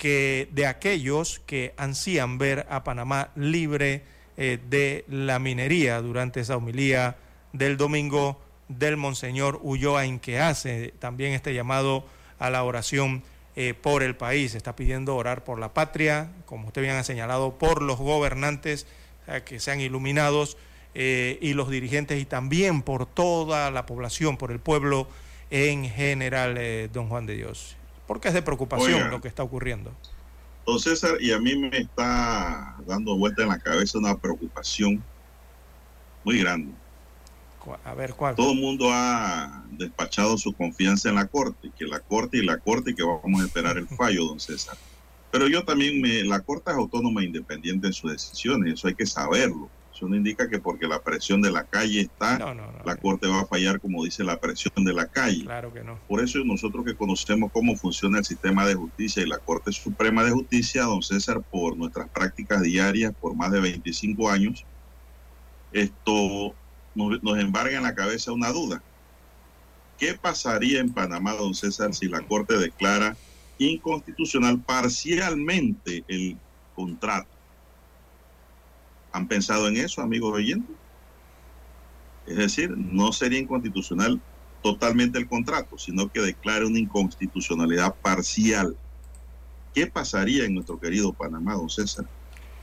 que 0.00 0.48
de 0.52 0.64
aquellos 0.66 1.42
que 1.44 1.74
ansían 1.76 2.38
ver 2.38 2.66
a 2.70 2.84
Panamá 2.84 3.32
libre 3.36 4.02
eh, 4.38 4.58
de 4.70 5.04
la 5.08 5.38
minería 5.38 6.00
durante 6.00 6.40
esa 6.40 6.56
homilía 6.56 7.18
del 7.52 7.76
domingo 7.76 8.40
del 8.68 8.96
Monseñor 8.96 9.60
Ulloa 9.62 10.06
en 10.06 10.18
que 10.18 10.40
hace 10.40 10.94
también 11.00 11.34
este 11.34 11.52
llamado 11.52 12.06
a 12.38 12.48
la 12.48 12.64
oración 12.64 13.22
eh, 13.56 13.74
por 13.74 14.02
el 14.02 14.16
país. 14.16 14.54
Está 14.54 14.74
pidiendo 14.74 15.16
orar 15.16 15.44
por 15.44 15.58
la 15.58 15.74
patria, 15.74 16.32
como 16.46 16.68
usted 16.68 16.80
bien 16.80 16.96
ha 16.96 17.04
señalado, 17.04 17.58
por 17.58 17.82
los 17.82 17.98
gobernantes 17.98 18.86
que 19.44 19.60
sean 19.60 19.82
iluminados 19.82 20.56
eh, 20.94 21.38
y 21.42 21.52
los 21.52 21.68
dirigentes 21.68 22.18
y 22.22 22.24
también 22.24 22.80
por 22.80 23.04
toda 23.04 23.70
la 23.70 23.84
población, 23.84 24.38
por 24.38 24.50
el 24.50 24.60
pueblo 24.60 25.08
en 25.50 25.84
general, 25.84 26.58
don 26.90 27.10
Juan 27.10 27.26
de 27.26 27.34
Dios. 27.36 27.76
Porque 28.10 28.26
es 28.26 28.34
de 28.34 28.42
preocupación 28.42 29.08
lo 29.08 29.20
que 29.20 29.28
está 29.28 29.44
ocurriendo. 29.44 29.92
Don 30.66 30.80
César, 30.80 31.18
y 31.20 31.30
a 31.30 31.38
mí 31.38 31.54
me 31.54 31.78
está 31.78 32.74
dando 32.84 33.16
vuelta 33.16 33.44
en 33.44 33.50
la 33.50 33.60
cabeza 33.60 33.98
una 33.98 34.18
preocupación 34.18 35.00
muy 36.24 36.40
grande. 36.40 36.72
A 37.84 37.94
ver, 37.94 38.14
¿cuál? 38.14 38.34
Todo 38.34 38.50
el 38.50 38.58
mundo 38.58 38.88
ha 38.90 39.62
despachado 39.70 40.36
su 40.38 40.52
confianza 40.52 41.08
en 41.08 41.14
la 41.14 41.28
Corte, 41.28 41.70
que 41.78 41.84
la 41.84 42.00
Corte 42.00 42.38
y 42.38 42.44
la 42.44 42.58
Corte 42.58 42.90
y 42.90 42.94
que 42.96 43.04
vamos 43.04 43.42
a 43.42 43.44
esperar 43.44 43.78
el 43.78 43.86
fallo, 43.86 44.24
don 44.24 44.40
César. 44.40 44.76
Pero 45.30 45.46
yo 45.46 45.64
también, 45.64 46.00
me, 46.00 46.24
la 46.24 46.40
Corte 46.40 46.72
es 46.72 46.76
autónoma 46.76 47.20
e 47.20 47.26
independiente 47.26 47.86
en 47.86 47.92
sus 47.92 48.10
decisiones, 48.10 48.74
eso 48.74 48.88
hay 48.88 48.96
que 48.96 49.06
saberlo. 49.06 49.70
Eso 50.00 50.08
no 50.08 50.16
indica 50.16 50.48
que 50.48 50.58
porque 50.58 50.88
la 50.88 51.02
presión 51.02 51.42
de 51.42 51.50
la 51.50 51.64
calle 51.64 52.00
está, 52.00 52.38
la 52.86 52.96
Corte 52.96 53.28
va 53.28 53.42
a 53.42 53.46
fallar 53.46 53.82
como 53.82 54.02
dice 54.02 54.24
la 54.24 54.40
presión 54.40 54.82
de 54.82 54.94
la 54.94 55.04
calle. 55.04 55.44
Claro 55.44 55.74
que 55.74 55.84
no. 55.84 55.98
Por 56.08 56.24
eso 56.24 56.38
nosotros 56.42 56.86
que 56.86 56.94
conocemos 56.94 57.52
cómo 57.52 57.76
funciona 57.76 58.16
el 58.16 58.24
sistema 58.24 58.66
de 58.66 58.76
justicia 58.76 59.22
y 59.22 59.26
la 59.26 59.36
Corte 59.36 59.72
Suprema 59.72 60.24
de 60.24 60.30
Justicia, 60.30 60.84
don 60.84 61.02
César, 61.02 61.42
por 61.42 61.76
nuestras 61.76 62.08
prácticas 62.08 62.62
diarias 62.62 63.12
por 63.20 63.36
más 63.36 63.52
de 63.52 63.60
25 63.60 64.30
años, 64.30 64.64
esto 65.70 66.54
nos, 66.94 67.22
nos 67.22 67.38
embarga 67.38 67.76
en 67.76 67.82
la 67.82 67.94
cabeza 67.94 68.32
una 68.32 68.48
duda. 68.52 68.82
¿Qué 69.98 70.14
pasaría 70.14 70.80
en 70.80 70.94
Panamá, 70.94 71.34
don 71.34 71.52
César, 71.54 71.92
si 71.92 72.08
la 72.08 72.20
Corte 72.26 72.56
declara 72.56 73.18
inconstitucional 73.58 74.60
parcialmente 74.60 76.04
el 76.08 76.38
contrato? 76.74 77.39
¿Han 79.12 79.26
pensado 79.26 79.68
en 79.68 79.76
eso, 79.76 80.00
amigos 80.02 80.34
oyentes? 80.34 80.76
Es 82.26 82.36
decir, 82.36 82.70
no 82.76 83.12
sería 83.12 83.40
inconstitucional 83.40 84.20
totalmente 84.62 85.18
el 85.18 85.26
contrato, 85.26 85.78
sino 85.78 86.10
que 86.10 86.20
declare 86.20 86.66
una 86.66 86.78
inconstitucionalidad 86.78 87.94
parcial. 87.96 88.76
¿Qué 89.74 89.86
pasaría 89.86 90.44
en 90.44 90.54
nuestro 90.54 90.78
querido 90.78 91.12
Panamá, 91.12 91.54
don 91.54 91.70
César? 91.70 92.04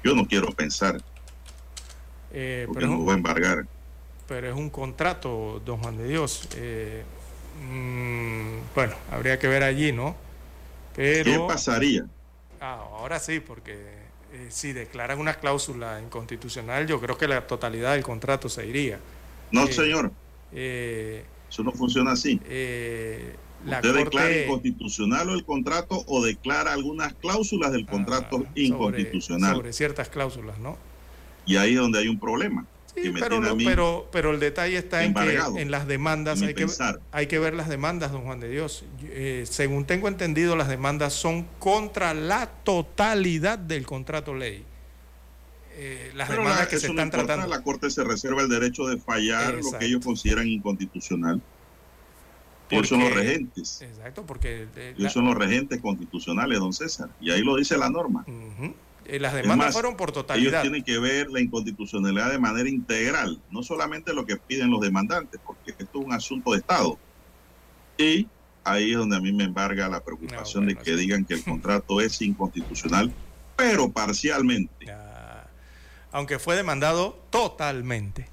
Yo 0.03 0.15
no 0.15 0.27
quiero 0.27 0.51
pensar. 0.51 1.01
Eh, 2.31 2.63
porque 2.67 2.81
pero, 2.81 2.93
nos 2.93 3.07
va 3.07 3.13
a 3.13 3.15
embargar. 3.15 3.65
pero 4.27 4.49
es 4.49 4.55
un 4.55 4.69
contrato, 4.69 5.61
don 5.65 5.79
Juan 5.79 5.97
de 5.97 6.07
Dios. 6.07 6.47
Eh, 6.55 7.03
mm, 7.61 8.75
bueno, 8.75 8.95
habría 9.11 9.39
que 9.39 9.47
ver 9.47 9.63
allí, 9.63 9.91
¿no? 9.91 10.15
Pero, 10.95 11.31
¿Qué 11.31 11.39
pasaría? 11.47 12.05
Ah, 12.59 12.85
ahora 12.91 13.19
sí, 13.19 13.39
porque 13.39 13.96
eh, 14.37 14.47
si 14.49 14.73
declaran 14.73 15.19
una 15.19 15.33
cláusula 15.35 16.01
inconstitucional, 16.01 16.87
yo 16.87 16.99
creo 17.01 17.17
que 17.17 17.27
la 17.27 17.45
totalidad 17.47 17.93
del 17.93 18.03
contrato 18.03 18.49
se 18.49 18.65
iría. 18.67 18.99
No, 19.51 19.65
Eh, 19.65 19.73
señor. 19.73 20.11
Eh, 20.53 21.23
Eso 21.49 21.63
no 21.63 21.71
funciona 21.71 22.11
así. 22.11 22.39
eh, 22.45 23.35
la 23.65 23.77
Usted 23.77 23.95
declara 23.95 24.43
inconstitucional 24.43 25.29
el 25.29 25.43
contrato 25.43 26.03
o 26.07 26.23
declara 26.23 26.73
algunas 26.73 27.13
cláusulas 27.15 27.71
del 27.71 27.85
contrato 27.87 28.45
inconstitucional. 28.55 29.51
Ah, 29.51 29.55
sobre 29.55 29.73
ciertas 29.73 30.09
cláusulas, 30.09 30.59
¿no? 30.59 30.77
Y 31.45 31.55
ahí 31.55 31.73
es 31.73 31.79
donde 31.79 31.99
hay 31.99 32.07
un 32.07 32.19
problema. 32.19 32.65
Pero, 33.19 33.57
pero, 33.63 34.09
pero 34.11 34.31
el 34.31 34.39
detalle 34.39 34.77
está 34.77 35.03
en 35.03 35.13
que 35.13 35.39
en 35.61 35.69
las 35.71 35.87
demandas 35.87 36.41
hay 36.41 36.53
que, 36.53 36.65
hay 37.11 37.27
que 37.27 37.39
ver 37.39 37.53
las 37.53 37.69
demandas, 37.69 38.11
don 38.11 38.23
Juan 38.23 38.39
de 38.39 38.49
Dios. 38.49 38.85
Eh, 39.03 39.45
según 39.47 39.85
tengo 39.85 40.07
entendido, 40.07 40.55
las 40.55 40.67
demandas 40.67 41.13
son 41.13 41.43
contra 41.59 42.13
la 42.13 42.47
totalidad 42.63 43.59
del 43.59 43.85
contrato 43.85 44.33
ley. 44.33 44.65
Eh, 45.79 46.11
las 46.15 46.27
Pero 46.27 46.41
demandas 46.41 46.65
la- 46.65 46.69
que 46.69 46.79
se 46.79 46.87
están 46.87 47.05
importa, 47.07 47.25
tratando. 47.27 47.47
La 47.55 47.61
Corte 47.61 47.89
se 47.91 48.03
reserva 48.03 48.41
el 48.41 48.49
derecho 48.49 48.87
de 48.87 48.97
fallar 48.97 49.53
lo 49.53 49.77
que 49.77 49.85
ellos 49.85 50.03
consideran 50.03 50.47
inconstitucional. 50.47 51.39
Ellos 52.69 52.87
son 52.89 52.99
los 52.99 53.09
Porque- 53.09 53.23
regentes. 53.23 53.81
Exacto, 53.81 54.25
porque 54.25 54.63
eh, 54.75 54.89
Ellos 54.89 54.99
la- 55.03 55.09
son 55.11 55.25
los 55.25 55.35
regentes 55.35 55.79
constitucionales, 55.81 56.59
don 56.59 56.73
César. 56.73 57.09
Y 57.21 57.29
ahí 57.31 57.41
lo 57.41 57.55
dice 57.55 57.77
la 57.77 57.89
norma. 57.89 58.25
Ujú. 58.27 58.73
Eh, 59.07 59.19
las 59.19 59.33
demandas 59.33 59.67
más, 59.67 59.73
fueron 59.73 59.95
por 59.95 60.09
Ellos 60.09 60.21
totalidad. 60.21 60.61
tienen 60.61 60.83
que 60.83 60.99
ver 60.99 61.29
la 61.29 61.39
inconstitucionalidad 61.41 62.29
de 62.31 62.39
manera 62.39 62.67
integral, 62.69 63.41
no 63.51 63.63
solamente 63.63 64.13
lo 64.13 64.25
que 64.25 64.37
piden 64.37 64.69
los 64.69 64.81
demandantes, 64.81 65.39
porque 65.45 65.71
esto 65.71 65.99
es 65.99 66.05
un 66.05 66.13
asunto 66.13 66.51
de 66.51 66.59
Estado. 66.59 66.97
Y 67.97 68.27
ahí 68.63 68.91
es 68.91 68.97
donde 68.97 69.15
a 69.15 69.19
mí 69.21 69.31
me 69.31 69.45
embarga 69.45 69.87
la 69.87 70.03
preocupación 70.03 70.65
de 70.67 70.75
que 70.75 70.95
digan 70.95 71.23
que 71.25 71.35
el 71.35 71.43
contrato 71.43 72.01
es 72.01 72.21
inconstitucional, 72.21 73.11
pero 73.55 73.89
parcialmente, 73.91 74.87
Aunque 76.11 76.37
fue 76.39 76.55
demandado 76.55 77.19
totalmente. 77.29 78.27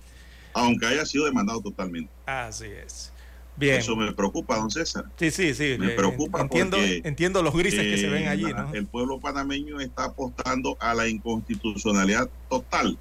aunque 0.55 0.87
haya 0.87 1.05
sido 1.07 1.25
demandado 1.25 1.61
totalmente. 1.61 2.11
Así 2.27 2.67
es. 2.67 3.13
Bien. 3.57 3.77
Eso 3.77 3.95
me 3.95 4.13
preocupa, 4.13 4.57
don 4.57 4.71
César. 4.71 5.05
Sí, 5.17 5.31
sí, 5.31 5.55
sí. 5.55 5.77
Me 5.79 5.93
eh, 5.93 5.97
preocupa 5.97 6.41
entiendo, 6.41 6.77
porque, 6.77 7.03
entiendo 7.05 7.43
los 7.43 7.55
grises 7.55 7.83
que 7.83 7.99
se 7.99 8.09
ven 8.09 8.25
eh, 8.25 8.29
allí, 8.29 8.43
la- 8.43 8.65
¿no? 8.65 8.75
El 8.75 8.87
pueblo 8.87 9.21
panameño 9.21 9.79
está 9.81 10.05
apostando 10.07 10.77
a 10.81 10.93
la 10.95 11.07
inconstitucionalidad 11.09 12.29
total 12.49 12.99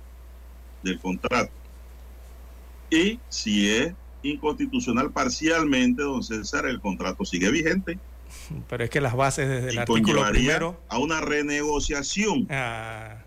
del 0.84 1.00
contrato. 1.00 1.52
Y 2.92 3.20
si 3.30 3.70
es 3.72 3.94
inconstitucional 4.22 5.12
parcialmente, 5.12 6.04
don 6.04 6.24
César, 6.24 6.68
el 6.68 6.80
contrato 6.80 7.26
sigue 7.26 7.50
vigente 7.50 7.98
Pero 8.70 8.84
es 8.84 8.90
que 8.90 9.02
las 9.02 9.16
bases 9.16 9.50
desde 9.50 9.70
el 9.70 9.76
y 9.76 9.78
artículo 9.80 10.24
primero. 10.30 10.80
a 10.88 11.00
una 11.00 11.20
renegociación. 11.20 12.48
Ah, 12.52 13.23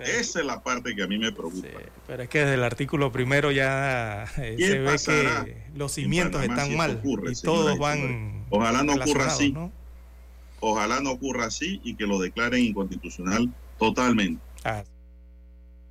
Esa 0.00 0.40
es 0.40 0.46
la 0.46 0.62
parte 0.62 0.94
que 0.94 1.02
a 1.02 1.06
mí 1.06 1.18
me 1.18 1.32
preocupa. 1.32 1.68
pero 2.06 2.22
es 2.22 2.28
que 2.28 2.40
desde 2.40 2.54
el 2.54 2.64
artículo 2.64 3.12
primero 3.12 3.50
ya 3.50 4.24
eh, 4.38 4.56
¿Qué 4.58 4.66
se 4.66 4.78
ve 4.78 4.96
que 5.44 5.62
los 5.74 5.96
en 5.98 6.04
cimientos 6.04 6.42
están 6.42 6.68
si 6.68 6.76
mal 6.76 6.96
ocurre, 6.96 7.32
y 7.32 7.34
todos 7.34 7.78
van. 7.78 8.46
Ojalá 8.50 8.82
no 8.82 8.94
ocurra 8.94 9.26
así. 9.26 9.52
¿no? 9.52 9.72
Ojalá 10.60 11.00
no 11.00 11.12
ocurra 11.12 11.46
así 11.46 11.80
y 11.84 11.94
que 11.94 12.06
lo 12.06 12.18
declaren 12.18 12.64
inconstitucional 12.64 13.52
totalmente. 13.78 14.42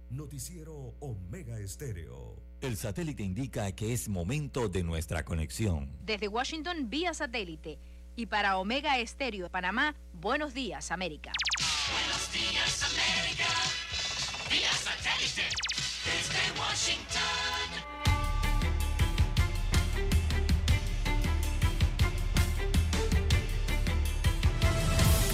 Noticiero 0.10 0.94
Omega 1.00 1.60
Estéreo. 1.60 2.36
El 2.62 2.76
satélite 2.76 3.24
indica 3.24 3.72
que 3.72 3.94
es 3.94 4.10
momento 4.10 4.68
de 4.68 4.84
nuestra 4.84 5.24
conexión. 5.24 5.92
Desde 6.04 6.28
Washington 6.28 6.90
vía 6.90 7.14
satélite 7.14 7.80
y 8.16 8.26
para 8.26 8.58
Omega 8.58 8.98
Estéreo 9.00 9.46
de 9.46 9.50
Panamá, 9.50 9.96
buenos 10.14 10.54
días 10.54 10.92
América. 10.92 11.32
Buenos 11.92 12.32
días, 12.32 12.84
América. 12.84 13.29
Vía 14.50 14.72
satélite. 14.74 15.44
Desde 16.06 16.60
Washington. 16.60 17.70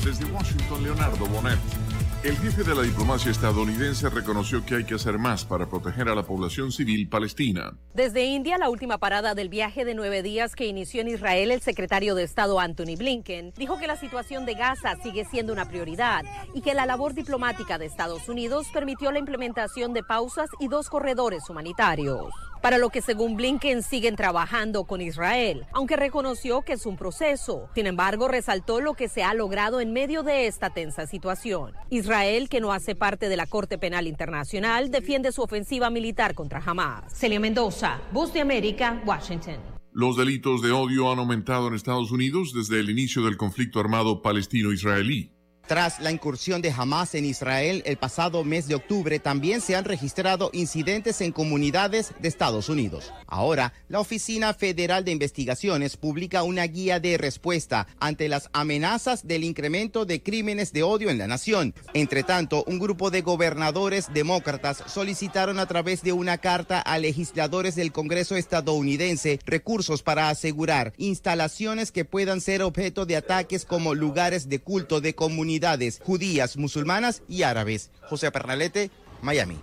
Desde 0.03 0.25
Washington, 0.25 0.83
Leonardo 0.83 1.25
Bonet. 1.27 1.84
El 2.25 2.35
jefe 2.37 2.63
de 2.63 2.73
la 2.73 2.81
diplomacia 2.81 3.29
estadounidense 3.29 4.09
reconoció 4.09 4.65
que 4.65 4.77
hay 4.77 4.83
que 4.83 4.95
hacer 4.95 5.19
más 5.19 5.45
para 5.45 5.67
proteger 5.67 6.09
a 6.09 6.15
la 6.15 6.23
población 6.23 6.71
civil 6.71 7.07
palestina. 7.07 7.77
Desde 7.93 8.25
India, 8.25 8.57
la 8.57 8.71
última 8.71 8.97
parada 8.97 9.35
del 9.35 9.47
viaje 9.47 9.85
de 9.85 9.93
nueve 9.93 10.23
días 10.23 10.55
que 10.55 10.65
inició 10.65 11.01
en 11.01 11.09
Israel, 11.09 11.51
el 11.51 11.61
secretario 11.61 12.15
de 12.15 12.23
Estado 12.23 12.59
Anthony 12.59 12.97
Blinken 12.97 13.53
dijo 13.55 13.77
que 13.77 13.85
la 13.85 13.95
situación 13.95 14.47
de 14.47 14.55
Gaza 14.55 14.95
sigue 15.03 15.23
siendo 15.25 15.53
una 15.53 15.65
prioridad 15.65 16.23
y 16.55 16.61
que 16.61 16.73
la 16.73 16.87
labor 16.87 17.13
diplomática 17.13 17.77
de 17.77 17.85
Estados 17.85 18.27
Unidos 18.27 18.69
permitió 18.73 19.11
la 19.11 19.19
implementación 19.19 19.93
de 19.93 20.01
pausas 20.01 20.49
y 20.59 20.67
dos 20.67 20.89
corredores 20.89 21.47
humanitarios. 21.47 22.33
Para 22.61 22.77
lo 22.77 22.89
que 22.89 23.01
según 23.01 23.35
Blinken 23.35 23.83
siguen 23.83 24.15
trabajando 24.15 24.85
con 24.85 25.01
Israel, 25.01 25.65
aunque 25.71 25.95
reconoció 25.95 26.61
que 26.61 26.73
es 26.73 26.85
un 26.85 26.97
proceso. 26.97 27.69
Sin 27.75 27.87
embargo, 27.87 28.27
resaltó 28.27 28.81
lo 28.81 28.93
que 28.93 29.07
se 29.07 29.23
ha 29.23 29.33
logrado 29.33 29.81
en 29.81 29.93
medio 29.93 30.23
de 30.23 30.47
esta 30.47 30.69
tensa 30.69 31.07
situación. 31.07 31.73
Israel, 31.89 32.49
que 32.49 32.61
no 32.61 32.73
hace 32.73 32.95
parte 32.95 33.29
de 33.29 33.37
la 33.37 33.45
Corte 33.45 33.77
Penal 33.77 34.07
Internacional, 34.07 34.91
defiende 34.91 35.31
su 35.31 35.41
ofensiva 35.41 35.89
militar 35.89 36.33
contra 36.33 36.61
Hamas. 36.65 37.13
Celia 37.13 37.39
Mendoza, 37.39 38.01
Voz 38.11 38.33
de 38.33 38.41
América, 38.41 39.01
Washington. 39.05 39.75
Los 39.91 40.17
delitos 40.17 40.61
de 40.61 40.73
odio 40.73 41.09
han 41.09 41.19
aumentado 41.19 41.69
en 41.69 41.73
Estados 41.73 42.11
Unidos 42.11 42.51
desde 42.53 42.81
el 42.81 42.89
inicio 42.89 43.23
del 43.23 43.37
conflicto 43.37 43.79
armado 43.79 44.21
palestino-israelí. 44.21 45.34
Tras 45.67 45.99
la 45.99 46.11
incursión 46.11 46.61
de 46.61 46.69
Hamas 46.69 47.15
en 47.15 47.25
Israel 47.25 47.81
el 47.87 47.97
pasado 47.97 48.43
mes 48.43 48.67
de 48.67 48.75
octubre, 48.75 49.17
también 49.17 49.61
se 49.61 49.75
han 49.75 49.83
registrado 49.83 50.51
incidentes 50.53 51.21
en 51.21 51.31
comunidades 51.31 52.13
de 52.19 52.27
Estados 52.27 52.69
Unidos. 52.69 53.11
Ahora, 53.25 53.73
la 53.89 53.99
Oficina 53.99 54.53
Federal 54.53 55.03
de 55.03 55.11
Investigaciones 55.11 55.97
publica 55.97 56.43
una 56.43 56.67
guía 56.67 56.99
de 56.99 57.17
respuesta 57.17 57.87
ante 57.99 58.29
las 58.29 58.49
amenazas 58.53 59.25
del 59.25 59.43
incremento 59.43 60.05
de 60.05 60.21
crímenes 60.21 60.71
de 60.71 60.83
odio 60.83 61.09
en 61.09 61.17
la 61.17 61.25
nación. 61.25 61.73
Entre 61.95 62.21
tanto, 62.21 62.63
un 62.67 62.77
grupo 62.77 63.09
de 63.09 63.21
gobernadores 63.21 64.13
demócratas 64.13 64.83
solicitaron 64.85 65.57
a 65.57 65.65
través 65.65 66.03
de 66.03 66.13
una 66.13 66.37
carta 66.37 66.79
a 66.79 66.99
legisladores 66.99 67.73
del 67.73 67.91
Congreso 67.91 68.35
estadounidense 68.35 69.39
recursos 69.47 70.03
para 70.03 70.29
asegurar 70.29 70.93
instalaciones 70.97 71.91
que 71.91 72.05
puedan 72.05 72.39
ser 72.39 72.61
objeto 72.61 73.07
de 73.07 73.15
ataques 73.15 73.65
como 73.65 73.95
lugares 73.95 74.47
de 74.47 74.59
culto 74.59 75.01
de 75.01 75.15
comunidades 75.15 75.54
judías, 76.03 76.57
musulmanas 76.57 77.23
y 77.27 77.43
árabes. 77.43 77.91
José 78.09 78.31
Pernalete, 78.31 78.91
Miami. 79.21 79.57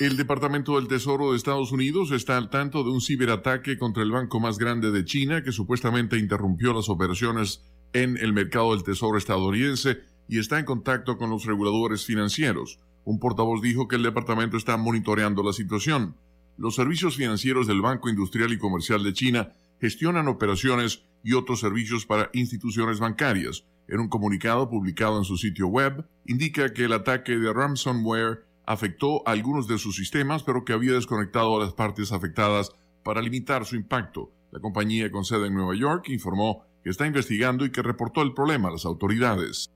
El 0.00 0.16
Departamento 0.16 0.76
del 0.76 0.86
Tesoro 0.86 1.32
de 1.32 1.36
Estados 1.36 1.72
Unidos 1.72 2.12
está 2.12 2.36
al 2.36 2.50
tanto 2.50 2.84
de 2.84 2.90
un 2.90 3.00
ciberataque 3.00 3.78
contra 3.78 4.04
el 4.04 4.12
banco 4.12 4.38
más 4.38 4.56
grande 4.56 4.92
de 4.92 5.04
China 5.04 5.42
que 5.42 5.50
supuestamente 5.50 6.18
interrumpió 6.18 6.72
las 6.72 6.88
operaciones 6.88 7.62
en 7.92 8.16
el 8.16 8.32
mercado 8.32 8.72
del 8.72 8.84
Tesoro 8.84 9.18
estadounidense 9.18 9.98
y 10.28 10.38
está 10.38 10.58
en 10.58 10.66
contacto 10.66 11.18
con 11.18 11.30
los 11.30 11.46
reguladores 11.46 12.04
financieros. 12.04 12.78
Un 13.04 13.18
portavoz 13.18 13.60
dijo 13.60 13.88
que 13.88 13.96
el 13.96 14.04
departamento 14.04 14.56
está 14.56 14.76
monitoreando 14.76 15.42
la 15.42 15.52
situación. 15.52 16.14
Los 16.56 16.74
servicios 16.74 17.16
financieros 17.16 17.66
del 17.66 17.80
Banco 17.80 18.08
Industrial 18.08 18.52
y 18.52 18.58
Comercial 18.58 19.02
de 19.02 19.14
China 19.14 19.52
gestionan 19.80 20.28
operaciones 20.28 21.02
y 21.24 21.32
otros 21.32 21.60
servicios 21.60 22.06
para 22.06 22.30
instituciones 22.34 23.00
bancarias. 23.00 23.64
En 23.88 24.00
un 24.00 24.08
comunicado 24.08 24.68
publicado 24.68 25.16
en 25.16 25.24
su 25.24 25.38
sitio 25.38 25.66
web, 25.66 26.04
indica 26.26 26.74
que 26.74 26.84
el 26.84 26.92
ataque 26.92 27.38
de 27.38 27.50
ransomware 27.50 28.44
afectó 28.66 29.26
a 29.26 29.32
algunos 29.32 29.66
de 29.66 29.78
sus 29.78 29.96
sistemas, 29.96 30.42
pero 30.42 30.62
que 30.62 30.74
había 30.74 30.92
desconectado 30.92 31.56
a 31.56 31.64
las 31.64 31.72
partes 31.72 32.12
afectadas 32.12 32.70
para 33.02 33.22
limitar 33.22 33.64
su 33.64 33.76
impacto. 33.76 34.30
La 34.50 34.60
compañía 34.60 35.10
con 35.10 35.24
sede 35.24 35.46
en 35.46 35.54
Nueva 35.54 35.74
York 35.74 36.10
informó 36.10 36.66
que 36.84 36.90
está 36.90 37.06
investigando 37.06 37.64
y 37.64 37.72
que 37.72 37.82
reportó 37.82 38.20
el 38.20 38.34
problema 38.34 38.68
a 38.68 38.72
las 38.72 38.84
autoridades. 38.84 39.70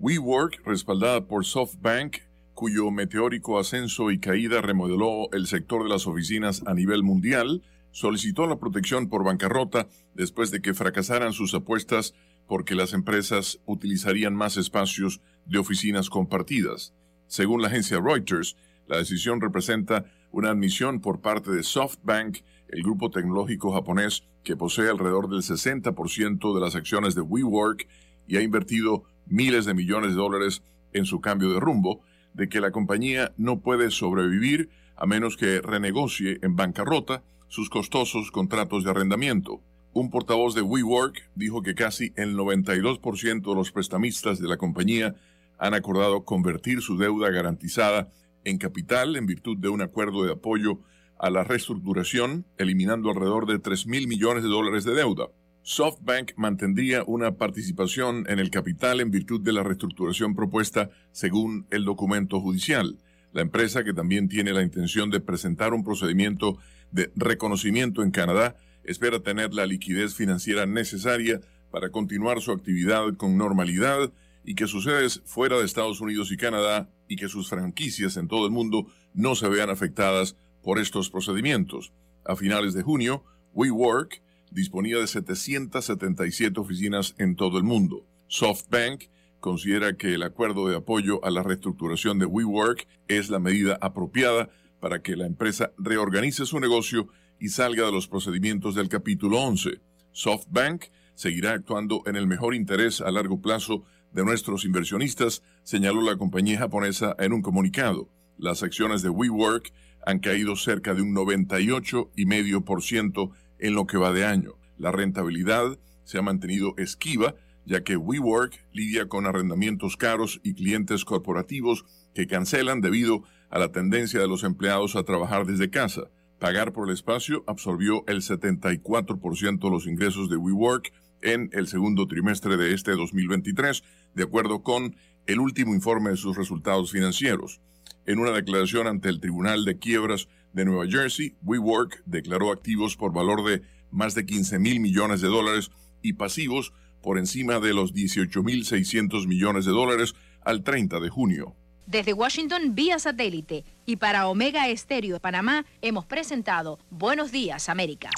WeWork, 0.00 0.66
respaldada 0.66 1.28
por 1.28 1.44
SoftBank, 1.44 2.16
cuyo 2.54 2.90
meteórico 2.90 3.60
ascenso 3.60 4.10
y 4.10 4.18
caída 4.18 4.60
remodeló 4.60 5.30
el 5.32 5.46
sector 5.46 5.84
de 5.84 5.88
las 5.88 6.08
oficinas 6.08 6.64
a 6.66 6.74
nivel 6.74 7.04
mundial, 7.04 7.62
solicitó 7.96 8.46
la 8.46 8.58
protección 8.58 9.08
por 9.08 9.24
bancarrota 9.24 9.88
después 10.12 10.50
de 10.50 10.60
que 10.60 10.74
fracasaran 10.74 11.32
sus 11.32 11.54
apuestas 11.54 12.12
porque 12.46 12.74
las 12.74 12.92
empresas 12.92 13.58
utilizarían 13.64 14.34
más 14.34 14.58
espacios 14.58 15.22
de 15.46 15.56
oficinas 15.56 16.10
compartidas. 16.10 16.92
Según 17.26 17.62
la 17.62 17.68
agencia 17.68 17.98
Reuters, 17.98 18.54
la 18.86 18.98
decisión 18.98 19.40
representa 19.40 20.04
una 20.30 20.50
admisión 20.50 21.00
por 21.00 21.22
parte 21.22 21.50
de 21.50 21.62
SoftBank, 21.62 22.40
el 22.68 22.82
grupo 22.82 23.10
tecnológico 23.10 23.72
japonés 23.72 24.24
que 24.44 24.56
posee 24.56 24.90
alrededor 24.90 25.30
del 25.30 25.40
60% 25.40 26.54
de 26.54 26.60
las 26.60 26.74
acciones 26.74 27.14
de 27.14 27.22
WeWork 27.22 27.88
y 28.26 28.36
ha 28.36 28.42
invertido 28.42 29.04
miles 29.24 29.64
de 29.64 29.72
millones 29.72 30.10
de 30.10 30.16
dólares 30.16 30.62
en 30.92 31.06
su 31.06 31.22
cambio 31.22 31.50
de 31.50 31.60
rumbo, 31.60 32.02
de 32.34 32.50
que 32.50 32.60
la 32.60 32.72
compañía 32.72 33.32
no 33.38 33.60
puede 33.60 33.90
sobrevivir 33.90 34.68
a 34.96 35.06
menos 35.06 35.38
que 35.38 35.62
renegocie 35.62 36.40
en 36.42 36.56
bancarrota 36.56 37.22
sus 37.48 37.70
costosos 37.70 38.30
contratos 38.30 38.84
de 38.84 38.90
arrendamiento. 38.90 39.60
Un 39.92 40.10
portavoz 40.10 40.54
de 40.54 40.62
WeWork 40.62 41.30
dijo 41.34 41.62
que 41.62 41.74
casi 41.74 42.12
el 42.16 42.36
92% 42.36 43.48
de 43.48 43.54
los 43.54 43.72
prestamistas 43.72 44.40
de 44.40 44.48
la 44.48 44.56
compañía 44.56 45.14
han 45.58 45.74
acordado 45.74 46.24
convertir 46.24 46.82
su 46.82 46.98
deuda 46.98 47.30
garantizada 47.30 48.08
en 48.44 48.58
capital 48.58 49.16
en 49.16 49.26
virtud 49.26 49.56
de 49.56 49.68
un 49.68 49.82
acuerdo 49.82 50.24
de 50.24 50.32
apoyo 50.32 50.80
a 51.18 51.30
la 51.30 51.44
reestructuración, 51.44 52.44
eliminando 52.58 53.10
alrededor 53.10 53.46
de 53.46 53.58
3 53.58 53.86
mil 53.86 54.06
millones 54.06 54.42
de 54.42 54.50
dólares 54.50 54.84
de 54.84 54.94
deuda. 54.94 55.28
SoftBank 55.62 56.32
mantendría 56.36 57.02
una 57.06 57.32
participación 57.32 58.24
en 58.28 58.38
el 58.38 58.50
capital 58.50 59.00
en 59.00 59.10
virtud 59.10 59.40
de 59.40 59.52
la 59.52 59.64
reestructuración 59.64 60.36
propuesta 60.36 60.90
según 61.10 61.66
el 61.70 61.84
documento 61.84 62.38
judicial. 62.40 62.98
La 63.32 63.42
empresa, 63.42 63.82
que 63.82 63.92
también 63.92 64.28
tiene 64.28 64.52
la 64.52 64.62
intención 64.62 65.10
de 65.10 65.20
presentar 65.20 65.74
un 65.74 65.82
procedimiento 65.82 66.58
de 66.90 67.10
reconocimiento 67.16 68.02
en 68.02 68.10
Canadá, 68.10 68.56
espera 68.84 69.20
tener 69.20 69.52
la 69.52 69.66
liquidez 69.66 70.14
financiera 70.14 70.66
necesaria 70.66 71.40
para 71.70 71.90
continuar 71.90 72.40
su 72.40 72.52
actividad 72.52 73.14
con 73.16 73.36
normalidad 73.36 74.12
y 74.44 74.54
que 74.54 74.68
sus 74.68 74.84
sedes 74.84 75.22
fuera 75.24 75.58
de 75.58 75.64
Estados 75.64 76.00
Unidos 76.00 76.30
y 76.30 76.36
Canadá 76.36 76.88
y 77.08 77.16
que 77.16 77.28
sus 77.28 77.48
franquicias 77.48 78.16
en 78.16 78.28
todo 78.28 78.46
el 78.46 78.52
mundo 78.52 78.86
no 79.12 79.34
se 79.34 79.48
vean 79.48 79.70
afectadas 79.70 80.36
por 80.62 80.78
estos 80.78 81.10
procedimientos. 81.10 81.92
A 82.24 82.36
finales 82.36 82.74
de 82.74 82.82
junio, 82.82 83.24
WeWork 83.52 84.22
disponía 84.50 84.98
de 84.98 85.06
777 85.06 86.60
oficinas 86.60 87.14
en 87.18 87.36
todo 87.36 87.58
el 87.58 87.64
mundo. 87.64 88.06
SoftBank 88.28 89.04
considera 89.40 89.96
que 89.96 90.14
el 90.14 90.22
acuerdo 90.22 90.68
de 90.68 90.76
apoyo 90.76 91.24
a 91.24 91.30
la 91.30 91.42
reestructuración 91.42 92.18
de 92.18 92.26
WeWork 92.26 92.86
es 93.08 93.30
la 93.30 93.38
medida 93.38 93.78
apropiada 93.80 94.48
para 94.86 95.02
que 95.02 95.16
la 95.16 95.26
empresa 95.26 95.72
reorganice 95.78 96.46
su 96.46 96.60
negocio 96.60 97.08
y 97.40 97.48
salga 97.48 97.86
de 97.86 97.90
los 97.90 98.06
procedimientos 98.06 98.76
del 98.76 98.88
capítulo 98.88 99.40
11. 99.40 99.80
SoftBank 100.12 100.84
seguirá 101.16 101.54
actuando 101.54 102.04
en 102.06 102.14
el 102.14 102.28
mejor 102.28 102.54
interés 102.54 103.00
a 103.00 103.10
largo 103.10 103.40
plazo 103.40 103.82
de 104.12 104.24
nuestros 104.24 104.64
inversionistas, 104.64 105.42
señaló 105.64 106.02
la 106.02 106.16
compañía 106.16 106.60
japonesa 106.60 107.16
en 107.18 107.32
un 107.32 107.42
comunicado. 107.42 108.08
Las 108.38 108.62
acciones 108.62 109.02
de 109.02 109.08
WeWork 109.08 109.72
han 110.06 110.20
caído 110.20 110.54
cerca 110.54 110.94
de 110.94 111.02
un 111.02 111.16
98,5% 111.16 113.32
en 113.58 113.74
lo 113.74 113.88
que 113.88 113.98
va 113.98 114.12
de 114.12 114.24
año. 114.24 114.52
La 114.78 114.92
rentabilidad 114.92 115.80
se 116.04 116.18
ha 116.18 116.22
mantenido 116.22 116.74
esquiva, 116.76 117.34
ya 117.64 117.82
que 117.82 117.96
WeWork 117.96 118.68
lidia 118.70 119.08
con 119.08 119.26
arrendamientos 119.26 119.96
caros 119.96 120.40
y 120.44 120.54
clientes 120.54 121.04
corporativos 121.04 121.84
que 122.14 122.28
cancelan 122.28 122.80
debido 122.80 123.24
a 123.56 123.58
la 123.58 123.72
tendencia 123.72 124.20
de 124.20 124.28
los 124.28 124.44
empleados 124.44 124.96
a 124.96 125.02
trabajar 125.02 125.46
desde 125.46 125.70
casa. 125.70 126.10
Pagar 126.38 126.74
por 126.74 126.88
el 126.88 126.94
espacio 126.94 127.42
absorbió 127.46 128.04
el 128.06 128.20
74% 128.20 129.58
de 129.58 129.70
los 129.70 129.86
ingresos 129.86 130.28
de 130.28 130.36
WeWork 130.36 130.92
en 131.22 131.48
el 131.54 131.66
segundo 131.66 132.06
trimestre 132.06 132.58
de 132.58 132.74
este 132.74 132.90
2023, 132.90 133.82
de 134.14 134.22
acuerdo 134.22 134.62
con 134.62 134.94
el 135.24 135.40
último 135.40 135.74
informe 135.74 136.10
de 136.10 136.18
sus 136.18 136.36
resultados 136.36 136.92
financieros. 136.92 137.62
En 138.04 138.18
una 138.18 138.32
declaración 138.32 138.88
ante 138.88 139.08
el 139.08 139.20
Tribunal 139.20 139.64
de 139.64 139.78
Quiebras 139.78 140.28
de 140.52 140.66
Nueva 140.66 140.86
Jersey, 140.86 141.34
WeWork 141.42 142.02
declaró 142.04 142.52
activos 142.52 142.94
por 142.94 143.14
valor 143.14 143.42
de 143.42 143.62
más 143.90 144.14
de 144.14 144.26
15 144.26 144.58
mil 144.58 144.80
millones 144.80 145.22
de 145.22 145.28
dólares 145.28 145.70
y 146.02 146.12
pasivos 146.12 146.74
por 147.02 147.16
encima 147.18 147.58
de 147.58 147.72
los 147.72 147.94
18 147.94 148.42
mil 148.42 148.66
600 148.66 149.26
millones 149.26 149.64
de 149.64 149.72
dólares 149.72 150.14
al 150.42 150.62
30 150.62 151.00
de 151.00 151.08
junio. 151.08 151.56
Desde 151.86 152.12
Washington 152.12 152.74
vía 152.74 152.98
satélite 152.98 153.64
y 153.86 153.96
para 153.96 154.26
Omega 154.26 154.66
Estéreo 154.66 155.14
de 155.14 155.20
Panamá 155.20 155.64
hemos 155.82 156.04
presentado 156.04 156.80
Buenos 156.90 157.30
Días 157.30 157.68
América. 157.68 158.10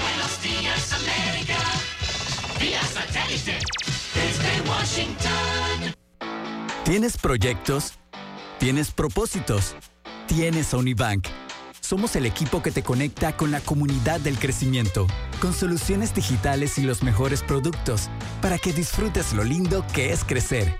Buenos 0.00 0.40
días, 0.40 0.92
América. 0.92 1.56
Vía 2.60 2.80
satélite. 2.82 3.58
Desde 4.14 4.70
Washington. 4.70 5.94
¿Tienes 6.84 7.16
proyectos? 7.16 7.94
¿Tienes 8.60 8.92
propósitos? 8.92 9.74
Tienes 10.28 10.72
Unibank. 10.72 11.26
Somos 11.80 12.14
el 12.14 12.24
equipo 12.24 12.62
que 12.62 12.70
te 12.70 12.84
conecta 12.84 13.36
con 13.36 13.50
la 13.50 13.60
comunidad 13.60 14.20
del 14.20 14.38
crecimiento, 14.38 15.08
con 15.40 15.52
soluciones 15.52 16.14
digitales 16.14 16.78
y 16.78 16.82
los 16.82 17.02
mejores 17.02 17.42
productos, 17.42 18.10
para 18.40 18.58
que 18.58 18.72
disfrutes 18.72 19.32
lo 19.32 19.42
lindo 19.42 19.84
que 19.92 20.12
es 20.12 20.22
crecer. 20.22 20.78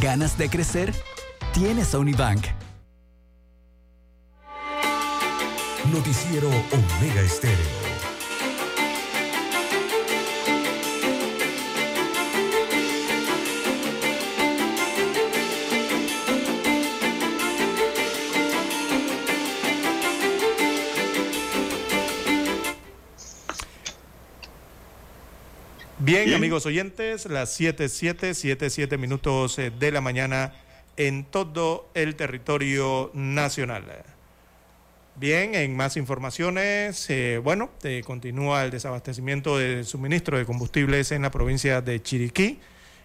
¿Ganas 0.00 0.38
de 0.38 0.48
crecer? 0.48 0.92
Tienes 1.52 1.94
a 1.94 1.98
Unibank. 1.98 2.46
Noticiero 5.92 6.48
Omega 6.48 7.20
Estéreo. 7.20 7.92
Bien, 25.98 26.24
Bien. 26.24 26.36
amigos 26.36 26.64
oyentes, 26.66 27.26
las 27.26 27.52
7, 27.52 27.90
7, 27.90 28.34
7, 28.34 28.70
7 28.70 28.98
minutos 28.98 29.58
eh, 29.58 29.70
de 29.70 29.92
la 29.92 30.00
mañana 30.00 30.52
en 30.96 31.24
todo 31.24 31.88
el 31.94 32.16
territorio 32.16 33.10
nacional. 33.14 33.84
Bien, 35.16 35.54
en 35.54 35.76
más 35.76 35.96
informaciones, 35.96 37.08
eh, 37.10 37.38
bueno, 37.42 37.70
continúa 38.04 38.64
el 38.64 38.70
desabastecimiento 38.70 39.58
de 39.58 39.84
suministro 39.84 40.38
de 40.38 40.46
combustibles 40.46 41.12
en 41.12 41.22
la 41.22 41.30
provincia 41.30 41.82
de 41.82 42.02
Chiriquí, 42.02 42.58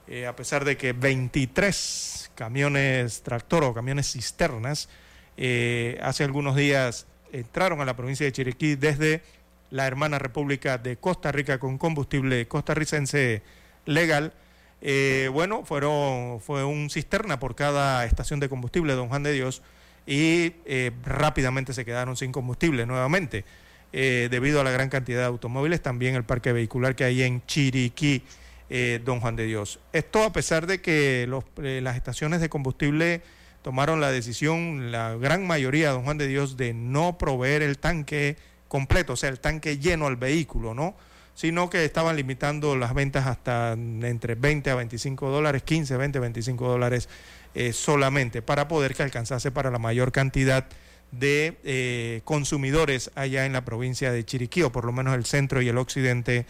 eh, 0.08 0.26
a 0.26 0.36
pesar 0.36 0.64
de 0.64 0.78
que 0.78 0.94
23 0.94 2.32
camiones 2.34 3.24
tractor 3.24 3.66
o 3.66 3.74
camiones 3.74 4.12
cisternas 4.12 4.88
eh, 5.36 6.00
hace 6.02 6.24
algunos 6.24 6.56
días 6.56 7.08
entraron 7.34 7.82
a 7.82 7.86
la 7.86 7.96
provincia 7.96 8.26
de 8.26 8.32
Chiriquí 8.32 8.76
desde 8.76 9.22
la 9.70 9.86
hermana 9.86 10.18
República 10.18 10.78
de 10.78 10.96
Costa 10.96 11.32
Rica 11.34 11.60
con 11.60 11.78
combustible 11.78 12.48
costarricense 12.48 13.42
legal. 13.86 14.34
Eh, 14.82 15.30
bueno, 15.34 15.64
fueron, 15.66 16.40
fue 16.40 16.64
un 16.64 16.90
cisterna 16.90 17.40
por 17.40 17.56
cada 17.56 18.06
estación 18.06 18.40
de 18.40 18.50
combustible, 18.50 18.94
don 18.94 19.10
Juan 19.10 19.24
de 19.24 19.34
Dios, 19.34 19.62
y 20.08 20.54
eh, 20.66 20.92
rápidamente 21.04 21.74
se 21.74 21.86
quedaron 21.86 22.16
sin 22.16 22.32
combustible 22.32 22.86
nuevamente, 22.86 23.44
eh, 23.92 24.30
debido 24.32 24.62
a 24.62 24.64
la 24.64 24.72
gran 24.72 24.90
cantidad 24.90 25.20
de 25.20 25.26
automóviles, 25.26 25.82
también 25.82 26.16
el 26.16 26.24
parque 26.24 26.54
vehicular 26.54 26.96
que 26.96 27.04
hay 27.04 27.24
en 27.24 27.46
Chiriquí, 27.46 28.24
eh, 28.70 29.02
don 29.04 29.20
Juan 29.20 29.36
de 29.36 29.46
Dios. 29.46 29.80
Esto 29.94 30.24
a 30.24 30.32
pesar 30.32 30.66
de 30.66 30.82
que 30.82 31.26
los, 31.28 31.44
las 31.58 31.96
estaciones 31.96 32.42
de 32.42 32.50
combustible 32.50 33.22
tomaron 33.62 34.00
la 34.00 34.12
decisión, 34.12 34.92
la 34.92 35.16
gran 35.16 35.46
mayoría, 35.46 35.92
don 35.92 36.04
Juan 36.04 36.18
de 36.18 36.28
Dios, 36.28 36.56
de 36.56 36.74
no 36.74 37.18
proveer 37.18 37.62
el 37.62 37.78
tanque 37.78 38.38
completo, 38.68 39.14
o 39.14 39.16
sea, 39.18 39.30
el 39.30 39.40
tanque 39.40 39.78
lleno 39.78 40.08
al 40.08 40.16
vehículo, 40.16 40.74
¿no? 40.74 40.96
Sino 41.38 41.70
que 41.70 41.86
estaban 41.86 42.16
limitando 42.16 42.76
las 42.76 42.96
ventas 42.96 43.28
hasta 43.28 43.74
entre 43.74 44.34
20 44.34 44.72
a 44.72 44.76
25 44.76 45.30
dólares, 45.30 45.62
15, 45.62 45.96
20, 45.96 46.18
25 46.18 46.68
dólares 46.68 47.10
eh, 47.54 47.74
solamente, 47.74 48.42
para 48.42 48.68
poder 48.68 48.96
que 48.96 49.04
alcanzase 49.04 49.52
para 49.52 49.70
la 49.70 49.78
mayor 49.78 50.12
cantidad 50.12 50.66
de 51.12 51.60
eh, 51.64 52.22
consumidores 52.24 53.12
allá 53.14 53.46
en 53.46 53.54
la 53.54 53.64
provincia 53.64 54.12
de 54.12 54.26
Chiriquí, 54.26 54.64
o 54.64 54.72
por 54.72 54.84
lo 54.84 54.92
menos 54.92 55.14
el 55.14 55.26
centro 55.26 55.62
y 55.62 55.70
el 55.70 55.78
occidente 55.78 56.48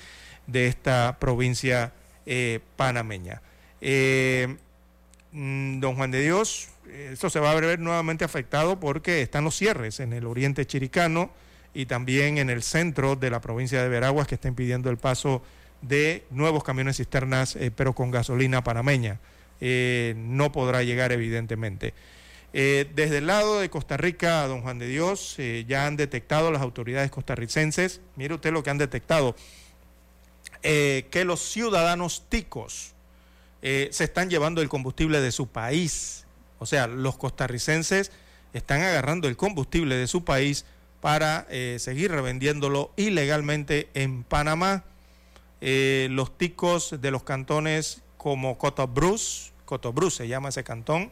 de 0.48 0.68
esta 0.68 1.18
provincia 1.20 1.92
eh, 2.26 2.62
panameña. 2.78 3.42
Mm, 5.34 5.82
don 5.82 5.96
Juan 5.98 6.12
de 6.12 6.22
Dios, 6.22 6.70
esto 7.12 7.30
se 7.30 7.42
va 7.42 7.52
a 7.52 7.56
ver 7.56 7.78
nuevamente 7.78 8.24
afectado 8.24 8.80
porque 8.80 9.22
están 9.22 9.44
los 9.44 9.58
cierres 9.58 10.00
en 10.00 10.14
el 10.14 10.26
oriente 10.26 10.66
chiricano 10.66 11.30
y 11.78 11.86
también 11.86 12.40
en 12.40 12.50
el 12.50 12.64
centro 12.64 13.16
de 13.16 13.30
la 13.30 13.40
provincia 13.40 13.84
de 13.84 13.88
Veraguas 13.88 14.26
que 14.26 14.34
está 14.34 14.48
impidiendo 14.48 14.90
el 14.90 14.98
paso 14.98 15.44
de 15.84 16.26
nuevos 16.32 16.64
camiones 16.64 16.98
cisternas, 16.98 17.56
eh, 17.56 17.70
pero 17.70 17.94
con 17.94 18.10
gasolina 18.10 18.64
panameña. 18.64 19.20
Eh, 19.62 20.16
no 20.18 20.52
podrá 20.52 20.82
llegar 20.82 21.12
evidentemente. 21.12 21.94
Eh, 22.52 22.90
desde 22.96 23.20
el 23.20 23.28
lado 23.28 23.60
de 23.60 23.70
Costa 23.70 23.96
Rica, 23.96 24.48
don 24.48 24.64
Juan 24.64 24.80
de 24.80 24.88
Dios, 24.88 25.38
ya 25.68 25.86
han 25.86 25.98
detectado 25.98 26.52
las 26.52 26.64
autoridades 26.64 27.12
costarricenses, 27.12 28.02
mire 28.16 28.34
usted 28.34 28.52
lo 28.52 28.64
que 28.64 28.72
han 28.72 28.80
detectado, 28.80 29.36
que 30.64 31.24
los 31.26 31.42
ciudadanos 31.42 32.24
ticos 32.28 32.96
se 33.62 34.04
están 34.04 34.32
llevando 34.32 34.64
el 34.64 34.70
combustible 34.70 35.22
de 35.22 35.32
su 35.32 35.48
país. 35.48 36.26
O 36.58 36.66
sea, 36.66 36.88
los 36.88 37.18
costarricenses 37.18 38.12
están 38.54 38.82
agarrando 38.82 39.28
el 39.28 39.38
combustible 39.38 39.96
de 39.96 40.08
su 40.08 40.24
país 40.24 40.66
para 41.02 41.46
eh, 41.50 41.78
seguir 41.80 42.12
revendiéndolo 42.12 42.92
ilegalmente 42.96 43.90
en 43.94 44.24
Panamá. 44.24 44.84
Eh, 45.62 46.08
los 46.12 46.38
ticos 46.38 46.96
de 47.02 47.12
los 47.12 47.24
cantones 47.24 48.02
como 48.18 48.58
Cotobruz, 48.58 49.54
Cotobruz 49.66 50.16
se 50.16 50.28
llama 50.28 50.50
ese 50.50 50.64
cantón, 50.64 51.12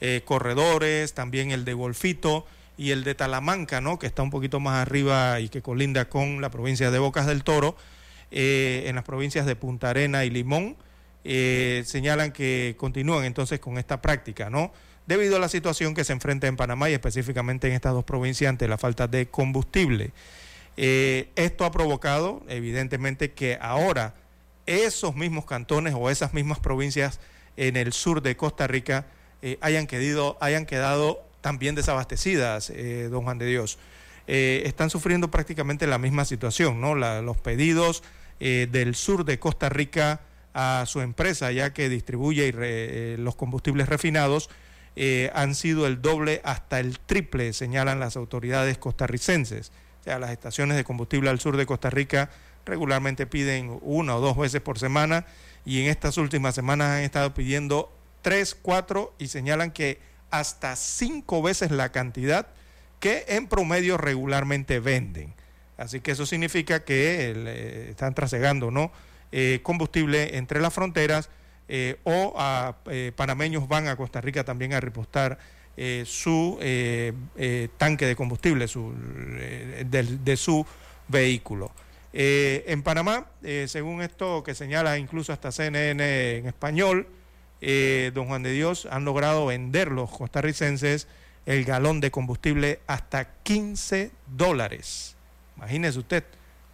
eh, 0.00 0.22
Corredores, 0.24 1.14
también 1.14 1.50
el 1.50 1.64
de 1.64 1.74
Golfito 1.74 2.46
y 2.76 2.90
el 2.90 3.04
de 3.04 3.14
Talamanca, 3.14 3.80
¿no? 3.80 3.98
que 3.98 4.06
está 4.06 4.22
un 4.22 4.30
poquito 4.30 4.60
más 4.60 4.82
arriba 4.82 5.40
y 5.40 5.48
que 5.48 5.62
colinda 5.62 6.08
con 6.08 6.40
la 6.40 6.50
provincia 6.50 6.90
de 6.90 6.98
Bocas 6.98 7.26
del 7.26 7.44
Toro, 7.44 7.76
en 8.36 8.96
las 8.96 9.04
provincias 9.04 9.46
de 9.46 9.54
Punta 9.54 9.90
Arena 9.90 10.24
y 10.24 10.30
Limón, 10.30 10.76
señalan 11.22 12.32
que 12.32 12.74
continúan 12.76 13.24
entonces 13.24 13.60
con 13.60 13.78
esta 13.78 14.02
práctica, 14.02 14.50
¿no? 14.50 14.72
Debido 15.06 15.36
a 15.36 15.38
la 15.38 15.48
situación 15.48 15.94
que 15.94 16.04
se 16.04 16.12
enfrenta 16.12 16.46
en 16.46 16.56
Panamá 16.56 16.90
y 16.90 16.94
específicamente 16.94 17.68
en 17.68 17.74
estas 17.74 17.92
dos 17.92 18.04
provincias 18.04 18.48
ante 18.48 18.68
la 18.68 18.78
falta 18.78 19.06
de 19.06 19.26
combustible. 19.26 20.12
Eh, 20.76 21.28
esto 21.36 21.64
ha 21.64 21.70
provocado, 21.70 22.42
evidentemente, 22.48 23.32
que 23.32 23.58
ahora 23.60 24.14
esos 24.66 25.14
mismos 25.14 25.44
cantones 25.44 25.94
o 25.96 26.10
esas 26.10 26.34
mismas 26.34 26.58
provincias 26.58 27.20
en 27.56 27.76
el 27.76 27.92
sur 27.92 28.22
de 28.22 28.36
Costa 28.36 28.66
Rica 28.66 29.06
eh, 29.42 29.58
hayan, 29.60 29.86
quedado, 29.86 30.38
hayan 30.40 30.66
quedado 30.66 31.22
también 31.40 31.74
desabastecidas, 31.74 32.70
eh, 32.70 33.08
don 33.10 33.24
Juan 33.24 33.38
de 33.38 33.46
Dios. 33.46 33.78
están 34.26 34.88
sufriendo 34.88 35.30
prácticamente 35.30 35.86
la 35.86 35.98
misma 35.98 36.24
situación, 36.24 36.80
¿no? 36.80 36.94
los 36.94 37.36
pedidos 37.36 38.02
del 38.40 38.94
sur 38.94 39.26
de 39.26 39.38
Costa 39.38 39.68
Rica 39.68 40.22
a 40.54 40.84
su 40.86 41.02
empresa, 41.02 41.52
ya 41.52 41.74
que 41.74 41.90
distribuye 41.90 43.16
los 43.18 43.36
combustibles 43.36 43.86
refinados, 43.86 44.48
eh, 44.96 45.30
han 45.34 45.54
sido 45.54 45.86
el 45.86 46.00
doble 46.00 46.40
hasta 46.44 46.80
el 46.80 46.98
triple, 46.98 47.52
señalan 47.52 48.00
las 48.00 48.16
autoridades 48.16 48.78
costarricenses. 48.78 49.72
O 50.00 50.04
sea, 50.04 50.18
las 50.18 50.30
estaciones 50.30 50.76
de 50.76 50.84
combustible 50.84 51.30
al 51.30 51.40
sur 51.40 51.56
de 51.56 51.66
Costa 51.66 51.90
Rica 51.90 52.30
regularmente 52.64 53.26
piden 53.26 53.78
una 53.82 54.16
o 54.16 54.20
dos 54.20 54.36
veces 54.36 54.60
por 54.60 54.78
semana 54.78 55.26
y 55.64 55.82
en 55.82 55.90
estas 55.90 56.16
últimas 56.18 56.54
semanas 56.54 56.90
han 56.90 57.02
estado 57.02 57.34
pidiendo 57.34 57.92
tres, 58.22 58.56
cuatro 58.60 59.14
y 59.18 59.28
señalan 59.28 59.70
que 59.70 59.98
hasta 60.30 60.76
cinco 60.76 61.42
veces 61.42 61.70
la 61.70 61.90
cantidad 61.90 62.48
que 63.00 63.24
en 63.28 63.48
promedio 63.48 63.96
regularmente 63.96 64.80
venden. 64.80 65.34
Así 65.76 66.00
que 66.00 66.12
eso 66.12 66.26
significa 66.26 66.84
que 66.84 67.32
eh, 67.36 67.86
están 67.90 68.14
trasegando 68.14 68.70
¿no? 68.70 68.92
Eh, 69.32 69.60
combustible 69.62 70.36
entre 70.36 70.60
las 70.60 70.72
fronteras 70.72 71.28
eh, 71.68 71.98
o 72.04 72.74
eh, 72.90 73.12
panameños 73.16 73.66
van 73.68 73.88
a 73.88 73.96
Costa 73.96 74.20
Rica 74.20 74.44
también 74.44 74.74
a 74.74 74.80
repostar 74.80 75.38
eh, 75.76 76.04
su 76.06 76.58
tanque 77.78 78.06
de 78.06 78.14
combustible 78.14 78.68
su, 78.68 78.92
de, 78.94 80.36
su 80.36 80.64
vehículo. 81.08 81.72
en 82.12 82.82
Panamá, 82.82 83.26
según 83.66 84.02
esto 84.02 84.44
que 84.44 84.54
señala 84.54 84.98
incluso 84.98 85.32
hasta 85.32 85.50
CNN 85.50 86.36
en 86.38 86.46
español, 86.46 87.08
don 87.60 88.26
Juan 88.26 88.42
de 88.42 88.52
Dios, 88.52 88.86
han 88.90 89.04
logrado 89.04 89.46
vender 89.46 89.90
los 89.90 90.10
costarricenses 90.10 91.08
el 91.46 91.64
galón 91.64 92.00
de 92.00 92.10
combustible 92.10 92.80
hasta 92.86 93.34
15 93.42 94.12
dólares. 94.26 95.16
Imagínese 95.56 95.98
usted, 95.98 96.24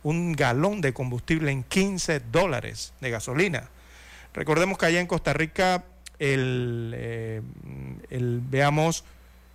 un 0.03 0.33
galón 0.33 0.81
de 0.81 0.93
combustible 0.93 1.51
en 1.51 1.63
15 1.65 2.21
dólares 2.21 2.93
de 3.01 3.11
gasolina. 3.11 3.69
Recordemos 4.35 4.79
que 4.79 4.87
allá 4.87 5.01
en 5.01 5.07
Costa 5.07 5.33
Rica, 5.33 5.85
eh, 6.19 7.43
el, 8.11 8.41
veamos, 8.49 9.05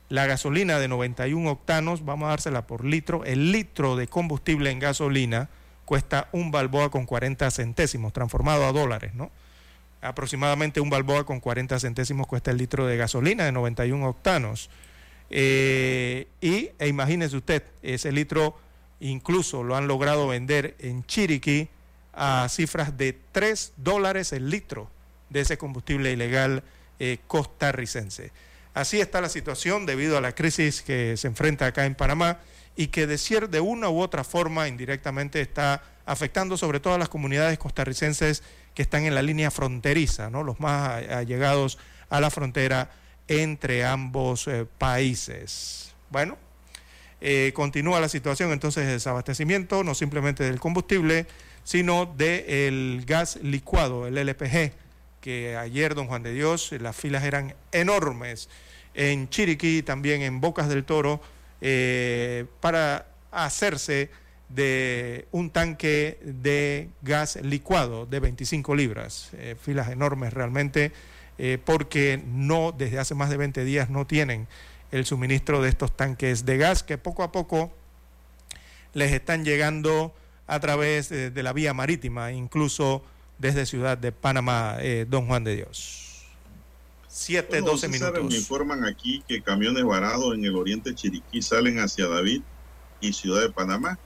la 0.10 0.26
gasolina 0.26 0.80
de 0.80 0.88
91 0.88 1.50
octanos, 1.50 2.06
vamos 2.06 2.28
a 2.28 2.30
dársela 2.30 2.68
por 2.68 2.86
litro, 2.86 3.24
el 3.24 3.52
litro 3.52 3.96
de 3.96 4.08
combustible 4.08 4.72
en 4.72 4.80
gasolina 4.80 5.50
cuesta 5.86 6.28
un 6.32 6.52
balboa 6.52 6.92
con 6.92 7.06
40 7.06 7.50
centésimos, 7.52 8.12
transformado 8.12 8.66
a 8.66 8.72
dólares, 8.72 9.14
¿no? 9.14 9.32
Aproximadamente 10.02 10.82
un 10.82 10.90
balboa 10.90 11.26
con 11.26 11.40
40 11.40 11.80
centésimos 11.80 12.28
cuesta 12.28 12.52
el 12.52 12.58
litro 12.58 12.86
de 12.86 12.98
gasolina 12.98 13.46
de 13.46 13.52
91 13.52 14.08
octanos. 14.08 14.70
Eh, 15.30 16.28
y 16.42 16.70
e 16.78 16.88
imagínese 16.88 17.38
usted, 17.38 17.64
ese 17.82 18.12
litro 18.12 18.58
incluso 19.00 19.64
lo 19.64 19.76
han 19.76 19.88
logrado 19.88 20.28
vender 20.28 20.76
en 20.80 21.04
Chiriquí 21.06 21.70
a 22.16 22.48
cifras 22.50 22.98
de 22.98 23.18
3 23.32 23.74
dólares 23.78 24.32
el 24.32 24.50
litro 24.50 24.90
de 25.30 25.42
ese 25.42 25.58
combustible 25.58 26.12
ilegal 26.12 26.64
eh, 27.00 27.20
costarricense. 27.28 28.32
Así 28.74 29.00
está 29.00 29.22
la 29.22 29.30
situación 29.30 29.86
debido 29.86 30.18
a 30.18 30.22
la 30.22 30.34
crisis 30.34 30.82
que 30.82 31.18
se 31.18 31.28
enfrenta 31.28 31.66
acá 31.66 31.86
en 31.86 31.96
Panamá 31.96 32.40
y 32.76 32.88
que 32.88 33.08
de, 33.08 33.48
de 33.50 33.60
una 33.60 33.90
u 33.90 34.02
otra 34.02 34.24
forma 34.24 34.68
indirectamente 34.68 35.42
está 35.42 35.82
afectando 36.06 36.58
sobre 36.58 36.80
todo 36.80 36.94
a 36.94 36.98
las 36.98 37.10
comunidades 37.10 37.58
costarricenses 37.58 38.44
que 38.74 38.82
están 38.82 39.06
en 39.06 39.16
la 39.16 39.22
línea 39.22 39.50
fronteriza, 39.50 40.30
¿no? 40.30 40.44
los 40.44 40.60
más 40.60 41.04
allegados 41.10 41.78
a 42.10 42.20
la 42.20 42.30
frontera 42.30 42.92
entre 43.28 43.86
ambos 43.86 44.48
eh, 44.48 44.66
países. 44.78 45.94
Bueno, 46.12 46.38
eh, 47.22 47.52
continúa 47.56 48.00
la 48.00 48.10
situación 48.10 48.52
entonces 48.52 48.86
de 48.86 48.94
desabastecimiento, 48.94 49.84
no 49.84 49.96
simplemente 49.96 50.44
del 50.44 50.60
combustible, 50.60 51.26
sino 51.66 52.06
del 52.06 53.04
gas 53.06 53.40
licuado, 53.42 54.08
el 54.08 54.18
LPG, 54.18 54.72
que 55.20 55.58
ayer, 55.58 55.96
don 55.96 56.06
Juan 56.06 56.22
de 56.22 56.32
Dios, 56.32 56.72
las 56.80 56.96
filas 56.96 57.24
eran 57.24 57.56
enormes 57.72 58.48
en 58.94 59.28
Chiriquí, 59.30 59.82
también 59.82 60.22
en 60.22 60.40
Bocas 60.40 60.70
del 60.70 60.86
Toro, 60.86 61.20
eh, 61.62 62.46
para 62.62 63.08
hacerse 63.32 64.12
de 64.50 65.28
un 65.32 65.50
tanque 65.50 66.20
de 66.24 66.90
gas 67.02 67.38
licuado 67.42 68.06
de 68.06 68.20
25 68.20 68.76
libras. 68.76 69.32
Eh, 69.34 69.56
filas 69.60 69.90
enormes 69.90 70.34
realmente, 70.34 70.92
eh, 71.40 71.58
porque 71.66 72.22
no, 72.28 72.72
desde 72.72 73.00
hace 73.00 73.16
más 73.16 73.32
de 73.32 73.38
20 73.38 73.66
días 73.66 73.90
no 73.90 74.06
tienen 74.06 74.48
el 74.92 75.04
suministro 75.06 75.64
de 75.64 75.70
estos 75.70 75.98
tanques 75.98 76.46
de 76.46 76.58
gas 76.58 76.84
que 76.84 77.00
poco 77.00 77.24
a 77.24 77.32
poco 77.32 77.74
les 78.94 79.12
están 79.12 79.44
llegando 79.44 80.14
a 80.48 80.60
través 80.60 81.10
de, 81.10 81.44
la 81.44 81.54
vía 81.54 81.74
marítima, 81.74 82.32
incluso 82.32 83.04
desde 83.38 83.66
Ciudad 83.66 83.98
de 83.98 84.12
Panamá, 84.12 84.78
eh, 84.80 85.06
Don 85.08 85.28
Juan 85.28 85.44
de 85.44 85.56
Dios. 85.56 86.24
Siete, 87.08 87.62
doce 87.62 87.88
minutos. 87.88 88.26
Me 88.26 88.36
informan 88.36 88.84
aquí 88.84 89.24
que 89.28 89.42
camiones 89.42 89.84
varados 89.86 90.36
en 90.36 90.44
el 90.44 90.56
oriente 90.56 90.94
Chiriquí 90.94 91.42
salen 91.42 91.80
hacia 91.80 92.08
David 92.08 92.42
y 93.00 93.14
Ciudad 93.14 93.42
de 93.42 93.50
Panamá. 93.50 93.98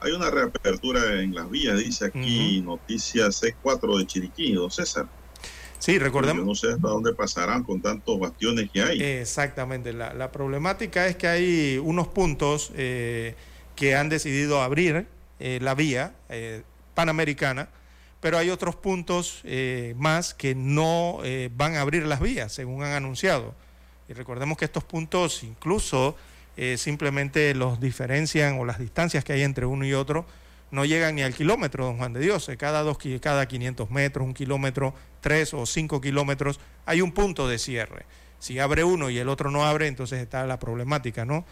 Hay 0.00 0.12
una 0.12 0.30
reapertura 0.30 1.22
en 1.22 1.34
las 1.34 1.48
vías, 1.48 1.78
dice 1.78 2.06
aquí 2.06 2.60
Noticias 2.60 3.42
C4 3.42 3.98
de 3.98 4.06
Chiriquí, 4.06 4.52
don 4.52 4.70
César. 4.70 5.08
Sí, 5.78 5.98
recordemos. 5.98 6.42
Yo 6.42 6.46
no 6.46 6.54
sé 6.54 6.68
hasta 6.72 6.88
dónde 6.88 7.14
pasarán 7.14 7.62
con 7.62 7.80
tantos 7.80 8.18
bastiones 8.18 8.70
que 8.70 8.82
hay. 8.82 9.02
Exactamente. 9.02 9.92
La, 9.92 10.30
problemática 10.30 11.06
es 11.06 11.16
que 11.16 11.28
hay 11.28 11.78
unos 11.78 12.08
puntos 12.08 12.72
eh, 12.74 13.34
que 13.74 13.94
han 13.94 14.08
decidido 14.08 14.62
abrir 14.62 15.06
eh, 15.46 15.58
la 15.60 15.74
vía 15.74 16.14
eh, 16.30 16.62
panamericana, 16.94 17.68
pero 18.18 18.38
hay 18.38 18.48
otros 18.48 18.76
puntos 18.76 19.42
eh, 19.44 19.92
más 19.98 20.32
que 20.32 20.54
no 20.54 21.18
van 21.50 21.74
a 21.76 21.82
abrir 21.82 22.06
las 22.06 22.20
vías, 22.20 22.50
según 22.50 22.82
han 22.82 22.92
anunciado. 22.92 23.54
Y 24.08 24.14
recordemos 24.14 24.56
que 24.56 24.64
estos 24.64 24.84
puntos 24.84 25.42
incluso 25.42 26.16
simplemente 26.76 27.54
los 27.54 27.78
diferencian 27.78 28.58
o 28.58 28.64
las 28.64 28.78
distancias 28.78 29.22
que 29.22 29.34
hay 29.34 29.42
entre 29.42 29.66
uno 29.66 29.84
y 29.84 29.92
otro 29.92 30.24
no 30.70 30.86
llegan 30.86 31.14
ni 31.14 31.22
al 31.22 31.34
kilómetro, 31.34 31.84
don 31.84 31.98
Juan 31.98 32.14
de 32.14 32.20
Dios. 32.20 32.50
Cada, 32.56 32.82
dos, 32.82 32.96
cada 33.20 33.46
500 33.46 33.90
metros, 33.90 34.26
un 34.26 34.32
kilómetro, 34.32 34.94
tres 35.20 35.52
o 35.52 35.66
cinco 35.66 36.00
kilómetros, 36.00 36.58
hay 36.86 37.02
un 37.02 37.12
punto 37.12 37.48
de 37.48 37.58
cierre. 37.58 38.06
Si 38.38 38.58
abre 38.60 38.82
uno 38.82 39.10
y 39.10 39.18
el 39.18 39.28
otro 39.28 39.50
no 39.50 39.66
abre, 39.66 39.88
entonces 39.88 40.22
está 40.22 40.46
la 40.46 40.58
problemática, 40.58 41.26
¿no? 41.26 41.44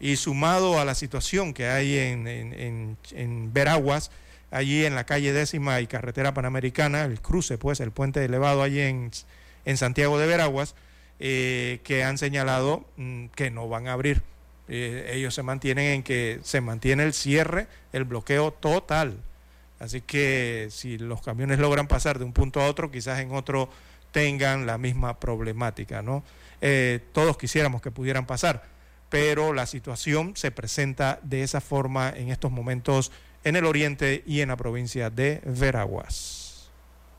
Y 0.00 0.16
sumado 0.16 0.78
a 0.78 0.84
la 0.84 0.94
situación 0.94 1.54
que 1.54 1.66
hay 1.66 1.96
en, 1.98 3.52
Veraguas, 3.52 4.10
allí 4.50 4.84
en 4.84 4.94
la 4.94 5.04
calle 5.04 5.32
décima 5.32 5.80
y 5.80 5.86
carretera 5.86 6.34
panamericana, 6.34 7.04
el 7.04 7.20
cruce, 7.20 7.58
pues, 7.58 7.80
el 7.80 7.90
puente 7.90 8.24
elevado 8.24 8.62
allí 8.62 8.80
en, 8.80 9.10
en 9.64 9.76
Santiago 9.76 10.18
de 10.18 10.26
Veraguas, 10.26 10.74
eh, 11.20 11.80
que 11.82 12.04
han 12.04 12.16
señalado 12.16 12.84
mm, 12.96 13.26
que 13.28 13.50
no 13.50 13.68
van 13.68 13.88
a 13.88 13.92
abrir. 13.92 14.22
Eh, 14.68 15.12
ellos 15.14 15.34
se 15.34 15.42
mantienen 15.42 15.86
en 15.86 16.02
que 16.02 16.38
se 16.42 16.60
mantiene 16.60 17.02
el 17.02 17.12
cierre, 17.12 17.66
el 17.92 18.04
bloqueo 18.04 18.52
total. 18.52 19.18
Así 19.80 20.00
que 20.00 20.68
si 20.70 20.98
los 20.98 21.22
camiones 21.22 21.58
logran 21.58 21.88
pasar 21.88 22.18
de 22.18 22.24
un 22.24 22.32
punto 22.32 22.60
a 22.60 22.66
otro, 22.66 22.90
quizás 22.90 23.18
en 23.20 23.32
otro 23.32 23.68
tengan 24.12 24.66
la 24.66 24.78
misma 24.78 25.18
problemática, 25.18 26.02
¿no? 26.02 26.22
Eh, 26.60 27.00
todos 27.12 27.36
quisiéramos 27.38 27.82
que 27.82 27.90
pudieran 27.90 28.26
pasar, 28.26 28.64
pero 29.10 29.52
la 29.52 29.66
situación 29.66 30.32
se 30.36 30.50
presenta 30.50 31.18
de 31.22 31.42
esa 31.42 31.60
forma 31.60 32.10
en 32.10 32.28
estos 32.28 32.50
momentos 32.50 33.10
en 33.44 33.56
el 33.56 33.64
oriente 33.64 34.22
y 34.26 34.40
en 34.40 34.48
la 34.48 34.56
provincia 34.56 35.10
de 35.10 35.40
Veraguas. 35.44 36.70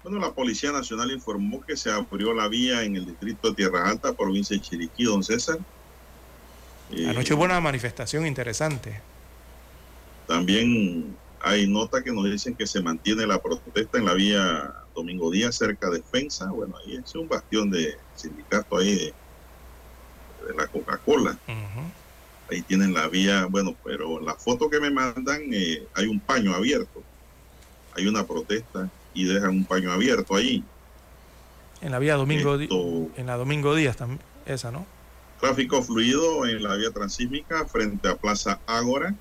Bueno, 0.04 0.20
la 0.20 0.34
Policía 0.34 0.72
Nacional 0.72 1.12
informó 1.12 1.62
que 1.62 1.76
se 1.76 1.92
abrió 1.92 2.34
la 2.34 2.48
vía 2.48 2.84
en 2.84 2.96
el 2.96 3.06
distrito 3.06 3.50
de 3.50 3.56
Tierra 3.56 3.90
Alta, 3.90 4.14
provincia 4.14 4.56
de 4.56 4.62
Chiriquí, 4.62 5.04
don 5.04 5.24
César. 5.24 5.58
Eh, 6.92 7.08
Anoche 7.10 7.34
hubo 7.34 7.44
una 7.44 7.60
manifestación 7.60 8.26
interesante. 8.26 9.02
También 10.28 11.16
hay 11.42 11.68
nota 11.68 12.02
que 12.02 12.12
nos 12.12 12.26
dicen 12.26 12.56
que 12.56 12.68
se 12.68 12.82
mantiene 12.82 13.26
la 13.26 13.42
protesta 13.42 13.98
en 13.98 14.06
la 14.06 14.14
vía 14.14 14.74
Domingo 14.96 15.32
Díaz 15.32 15.56
cerca 15.56 15.90
de 15.90 15.98
Defensa. 15.98 16.50
Bueno, 16.52 16.76
ahí 16.78 16.96
es 16.96 17.16
un 17.16 17.28
bastión 17.28 17.70
de 17.70 17.98
sindicato 18.16 18.78
ahí 18.78 18.96
de, 18.96 19.14
de 20.48 20.54
la 20.56 20.68
Coca-Cola. 20.68 21.38
Ahí 22.52 22.62
tienen 22.64 22.94
la 22.94 23.08
vía, 23.08 23.46
bueno, 23.46 23.76
pero 23.84 24.20
la 24.20 24.34
foto 24.36 24.70
que 24.70 24.80
me 24.80 24.90
mandan 24.90 25.42
eh, 25.54 25.86
hay 25.94 26.08
un 26.08 26.20
paño 26.20 26.54
abierto. 26.56 27.04
Hay 27.96 28.08
una 28.08 28.26
protesta 28.26 28.90
y 29.14 29.26
dejan 29.26 29.50
un 29.52 29.66
paño 29.66 29.92
abierto 29.92 30.36
ahí. 30.36 30.64
En 31.82 31.92
la 31.92 32.00
vía 32.00 32.16
Domingo, 32.16 32.56
Esto- 32.56 33.08
en 33.16 33.26
la 33.28 33.38
Domingo 33.38 33.76
Díaz 33.76 33.98
también, 33.98 34.20
esa, 34.46 34.72
¿no? 34.72 34.86
Tráfico 35.40 35.82
fluido 35.84 36.46
en 36.48 36.62
la 36.64 36.76
vía 36.76 36.92
transísmica 36.92 37.66
frente 37.66 38.08
a 38.10 38.16
Plaza 38.16 38.60
Ágora. 38.66 39.14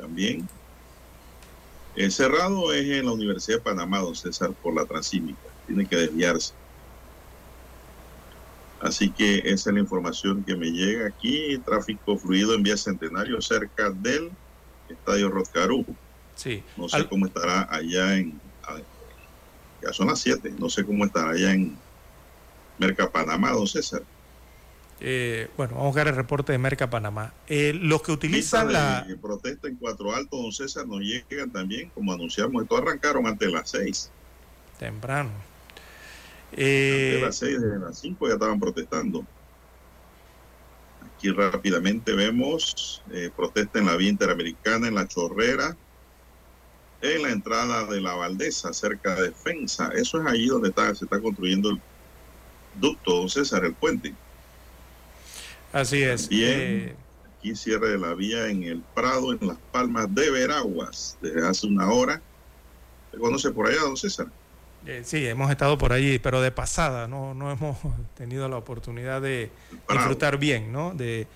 También. 0.00 0.46
El 1.96 2.12
cerrado 2.12 2.72
es 2.72 2.86
en 2.86 3.04
la 3.06 3.12
Universidad 3.12 3.58
de 3.58 3.62
Panamá, 3.62 3.98
don 3.98 4.14
César, 4.14 4.50
por 4.62 4.74
la 4.74 4.84
transísmica. 4.86 5.40
Tiene 5.66 5.86
que 5.86 5.96
desviarse. 5.96 6.54
Así 8.82 9.10
que 9.10 9.38
esa 9.44 9.70
es 9.70 9.74
la 9.74 9.80
información 9.80 10.42
que 10.44 10.56
me 10.56 10.70
llega 10.72 11.06
aquí. 11.06 11.56
Tráfico 11.64 12.18
fluido 12.18 12.54
en 12.54 12.62
vía 12.64 12.76
Centenario 12.76 13.40
cerca 13.40 13.90
del 13.90 14.30
Estadio 14.88 15.30
Rotcarú. 15.30 15.86
Sí. 16.34 16.62
No 16.76 16.88
sé 16.88 16.96
Al- 16.96 17.08
cómo 17.08 17.26
estará 17.26 17.68
allá 17.72 18.16
en... 18.16 18.40
Ya 19.82 19.92
son 19.92 20.08
las 20.08 20.18
7. 20.20 20.54
No 20.58 20.68
sé 20.68 20.84
cómo 20.84 21.04
estará 21.04 21.30
allá 21.30 21.52
en 21.52 21.76
Merca 22.78 23.08
Panamá, 23.10 23.52
don 23.52 23.66
César. 23.66 24.02
Eh, 25.00 25.48
bueno, 25.56 25.74
vamos 25.76 25.96
a 25.96 25.98
ver 26.00 26.08
el 26.08 26.16
reporte 26.16 26.52
de 26.52 26.58
Merca 26.58 26.88
Panamá. 26.90 27.32
Eh, 27.48 27.72
los 27.74 28.02
que 28.02 28.12
utilizan 28.12 28.68
Listas 28.68 28.72
la... 28.72 29.02
de 29.02 29.16
protesta 29.16 29.66
en 29.68 29.76
Cuatro 29.76 30.14
Altos, 30.14 30.40
don 30.40 30.52
César, 30.52 30.86
nos 30.86 31.00
llegan 31.00 31.50
también, 31.50 31.90
como 31.90 32.12
anunciamos, 32.12 32.62
esto 32.62 32.76
arrancaron 32.76 33.26
antes 33.26 33.48
de 33.48 33.54
las 33.54 33.70
seis. 33.70 34.10
Temprano. 34.78 35.30
Eh, 36.54 37.18
las 37.22 37.36
seis, 37.36 37.60
desde 37.60 37.78
las 37.78 37.98
cinco 37.98 38.28
ya 38.28 38.34
estaban 38.34 38.60
protestando. 38.60 39.24
Aquí 41.16 41.30
rápidamente 41.30 42.12
vemos 42.12 43.02
eh, 43.12 43.30
protesta 43.34 43.78
en 43.78 43.86
la 43.86 43.96
vía 43.96 44.10
interamericana, 44.10 44.88
en 44.88 44.94
la 44.94 45.06
Chorrera, 45.06 45.76
en 47.00 47.22
la 47.22 47.30
entrada 47.30 47.86
de 47.86 48.00
la 48.00 48.14
Valdesa, 48.14 48.72
cerca 48.72 49.14
de 49.14 49.30
Defensa. 49.30 49.90
Eso 49.94 50.20
es 50.20 50.26
allí 50.26 50.46
donde 50.46 50.70
está, 50.70 50.94
se 50.94 51.04
está 51.04 51.20
construyendo 51.20 51.70
el 51.70 51.80
ducto, 52.74 53.16
don 53.16 53.28
César, 53.28 53.64
el 53.64 53.74
puente. 53.74 54.14
así 55.72 56.02
es. 56.02 56.28
Bien. 56.28 56.60
Eh, 56.60 56.96
Aquí 57.42 57.56
cierre 57.56 57.88
de 57.88 57.98
la 57.98 58.14
vía 58.14 58.46
en 58.46 58.62
el 58.62 58.82
Prado, 58.94 59.32
en 59.32 59.48
Las 59.48 59.58
Palmas 59.72 60.06
de 60.14 60.30
Veraguas, 60.30 61.18
desde 61.20 61.44
hace 61.44 61.66
una 61.66 61.90
hora. 61.90 62.22
¿Se 63.10 63.18
conoce 63.18 63.50
por 63.50 63.66
allá, 63.66 63.80
don 63.80 63.96
César? 63.96 64.28
Eh, 64.86 65.02
sí, 65.04 65.26
hemos 65.26 65.50
estado 65.50 65.78
por 65.78 65.92
allí, 65.92 66.18
pero 66.18 66.40
de 66.40 66.50
pasada, 66.50 67.06
no, 67.06 67.34
no 67.34 67.52
hemos 67.52 67.78
tenido 68.16 68.48
la 68.48 68.56
oportunidad 68.56 69.22
de 69.22 69.50
disfrutar 69.88 70.38
bien, 70.38 70.72
¿no? 70.72 70.92
De, 70.94 71.26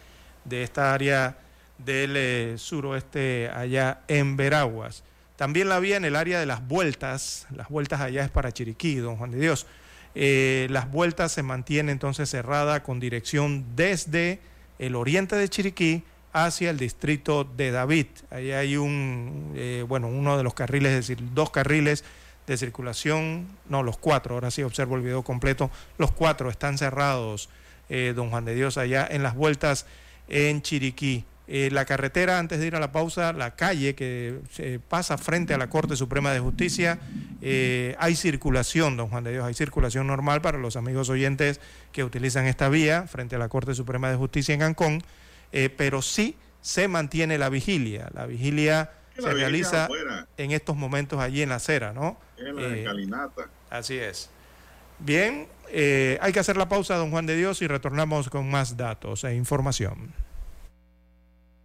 de 0.44 0.62
esta 0.62 0.92
área 0.92 1.38
del 1.78 2.16
eh, 2.16 2.54
suroeste 2.58 3.50
allá 3.54 4.00
en 4.08 4.36
Veraguas. 4.36 5.04
También 5.36 5.68
la 5.68 5.78
vía 5.78 5.96
en 5.96 6.04
el 6.04 6.16
área 6.16 6.40
de 6.40 6.46
las 6.46 6.66
vueltas, 6.66 7.46
las 7.54 7.68
vueltas 7.68 8.00
allá 8.00 8.24
es 8.24 8.30
para 8.30 8.52
Chiriquí, 8.52 8.96
don 8.96 9.16
Juan 9.16 9.30
de 9.30 9.38
Dios. 9.38 9.66
Eh, 10.14 10.66
las 10.70 10.90
vueltas 10.90 11.30
se 11.30 11.42
mantienen 11.42 11.92
entonces 11.92 12.30
cerrada 12.30 12.82
con 12.82 12.98
dirección 12.98 13.66
desde 13.76 14.40
el 14.78 14.96
oriente 14.96 15.36
de 15.36 15.48
Chiriquí 15.48 16.04
hacia 16.32 16.70
el 16.70 16.78
distrito 16.78 17.44
de 17.44 17.70
David. 17.70 18.06
Ahí 18.30 18.50
hay 18.50 18.76
un, 18.76 19.54
bueno, 19.88 20.08
uno 20.08 20.38
de 20.38 20.42
los 20.42 20.54
carriles, 20.54 20.92
es 20.92 21.08
decir, 21.08 21.18
dos 21.34 21.50
carriles 21.50 22.02
de 22.46 22.56
circulación, 22.56 23.46
no, 23.68 23.82
los 23.82 23.98
cuatro, 23.98 24.34
ahora 24.34 24.50
sí 24.50 24.62
observo 24.62 24.96
el 24.96 25.02
video 25.02 25.22
completo, 25.22 25.70
los 25.98 26.12
cuatro 26.12 26.50
están 26.50 26.78
cerrados, 26.78 27.48
eh, 27.88 28.12
don 28.14 28.30
Juan 28.30 28.44
de 28.44 28.54
Dios, 28.54 28.78
allá 28.78 29.06
en 29.10 29.22
las 29.22 29.34
vueltas 29.34 29.86
en 30.28 30.62
Chiriquí. 30.62 31.24
Eh, 31.48 31.68
la 31.70 31.84
carretera, 31.84 32.40
antes 32.40 32.58
de 32.58 32.66
ir 32.66 32.74
a 32.74 32.80
la 32.80 32.90
pausa, 32.90 33.32
la 33.32 33.54
calle 33.54 33.94
que 33.94 34.40
se 34.50 34.80
pasa 34.80 35.16
frente 35.16 35.54
a 35.54 35.58
la 35.58 35.70
Corte 35.70 35.94
Suprema 35.94 36.32
de 36.32 36.40
Justicia, 36.40 36.98
eh, 37.40 37.94
hay 38.00 38.16
circulación, 38.16 38.96
don 38.96 39.08
Juan 39.08 39.22
de 39.22 39.32
Dios, 39.32 39.44
hay 39.44 39.54
circulación 39.54 40.08
normal 40.08 40.42
para 40.42 40.58
los 40.58 40.74
amigos 40.74 41.08
oyentes 41.08 41.60
que 41.92 42.02
utilizan 42.02 42.46
esta 42.46 42.68
vía 42.68 43.06
frente 43.06 43.36
a 43.36 43.38
la 43.38 43.48
Corte 43.48 43.74
Suprema 43.74 44.10
de 44.10 44.16
Justicia 44.16 44.54
en 44.54 45.02
eh, 45.52 45.70
pero 45.70 46.02
sí 46.02 46.34
se 46.60 46.88
mantiene 46.88 47.38
la 47.38 47.48
vigilia. 47.48 48.10
La 48.12 48.26
vigilia 48.26 48.90
se 49.16 49.32
realiza 49.32 49.84
afuera. 49.84 50.26
en 50.36 50.50
estos 50.50 50.74
momentos 50.74 51.20
allí 51.20 51.42
en 51.42 51.50
la 51.50 51.56
acera, 51.56 51.92
¿no? 51.92 52.18
Eh, 52.58 52.80
escalinata. 52.80 53.48
Así 53.70 53.96
es. 53.98 54.30
Bien, 54.98 55.46
eh, 55.68 56.18
hay 56.20 56.32
que 56.32 56.40
hacer 56.40 56.56
la 56.56 56.68
pausa, 56.68 56.96
don 56.96 57.10
Juan 57.10 57.26
de 57.26 57.36
Dios, 57.36 57.60
y 57.62 57.66
retornamos 57.66 58.30
con 58.30 58.50
más 58.50 58.76
datos 58.76 59.24
e 59.24 59.34
información. 59.34 60.12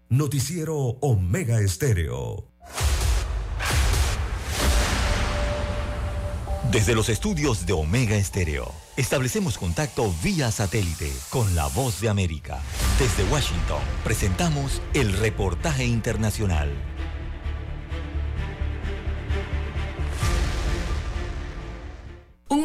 Noticiero 0.09 0.75
Omega 0.75 1.61
Estéreo. 1.61 2.45
Desde 6.69 6.95
los 6.95 7.09
estudios 7.09 7.65
de 7.65 7.73
Omega 7.73 8.15
Estéreo, 8.15 8.71
establecemos 8.95 9.57
contacto 9.57 10.13
vía 10.23 10.51
satélite 10.51 11.11
con 11.29 11.53
la 11.53 11.67
voz 11.67 11.99
de 11.99 12.07
América. 12.07 12.59
Desde 12.97 13.29
Washington, 13.31 13.81
presentamos 14.03 14.81
el 14.93 15.11
reportaje 15.13 15.85
internacional. 15.85 16.69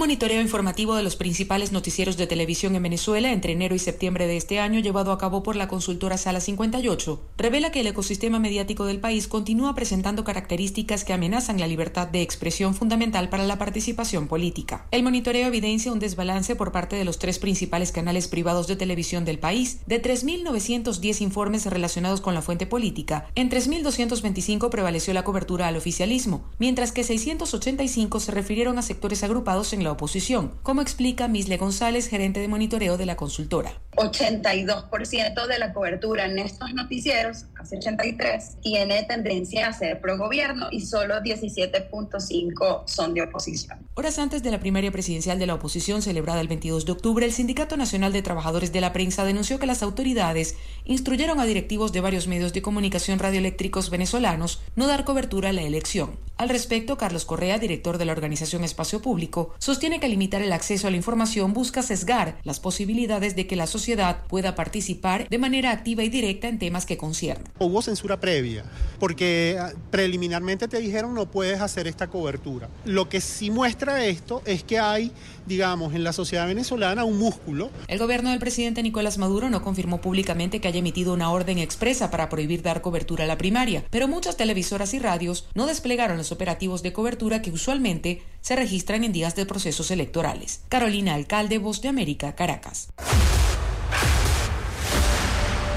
Monitoreo 0.07 0.41
informativo 0.41 0.95
de 0.95 1.03
los 1.03 1.17
principales 1.17 1.73
noticieros 1.73 2.17
de 2.17 2.29
televisión 2.29 2.77
en 2.77 2.85
Venezuela 2.85 3.33
entre 3.33 3.55
enero 3.55 3.75
y 3.75 3.81
septiembre 3.81 4.29
de 4.29 4.37
este 4.37 4.61
año 4.61 4.79
llevado 4.79 5.11
a 5.11 5.19
cabo 5.19 5.43
por 5.43 5.57
la 5.57 5.67
consultora 5.67 6.17
Sala 6.17 6.39
58 6.39 7.21
revela 7.37 7.73
que 7.73 7.81
el 7.81 7.89
ecosistema 7.89 8.39
mediático 8.39 8.85
del 8.85 9.01
país 9.01 9.27
continúa 9.27 9.75
presentando 9.75 10.23
características 10.23 11.03
que 11.03 11.13
amenazan 11.13 11.59
la 11.59 11.67
libertad 11.67 12.07
de 12.07 12.23
expresión 12.23 12.73
fundamental 12.73 13.29
para 13.31 13.47
la 13.47 13.59
participación 13.59 14.29
política. 14.29 14.87
El 14.93 15.03
monitoreo 15.03 15.49
evidencia 15.49 15.91
un 15.91 15.99
desbalance 15.99 16.55
por 16.55 16.71
parte 16.71 16.95
de 16.95 17.05
los 17.05 17.19
tres 17.19 17.41
principales 17.41 17.91
canales 17.91 18.29
privados 18.29 18.69
de 18.69 18.77
televisión 18.77 19.25
del 19.25 19.41
país. 19.41 19.81
De 19.87 20.01
3.910 20.01 21.21
informes 21.21 21.67
relacionados 21.67 22.21
con 22.21 22.35
la 22.35 22.43
fuente 22.43 22.69
política, 22.69 23.27
en 23.35 23.51
3.225 23.51 24.71
prevaleció 24.71 25.13
la 25.15 25.25
cobertura 25.25 25.67
al 25.67 25.77
oficialismo, 25.77 26.45
mientras 26.61 26.93
que 26.93 27.03
685 27.03 28.21
se 28.21 28.31
refirieron 28.31 28.79
a 28.79 28.83
sectores 28.83 29.25
agrupados 29.25 29.73
en 29.73 29.83
la 29.83 29.96
oposición, 29.97 30.53
como 30.63 30.83
explica 30.83 31.27
Misle 31.27 31.57
González, 31.57 32.09
gerente 32.09 32.41
de 32.41 32.49
monitoreo 32.49 32.97
de 32.97 33.07
la 33.07 33.17
consultora. 33.17 33.73
82% 33.97 35.47
de 35.47 35.59
la 35.59 35.73
cobertura 35.73 36.27
en 36.27 36.39
estos 36.39 36.73
noticieros, 36.75 37.47
casi 37.55 37.77
83, 37.77 38.61
tiene 38.61 39.03
tendencia 39.05 39.69
a 39.69 39.73
ser 39.73 40.01
pro 40.01 40.19
gobierno 40.19 40.69
y 40.71 40.83
solo 40.83 41.17
17.5 41.17 42.83
son 42.87 43.15
de 43.15 43.23
oposición. 43.23 43.79
Horas 43.95 44.19
antes 44.19 44.43
de 44.43 44.51
la 44.51 44.61
primaria 44.61 44.93
presidencial 44.93 45.39
de 45.39 45.47
la 45.47 45.55
oposición 45.55 46.03
celebrada 46.03 46.41
el 46.41 46.49
22 46.49 46.85
de 46.85 46.93
octubre, 46.93 47.25
el 47.25 47.33
Sindicato 47.33 47.77
Nacional 47.77 48.13
de 48.13 48.23
Trabajadores 48.23 48.73
de 48.73 48.83
la 48.83 48.93
Prensa 48.93 49.25
denunció 49.25 49.59
que 49.59 49.67
las 49.67 49.83
autoridades 49.83 50.57
instruyeron 50.85 51.41
a 51.41 51.47
directivos 51.47 51.93
de 51.93 52.03
varios 52.03 52.29
medios 52.29 52.53
de 52.53 52.63
comunicación 52.63 53.19
radioeléctricos 53.19 53.89
venezolanos 53.89 54.61
no 54.75 54.87
dar 54.87 55.05
cobertura 55.05 55.49
a 55.49 55.53
la 55.53 55.63
elección. 55.63 56.19
Al 56.37 56.51
respecto, 56.51 56.99
Carlos 56.99 57.25
Correa, 57.25 57.59
director 57.59 57.97
de 57.97 58.05
la 58.05 58.13
organización 58.13 58.63
Espacio 58.63 59.01
Público, 59.01 59.55
sostiene 59.59 60.01
que 60.01 60.09
limitar 60.09 60.43
el 60.43 60.53
acceso 60.53 60.87
a 60.87 60.91
la 60.91 60.99
información 60.99 61.55
busca 61.55 61.83
sesgar 61.83 62.37
las 62.45 62.61
posibilidades 62.61 63.35
de 63.37 63.47
que 63.47 63.57
la 63.57 63.67
sociedad 63.67 63.86
pueda 64.29 64.55
participar 64.55 65.29
de 65.29 65.39
manera 65.39 65.71
activa 65.71 66.03
y 66.03 66.09
directa 66.09 66.49
en 66.49 66.59
temas 66.59 66.87
que 66.87 66.97
conciernen. 66.97 67.47
Hubo 67.59 67.83
censura 67.83 68.19
previa, 68.19 68.65
porque 68.99 69.57
ah, 69.61 69.73
preliminarmente 69.91 70.69
te 70.69 70.79
dijeron 70.81 71.15
no 71.15 71.31
puedes 71.31 71.61
hacer 71.61 71.87
esta 71.87 72.09
cobertura. 72.09 72.69
Lo 72.85 73.09
que 73.09 73.21
sí 73.21 73.51
muestra 73.51 74.05
esto 74.05 74.43
es 74.45 74.65
que 74.65 74.79
hay, 74.79 75.13
digamos, 75.47 75.95
en 75.95 76.05
la 76.05 76.13
sociedad 76.13 76.47
venezolana 76.47 77.05
un 77.05 77.19
músculo. 77.19 77.71
El 77.89 77.99
gobierno 77.99 78.31
del 78.31 78.39
presidente 78.39 78.83
Nicolás 78.83 79.19
Maduro 79.19 79.51
no 79.51 79.63
confirmó 79.63 80.01
públicamente 80.01 80.61
que 80.61 80.69
haya 80.69 80.81
emitido 80.81 81.13
una 81.13 81.31
orden 81.31 81.59
expresa 81.59 82.11
para 82.11 82.29
prohibir 82.29 82.63
dar 82.63 82.83
cobertura 82.83 83.25
a 83.25 83.27
la 83.29 83.39
primaria, 83.39 83.85
pero 83.91 84.09
muchas 84.09 84.37
televisoras 84.37 84.95
y 84.95 84.99
radios 84.99 85.49
no 85.55 85.67
desplegaron 85.67 86.17
los 86.17 86.33
operativos 86.33 86.83
de 86.83 86.93
cobertura 86.93 87.43
que 87.43 87.51
usualmente 87.51 88.23
se 88.41 88.57
registran 88.57 89.05
en 89.05 89.13
días 89.13 89.37
de 89.37 89.47
procesos 89.47 89.91
electorales. 89.91 90.61
Carolina 90.69 91.15
Alcalde, 91.15 91.59
Voz 91.59 91.83
de 91.83 91.89
América, 91.89 92.35
Caracas. 92.35 92.89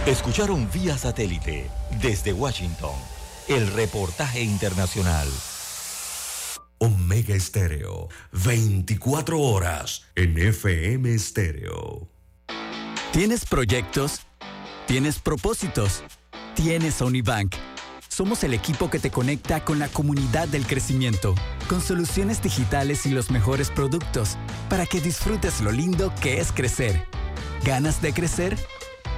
Escucharon 0.10 0.68
vía 0.74 0.98
satélite 0.98 1.70
desde 2.02 2.34
Washington 2.34 2.96
el 3.48 3.72
reportaje 3.72 4.42
internacional. 4.42 5.28
Omega 6.80 7.36
Estéreo, 7.36 8.10
24 8.32 9.40
horas 9.40 10.08
en 10.16 10.36
FM 10.36 11.14
Estéreo. 11.14 12.10
¿Tienes 13.14 13.46
proyectos? 13.46 14.22
¿Tienes 14.88 15.20
propósitos? 15.20 16.04
¿Tienes 16.56 17.02
Unibank? 17.02 17.54
Somos 18.08 18.44
el 18.44 18.56
equipo 18.56 18.90
que 18.90 18.98
te 18.98 19.12
conecta 19.12 19.64
con 19.64 19.78
la 19.78 19.90
comunidad 19.90 20.48
del 20.48 20.66
crecimiento, 20.66 21.36
con 21.68 21.82
soluciones 21.82 22.42
digitales 22.42 23.06
y 23.06 23.12
los 23.12 23.30
mejores 23.30 23.70
productos, 23.70 24.38
para 24.70 24.88
que 24.88 25.02
disfrutes 25.02 25.62
lo 25.62 25.72
lindo 25.72 26.12
que 26.20 26.40
es 26.40 26.52
crecer. 26.52 27.06
¿Ganas 27.64 28.02
de 28.02 28.12
crecer? 28.12 28.58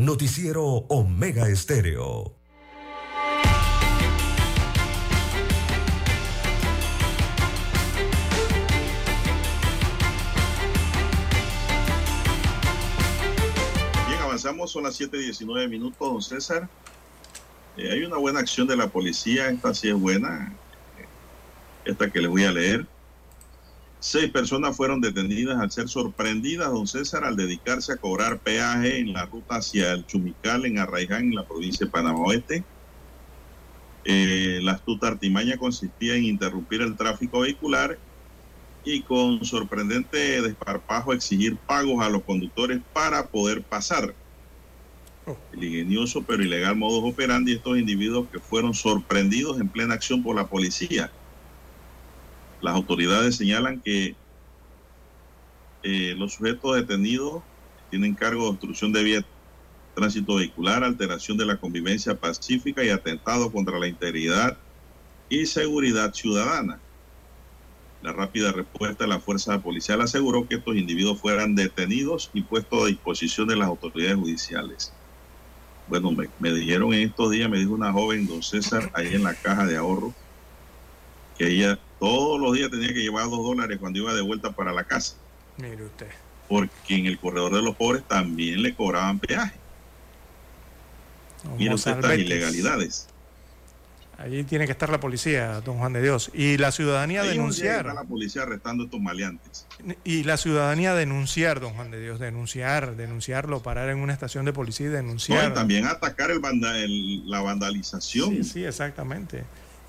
Noticiero 0.00 0.64
Omega 0.64 1.46
Estéreo. 1.50 2.34
Bien, 14.08 14.20
avanzamos, 14.22 14.70
son 14.70 14.84
las 14.84 14.98
7:19 14.98 15.68
minutos, 15.68 15.98
don 15.98 16.22
César. 16.22 16.66
Eh, 17.76 17.92
hay 17.92 18.02
una 18.02 18.16
buena 18.16 18.40
acción 18.40 18.66
de 18.66 18.78
la 18.78 18.88
policía, 18.88 19.50
esta 19.50 19.74
sí 19.74 19.90
es 19.90 19.94
buena, 19.94 20.50
eh, 20.98 21.04
esta 21.84 22.10
que 22.10 22.22
les 22.22 22.30
voy 22.30 22.44
a 22.44 22.52
leer. 22.52 22.86
Seis 24.02 24.30
personas 24.30 24.74
fueron 24.74 25.02
detenidas 25.02 25.60
al 25.60 25.70
ser 25.70 25.86
sorprendidas, 25.88 26.72
don 26.72 26.86
César, 26.86 27.22
al 27.22 27.36
dedicarse 27.36 27.92
a 27.92 27.96
cobrar 27.98 28.40
peaje 28.40 28.98
en 28.98 29.12
la 29.12 29.26
ruta 29.26 29.56
hacia 29.56 29.92
el 29.92 30.06
Chumical, 30.06 30.64
en 30.64 30.78
Arraiján, 30.78 31.24
en 31.24 31.34
la 31.34 31.46
provincia 31.46 31.84
de 31.84 31.92
Panamá 31.92 32.18
Oeste. 32.20 32.64
Eh, 34.04 34.60
la 34.62 34.72
astuta 34.72 35.08
artimaña 35.08 35.58
consistía 35.58 36.14
en 36.14 36.24
interrumpir 36.24 36.80
el 36.80 36.96
tráfico 36.96 37.40
vehicular 37.40 37.98
y 38.82 39.02
con 39.02 39.44
sorprendente 39.44 40.40
desparpajo 40.40 41.12
exigir 41.12 41.58
pagos 41.58 42.02
a 42.02 42.08
los 42.08 42.24
conductores 42.24 42.80
para 42.94 43.26
poder 43.26 43.62
pasar. 43.62 44.16
El 45.52 45.62
ingenioso 45.62 46.24
pero 46.24 46.42
ilegal 46.42 46.74
modus 46.74 47.12
operandi 47.12 47.52
de 47.52 47.58
estos 47.58 47.78
individuos 47.78 48.30
que 48.30 48.40
fueron 48.40 48.72
sorprendidos 48.72 49.60
en 49.60 49.68
plena 49.68 49.92
acción 49.92 50.22
por 50.22 50.34
la 50.34 50.48
policía. 50.48 51.12
Las 52.60 52.74
autoridades 52.74 53.36
señalan 53.36 53.80
que 53.80 54.14
eh, 55.82 56.14
los 56.16 56.34
sujetos 56.34 56.76
detenidos 56.76 57.42
tienen 57.90 58.14
cargo 58.14 58.44
de 58.44 58.50
obstrucción 58.50 58.92
de 58.92 59.02
vía, 59.02 59.26
tránsito 59.94 60.36
vehicular, 60.36 60.84
alteración 60.84 61.38
de 61.38 61.46
la 61.46 61.56
convivencia 61.56 62.18
pacífica 62.18 62.84
y 62.84 62.90
atentado 62.90 63.50
contra 63.50 63.78
la 63.78 63.88
integridad 63.88 64.58
y 65.28 65.46
seguridad 65.46 66.12
ciudadana. 66.12 66.80
La 68.02 68.12
rápida 68.12 68.52
respuesta 68.52 69.04
de 69.04 69.10
la 69.10 69.20
fuerza 69.20 69.60
policial 69.60 70.00
aseguró 70.00 70.46
que 70.46 70.56
estos 70.56 70.76
individuos 70.76 71.20
fueran 71.20 71.54
detenidos 71.54 72.30
y 72.32 72.42
puestos 72.42 72.82
a 72.84 72.86
disposición 72.86 73.48
de 73.48 73.56
las 73.56 73.68
autoridades 73.68 74.16
judiciales. 74.16 74.92
Bueno, 75.86 76.12
me, 76.12 76.28
me 76.38 76.52
dijeron 76.52 76.94
en 76.94 77.08
estos 77.08 77.30
días, 77.30 77.50
me 77.50 77.58
dijo 77.58 77.72
una 77.72 77.92
joven, 77.92 78.26
don 78.26 78.42
César, 78.42 78.90
ahí 78.94 79.14
en 79.14 79.24
la 79.24 79.34
caja 79.34 79.66
de 79.66 79.76
ahorro, 79.76 80.14
que 81.40 81.48
ella 81.48 81.78
todos 81.98 82.38
los 82.38 82.52
días 82.54 82.70
tenía 82.70 82.88
que 82.88 83.00
llevar 83.00 83.24
dos 83.30 83.42
dólares 83.42 83.78
cuando 83.80 83.98
iba 83.98 84.12
de 84.12 84.20
vuelta 84.20 84.50
para 84.52 84.72
la 84.74 84.84
casa, 84.84 85.14
Mire 85.56 85.84
usted. 85.84 86.08
porque 86.48 86.96
en 86.96 87.06
el 87.06 87.18
corredor 87.18 87.54
de 87.54 87.62
los 87.62 87.76
pobres 87.76 88.02
también 88.06 88.62
le 88.62 88.74
cobraban 88.74 89.18
peaje. 89.18 89.54
Mira 91.56 91.74
usted 91.74 91.92
estas 91.92 92.18
ilegalidades. 92.18 93.06
Allí 94.18 94.44
tiene 94.44 94.66
que 94.66 94.72
estar 94.72 94.90
la 94.90 95.00
policía, 95.00 95.62
don 95.62 95.78
Juan 95.78 95.94
de 95.94 96.02
Dios. 96.02 96.30
Y 96.34 96.58
la 96.58 96.72
ciudadanía 96.72 97.22
Ahí 97.22 97.30
denunciar. 97.30 97.86
está 97.86 97.94
la 97.94 98.04
policía 98.04 98.42
arrestando 98.42 98.82
a 98.82 98.86
estos 98.86 99.00
maleantes. 99.00 99.66
Y 100.04 100.24
la 100.24 100.36
ciudadanía 100.36 100.94
denunciar, 100.94 101.58
don 101.58 101.72
Juan 101.72 101.90
de 101.90 102.02
Dios, 102.02 102.20
denunciar, 102.20 102.96
denunciarlo, 102.96 103.62
parar 103.62 103.88
en 103.88 103.96
una 104.00 104.12
estación 104.12 104.44
de 104.44 104.52
policía 104.52 104.88
y 104.88 104.90
No, 104.90 104.96
denunciar. 104.96 105.52
y 105.52 105.54
también 105.54 105.86
atacar 105.86 106.30
el- 106.32 107.30
la 107.30 107.40
vandalización. 107.40 108.28
Sí, 108.28 108.44
sí, 108.44 108.64
exactamente. 108.64 109.44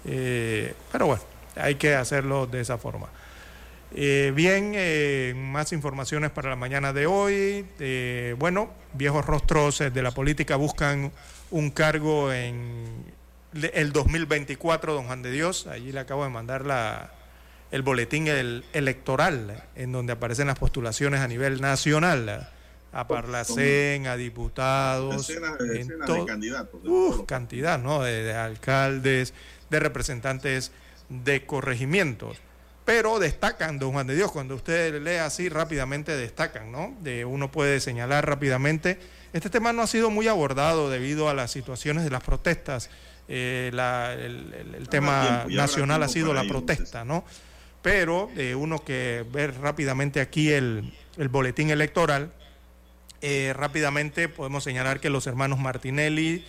Eh, 0.05 0.73
pero 0.93 1.07
bueno, 1.07 1.21
hay 1.55 1.75
que 1.75 1.95
hacerlo 1.95 2.47
de 2.47 2.61
esa 2.61 2.77
forma. 2.77 3.07
Eh, 3.93 4.31
bien, 4.35 4.71
eh, 4.75 5.33
más 5.35 5.73
informaciones 5.73 6.31
para 6.31 6.49
la 6.49 6.55
mañana 6.55 6.93
de 6.93 7.05
hoy. 7.07 7.65
Eh, 7.79 8.35
bueno, 8.39 8.71
viejos 8.93 9.25
rostros 9.25 9.81
eh, 9.81 9.89
de 9.91 10.01
la 10.01 10.11
política 10.11 10.55
buscan 10.55 11.11
un 11.49 11.71
cargo 11.71 12.31
en 12.31 13.03
el 13.73 13.91
2024, 13.91 14.93
don 14.93 15.07
Juan 15.07 15.21
de 15.21 15.31
Dios. 15.31 15.67
Allí 15.67 15.91
le 15.91 15.99
acabo 15.99 16.23
de 16.23 16.29
mandar 16.29 16.65
la, 16.65 17.11
el 17.71 17.81
boletín 17.81 18.27
el- 18.29 18.63
electoral, 18.71 19.61
en 19.75 19.91
donde 19.91 20.13
aparecen 20.13 20.47
las 20.47 20.57
postulaciones 20.57 21.19
a 21.19 21.27
nivel 21.27 21.59
nacional, 21.59 22.49
a 22.93 23.07
Parlacén, 23.09 24.07
a 24.07 24.15
diputados, 24.15 25.27
Decenas, 25.27 25.57
de 25.57 26.25
candidatos. 26.25 26.81
de 26.83 26.89
Uf, 26.89 27.25
cantidad, 27.25 27.77
¿no? 27.77 28.03
De, 28.03 28.23
de 28.23 28.33
alcaldes, 28.35 29.33
de 29.69 29.79
representantes 29.81 30.71
de 31.23 31.45
corregimientos. 31.45 32.37
Pero 32.85 33.19
destacan, 33.19 33.77
don 33.77 33.91
Juan 33.91 34.07
de 34.07 34.15
Dios, 34.15 34.31
cuando 34.31 34.55
usted 34.55 35.01
lee 35.03 35.17
así 35.17 35.49
rápidamente 35.49 36.15
destacan, 36.17 36.71
¿no? 36.71 36.95
De, 37.01 37.25
uno 37.25 37.51
puede 37.51 37.79
señalar 37.79 38.25
rápidamente. 38.27 38.97
Este 39.33 39.49
tema 39.49 39.71
no 39.71 39.83
ha 39.83 39.87
sido 39.87 40.09
muy 40.09 40.27
abordado 40.27 40.89
debido 40.89 41.29
a 41.29 41.33
las 41.33 41.51
situaciones 41.51 42.03
de 42.03 42.09
las 42.09 42.23
protestas. 42.23 42.89
Eh, 43.27 43.69
la- 43.73 44.13
el, 44.13 44.53
el- 44.53 44.75
el 44.75 44.89
tema 44.89 45.43
tiempo, 45.45 45.61
nacional 45.61 46.03
ha 46.03 46.07
sido 46.09 46.33
la 46.33 46.43
protesta, 46.43 47.05
¿no? 47.05 47.23
Pero 47.83 48.29
eh, 48.35 48.55
uno 48.55 48.83
que 48.83 49.23
ver 49.31 49.59
rápidamente 49.61 50.19
aquí 50.19 50.51
el, 50.51 50.91
el 51.17 51.29
boletín 51.29 51.69
electoral, 51.69 52.33
eh, 53.21 53.53
rápidamente 53.55 54.27
podemos 54.27 54.63
señalar 54.63 54.99
que 54.99 55.09
los 55.11 55.27
hermanos 55.27 55.59
Martinelli 55.59 56.43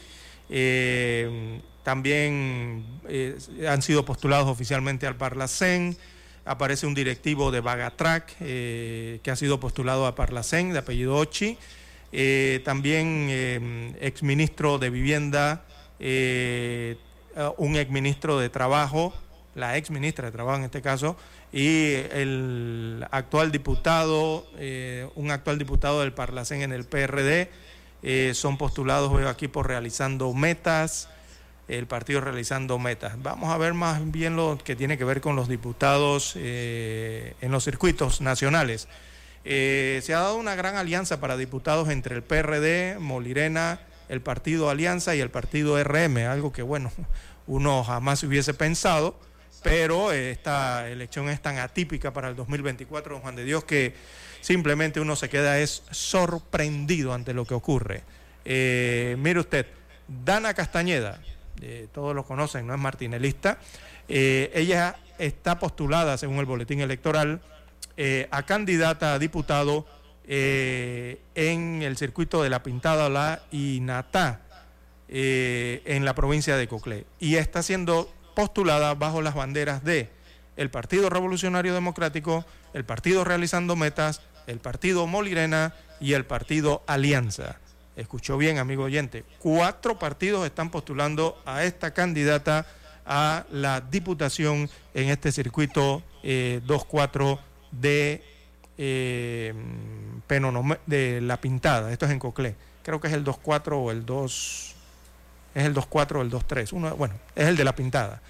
eh, 0.51 1.61
también 1.83 2.85
eh, 3.09 3.37
han 3.69 3.83
sido 3.83 4.05
postulados 4.05 4.49
oficialmente 4.49 5.07
al 5.07 5.17
Parlacén. 5.17 5.97
Aparece 6.45 6.87
un 6.87 6.95
directivo 6.95 7.51
de 7.53 7.61
Bagatrac 7.61 8.35
eh, 8.41 9.21
que 9.23 9.31
ha 9.31 9.37
sido 9.37 9.61
postulado 9.61 10.07
a 10.07 10.15
Parlacén, 10.15 10.73
de 10.73 10.79
apellido 10.81 11.17
Ochi. 11.17 11.57
eh, 12.13 12.61
también 12.65 13.29
eh, 13.31 13.95
exministro 14.01 14.79
de 14.79 14.91
Vivienda, 14.91 15.65
un 17.59 17.77
exministro 17.77 18.39
de 18.41 18.49
Trabajo, 18.49 19.15
la 19.55 19.77
exministra 19.77 20.27
de 20.27 20.33
Trabajo 20.33 20.59
en 20.59 20.65
este 20.65 20.83
caso, 20.83 21.17
y 21.53 21.93
el 22.13 23.07
actual 23.13 23.53
diputado, 23.53 24.45
un 25.15 25.31
actual 25.31 25.59
diputado 25.59 26.01
del 26.01 26.13
Parlacén 26.13 26.63
en 26.63 26.73
el 26.73 26.85
PRD, 26.85 27.51
son 28.35 28.59
postulados, 28.59 29.15
veo 29.15 29.29
aquí, 29.29 29.47
por 29.47 29.69
realizando 29.69 30.33
metas, 30.35 31.09
el 31.79 31.87
partido 31.87 32.21
realizando 32.21 32.79
metas. 32.79 33.15
Vamos 33.23 33.51
a 33.51 33.57
ver 33.57 33.73
más 33.73 34.11
bien 34.13 34.37
lo 34.37 34.59
que 34.63 34.77
tiene 34.77 34.99
que 34.99 35.05
ver 35.05 35.21
con 35.21 35.37
los 35.37 35.49
diputados 35.49 36.35
eh, 36.37 37.35
en 37.41 37.51
los 37.51 37.65
circuitos 37.65 38.21
nacionales. 38.21 38.89
Eh, 39.45 40.01
se 40.03 40.15
ha 40.15 40.21
dado 40.21 40.37
una 40.37 40.55
gran 40.55 40.77
alianza 40.77 41.19
para 41.19 41.37
diputados 41.37 41.89
entre 41.89 42.15
el 42.15 42.23
PRD, 42.23 42.99
Molirena, 42.99 43.81
el 44.09 44.21
partido 44.21 44.69
Alianza 44.69 45.17
y 45.17 45.21
el 45.21 45.31
partido 45.31 45.83
RM, 45.83 46.19
algo 46.19 46.53
que, 46.53 46.63
bueno, 46.63 46.93
uno 47.47 47.83
jamás 47.85 48.23
hubiese 48.23 48.53
pensado, 48.53 49.19
pero 49.63 50.13
eh, 50.13 50.31
esta 50.31 50.89
elección 50.91 51.31
es 51.31 51.41
tan 51.41 51.59
atípica 51.59 52.13
para 52.13 52.29
el 52.29 52.37
2024, 52.37 53.15
don 53.15 53.23
Juan 53.23 53.37
de 53.37 53.45
Dios, 53.45 53.65
que 53.65 53.95
simplemente 54.43 55.01
uno 55.01 55.17
se 55.17 55.31
queda 55.31 55.59
es 55.59 55.85
sorprendido 55.91 57.15
ante 57.15 57.33
lo 57.33 57.47
que 57.47 57.55
ocurre. 57.55 58.03
Mire 58.45 59.39
usted, 59.39 59.67
Dana 60.07 60.53
Castañeda, 60.53 61.21
eh, 61.63 61.89
todos 61.93 62.15
lo 62.15 62.25
conocen, 62.25 62.67
no 62.67 62.75
es 62.75 62.81
martinelista, 62.81 63.59
eh, 64.09 64.51
ella 64.55 64.97
está 65.19 65.59
postulada, 65.59 66.19
según 66.19 66.39
el 66.39 66.47
boletín 66.47 66.81
electoral, 66.81 67.41
eh, 67.97 68.29
a 68.31 68.45
candidata 68.45 69.15
a 69.15 69.19
diputado 69.19 69.87
eh, 70.25 71.21
en 71.35 71.83
el 71.83 71.97
circuito 71.97 72.43
de 72.43 72.51
La 72.51 72.63
Pintada 72.63 73.09
La 73.09 73.43
y 73.51 73.81
Natá, 73.83 74.41
eh, 75.09 75.83
en 75.85 76.05
la 76.05 76.15
provincia 76.15 76.57
de 76.57 76.69
Coclé. 76.69 77.07
Y 77.19 77.37
está 77.37 77.63
siendo 77.63 78.13
postulada 78.35 78.95
bajo 78.95 79.21
las 79.21 79.35
banderas 79.35 79.85
de 79.85 80.11
el 80.57 80.71
Partido 80.71 81.11
Revolucionario 81.11 81.75
Democrático, 81.75 82.45
el 82.73 82.85
Partido 82.85 83.25
Realizando 83.25 83.77
Metas, 83.77 84.23
el 84.47 84.59
Partido 84.59 85.07
Molirena 85.07 85.75
y 86.01 86.15
el 86.15 86.25
Partido 86.25 86.83
Alianza. 86.87 87.59
Escuchó 87.97 88.39
bien, 88.39 88.59
amigo 88.59 88.85
oyente. 88.85 89.25
Cuatro 89.39 89.99
partidos 89.99 90.47
están 90.47 90.71
postulando 90.71 91.41
a 91.45 91.65
esta 91.65 91.93
candidata 91.93 92.67
a 93.05 93.45
la 93.51 93.81
diputación 93.81 94.71
en 94.95 95.09
este 95.11 95.33
circuito 95.33 96.03
eh, 96.23 96.61
2-4 96.67 97.39
de, 97.73 98.23
eh, 98.79 99.55
de 100.87 101.21
La 101.21 101.41
Pintada. 101.41 101.93
Esto 101.93 102.07
es 102.07 102.13
en 102.13 102.19
Coclé. 102.19 102.55
Creo 102.83 103.01
que 103.01 103.09
es 103.09 103.15
el 103.15 103.25
2-4 103.25 103.73
o 103.73 103.91
el 103.91 104.07
2. 104.07 104.75
Es 105.55 105.65
el 105.65 105.75
2-4 105.75 106.17
o 106.17 106.23
el 106.23 106.31
2-3. 106.31 106.73
Uno, 106.73 106.97
bueno, 106.97 107.15
es 107.37 107.47
el 107.47 107.57
de 107.57 107.65
La 107.65 107.75
Pintada. 107.75 108.23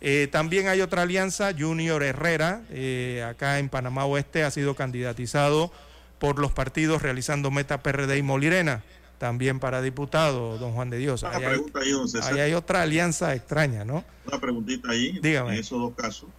Eh, 0.00 0.28
también 0.30 0.68
hay 0.68 0.80
otra 0.80 1.02
alianza, 1.02 1.52
Junior 1.56 2.02
Herrera, 2.02 2.62
eh, 2.70 3.26
acá 3.28 3.58
en 3.58 3.68
Panamá 3.68 4.06
Oeste, 4.06 4.44
ha 4.44 4.50
sido 4.50 4.74
candidatizado 4.74 5.70
por 6.18 6.38
los 6.38 6.52
partidos 6.52 7.02
realizando 7.02 7.50
Meta 7.50 7.82
PRD 7.82 8.16
y 8.16 8.22
Molirena, 8.22 8.82
también 9.20 9.60
para 9.60 9.82
diputado, 9.82 10.56
don 10.56 10.72
Juan 10.72 10.88
de 10.88 10.96
Dios. 10.96 11.22
Una 11.24 11.32
Ahí 11.36 11.44
hay, 11.44 11.60
ahí, 11.82 11.90
don 11.92 12.08
César. 12.08 12.32
ahí 12.32 12.40
hay 12.40 12.54
otra 12.54 12.80
alianza 12.80 13.34
extraña, 13.34 13.84
¿no? 13.84 14.02
Una 14.26 14.40
preguntita 14.40 14.90
ahí 14.92 15.18
Dígame. 15.20 15.52
en 15.52 15.60
esos 15.60 15.78
dos 15.78 15.92
casos. 15.94 16.30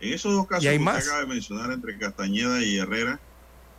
En 0.00 0.12
esos 0.12 0.32
dos 0.34 0.44
casos 0.48 0.64
¿Y 0.64 0.66
hay 0.66 0.76
que 0.76 0.82
usted 0.82 0.92
más? 0.96 1.04
acaba 1.06 1.20
de 1.20 1.26
mencionar 1.28 1.70
entre 1.70 1.96
Castañeda 1.96 2.64
y 2.64 2.78
Herrera, 2.78 3.20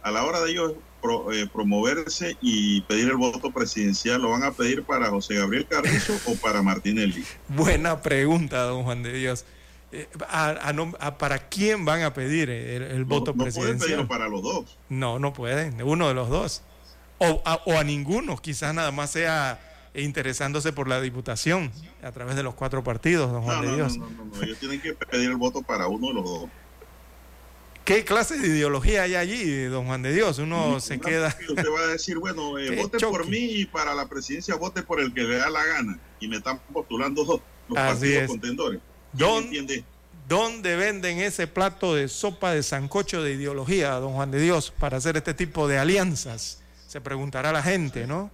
a 0.02 0.12
la 0.12 0.24
hora 0.24 0.40
de 0.40 0.52
ellos 0.52 0.74
pro- 1.02 1.30
eh, 1.34 1.46
promoverse 1.52 2.38
y 2.42 2.80
pedir 2.84 3.10
el 3.10 3.18
voto 3.18 3.52
presidencial, 3.52 4.22
¿lo 4.22 4.30
van 4.30 4.44
a 4.44 4.54
pedir 4.54 4.84
para 4.84 5.10
José 5.10 5.36
Gabriel 5.36 5.68
Carrizo 5.68 6.14
o 6.26 6.36
para 6.36 6.62
Martinelli? 6.62 7.26
Buena 7.50 8.02
pregunta, 8.02 8.62
don 8.62 8.84
Juan 8.86 9.04
de 9.04 9.12
Dios. 9.12 9.44
Eh, 9.92 10.08
a- 10.30 10.52
a 10.70 10.74
nom- 10.74 10.96
a- 11.02 11.18
¿Para 11.18 11.50
quién 11.50 11.84
van 11.84 12.02
a 12.04 12.14
pedir 12.14 12.50
el, 12.50 12.82
el 12.84 13.04
voto 13.04 13.32
no 13.32 13.38
pueden 13.44 13.54
presidencial? 13.54 13.80
pedirlo 13.90 14.08
para 14.08 14.30
los 14.30 14.42
dos. 14.42 14.78
No, 14.88 15.20
no 15.20 15.34
pueden, 15.34 15.82
uno 15.84 16.08
de 16.08 16.14
los 16.14 16.30
dos. 16.30 16.62
O 17.20 17.42
a, 17.46 17.62
o 17.66 17.78
a 17.78 17.84
ninguno, 17.84 18.38
quizás 18.38 18.74
nada 18.74 18.92
más 18.92 19.12
sea 19.12 19.60
interesándose 19.96 20.72
por 20.74 20.88
la 20.88 21.02
diputación 21.02 21.72
a 22.04 22.12
través 22.12 22.36
de 22.36 22.44
los 22.44 22.54
cuatro 22.54 22.84
partidos, 22.84 23.32
don 23.32 23.42
Juan 23.44 23.64
No, 23.66 23.70
de 23.72 23.76
Dios. 23.76 23.98
no, 23.98 24.10
no, 24.10 24.26
no, 24.26 24.36
no, 24.36 24.44
ellos 24.44 24.60
tienen 24.60 24.80
que 24.80 24.94
pedir 24.94 25.30
el 25.32 25.36
voto 25.38 25.62
para 25.64 25.88
uno 25.88 26.10
de 26.10 26.14
los 26.14 26.24
dos. 26.26 26.50
¿Qué 27.84 28.04
clase 28.04 28.38
de 28.38 28.48
ideología 28.50 29.04
hay 29.04 29.16
allí, 29.16 29.64
don 29.64 29.86
Juan 29.88 30.02
de 30.02 30.14
Dios? 30.14 30.40
Uno 30.40 30.80
se 30.82 31.00
queda... 31.00 31.36
que 31.36 31.46
Usted 31.54 31.66
va 31.74 31.80
a 31.80 31.88
decir, 31.88 32.18
bueno, 32.18 32.60
eh, 32.60 32.76
vote 32.82 32.98
choque. 32.98 33.18
por 33.18 33.28
mí 33.28 33.38
y 33.38 33.66
para 33.66 33.96
la 33.96 34.08
presidencia 34.08 34.56
vote 34.56 34.84
por 34.84 35.00
el 35.00 35.14
que 35.14 35.22
le 35.22 35.38
da 35.38 35.50
la 35.50 35.66
gana. 35.66 35.98
Y 36.20 36.28
me 36.28 36.36
están 36.38 36.60
postulando 36.74 37.24
dos, 37.24 37.42
los 37.70 37.78
Así 37.78 37.88
partidos 37.94 38.22
es. 38.24 38.28
contendores. 38.28 38.80
¿Quién 39.16 39.28
Don- 39.30 39.44
entiende? 39.46 39.86
¿Dónde 40.28 40.76
venden 40.76 41.20
ese 41.20 41.48
plato 41.48 41.96
de 41.96 42.10
sopa 42.10 42.52
de 42.52 42.62
sancocho 42.62 43.24
de 43.24 43.32
ideología, 43.32 43.92
don 43.94 44.12
Juan 44.14 44.30
de 44.32 44.42
Dios, 44.42 44.74
para 44.78 44.98
hacer 44.98 45.16
este 45.16 45.34
tipo 45.34 45.70
de 45.70 45.78
alianzas? 45.80 46.62
Se 46.98 47.02
preguntará 47.02 47.52
la 47.52 47.62
gente, 47.62 48.08
¿no? 48.08 48.32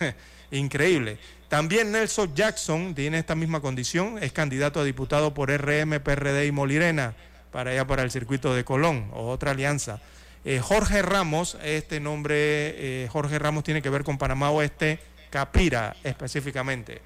Increíble. 0.50 1.16
También 1.48 1.92
Nelson 1.92 2.34
Jackson 2.34 2.94
tiene 2.94 3.18
esta 3.18 3.34
misma 3.34 3.60
condición, 3.60 4.22
es 4.22 4.32
candidato 4.32 4.80
a 4.80 4.84
diputado 4.84 5.32
por 5.32 5.50
RM, 5.50 5.98
PRD 6.00 6.44
y 6.44 6.52
Molirena, 6.52 7.14
para 7.52 7.70
allá 7.70 7.86
para 7.86 8.02
el 8.02 8.10
circuito 8.10 8.54
de 8.54 8.64
Colón, 8.64 9.08
o 9.14 9.30
otra 9.30 9.52
alianza. 9.52 10.02
Eh, 10.44 10.60
Jorge 10.60 11.00
Ramos, 11.00 11.56
este 11.64 12.00
nombre, 12.00 12.34
eh, 12.36 13.08
Jorge 13.10 13.38
Ramos 13.38 13.64
tiene 13.64 13.80
que 13.80 13.88
ver 13.88 14.04
con 14.04 14.18
Panamá 14.18 14.50
Oeste, 14.50 14.98
Capira 15.30 15.96
específicamente. 16.04 17.00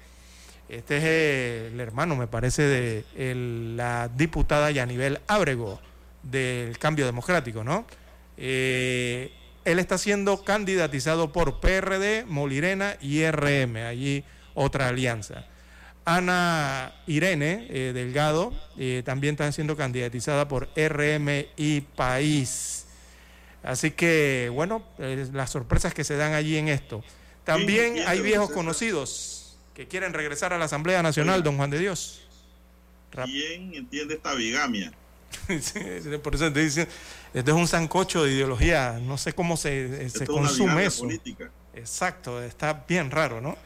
Este 0.67 0.97
es 0.97 1.03
eh, 1.05 1.69
el 1.71 1.79
hermano, 1.79 2.17
me 2.17 2.27
parece, 2.27 2.63
de 2.63 3.05
la 3.77 4.09
diputada 4.09 4.71
Yanibel 4.71 5.21
Ábrego 5.25 5.79
del 6.21 6.77
Cambio 6.77 7.05
Democrático, 7.05 7.63
¿no? 7.63 7.85
Él 9.67 9.79
está 9.79 9.97
siendo 9.97 10.45
candidatizado 10.45 11.33
por 11.33 11.59
PRD, 11.59 12.23
Molirena 12.25 12.95
y 13.01 13.29
RM, 13.29 13.75
allí 13.85 14.23
otra 14.53 14.87
alianza. 14.87 15.45
Ana 16.05 16.93
Irene 17.05 17.67
eh, 17.69 17.91
Delgado 17.93 18.53
eh, 18.77 19.01
también 19.03 19.33
está 19.33 19.51
siendo 19.51 19.75
candidatizada 19.75 20.47
por 20.47 20.69
RM 20.77 21.47
y 21.57 21.81
País. 21.81 22.85
Así 23.61 23.91
que, 23.91 24.49
bueno, 24.53 24.85
eh, 24.99 25.27
las 25.33 25.49
sorpresas 25.49 25.93
que 25.93 26.05
se 26.05 26.15
dan 26.15 26.33
allí 26.33 26.55
en 26.55 26.69
esto. 26.69 27.03
También 27.43 28.07
hay 28.07 28.21
viejos 28.21 28.49
conocidos 28.51 29.57
que 29.75 29.85
quieren 29.85 30.13
regresar 30.13 30.53
a 30.53 30.57
la 30.57 30.65
Asamblea 30.65 31.03
Nacional, 31.03 31.43
don 31.43 31.57
Juan 31.57 31.71
de 31.71 31.79
Dios. 31.79 32.21
¿Quién 33.11 33.75
entiende 33.75 34.13
esta 34.13 34.33
bigamia? 34.33 34.93
Sí, 35.59 35.79
Por 36.23 36.35
eso 36.35 36.51
te 36.53 36.61
dicen, 36.61 36.87
esto 37.33 37.51
es 37.51 37.57
un 37.57 37.67
sancocho 37.67 38.23
de 38.23 38.31
ideología, 38.33 38.99
no 39.01 39.17
sé 39.17 39.33
cómo 39.33 39.57
se, 39.57 40.09
se 40.09 40.23
es 40.23 40.29
una 40.29 40.49
consume 40.49 40.85
eso. 40.85 41.03
política. 41.03 41.51
Exacto, 41.73 42.41
está 42.41 42.85
bien 42.87 43.11
raro, 43.11 43.41
¿no? 43.41 43.57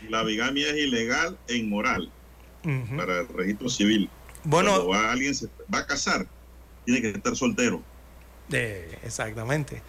La 0.00 0.22
bigamia 0.22 0.68
es 0.70 0.76
ilegal 0.76 1.38
e 1.46 1.56
inmoral 1.56 2.12
para 2.96 3.20
el 3.20 3.28
registro 3.28 3.68
civil. 3.68 4.10
Bueno, 4.44 4.70
Cuando 4.72 4.88
va, 4.88 5.12
alguien 5.12 5.34
se 5.34 5.48
va 5.72 5.80
a 5.80 5.86
casar, 5.86 6.26
tiene 6.84 7.00
que 7.00 7.10
estar 7.10 7.36
soltero. 7.36 7.82
eh, 8.52 8.98
exactamente. 9.02 9.82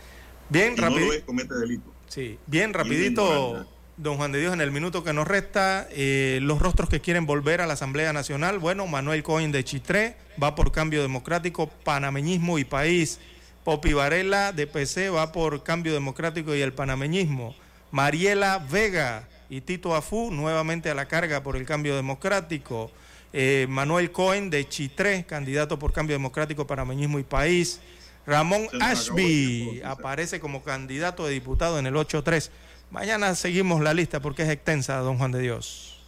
Bien 0.50 0.76
Si 0.76 0.82
rápido. 0.82 1.08
comete 1.26 1.54
delito. 1.56 1.98
Sí, 2.08 2.40
bien 2.46 2.74
rapidito. 2.74 3.68
Don 3.98 4.18
Juan 4.18 4.32
de 4.32 4.40
Dios, 4.40 4.54
en 4.54 4.62
el 4.62 4.72
minuto 4.72 5.04
que 5.04 5.14
nos 5.14 5.28
resta, 5.28 5.88
eh, 5.92 6.40
los 6.42 6.60
rostros 6.60 6.90
que 6.90 7.00
quieren 7.00 7.26
volver 7.26 7.62
a 7.62 7.68
la 7.68 7.74
Asamblea 7.74 8.12
Nacional, 8.14 8.60
bueno, 8.60 8.88
Manuel 8.88 9.24
Cohen 9.24 9.52
de 9.52 9.64
Chitré 9.64 10.18
va 10.42 10.56
por 10.56 10.72
Cambio 10.72 11.02
Democrático, 11.02 11.68
Panameñismo 11.68 12.60
y 12.60 12.66
País. 12.66 13.20
Popi 13.64 13.94
Varela 13.94 14.52
de 14.52 14.68
PC 14.68 15.10
va 15.10 15.32
por 15.32 15.64
Cambio 15.64 15.94
Democrático 15.94 16.54
y 16.54 16.62
el 16.62 16.74
Panameñismo. 16.74 17.56
Mariela 17.92 18.60
Vega 18.70 19.28
y 19.50 19.62
Tito 19.62 19.96
Afú 19.96 20.30
nuevamente 20.32 20.90
a 20.90 20.96
la 20.96 21.08
carga 21.08 21.42
por 21.42 21.56
el 21.56 21.66
Cambio 21.66 21.96
Democrático. 21.96 22.92
Eh, 23.34 23.66
Manuel 23.70 24.12
Cohen 24.12 24.50
de 24.50 24.68
Chitré, 24.70 25.26
candidato 25.26 25.80
por 25.80 25.94
Cambio 25.94 26.16
Democrático, 26.16 26.68
Panameñismo 26.68 27.18
y 27.18 27.24
País. 27.24 27.80
Ramón 28.28 28.68
Ashby 28.82 29.82
aparece 29.84 30.40
como 30.40 30.64
candidato 30.64 31.26
de 31.26 31.34
diputado 31.34 31.80
en 31.80 31.86
el 31.86 31.96
8-3. 31.96 32.50
Mañana 32.92 33.36
seguimos 33.36 33.82
la 33.82 33.94
lista 33.94 34.22
porque 34.22 34.44
es 34.44 34.50
extensa, 34.50 34.98
don 34.98 35.18
Juan 35.18 35.32
de 35.32 35.42
Dios. 35.42 36.00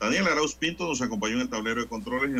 Daniel 0.00 0.26
Arauz 0.28 0.54
Pinto 0.54 0.86
nos 0.86 1.00
acompañó 1.00 1.34
en 1.34 1.42
el 1.42 1.48
tablero 1.48 1.80
de 1.80 1.88
controles. 1.88 2.30